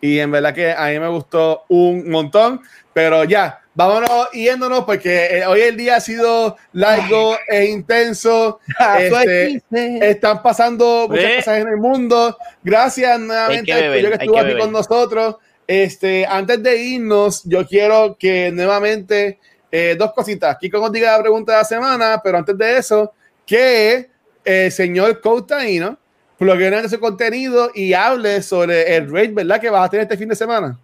Y 0.00 0.18
en 0.18 0.30
verdad 0.30 0.54
que 0.54 0.72
a 0.72 0.86
mí 0.86 0.98
me 0.98 1.08
gustó 1.08 1.64
un 1.68 2.08
montón, 2.10 2.60
pero 2.92 3.24
ya, 3.24 3.60
vámonos 3.74 4.30
yéndonos 4.32 4.84
porque 4.84 5.26
eh, 5.26 5.46
hoy 5.46 5.60
el 5.60 5.76
día 5.76 5.96
ha 5.96 6.00
sido 6.00 6.56
largo 6.72 7.36
e 7.48 7.66
intenso. 7.66 8.60
Este, 8.98 9.62
están 10.10 10.42
pasando 10.42 11.06
muchas 11.08 11.24
Ve. 11.24 11.36
cosas 11.36 11.58
en 11.58 11.68
el 11.68 11.76
mundo. 11.76 12.36
Gracias 12.62 13.20
nuevamente 13.20 13.66
que 13.66 13.72
al 13.72 13.80
que 13.80 13.88
hay 13.88 14.04
estuvo 14.04 14.34
que 14.34 14.40
aquí 14.40 14.58
con 14.58 14.72
nosotros. 14.72 15.36
Este, 15.66 16.26
antes 16.26 16.62
de 16.62 16.76
irnos, 16.76 17.42
yo 17.44 17.66
quiero 17.66 18.16
que 18.18 18.50
nuevamente 18.50 19.38
eh, 19.70 19.94
dos 19.98 20.12
cositas. 20.12 20.56
Kiko 20.58 20.78
nos 20.78 20.92
diga 20.92 21.16
la 21.16 21.22
pregunta 21.22 21.52
de 21.52 21.58
la 21.58 21.64
semana, 21.64 22.20
pero 22.22 22.38
antes 22.38 22.56
de 22.58 22.78
eso, 22.78 23.12
que 23.46 24.10
el 24.44 24.72
señor 24.72 25.20
Coutaino 25.20 25.98
plugue 26.40 26.88
su 26.88 26.98
contenido 26.98 27.70
y 27.74 27.92
hable 27.92 28.42
sobre 28.42 28.96
el 28.96 29.10
raid, 29.12 29.34
¿verdad? 29.34 29.60
Que 29.60 29.68
vas 29.70 29.86
a 29.86 29.90
tener 29.90 30.04
este 30.04 30.16
fin 30.16 30.28
de 30.28 30.34
semana. 30.34 30.78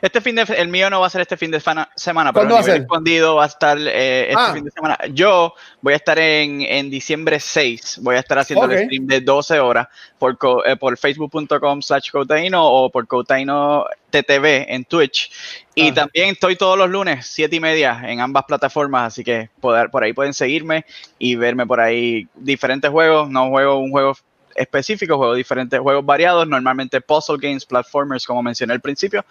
Este 0.00 0.20
fin 0.20 0.36
de 0.36 0.42
el 0.56 0.68
mío 0.68 0.88
no 0.88 1.00
va 1.00 1.08
a 1.08 1.10
ser 1.10 1.20
este 1.22 1.36
fin 1.36 1.50
de 1.50 1.60
semana, 1.60 2.32
pero 2.32 2.46
¿Cuándo 2.46 2.54
el 2.54 2.58
va 2.58 2.60
a 2.60 2.62
ser? 2.62 2.80
escondido 2.82 3.34
va 3.36 3.44
a 3.44 3.46
estar 3.48 3.76
eh, 3.76 4.28
este 4.30 4.34
Ah. 4.38 4.52
fin 4.54 4.64
de 4.64 4.70
semana. 4.70 4.96
Yo 5.12 5.52
voy 5.80 5.94
a 5.94 5.96
estar 5.96 6.16
en, 6.18 6.60
en 6.62 6.90
diciembre 6.90 7.40
6, 7.40 7.98
voy 8.02 8.14
a 8.14 8.20
estar 8.20 8.38
haciendo 8.38 8.66
el 8.66 8.84
stream 8.84 9.06
de 9.06 9.20
12 9.20 9.58
horas 9.58 9.88
por, 10.18 10.38
eh, 10.64 10.76
por 10.76 10.96
facebook.com 10.96 11.82
slash 11.82 12.10
Cotaino 12.12 12.64
o 12.64 12.88
por 12.90 13.06
Cotaino 13.08 13.84
TTV 14.10 14.66
en 14.72 14.84
Twitch. 14.84 15.30
Y 15.74 15.88
Ah. 15.90 15.94
también 15.94 16.28
estoy 16.30 16.54
todos 16.54 16.78
los 16.78 16.88
lunes, 16.88 17.26
7 17.26 17.56
y 17.56 17.60
media, 17.60 18.00
en 18.06 18.20
ambas 18.20 18.44
plataformas, 18.44 19.08
así 19.08 19.24
que 19.24 19.50
poder, 19.60 19.90
por 19.90 20.04
ahí 20.04 20.12
pueden 20.12 20.34
seguirme 20.34 20.84
y 21.18 21.34
verme 21.34 21.66
por 21.66 21.80
ahí 21.80 22.28
diferentes 22.36 22.90
juegos. 22.92 23.28
No 23.28 23.48
juego 23.48 23.78
un 23.78 23.90
juego 23.90 24.14
específico, 24.54 25.16
juego 25.16 25.34
diferentes 25.34 25.78
juegos 25.80 26.04
variados, 26.04 26.46
normalmente 26.46 27.00
puzzle 27.00 27.38
games, 27.40 27.64
platformers, 27.64 28.26
como 28.26 28.42
mencioné 28.42 28.72
al 28.72 28.80
principio. 28.80 29.24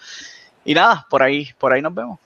Y 0.66 0.74
nada, 0.74 1.06
por 1.10 1.22
ahí, 1.22 1.50
por 1.58 1.74
ahí 1.74 1.82
nos 1.82 1.94
vemos. 1.94 2.20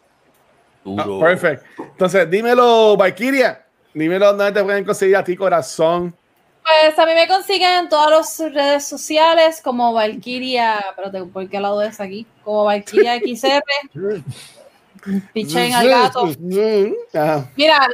Ah, 0.98 1.06
perfect. 1.20 1.64
Entonces, 1.80 2.30
dímelo, 2.30 2.96
Valkyria. 2.96 3.66
Dímelo 3.94 4.28
dónde 4.28 4.52
te 4.52 4.64
pueden 4.64 4.86
conseguir 4.86 5.18
a 5.18 5.24
ti, 5.24 5.36
corazón. 5.36 6.16
Pues 6.64 7.00
a 7.00 7.06
mí 7.06 7.14
me 7.14 7.28
consiguen 7.28 7.72
en 7.72 7.90
todas 7.90 8.12
las 8.40 8.54
redes 8.54 8.86
sociales 8.86 9.62
como 9.64 9.94
Valkyria, 9.94 10.80
espérate, 10.90 11.24
¿por 11.24 11.50
qué 11.50 11.60
lado 11.60 11.82
es 11.82 12.00
aquí? 12.00 12.28
Como 12.44 12.66
Valkyria 12.66 13.20
XR. 13.20 13.64
Pichen 15.34 15.74
al 15.74 15.88
gato. 15.88 16.26
Mira, 16.40 17.88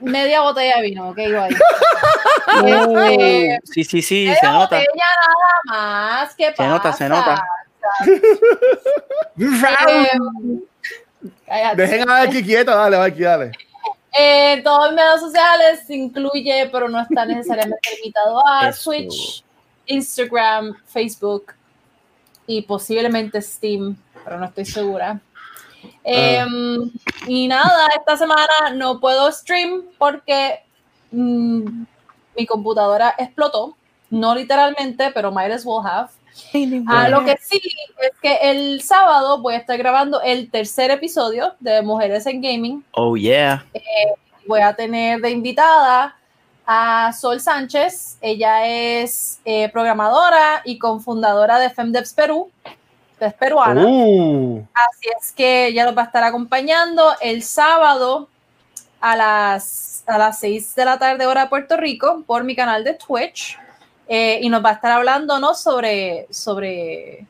media 0.00 0.40
botella 0.42 0.76
de 0.76 0.82
vino, 0.82 1.08
ok, 1.10 1.18
igual. 1.18 1.56
Uh, 2.62 2.96
Este, 2.96 3.58
sí, 3.64 3.84
sí, 3.84 4.00
sí, 4.02 4.24
media 4.26 4.40
se 4.40 4.46
nota. 4.46 4.76
botella 4.76 4.86
nada 5.66 6.20
más. 6.22 6.34
¿Qué 6.36 6.54
Se 6.56 6.66
nota, 6.66 6.92
se 6.92 7.08
pasa? 7.08 7.44
nota. 9.36 9.52
Eh. 9.88 11.74
Dejen 11.76 12.02
a 12.08 12.12
Valky 12.20 12.42
quieta, 12.44 12.74
dale, 12.74 12.96
Valky, 12.96 13.22
dale. 13.22 13.52
Eh, 14.18 14.62
todos 14.64 14.92
mis 14.92 15.00
redes 15.00 15.20
sociales 15.20 15.90
incluye, 15.90 16.68
pero 16.72 16.88
no 16.88 17.00
está 17.00 17.26
necesariamente 17.26 17.90
limitado 17.96 18.40
a 18.46 18.68
Eso. 18.68 18.90
Twitch, 18.90 19.44
Instagram, 19.86 20.74
Facebook 20.86 21.52
y 22.46 22.62
posiblemente 22.62 23.42
Steam, 23.42 23.96
pero 24.24 24.38
no 24.38 24.46
estoy 24.46 24.64
segura. 24.64 25.20
Em, 26.08 26.88
y 27.26 27.48
nada, 27.48 27.88
esta 27.98 28.16
semana 28.16 28.70
no 28.74 29.00
puedo 29.00 29.30
stream 29.32 29.82
porque 29.98 30.60
mm, 31.10 31.82
mi 32.36 32.46
computadora 32.46 33.12
explotó, 33.18 33.76
no 34.08 34.32
literalmente, 34.34 35.10
pero 35.12 35.32
might 35.32 35.50
as 35.50 35.64
well 35.64 35.84
have. 35.84 36.10
Ah, 36.86 37.08
lo 37.08 37.24
que 37.24 37.36
sí 37.40 37.60
es 38.00 38.10
que 38.20 38.38
el 38.42 38.82
sábado 38.82 39.40
voy 39.40 39.54
a 39.54 39.58
estar 39.58 39.76
grabando 39.78 40.20
el 40.20 40.50
tercer 40.50 40.90
episodio 40.90 41.54
de 41.60 41.82
Mujeres 41.82 42.26
en 42.26 42.40
Gaming 42.40 42.84
Oh, 42.92 43.16
yeah. 43.16 43.64
voy 44.46 44.60
a 44.60 44.74
tener 44.76 45.20
de 45.20 45.30
invitada 45.30 46.14
a 46.66 47.12
Sol 47.12 47.40
Sánchez. 47.40 48.18
Ella 48.20 48.66
es 48.66 49.40
eh, 49.44 49.70
programadora 49.70 50.62
y 50.64 50.78
cofundadora 50.78 51.58
de 51.58 51.70
FemDevs 51.70 52.12
Perú, 52.12 52.50
es 53.20 53.34
peruana. 53.34 53.86
Uh, 53.86 54.66
Así 54.74 55.08
es 55.18 55.32
que 55.32 55.68
ella 55.68 55.84
nos 55.84 55.96
va 55.96 56.02
a 56.02 56.06
estar 56.06 56.24
acompañando 56.24 57.12
el 57.20 57.42
sábado 57.42 58.28
a 59.00 59.16
las, 59.16 60.04
a 60.06 60.18
las 60.18 60.38
6 60.40 60.74
de 60.74 60.84
la 60.84 60.98
tarde 60.98 61.26
hora 61.26 61.42
de 61.42 61.48
Puerto 61.48 61.76
Rico 61.76 62.22
por 62.26 62.44
mi 62.44 62.54
canal 62.54 62.84
de 62.84 62.94
Twitch. 62.94 63.58
Eh, 64.08 64.38
y 64.42 64.48
nos 64.48 64.64
va 64.64 64.70
a 64.70 64.74
estar 64.74 64.92
hablando 64.92 65.40
¿no? 65.40 65.54
sobre, 65.54 66.28
sobre, 66.30 67.26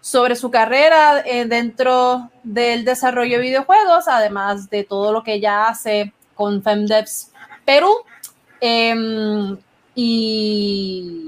sobre 0.00 0.36
su 0.36 0.50
carrera 0.50 1.22
eh, 1.26 1.44
dentro 1.44 2.30
del 2.42 2.84
desarrollo 2.84 3.36
de 3.36 3.42
videojuegos, 3.42 4.08
además 4.08 4.70
de 4.70 4.84
todo 4.84 5.12
lo 5.12 5.22
que 5.22 5.34
ella 5.34 5.66
hace 5.66 6.12
con 6.34 6.62
FemDevs 6.62 7.32
Perú. 7.64 7.92
Em, 8.60 9.58
y, 9.94 11.27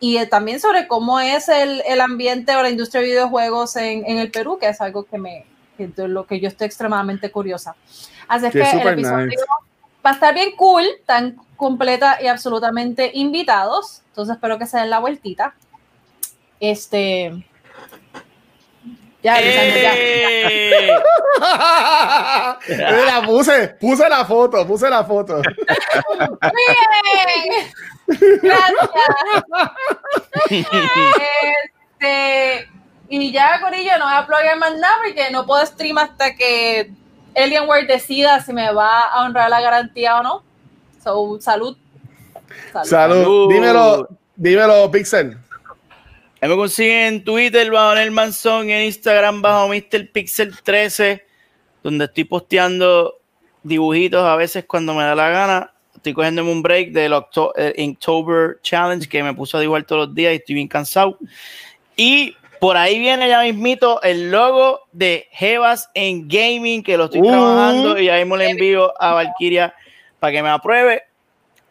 y 0.00 0.18
eh, 0.18 0.26
también 0.26 0.60
sobre 0.60 0.86
cómo 0.86 1.20
es 1.20 1.48
el, 1.48 1.82
el 1.86 2.00
ambiente 2.00 2.54
o 2.56 2.62
la 2.62 2.70
industria 2.70 3.00
de 3.00 3.08
videojuegos 3.08 3.76
en, 3.76 4.04
en 4.06 4.18
el 4.18 4.30
Perú, 4.30 4.58
que 4.58 4.68
es 4.68 4.80
algo 4.80 5.04
que 5.04 5.18
me 5.18 5.46
que 5.76 5.88
de 5.88 6.08
lo 6.08 6.26
que 6.26 6.40
yo 6.40 6.48
estoy 6.48 6.66
extremadamente 6.66 7.30
curiosa. 7.30 7.74
Así 8.28 8.46
es 8.46 8.52
Que 8.52 8.60
que 8.60 8.70
el 8.70 8.88
episodio 8.88 9.26
nice. 9.26 9.42
va 10.04 10.10
a 10.10 10.14
estar 10.14 10.32
bien 10.34 10.54
cool, 10.56 10.86
tan 11.04 11.36
completa 11.56 12.18
y 12.22 12.26
absolutamente 12.28 13.10
invitados. 13.14 14.02
Entonces 14.08 14.36
espero 14.36 14.58
que 14.58 14.66
se 14.66 14.78
den 14.78 14.90
la 14.90 15.00
vueltita. 15.00 15.54
Este. 16.60 17.44
Ya, 19.24 19.40
Lisandro, 19.40 19.80
ya. 19.80 19.92
¡Eh! 19.96 20.92
Mira, 22.68 23.22
puse, 23.24 23.68
puse 23.80 24.06
la 24.06 24.22
foto, 24.26 24.66
puse 24.66 24.90
la 24.90 25.02
foto. 25.02 25.40
Bien. 26.52 27.72
Gracias. 28.42 28.90
Este, 30.50 32.68
y 33.08 33.32
ya, 33.32 33.62
Corillo, 33.62 33.96
no 33.98 34.04
voy 34.04 34.14
a 34.14 34.26
plugar 34.26 34.58
más 34.58 34.76
nada 34.76 34.96
porque 35.02 35.30
no 35.30 35.46
puedo 35.46 35.64
stream 35.64 35.96
hasta 35.96 36.34
que 36.34 36.92
Alienware 37.34 37.86
decida 37.86 38.42
si 38.42 38.52
me 38.52 38.74
va 38.74 39.00
a 39.00 39.24
honrar 39.24 39.48
la 39.48 39.62
garantía 39.62 40.18
o 40.18 40.22
no. 40.22 40.42
So, 41.02 41.40
salud. 41.40 41.78
Salud. 42.72 42.88
Salud. 42.88 43.22
Salud. 43.22 43.48
Dímelo, 43.48 44.06
dímelo, 44.36 44.90
Pixel. 44.90 45.38
Ahí 46.44 46.50
me 46.50 46.56
consiguen 46.56 46.96
en 47.14 47.24
Twitter 47.24 47.70
bajo 47.70 47.94
el 47.96 48.10
Manzón, 48.10 48.68
en 48.68 48.84
Instagram 48.84 49.40
bajo 49.40 49.66
Mr. 49.66 50.10
Pixel 50.12 50.54
13, 50.62 51.24
donde 51.82 52.04
estoy 52.04 52.24
posteando 52.24 53.14
dibujitos 53.62 54.22
a 54.22 54.36
veces 54.36 54.66
cuando 54.66 54.92
me 54.92 55.04
da 55.04 55.14
la 55.14 55.30
gana. 55.30 55.72
Estoy 55.96 56.12
cogiéndome 56.12 56.52
un 56.52 56.60
break 56.60 56.90
del 56.90 57.14
Octo- 57.14 57.54
eh, 57.56 57.72
Inktober 57.78 58.58
Challenge 58.60 59.08
que 59.08 59.22
me 59.22 59.32
puso 59.32 59.56
a 59.56 59.60
dibujar 59.62 59.84
todos 59.84 60.08
los 60.08 60.14
días 60.14 60.34
y 60.34 60.36
estoy 60.36 60.56
bien 60.56 60.68
cansado. 60.68 61.16
Y 61.96 62.36
por 62.60 62.76
ahí 62.76 62.98
viene 62.98 63.26
ya 63.26 63.40
mismito 63.40 64.02
el 64.02 64.30
logo 64.30 64.80
de 64.92 65.28
Jevas 65.30 65.88
en 65.94 66.28
Gaming, 66.28 66.82
que 66.82 66.98
lo 66.98 67.06
estoy 67.06 67.20
Uh. 67.22 67.28
trabajando 67.30 67.98
y 67.98 68.10
ahí 68.10 68.22
me 68.26 68.36
lo 68.36 68.42
envío 68.42 68.92
a 69.02 69.14
Valkyria 69.14 69.74
para 70.18 70.30
que 70.34 70.42
me 70.42 70.50
apruebe. 70.50 71.04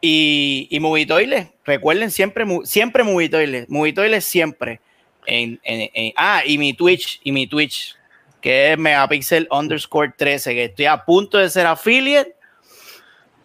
Y, 0.05 0.67
y 0.69 0.81
Movitoiles, 0.81 1.47
recuerden 1.63 2.11
siempre, 2.11 2.45
siempre 2.65 3.03
Movitoiles, 3.05 3.69
Movitoiles 3.69 4.25
siempre. 4.25 4.81
En, 5.25 5.61
en- 5.63 5.89
en- 5.93 6.13
ah, 6.17 6.41
y 6.45 6.57
mi 6.57 6.73
Twitch, 6.73 7.21
y 7.23 7.31
mi 7.31 7.47
Twitch, 7.47 7.95
que 8.41 8.73
es 8.73 8.77
megapixel 8.77 9.47
underscore 9.49 10.11
13, 10.17 10.53
que 10.55 10.65
estoy 10.65 10.87
a 10.87 11.05
punto 11.05 11.37
de 11.37 11.49
ser 11.49 11.65
affiliate. 11.67 12.35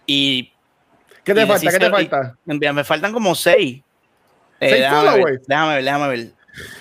Y 0.04 0.50
¿Qué 1.22 1.32
te 1.32 1.42
Y 1.42 1.46
falta? 1.46 1.70
¿Qué 1.70 1.78
te 1.78 1.86
decírselo- 1.86 2.02
y- 2.02 2.08
falta? 2.08 2.36
me, 2.72 2.82
faltan 2.82 3.12
como 3.12 3.36
seis. 3.36 3.80
Eh, 4.58 4.68
¿Seis 4.70 4.82
déjame, 4.82 5.24
ver, 5.24 5.40
déjame 5.46 5.74
ver, 5.76 5.84
déjame 5.84 6.08
ver. 6.08 6.26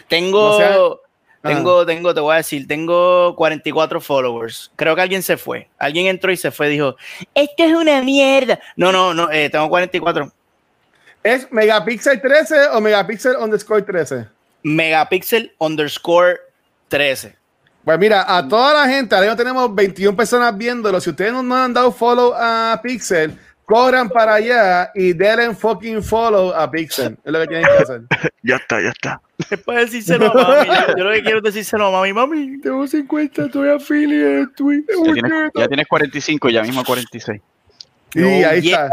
Tengo, 0.07 0.49
No 0.49 0.57
sea-. 0.57 1.06
Tengo, 1.47 1.85
tengo, 1.85 2.13
te 2.13 2.19
voy 2.19 2.33
a 2.33 2.37
decir, 2.37 2.67
tengo 2.67 3.35
44 3.35 4.01
followers. 4.01 4.71
Creo 4.75 4.95
que 4.95 5.01
alguien 5.01 5.23
se 5.23 5.37
fue. 5.37 5.69
Alguien 5.77 6.07
entró 6.07 6.31
y 6.31 6.37
se 6.37 6.51
fue. 6.51 6.69
Dijo, 6.69 6.95
esto 7.33 7.63
es 7.63 7.73
una 7.73 8.01
mierda. 8.03 8.59
No, 8.75 8.91
no, 8.91 9.13
no, 9.13 9.31
eh, 9.31 9.49
tengo 9.49 9.69
44. 9.69 10.31
¿Es 11.23 11.51
Megapixel 11.51 12.21
13 12.21 12.67
o 12.73 12.81
Megapixel 12.81 13.35
underscore 13.37 13.81
13? 13.81 14.27
Megapixel 14.63 15.53
underscore 15.59 16.39
13. 16.87 17.35
Pues 17.83 17.99
mira, 17.99 18.25
a 18.27 18.47
toda 18.47 18.73
la 18.73 18.89
gente, 18.89 19.15
ahora 19.15 19.27
mismo 19.27 19.37
tenemos 19.37 19.75
21 19.75 20.15
personas 20.15 20.57
viéndolo. 20.57 20.99
Si 20.99 21.09
ustedes 21.09 21.31
no 21.31 21.41
nos 21.41 21.57
han 21.57 21.73
dado 21.73 21.91
follow 21.91 22.33
a 22.35 22.79
Pixel, 22.83 23.37
corran 23.65 24.09
para 24.09 24.35
allá 24.35 24.91
y 24.93 25.13
denle 25.13 25.55
fucking 25.55 26.03
follow 26.03 26.53
a 26.53 26.69
Pixel. 26.69 27.17
Es 27.23 27.31
lo 27.31 27.39
que 27.39 27.47
tienen 27.47 27.65
que 27.65 27.83
hacer. 27.83 28.01
Ya 28.43 28.55
está, 28.55 28.81
ya 28.81 28.89
está. 28.89 29.21
Es 29.51 29.59
para 29.61 29.81
decírselo 29.81 30.31
a 30.31 30.33
mami. 30.33 30.67
Yo, 30.67 30.95
yo 30.97 31.03
lo 31.03 31.11
que 31.11 31.21
quiero 31.23 31.37
es 31.37 31.43
decírselo 31.43 31.87
a 31.87 31.91
mami. 31.91 32.13
Mami, 32.13 32.59
tengo 32.59 32.87
50, 32.87 33.45
estoy 33.45 33.69
affiliate. 33.69 34.47
Twitch. 34.55 34.85
Ya 34.87 35.13
tienes, 35.13 35.51
ya 35.55 35.67
tienes 35.67 35.87
45, 35.87 36.49
ya 36.49 36.63
mismo 36.63 36.83
46. 36.83 37.41
Y 38.15 38.23
ahí 38.23 38.61
Yes. 38.61 38.71
está. 38.73 38.89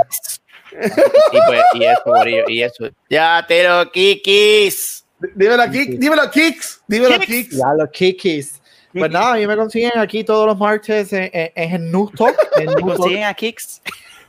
Y, 1.33 1.39
pues, 1.47 1.63
y 1.75 1.85
eso, 1.85 2.49
y 2.49 2.63
eso. 2.63 2.91
Ya 3.09 3.45
te 3.47 3.67
lo 3.67 3.91
kikis. 3.91 5.05
Dímelo, 5.35 5.71
Kik, 5.71 5.99
dímelo, 5.99 6.31
Kicks. 6.31 6.83
Dímelo, 6.87 7.19
Kicks. 7.21 7.27
Kicks. 7.27 7.57
Ya 7.57 7.75
los 7.75 7.91
kikis. 7.91 8.61
Pues 8.93 9.11
nada, 9.11 9.33
a 9.33 9.37
mí 9.37 9.47
me 9.47 9.57
consiguen 9.57 9.93
aquí 9.97 10.23
todos 10.23 10.47
los 10.47 10.57
martes 10.57 11.13
en, 11.13 11.31
en, 11.33 11.51
en 11.57 11.73
en 11.73 11.93
Talk, 12.17 12.37
Consiguen 12.81 13.25
a 13.25 13.35
kicks. 13.35 13.83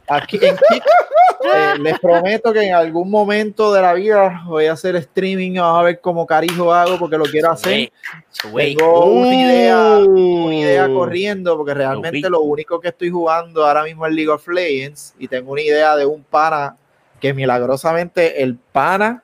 Aquí 0.07 0.39
en 0.41 0.55
Kik. 0.55 0.83
Eh, 1.53 1.77
les 1.79 1.99
prometo 1.99 2.51
que 2.51 2.61
en 2.63 2.73
algún 2.73 3.07
momento 3.11 3.71
de 3.71 3.79
la 3.79 3.93
vida 3.93 4.41
voy 4.47 4.65
a 4.65 4.71
hacer 4.71 4.95
streaming, 4.95 5.53
vamos 5.59 5.79
a 5.79 5.83
ver 5.83 5.99
cómo 5.99 6.25
carijo 6.25 6.73
hago 6.73 6.97
porque 6.97 7.17
lo 7.19 7.25
quiero 7.25 7.51
hacer. 7.51 7.91
Tengo 8.51 9.05
una 9.11 9.35
idea, 9.35 9.97
una 9.99 10.55
idea 10.55 10.87
Uh. 10.87 10.95
corriendo 10.95 11.55
porque 11.55 11.75
realmente 11.75 12.27
lo 12.31 12.41
único 12.41 12.79
que 12.79 12.87
estoy 12.87 13.11
jugando 13.11 13.63
ahora 13.63 13.83
mismo 13.83 14.07
es 14.07 14.13
League 14.13 14.31
of 14.31 14.47
Legends 14.47 15.13
y 15.19 15.27
tengo 15.27 15.51
una 15.51 15.61
idea 15.61 15.95
de 15.95 16.07
un 16.07 16.23
pana 16.23 16.77
que 17.19 17.31
milagrosamente 17.31 18.41
el 18.41 18.55
pana 18.55 19.21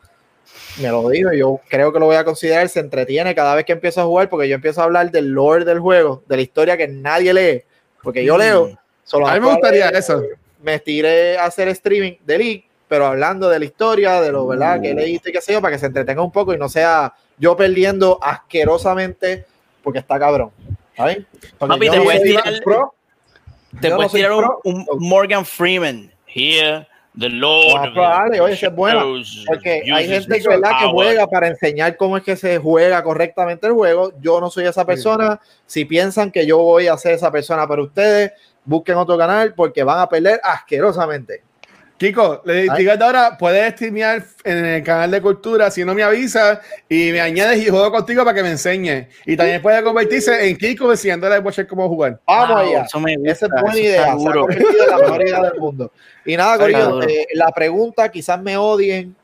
me 0.79 0.89
lo 0.89 1.09
digo, 1.09 1.31
yo 1.33 1.59
creo 1.69 1.91
que 1.91 1.99
lo 1.99 2.05
voy 2.05 2.17
a 2.17 2.23
considerar, 2.23 2.69
se 2.69 2.81
entretiene 2.81 3.33
cada 3.33 3.55
vez 3.55 3.65
que 3.65 3.71
empiezo 3.73 3.99
a 4.01 4.05
jugar 4.05 4.29
porque 4.29 4.47
yo 4.47 4.53
empiezo 4.55 4.81
a 4.81 4.83
hablar 4.83 5.09
del 5.09 5.29
lore 5.29 5.65
del 5.65 5.79
juego, 5.79 6.21
de 6.27 6.35
la 6.35 6.41
historia 6.43 6.77
que 6.77 6.87
nadie 6.87 7.33
lee, 7.33 7.63
porque 8.03 8.23
yo 8.23 8.35
Mm. 8.35 8.39
leo, 8.39 8.79
solo 9.03 9.27
A 9.27 9.33
mí 9.33 9.39
me 9.39 9.47
gustaría 9.47 9.89
eso. 9.89 10.21
Me 10.61 10.79
tiré 10.79 11.37
a 11.37 11.45
hacer 11.45 11.67
streaming 11.69 12.13
de 12.25 12.37
League, 12.37 12.65
pero 12.87 13.05
hablando 13.05 13.49
de 13.49 13.59
la 13.59 13.65
historia, 13.65 14.19
de 14.21 14.31
lo 14.31 14.45
verdad 14.47 14.81
que 14.81 14.93
leíste 14.93 15.29
y 15.29 15.33
qué 15.33 15.41
sé 15.41 15.53
yo, 15.53 15.61
para 15.61 15.73
que 15.73 15.79
se 15.79 15.85
entretenga 15.85 16.21
un 16.21 16.31
poco 16.31 16.53
y 16.53 16.57
no 16.57 16.67
sea 16.69 17.13
yo 17.37 17.55
perdiendo 17.55 18.19
asquerosamente 18.21 19.45
porque 19.83 19.99
está 19.99 20.19
cabrón. 20.19 20.51
¿sabes? 20.95 21.19
Porque 21.57 21.73
Papi, 21.75 21.85
yo 21.87 21.91
te 21.93 21.97
no 21.97 22.03
voy 22.03 22.15
a 22.15 22.21
tirar- 22.21 22.63
pro, 22.63 22.93
Te 23.79 23.91
puedes 23.95 24.11
soy 24.11 24.19
tirar 24.19 24.33
un, 24.33 24.39
pro. 24.41 24.59
un 24.63 24.85
Morgan 24.99 25.45
Freeman. 25.45 26.11
Here, 26.27 26.85
the 27.17 27.29
Lord. 27.29 27.77
Ah, 27.87 27.91
probable, 27.93 28.35
the 28.35 28.41
oye, 28.41 28.53
esa 28.53 28.67
es 28.67 28.75
buena, 28.75 29.03
porque 29.47 29.81
hay 29.91 30.07
gente 30.07 30.39
que, 30.39 30.47
¿verdad? 30.47 30.71
que 30.81 30.87
juega 30.87 31.27
para 31.27 31.47
enseñar 31.47 31.95
cómo 31.97 32.17
es 32.17 32.23
que 32.23 32.35
se 32.35 32.57
juega 32.59 33.01
correctamente 33.03 33.67
el 33.67 33.73
juego. 33.73 34.11
Yo 34.21 34.39
no 34.41 34.49
soy 34.49 34.65
esa 34.65 34.85
persona. 34.85 35.39
Si 35.65 35.85
piensan 35.85 36.29
que 36.31 36.45
yo 36.45 36.57
voy 36.57 36.87
a 36.87 36.97
ser 36.97 37.13
esa 37.13 37.31
persona 37.31 37.65
para 37.67 37.81
ustedes, 37.81 38.33
busquen 38.65 38.95
otro 38.95 39.17
canal 39.17 39.53
porque 39.53 39.83
van 39.83 39.99
a 39.99 40.09
perder 40.09 40.39
asquerosamente. 40.43 41.43
Kiko, 42.01 42.41
le 42.45 42.63
digo 42.75 42.93
ahora, 42.99 43.37
puedes 43.37 43.73
streamear 43.73 44.23
en 44.43 44.65
el 44.65 44.83
canal 44.83 45.11
de 45.11 45.21
cultura 45.21 45.69
si 45.69 45.85
no 45.85 45.93
me 45.93 46.01
avisas 46.01 46.57
y 46.89 47.11
me 47.11 47.21
añades 47.21 47.59
y 47.59 47.69
juego 47.69 47.91
contigo 47.91 48.23
para 48.25 48.35
que 48.35 48.41
me 48.41 48.49
enseñe. 48.49 49.07
Y 49.23 49.37
también 49.37 49.61
puede 49.61 49.83
convertirse 49.83 50.49
en 50.49 50.57
Kiko 50.57 50.89
enseñándole 50.89 51.35
a 51.35 51.39
Watcher 51.41 51.67
cómo 51.67 51.87
jugar. 51.87 52.19
Vamos 52.25 52.57
allá. 52.57 52.85
Eso 52.85 52.99
me 52.99 53.15
gusta, 53.17 53.31
Esa 53.31 53.45
es 53.45 53.51
buena 53.51 53.69
eso 53.69 53.79
idea. 53.79 54.03
Se 54.03 54.09
ha 54.09 54.15
duro. 54.15 54.41
convertido 54.41 54.83
en 54.83 54.89
la 54.89 54.97
mejor 54.97 55.21
idea 55.21 55.41
del 55.43 55.59
mundo. 55.59 55.91
Y 56.25 56.37
nada, 56.37 56.57
Corillo, 56.57 57.03
eh, 57.03 57.27
la 57.35 57.51
pregunta, 57.51 58.09
quizás 58.09 58.41
me 58.41 58.57
odien, 58.57 59.15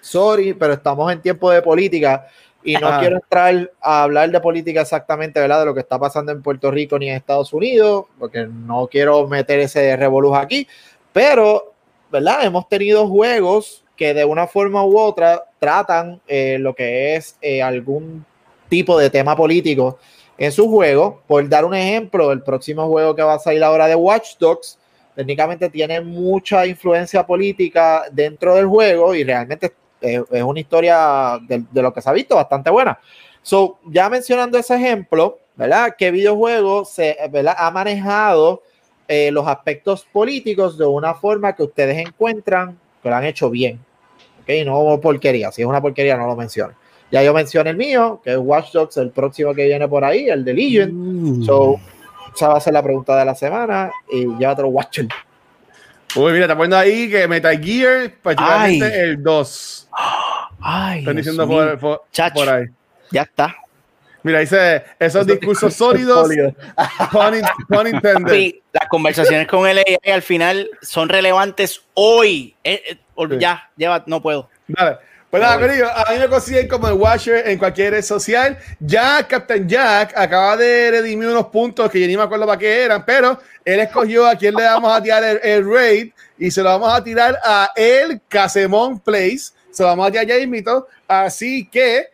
sorry, 0.00 0.54
pero 0.54 0.72
estamos 0.72 1.12
en 1.12 1.20
tiempo 1.20 1.50
de 1.50 1.60
política. 1.60 2.26
Y 2.64 2.74
no 2.74 2.98
quiero 3.00 3.16
entrar 3.16 3.72
a 3.80 4.04
hablar 4.04 4.30
de 4.30 4.40
política 4.40 4.82
exactamente, 4.82 5.40
¿verdad? 5.40 5.60
De 5.60 5.66
lo 5.66 5.74
que 5.74 5.80
está 5.80 5.98
pasando 5.98 6.30
en 6.30 6.42
Puerto 6.42 6.70
Rico 6.70 6.98
ni 6.98 7.08
en 7.08 7.16
Estados 7.16 7.52
Unidos, 7.52 8.06
porque 8.18 8.46
no 8.46 8.86
quiero 8.86 9.26
meter 9.26 9.58
ese 9.60 9.96
revoluz 9.96 10.36
aquí, 10.36 10.68
pero, 11.12 11.74
¿verdad? 12.10 12.44
Hemos 12.44 12.68
tenido 12.68 13.08
juegos 13.08 13.84
que 13.96 14.14
de 14.14 14.24
una 14.24 14.46
forma 14.46 14.84
u 14.84 14.98
otra 14.98 15.44
tratan 15.58 16.20
eh, 16.26 16.56
lo 16.58 16.74
que 16.74 17.16
es 17.16 17.36
eh, 17.40 17.62
algún 17.62 18.24
tipo 18.68 18.98
de 18.98 19.10
tema 19.10 19.36
político 19.36 19.98
en 20.38 20.50
su 20.52 20.68
juego. 20.68 21.22
Por 21.26 21.48
dar 21.48 21.64
un 21.64 21.74
ejemplo, 21.74 22.32
el 22.32 22.42
próximo 22.42 22.86
juego 22.88 23.14
que 23.14 23.22
va 23.22 23.34
a 23.34 23.38
salir 23.38 23.62
ahora 23.62 23.86
de 23.86 23.94
Watch 23.94 24.38
Dogs, 24.38 24.78
técnicamente 25.14 25.68
tiene 25.68 26.00
mucha 26.00 26.66
influencia 26.66 27.26
política 27.26 28.04
dentro 28.10 28.54
del 28.54 28.66
juego 28.66 29.14
y 29.14 29.24
realmente 29.24 29.72
es, 30.02 30.22
es 30.30 30.42
una 30.42 30.60
historia 30.60 31.38
de, 31.40 31.64
de 31.70 31.82
lo 31.82 31.92
que 31.92 32.02
se 32.02 32.10
ha 32.10 32.12
visto 32.12 32.36
bastante 32.36 32.70
buena. 32.70 32.98
So, 33.42 33.78
ya 33.86 34.08
mencionando 34.08 34.58
ese 34.58 34.74
ejemplo, 34.76 35.38
¿verdad? 35.56 35.94
¿Qué 35.98 36.10
videojuego 36.10 36.84
se 36.84 37.16
¿verdad? 37.30 37.56
ha 37.58 37.70
manejado 37.70 38.62
eh, 39.08 39.30
los 39.30 39.46
aspectos 39.46 40.06
políticos 40.12 40.78
de 40.78 40.86
una 40.86 41.14
forma 41.14 41.54
que 41.54 41.64
ustedes 41.64 41.98
encuentran 41.98 42.78
que 43.02 43.08
lo 43.08 43.16
han 43.16 43.24
hecho 43.24 43.50
bien? 43.50 43.80
¿Ok? 44.42 44.50
No 44.64 45.00
porquería. 45.00 45.50
Si 45.50 45.62
es 45.62 45.68
una 45.68 45.80
porquería, 45.80 46.16
no 46.16 46.26
lo 46.26 46.36
menciono. 46.36 46.74
Ya 47.10 47.22
yo 47.22 47.34
mencioné 47.34 47.70
el 47.70 47.76
mío, 47.76 48.20
que 48.24 48.32
es 48.32 48.38
Watch 48.38 48.72
Dogs, 48.72 48.96
el 48.96 49.10
próximo 49.10 49.52
que 49.54 49.66
viene 49.66 49.86
por 49.86 50.04
ahí, 50.04 50.28
el 50.28 50.44
de 50.44 50.54
Legion. 50.54 51.42
So, 51.44 51.76
esa 52.34 52.48
va 52.48 52.56
a 52.56 52.60
ser 52.60 52.72
la 52.72 52.82
pregunta 52.82 53.18
de 53.18 53.24
la 53.24 53.34
semana 53.34 53.90
y 54.10 54.24
llévatelo, 54.38 54.68
Watcher. 54.68 55.08
Uy, 56.16 56.32
mira, 56.32 56.44
está 56.44 56.54
poniendo 56.56 56.76
ahí 56.76 57.10
que 57.10 57.26
Metal 57.28 57.58
Gear, 57.62 58.12
particularmente 58.22 58.84
Ay. 58.84 58.92
el 59.00 59.22
2. 59.22 59.88
Ay, 60.60 60.98
Están 61.00 61.16
diciendo 61.16 61.46
por, 61.48 61.78
por- 61.78 62.02
por 62.34 62.48
ahí. 62.48 62.64
Ya 63.10 63.22
está. 63.22 63.56
Mira, 64.24 64.38
dice 64.38 64.84
esos 65.00 65.26
discursos 65.26 65.74
sólidos, 65.74 66.28
pun, 67.10 67.34
in- 67.38 67.44
pun 67.68 67.86
intended. 67.88 68.22
Papi, 68.22 68.62
las 68.72 68.88
conversaciones 68.88 69.48
con 69.48 69.66
él 69.68 69.82
al 70.12 70.22
final 70.22 70.70
son 70.80 71.08
relevantes 71.08 71.82
hoy. 71.94 72.54
Eh, 72.62 72.82
eh, 72.90 72.98
Sí. 73.14 73.36
Ya, 73.38 73.70
lleva, 73.76 74.02
no 74.06 74.20
puedo. 74.22 74.48
Dale. 74.66 74.96
Pues 75.32 75.42
nada, 75.42 75.58
querido, 75.58 75.88
a 75.88 76.12
mí 76.12 76.18
me 76.18 76.28
consiguen 76.28 76.68
como 76.68 76.88
el 76.88 76.92
Watcher 76.92 77.48
en 77.48 77.56
cualquier 77.56 77.94
red 77.94 78.02
social. 78.02 78.58
Ya 78.78 79.26
Captain 79.26 79.66
Jack 79.66 80.12
acaba 80.14 80.58
de 80.58 80.90
redimir 80.90 81.26
unos 81.26 81.46
puntos 81.46 81.90
que 81.90 81.98
yo 81.98 82.06
ni 82.06 82.18
me 82.18 82.24
acuerdo 82.24 82.44
para 82.44 82.58
qué 82.58 82.82
eran, 82.82 83.02
pero 83.02 83.40
él 83.64 83.80
escogió 83.80 84.26
a 84.26 84.36
quién 84.36 84.54
le 84.54 84.64
vamos 84.64 84.94
a 84.94 85.02
tirar 85.02 85.24
el, 85.24 85.40
el 85.42 85.66
raid 85.66 86.12
y 86.36 86.50
se 86.50 86.62
lo 86.62 86.68
vamos 86.68 86.92
a 86.92 87.02
tirar 87.02 87.38
a 87.42 87.70
el 87.74 88.20
Casemón 88.28 89.00
Place. 89.00 89.54
Se 89.70 89.82
lo 89.82 89.88
vamos 89.88 90.08
a 90.08 90.10
tirar 90.10 90.26
ya 90.26 90.36
invito. 90.36 90.86
Así 91.08 91.66
que, 91.66 92.08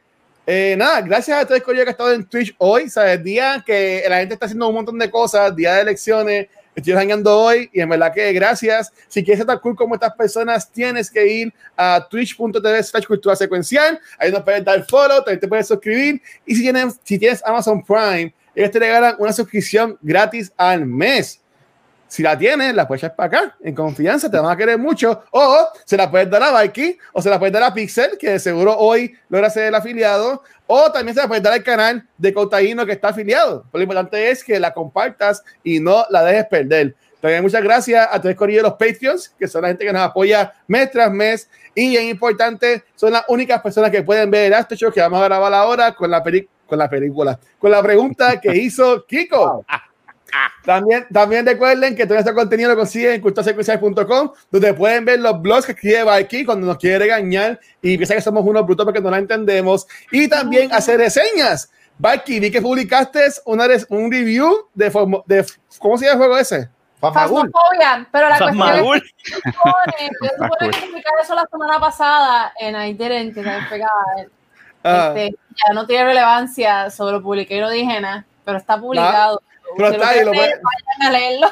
eh, 0.46 0.76
nada, 0.78 1.00
gracias 1.00 1.42
a 1.42 1.44
todo 1.44 1.56
el 1.56 1.64
corillo 1.64 1.82
que 1.82 1.90
ha 1.90 1.94
estado 1.94 2.12
en 2.12 2.24
Twitch 2.24 2.54
hoy. 2.58 2.88
¿sabes? 2.88 3.20
Día 3.24 3.64
que 3.66 4.04
la 4.08 4.18
gente 4.18 4.34
está 4.34 4.46
haciendo 4.46 4.68
un 4.68 4.76
montón 4.76 4.96
de 4.96 5.10
cosas, 5.10 5.56
día 5.56 5.74
de 5.74 5.80
elecciones. 5.80 6.46
Estoy 6.78 6.92
dañando 6.92 7.36
hoy 7.36 7.68
y 7.72 7.80
en 7.80 7.88
verdad 7.88 8.14
que 8.14 8.32
gracias. 8.32 8.92
Si 9.08 9.24
quieres 9.24 9.40
estar 9.40 9.60
cool 9.60 9.74
como 9.74 9.96
estas 9.96 10.14
personas, 10.14 10.70
tienes 10.70 11.10
que 11.10 11.26
ir 11.26 11.52
a 11.76 12.06
twitch.tv 12.08 12.84
slash 12.84 13.04
cultura 13.04 13.34
secuencial. 13.34 13.98
Ahí 14.16 14.30
nos 14.30 14.44
puedes 14.44 14.64
dar 14.64 14.84
follow, 14.84 15.16
también 15.16 15.40
te 15.40 15.48
puedes 15.48 15.66
suscribir. 15.66 16.22
Y 16.46 16.54
si 16.54 16.62
tienes, 16.62 17.00
si 17.02 17.18
tienes 17.18 17.44
Amazon 17.44 17.84
Prime, 17.84 18.32
ellos 18.54 18.70
te 18.70 18.78
regalan 18.78 19.16
una 19.18 19.32
suscripción 19.32 19.98
gratis 20.00 20.52
al 20.56 20.86
mes. 20.86 21.40
Si 22.08 22.22
la 22.22 22.36
tienes, 22.36 22.74
la 22.74 22.88
puedes 22.88 23.04
echar 23.04 23.14
para 23.14 23.26
acá, 23.26 23.56
en 23.60 23.74
confianza, 23.74 24.30
te 24.30 24.38
van 24.38 24.50
a 24.50 24.56
querer 24.56 24.78
mucho. 24.78 25.24
O 25.30 25.68
se 25.84 25.96
la 25.96 26.10
puedes 26.10 26.30
dar 26.30 26.42
a 26.42 26.62
Vikey, 26.62 26.98
o 27.12 27.20
se 27.20 27.28
la 27.28 27.38
puedes 27.38 27.52
dar 27.52 27.62
a 27.62 27.74
Pixel, 27.74 28.16
que 28.18 28.30
de 28.30 28.38
seguro 28.38 28.76
hoy 28.76 29.14
logra 29.28 29.50
ser 29.50 29.64
el 29.64 29.74
afiliado. 29.74 30.42
O 30.66 30.90
también 30.90 31.14
se 31.14 31.20
la 31.20 31.28
puedes 31.28 31.42
dar 31.42 31.52
al 31.52 31.62
canal 31.62 32.06
de 32.16 32.32
Cotaíno 32.32 32.86
que 32.86 32.92
está 32.92 33.08
afiliado. 33.08 33.64
Pero 33.70 33.80
lo 33.80 33.82
importante 33.82 34.30
es 34.30 34.42
que 34.42 34.58
la 34.58 34.72
compartas 34.72 35.44
y 35.62 35.80
no 35.80 36.06
la 36.10 36.24
dejes 36.24 36.46
perder. 36.46 36.94
También 37.20 37.42
muchas 37.42 37.62
gracias 37.62 38.08
a 38.10 38.20
todos 38.20 38.36
los 38.38 38.62
los 38.62 38.72
Patreons, 38.74 39.28
que 39.38 39.48
son 39.48 39.62
la 39.62 39.68
gente 39.68 39.84
que 39.84 39.92
nos 39.92 40.02
apoya 40.02 40.54
mes 40.66 40.90
tras 40.90 41.10
mes. 41.10 41.48
Y 41.74 41.96
es 41.96 42.04
importante, 42.04 42.84
son 42.94 43.12
las 43.12 43.24
únicas 43.28 43.60
personas 43.60 43.90
que 43.90 44.02
pueden 44.02 44.30
ver 44.30 44.46
el 44.46 44.54
After 44.54 44.78
Show 44.78 44.92
que 44.92 45.00
vamos 45.00 45.20
a 45.20 45.24
grabar 45.24 45.52
ahora 45.52 45.94
con 45.94 46.10
la, 46.10 46.22
con 46.66 46.78
la 46.78 46.88
película, 46.88 47.38
con 47.58 47.70
la 47.70 47.82
pregunta 47.82 48.40
que 48.40 48.56
hizo 48.56 49.04
Kiko. 49.04 49.64
También, 50.64 51.06
también 51.12 51.46
recuerden 51.46 51.96
que 51.96 52.06
todo 52.06 52.18
este 52.18 52.34
contenido 52.34 52.70
lo 52.70 52.76
consiguen 52.76 53.12
en 53.14 53.20
culturasecuencial.com, 53.20 54.32
donde 54.50 54.74
pueden 54.74 55.04
ver 55.04 55.20
los 55.20 55.40
blogs 55.40 55.66
que 55.66 55.72
escribe 55.72 56.10
aquí 56.10 56.44
cuando 56.44 56.66
nos 56.66 56.76
quiere 56.76 56.98
regañar 56.98 57.58
y 57.80 57.96
piensa 57.96 58.14
que 58.14 58.20
somos 58.20 58.44
unos 58.44 58.64
brutos 58.66 58.84
porque 58.84 59.00
no 59.00 59.10
la 59.10 59.18
entendemos. 59.18 59.86
Y 60.12 60.28
también 60.28 60.72
hacer 60.72 60.98
reseñas. 60.98 61.70
Valky, 61.98 62.38
vi 62.40 62.50
que 62.50 62.62
publicaste 62.62 63.20
una, 63.46 63.66
un 63.88 64.12
review 64.12 64.68
de, 64.74 64.92
formo- 64.92 65.24
de. 65.26 65.44
¿Cómo 65.78 65.98
se 65.98 66.04
llama 66.04 66.12
el 66.14 66.18
juego 66.18 66.38
ese? 66.38 66.68
Fasmofobia, 67.50 68.08
pero 68.12 68.28
la 68.28 68.38
cuestión 68.38 68.58
es 68.96 69.02
que 69.96 70.28
se 70.28 70.36
supone- 70.36 70.70
que 70.70 70.86
publicar 70.86 71.12
eso 71.22 71.34
la 71.34 71.46
semana 71.50 71.80
pasada 71.80 72.52
en 72.60 72.76
I 72.76 72.92
didn't, 72.92 73.34
que. 73.34 73.82
Ah, 74.84 75.12
Este, 75.16 75.36
ya 75.56 75.74
no 75.74 75.86
tiene 75.86 76.04
relevancia 76.04 76.88
sobre 76.90 77.14
lo 77.14 77.22
publiqué 77.22 77.56
y 77.56 77.60
lo 77.60 77.68
dije 77.70 78.00
nada, 78.00 78.24
pero 78.44 78.58
está 78.58 78.78
publicado. 78.80 79.42
Pero 79.76 79.90
está 79.90 80.08
ahí, 80.10 80.24
lo 80.24 80.30
vayan 80.30 80.60
a 81.00 81.10
leerlo. 81.10 81.48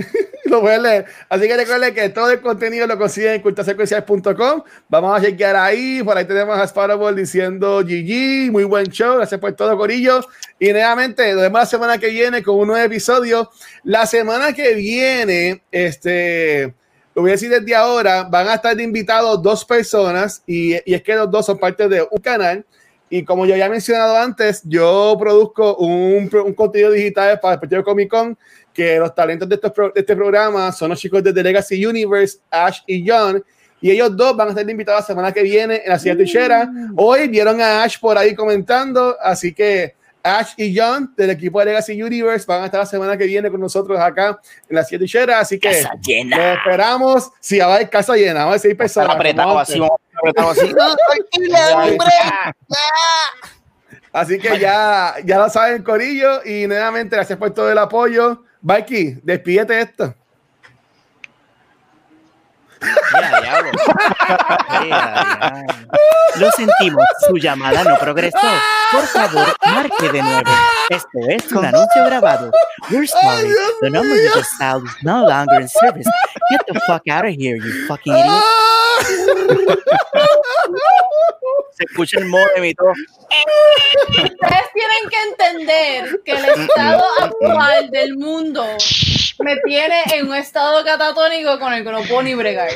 lo 0.44 0.60
pueden 0.60 0.82
leer. 0.82 1.06
Así 1.28 1.46
que 1.46 1.56
recuerden 1.56 1.94
que 1.94 2.08
todo 2.08 2.30
el 2.30 2.40
contenido 2.40 2.86
lo 2.86 2.98
consiguen 2.98 3.34
en 3.34 3.42
cultasecuencial.com. 3.42 4.62
Vamos 4.88 5.18
a 5.18 5.22
chequear 5.22 5.56
ahí. 5.56 6.02
Por 6.02 6.16
ahí 6.16 6.24
tenemos 6.24 6.58
a 6.58 6.64
Sparrow 6.66 7.12
diciendo 7.14 7.80
GG, 7.80 8.50
muy 8.50 8.64
buen 8.64 8.86
show. 8.86 9.16
Gracias 9.16 9.40
por 9.40 9.52
todo, 9.52 9.76
Corillo. 9.76 10.20
Y 10.58 10.72
nuevamente, 10.72 11.32
nos 11.32 11.42
vemos 11.42 11.60
la 11.60 11.66
semana 11.66 11.98
que 11.98 12.08
viene 12.08 12.42
con 12.42 12.56
un 12.56 12.68
nuevo 12.68 12.84
episodio. 12.84 13.50
La 13.84 14.06
semana 14.06 14.52
que 14.52 14.74
viene, 14.74 15.62
este. 15.70 16.74
Lo 17.14 17.22
voy 17.22 17.32
a 17.32 17.34
decir 17.34 17.50
desde 17.50 17.74
ahora, 17.74 18.22
van 18.22 18.46
a 18.46 18.54
estar 18.54 18.80
invitados 18.80 19.42
dos 19.42 19.64
personas 19.64 20.44
y, 20.46 20.74
y 20.88 20.94
es 20.94 21.02
que 21.02 21.16
los 21.16 21.28
dos 21.28 21.44
son 21.44 21.58
parte 21.58 21.88
de 21.88 22.06
un 22.08 22.20
canal 22.20 22.64
y 23.10 23.24
como 23.24 23.44
yo 23.44 23.56
ya 23.56 23.66
he 23.66 23.68
mencionado 23.68 24.16
antes, 24.16 24.62
yo 24.64 25.16
produzco 25.18 25.76
un, 25.76 26.30
un 26.32 26.54
contenido 26.54 26.92
digital 26.92 27.40
para 27.40 27.54
el 27.54 27.60
Partido 27.60 27.82
Comic 27.82 28.08
Con 28.08 28.38
que 28.72 28.98
los 28.98 29.12
talentos 29.14 29.48
de, 29.48 29.56
estos 29.56 29.72
de 29.74 30.00
este 30.00 30.14
programa 30.14 30.70
son 30.70 30.90
los 30.90 31.00
chicos 31.00 31.22
de 31.22 31.32
The 31.32 31.42
Legacy 31.42 31.84
Universe, 31.84 32.38
Ash 32.50 32.78
y 32.86 33.06
John, 33.06 33.44
y 33.80 33.90
ellos 33.90 34.16
dos 34.16 34.36
van 34.36 34.48
a 34.48 34.50
estar 34.50 34.68
invitados 34.68 35.00
la 35.00 35.06
semana 35.06 35.32
que 35.32 35.42
viene 35.42 35.82
en 35.84 35.90
la 35.90 35.98
siguiente 35.98 36.22
trinchera. 36.22 36.70
Hoy 36.96 37.28
vieron 37.28 37.60
a 37.60 37.82
Ash 37.82 37.98
por 37.98 38.16
ahí 38.16 38.34
comentando, 38.34 39.16
así 39.20 39.52
que 39.52 39.94
Ash 40.22 40.52
y 40.56 40.78
John 40.78 41.12
del 41.16 41.30
equipo 41.30 41.58
de 41.58 41.66
Legacy 41.66 42.00
Universe 42.00 42.44
van 42.46 42.62
a 42.62 42.66
estar 42.66 42.80
la 42.80 42.86
semana 42.86 43.16
que 43.16 43.24
viene 43.24 43.50
con 43.50 43.60
nosotros 43.60 43.98
acá 43.98 44.38
en 44.68 44.76
la 44.76 44.84
siguiente 44.84 45.10
trinchera, 45.10 45.40
así 45.40 45.58
que 45.58 45.70
Casa 45.70 45.94
lo 45.94 46.00
llena. 46.00 46.52
esperamos. 46.54 47.30
Si 47.40 47.58
va 47.58 47.66
a 47.66 47.74
haber 47.74 47.90
casa 47.90 48.14
llena, 48.14 48.40
vamos 48.44 48.56
a 48.56 48.58
seis 48.60 48.76
personas. 48.76 49.16
Apretado 49.16 49.58
así, 49.58 49.80
vamos 49.80 49.98
apretado 50.20 50.50
así. 50.50 50.72
No, 50.72 50.96
tranquila, 50.96 51.76
hombre. 51.76 52.06
Así 54.12 54.38
que 54.38 54.58
ya, 54.58 55.16
ya 55.24 55.38
lo 55.38 55.48
saben, 55.48 55.82
Corillo. 55.82 56.44
Y 56.44 56.66
nuevamente, 56.66 57.16
gracias 57.16 57.38
por 57.38 57.50
todo 57.50 57.70
el 57.70 57.78
apoyo. 57.78 58.44
Mikey, 58.62 59.20
despídete 59.22 59.74
de 59.74 59.80
esto. 59.82 60.14
Ya, 62.80 63.40
diablo. 63.40 63.70
Ya, 64.70 64.80
diablo. 64.80 65.66
Lo 66.36 66.50
sentimos, 66.52 67.04
su 67.26 67.36
llamada 67.36 67.84
no 67.84 67.98
progresó. 67.98 68.38
Por 68.92 69.06
favor, 69.06 69.54
marque 69.66 70.08
de 70.10 70.22
nuevo. 70.22 70.50
Esto 70.88 71.18
es 71.28 71.52
un 71.52 71.64
anuncio 71.64 72.04
grabado. 72.06 72.50
We're 72.90 73.06
sorry. 73.06 73.48
The 73.82 73.90
number 73.90 74.16
you 74.16 74.30
just 74.34 74.58
dialed 74.58 74.84
is 74.84 74.96
no 75.02 75.24
longer 75.26 75.60
in 75.60 75.68
service. 75.68 76.08
Get 76.50 76.60
the 76.66 76.80
fuck 76.86 77.06
out 77.08 77.26
of 77.26 77.34
here, 77.34 77.56
you 77.56 77.86
fucking 77.86 78.12
idiot. 78.14 78.44
Se 81.72 81.84
escucha 81.84 82.18
el 82.18 82.26
modem 82.26 82.64
y 82.64 82.74
todo. 82.74 82.92
Ustedes 84.10 84.72
tienen 84.74 85.08
que 85.08 85.22
entender 85.30 86.20
que 86.24 86.32
el 86.32 86.44
estado 86.44 87.04
actual 87.20 87.90
del 87.90 88.16
mundo 88.18 88.66
me 89.38 89.56
tiene 89.64 90.02
en 90.12 90.28
un 90.28 90.34
estado 90.36 90.84
catatónico 90.84 91.58
con 91.58 91.72
el 91.72 91.84
que 91.84 91.90
no 91.90 92.02
puedo 92.02 92.22
ni 92.22 92.34
bregar. 92.34 92.69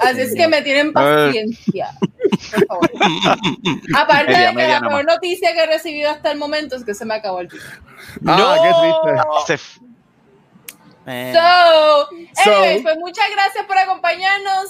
Así 0.00 0.20
es 0.22 0.34
que 0.34 0.46
me 0.48 0.60
tienen 0.62 0.92
paciencia. 0.92 1.90
Por 2.50 2.66
favor. 2.66 2.90
Aparte 3.96 4.32
Media, 4.32 4.48
de 4.50 4.56
que 4.56 4.68
la 4.68 4.80
peor 4.80 5.04
noticia 5.06 5.52
que 5.54 5.62
he 5.62 5.66
recibido 5.66 6.10
hasta 6.10 6.30
el 6.32 6.38
momento 6.38 6.76
es 6.76 6.84
que 6.84 6.92
se 6.94 7.04
me 7.06 7.14
acabó 7.14 7.40
el 7.40 7.48
tiempo. 7.48 7.66
Ah, 8.26 8.56
qué 8.62 8.72
triste. 9.46 9.62
Eh, 11.06 11.32
So, 11.34 12.08
anyways, 12.50 12.76
So- 12.78 12.82
pues 12.82 12.96
muchas 12.98 13.24
gracias 13.32 13.64
por 13.66 13.78
acompañarnos 13.78 14.66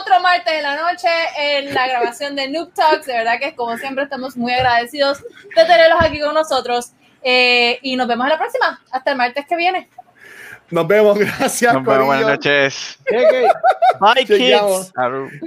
otro 0.00 0.20
martes 0.20 0.54
de 0.54 0.62
la 0.62 0.76
noche 0.76 1.08
en 1.38 1.72
la 1.74 1.88
grabación 1.88 2.36
de 2.36 2.48
Noob 2.48 2.74
Talks. 2.74 3.06
De 3.06 3.14
verdad 3.14 3.38
que 3.40 3.54
como 3.54 3.76
siempre 3.78 4.04
estamos 4.04 4.36
muy 4.36 4.52
agradecidos 4.52 5.22
de 5.56 5.64
tenerlos 5.64 5.98
aquí 6.02 6.20
con 6.20 6.34
nosotros. 6.34 6.92
Eh, 7.22 7.78
y 7.82 7.96
nos 7.96 8.06
vemos 8.06 8.26
en 8.26 8.30
la 8.30 8.38
próxima. 8.38 8.82
Hasta 8.90 9.10
el 9.12 9.16
martes 9.16 9.46
que 9.46 9.56
viene. 9.56 9.88
Nos 10.70 10.86
vemos. 10.86 11.18
Gracias, 11.18 11.74
Nos 11.74 11.84
vemos, 11.84 12.06
buenas 12.06 12.26
noches. 12.26 12.98
Bye, 14.00 14.24
kids. 14.24 14.92
Arru. 14.96 15.28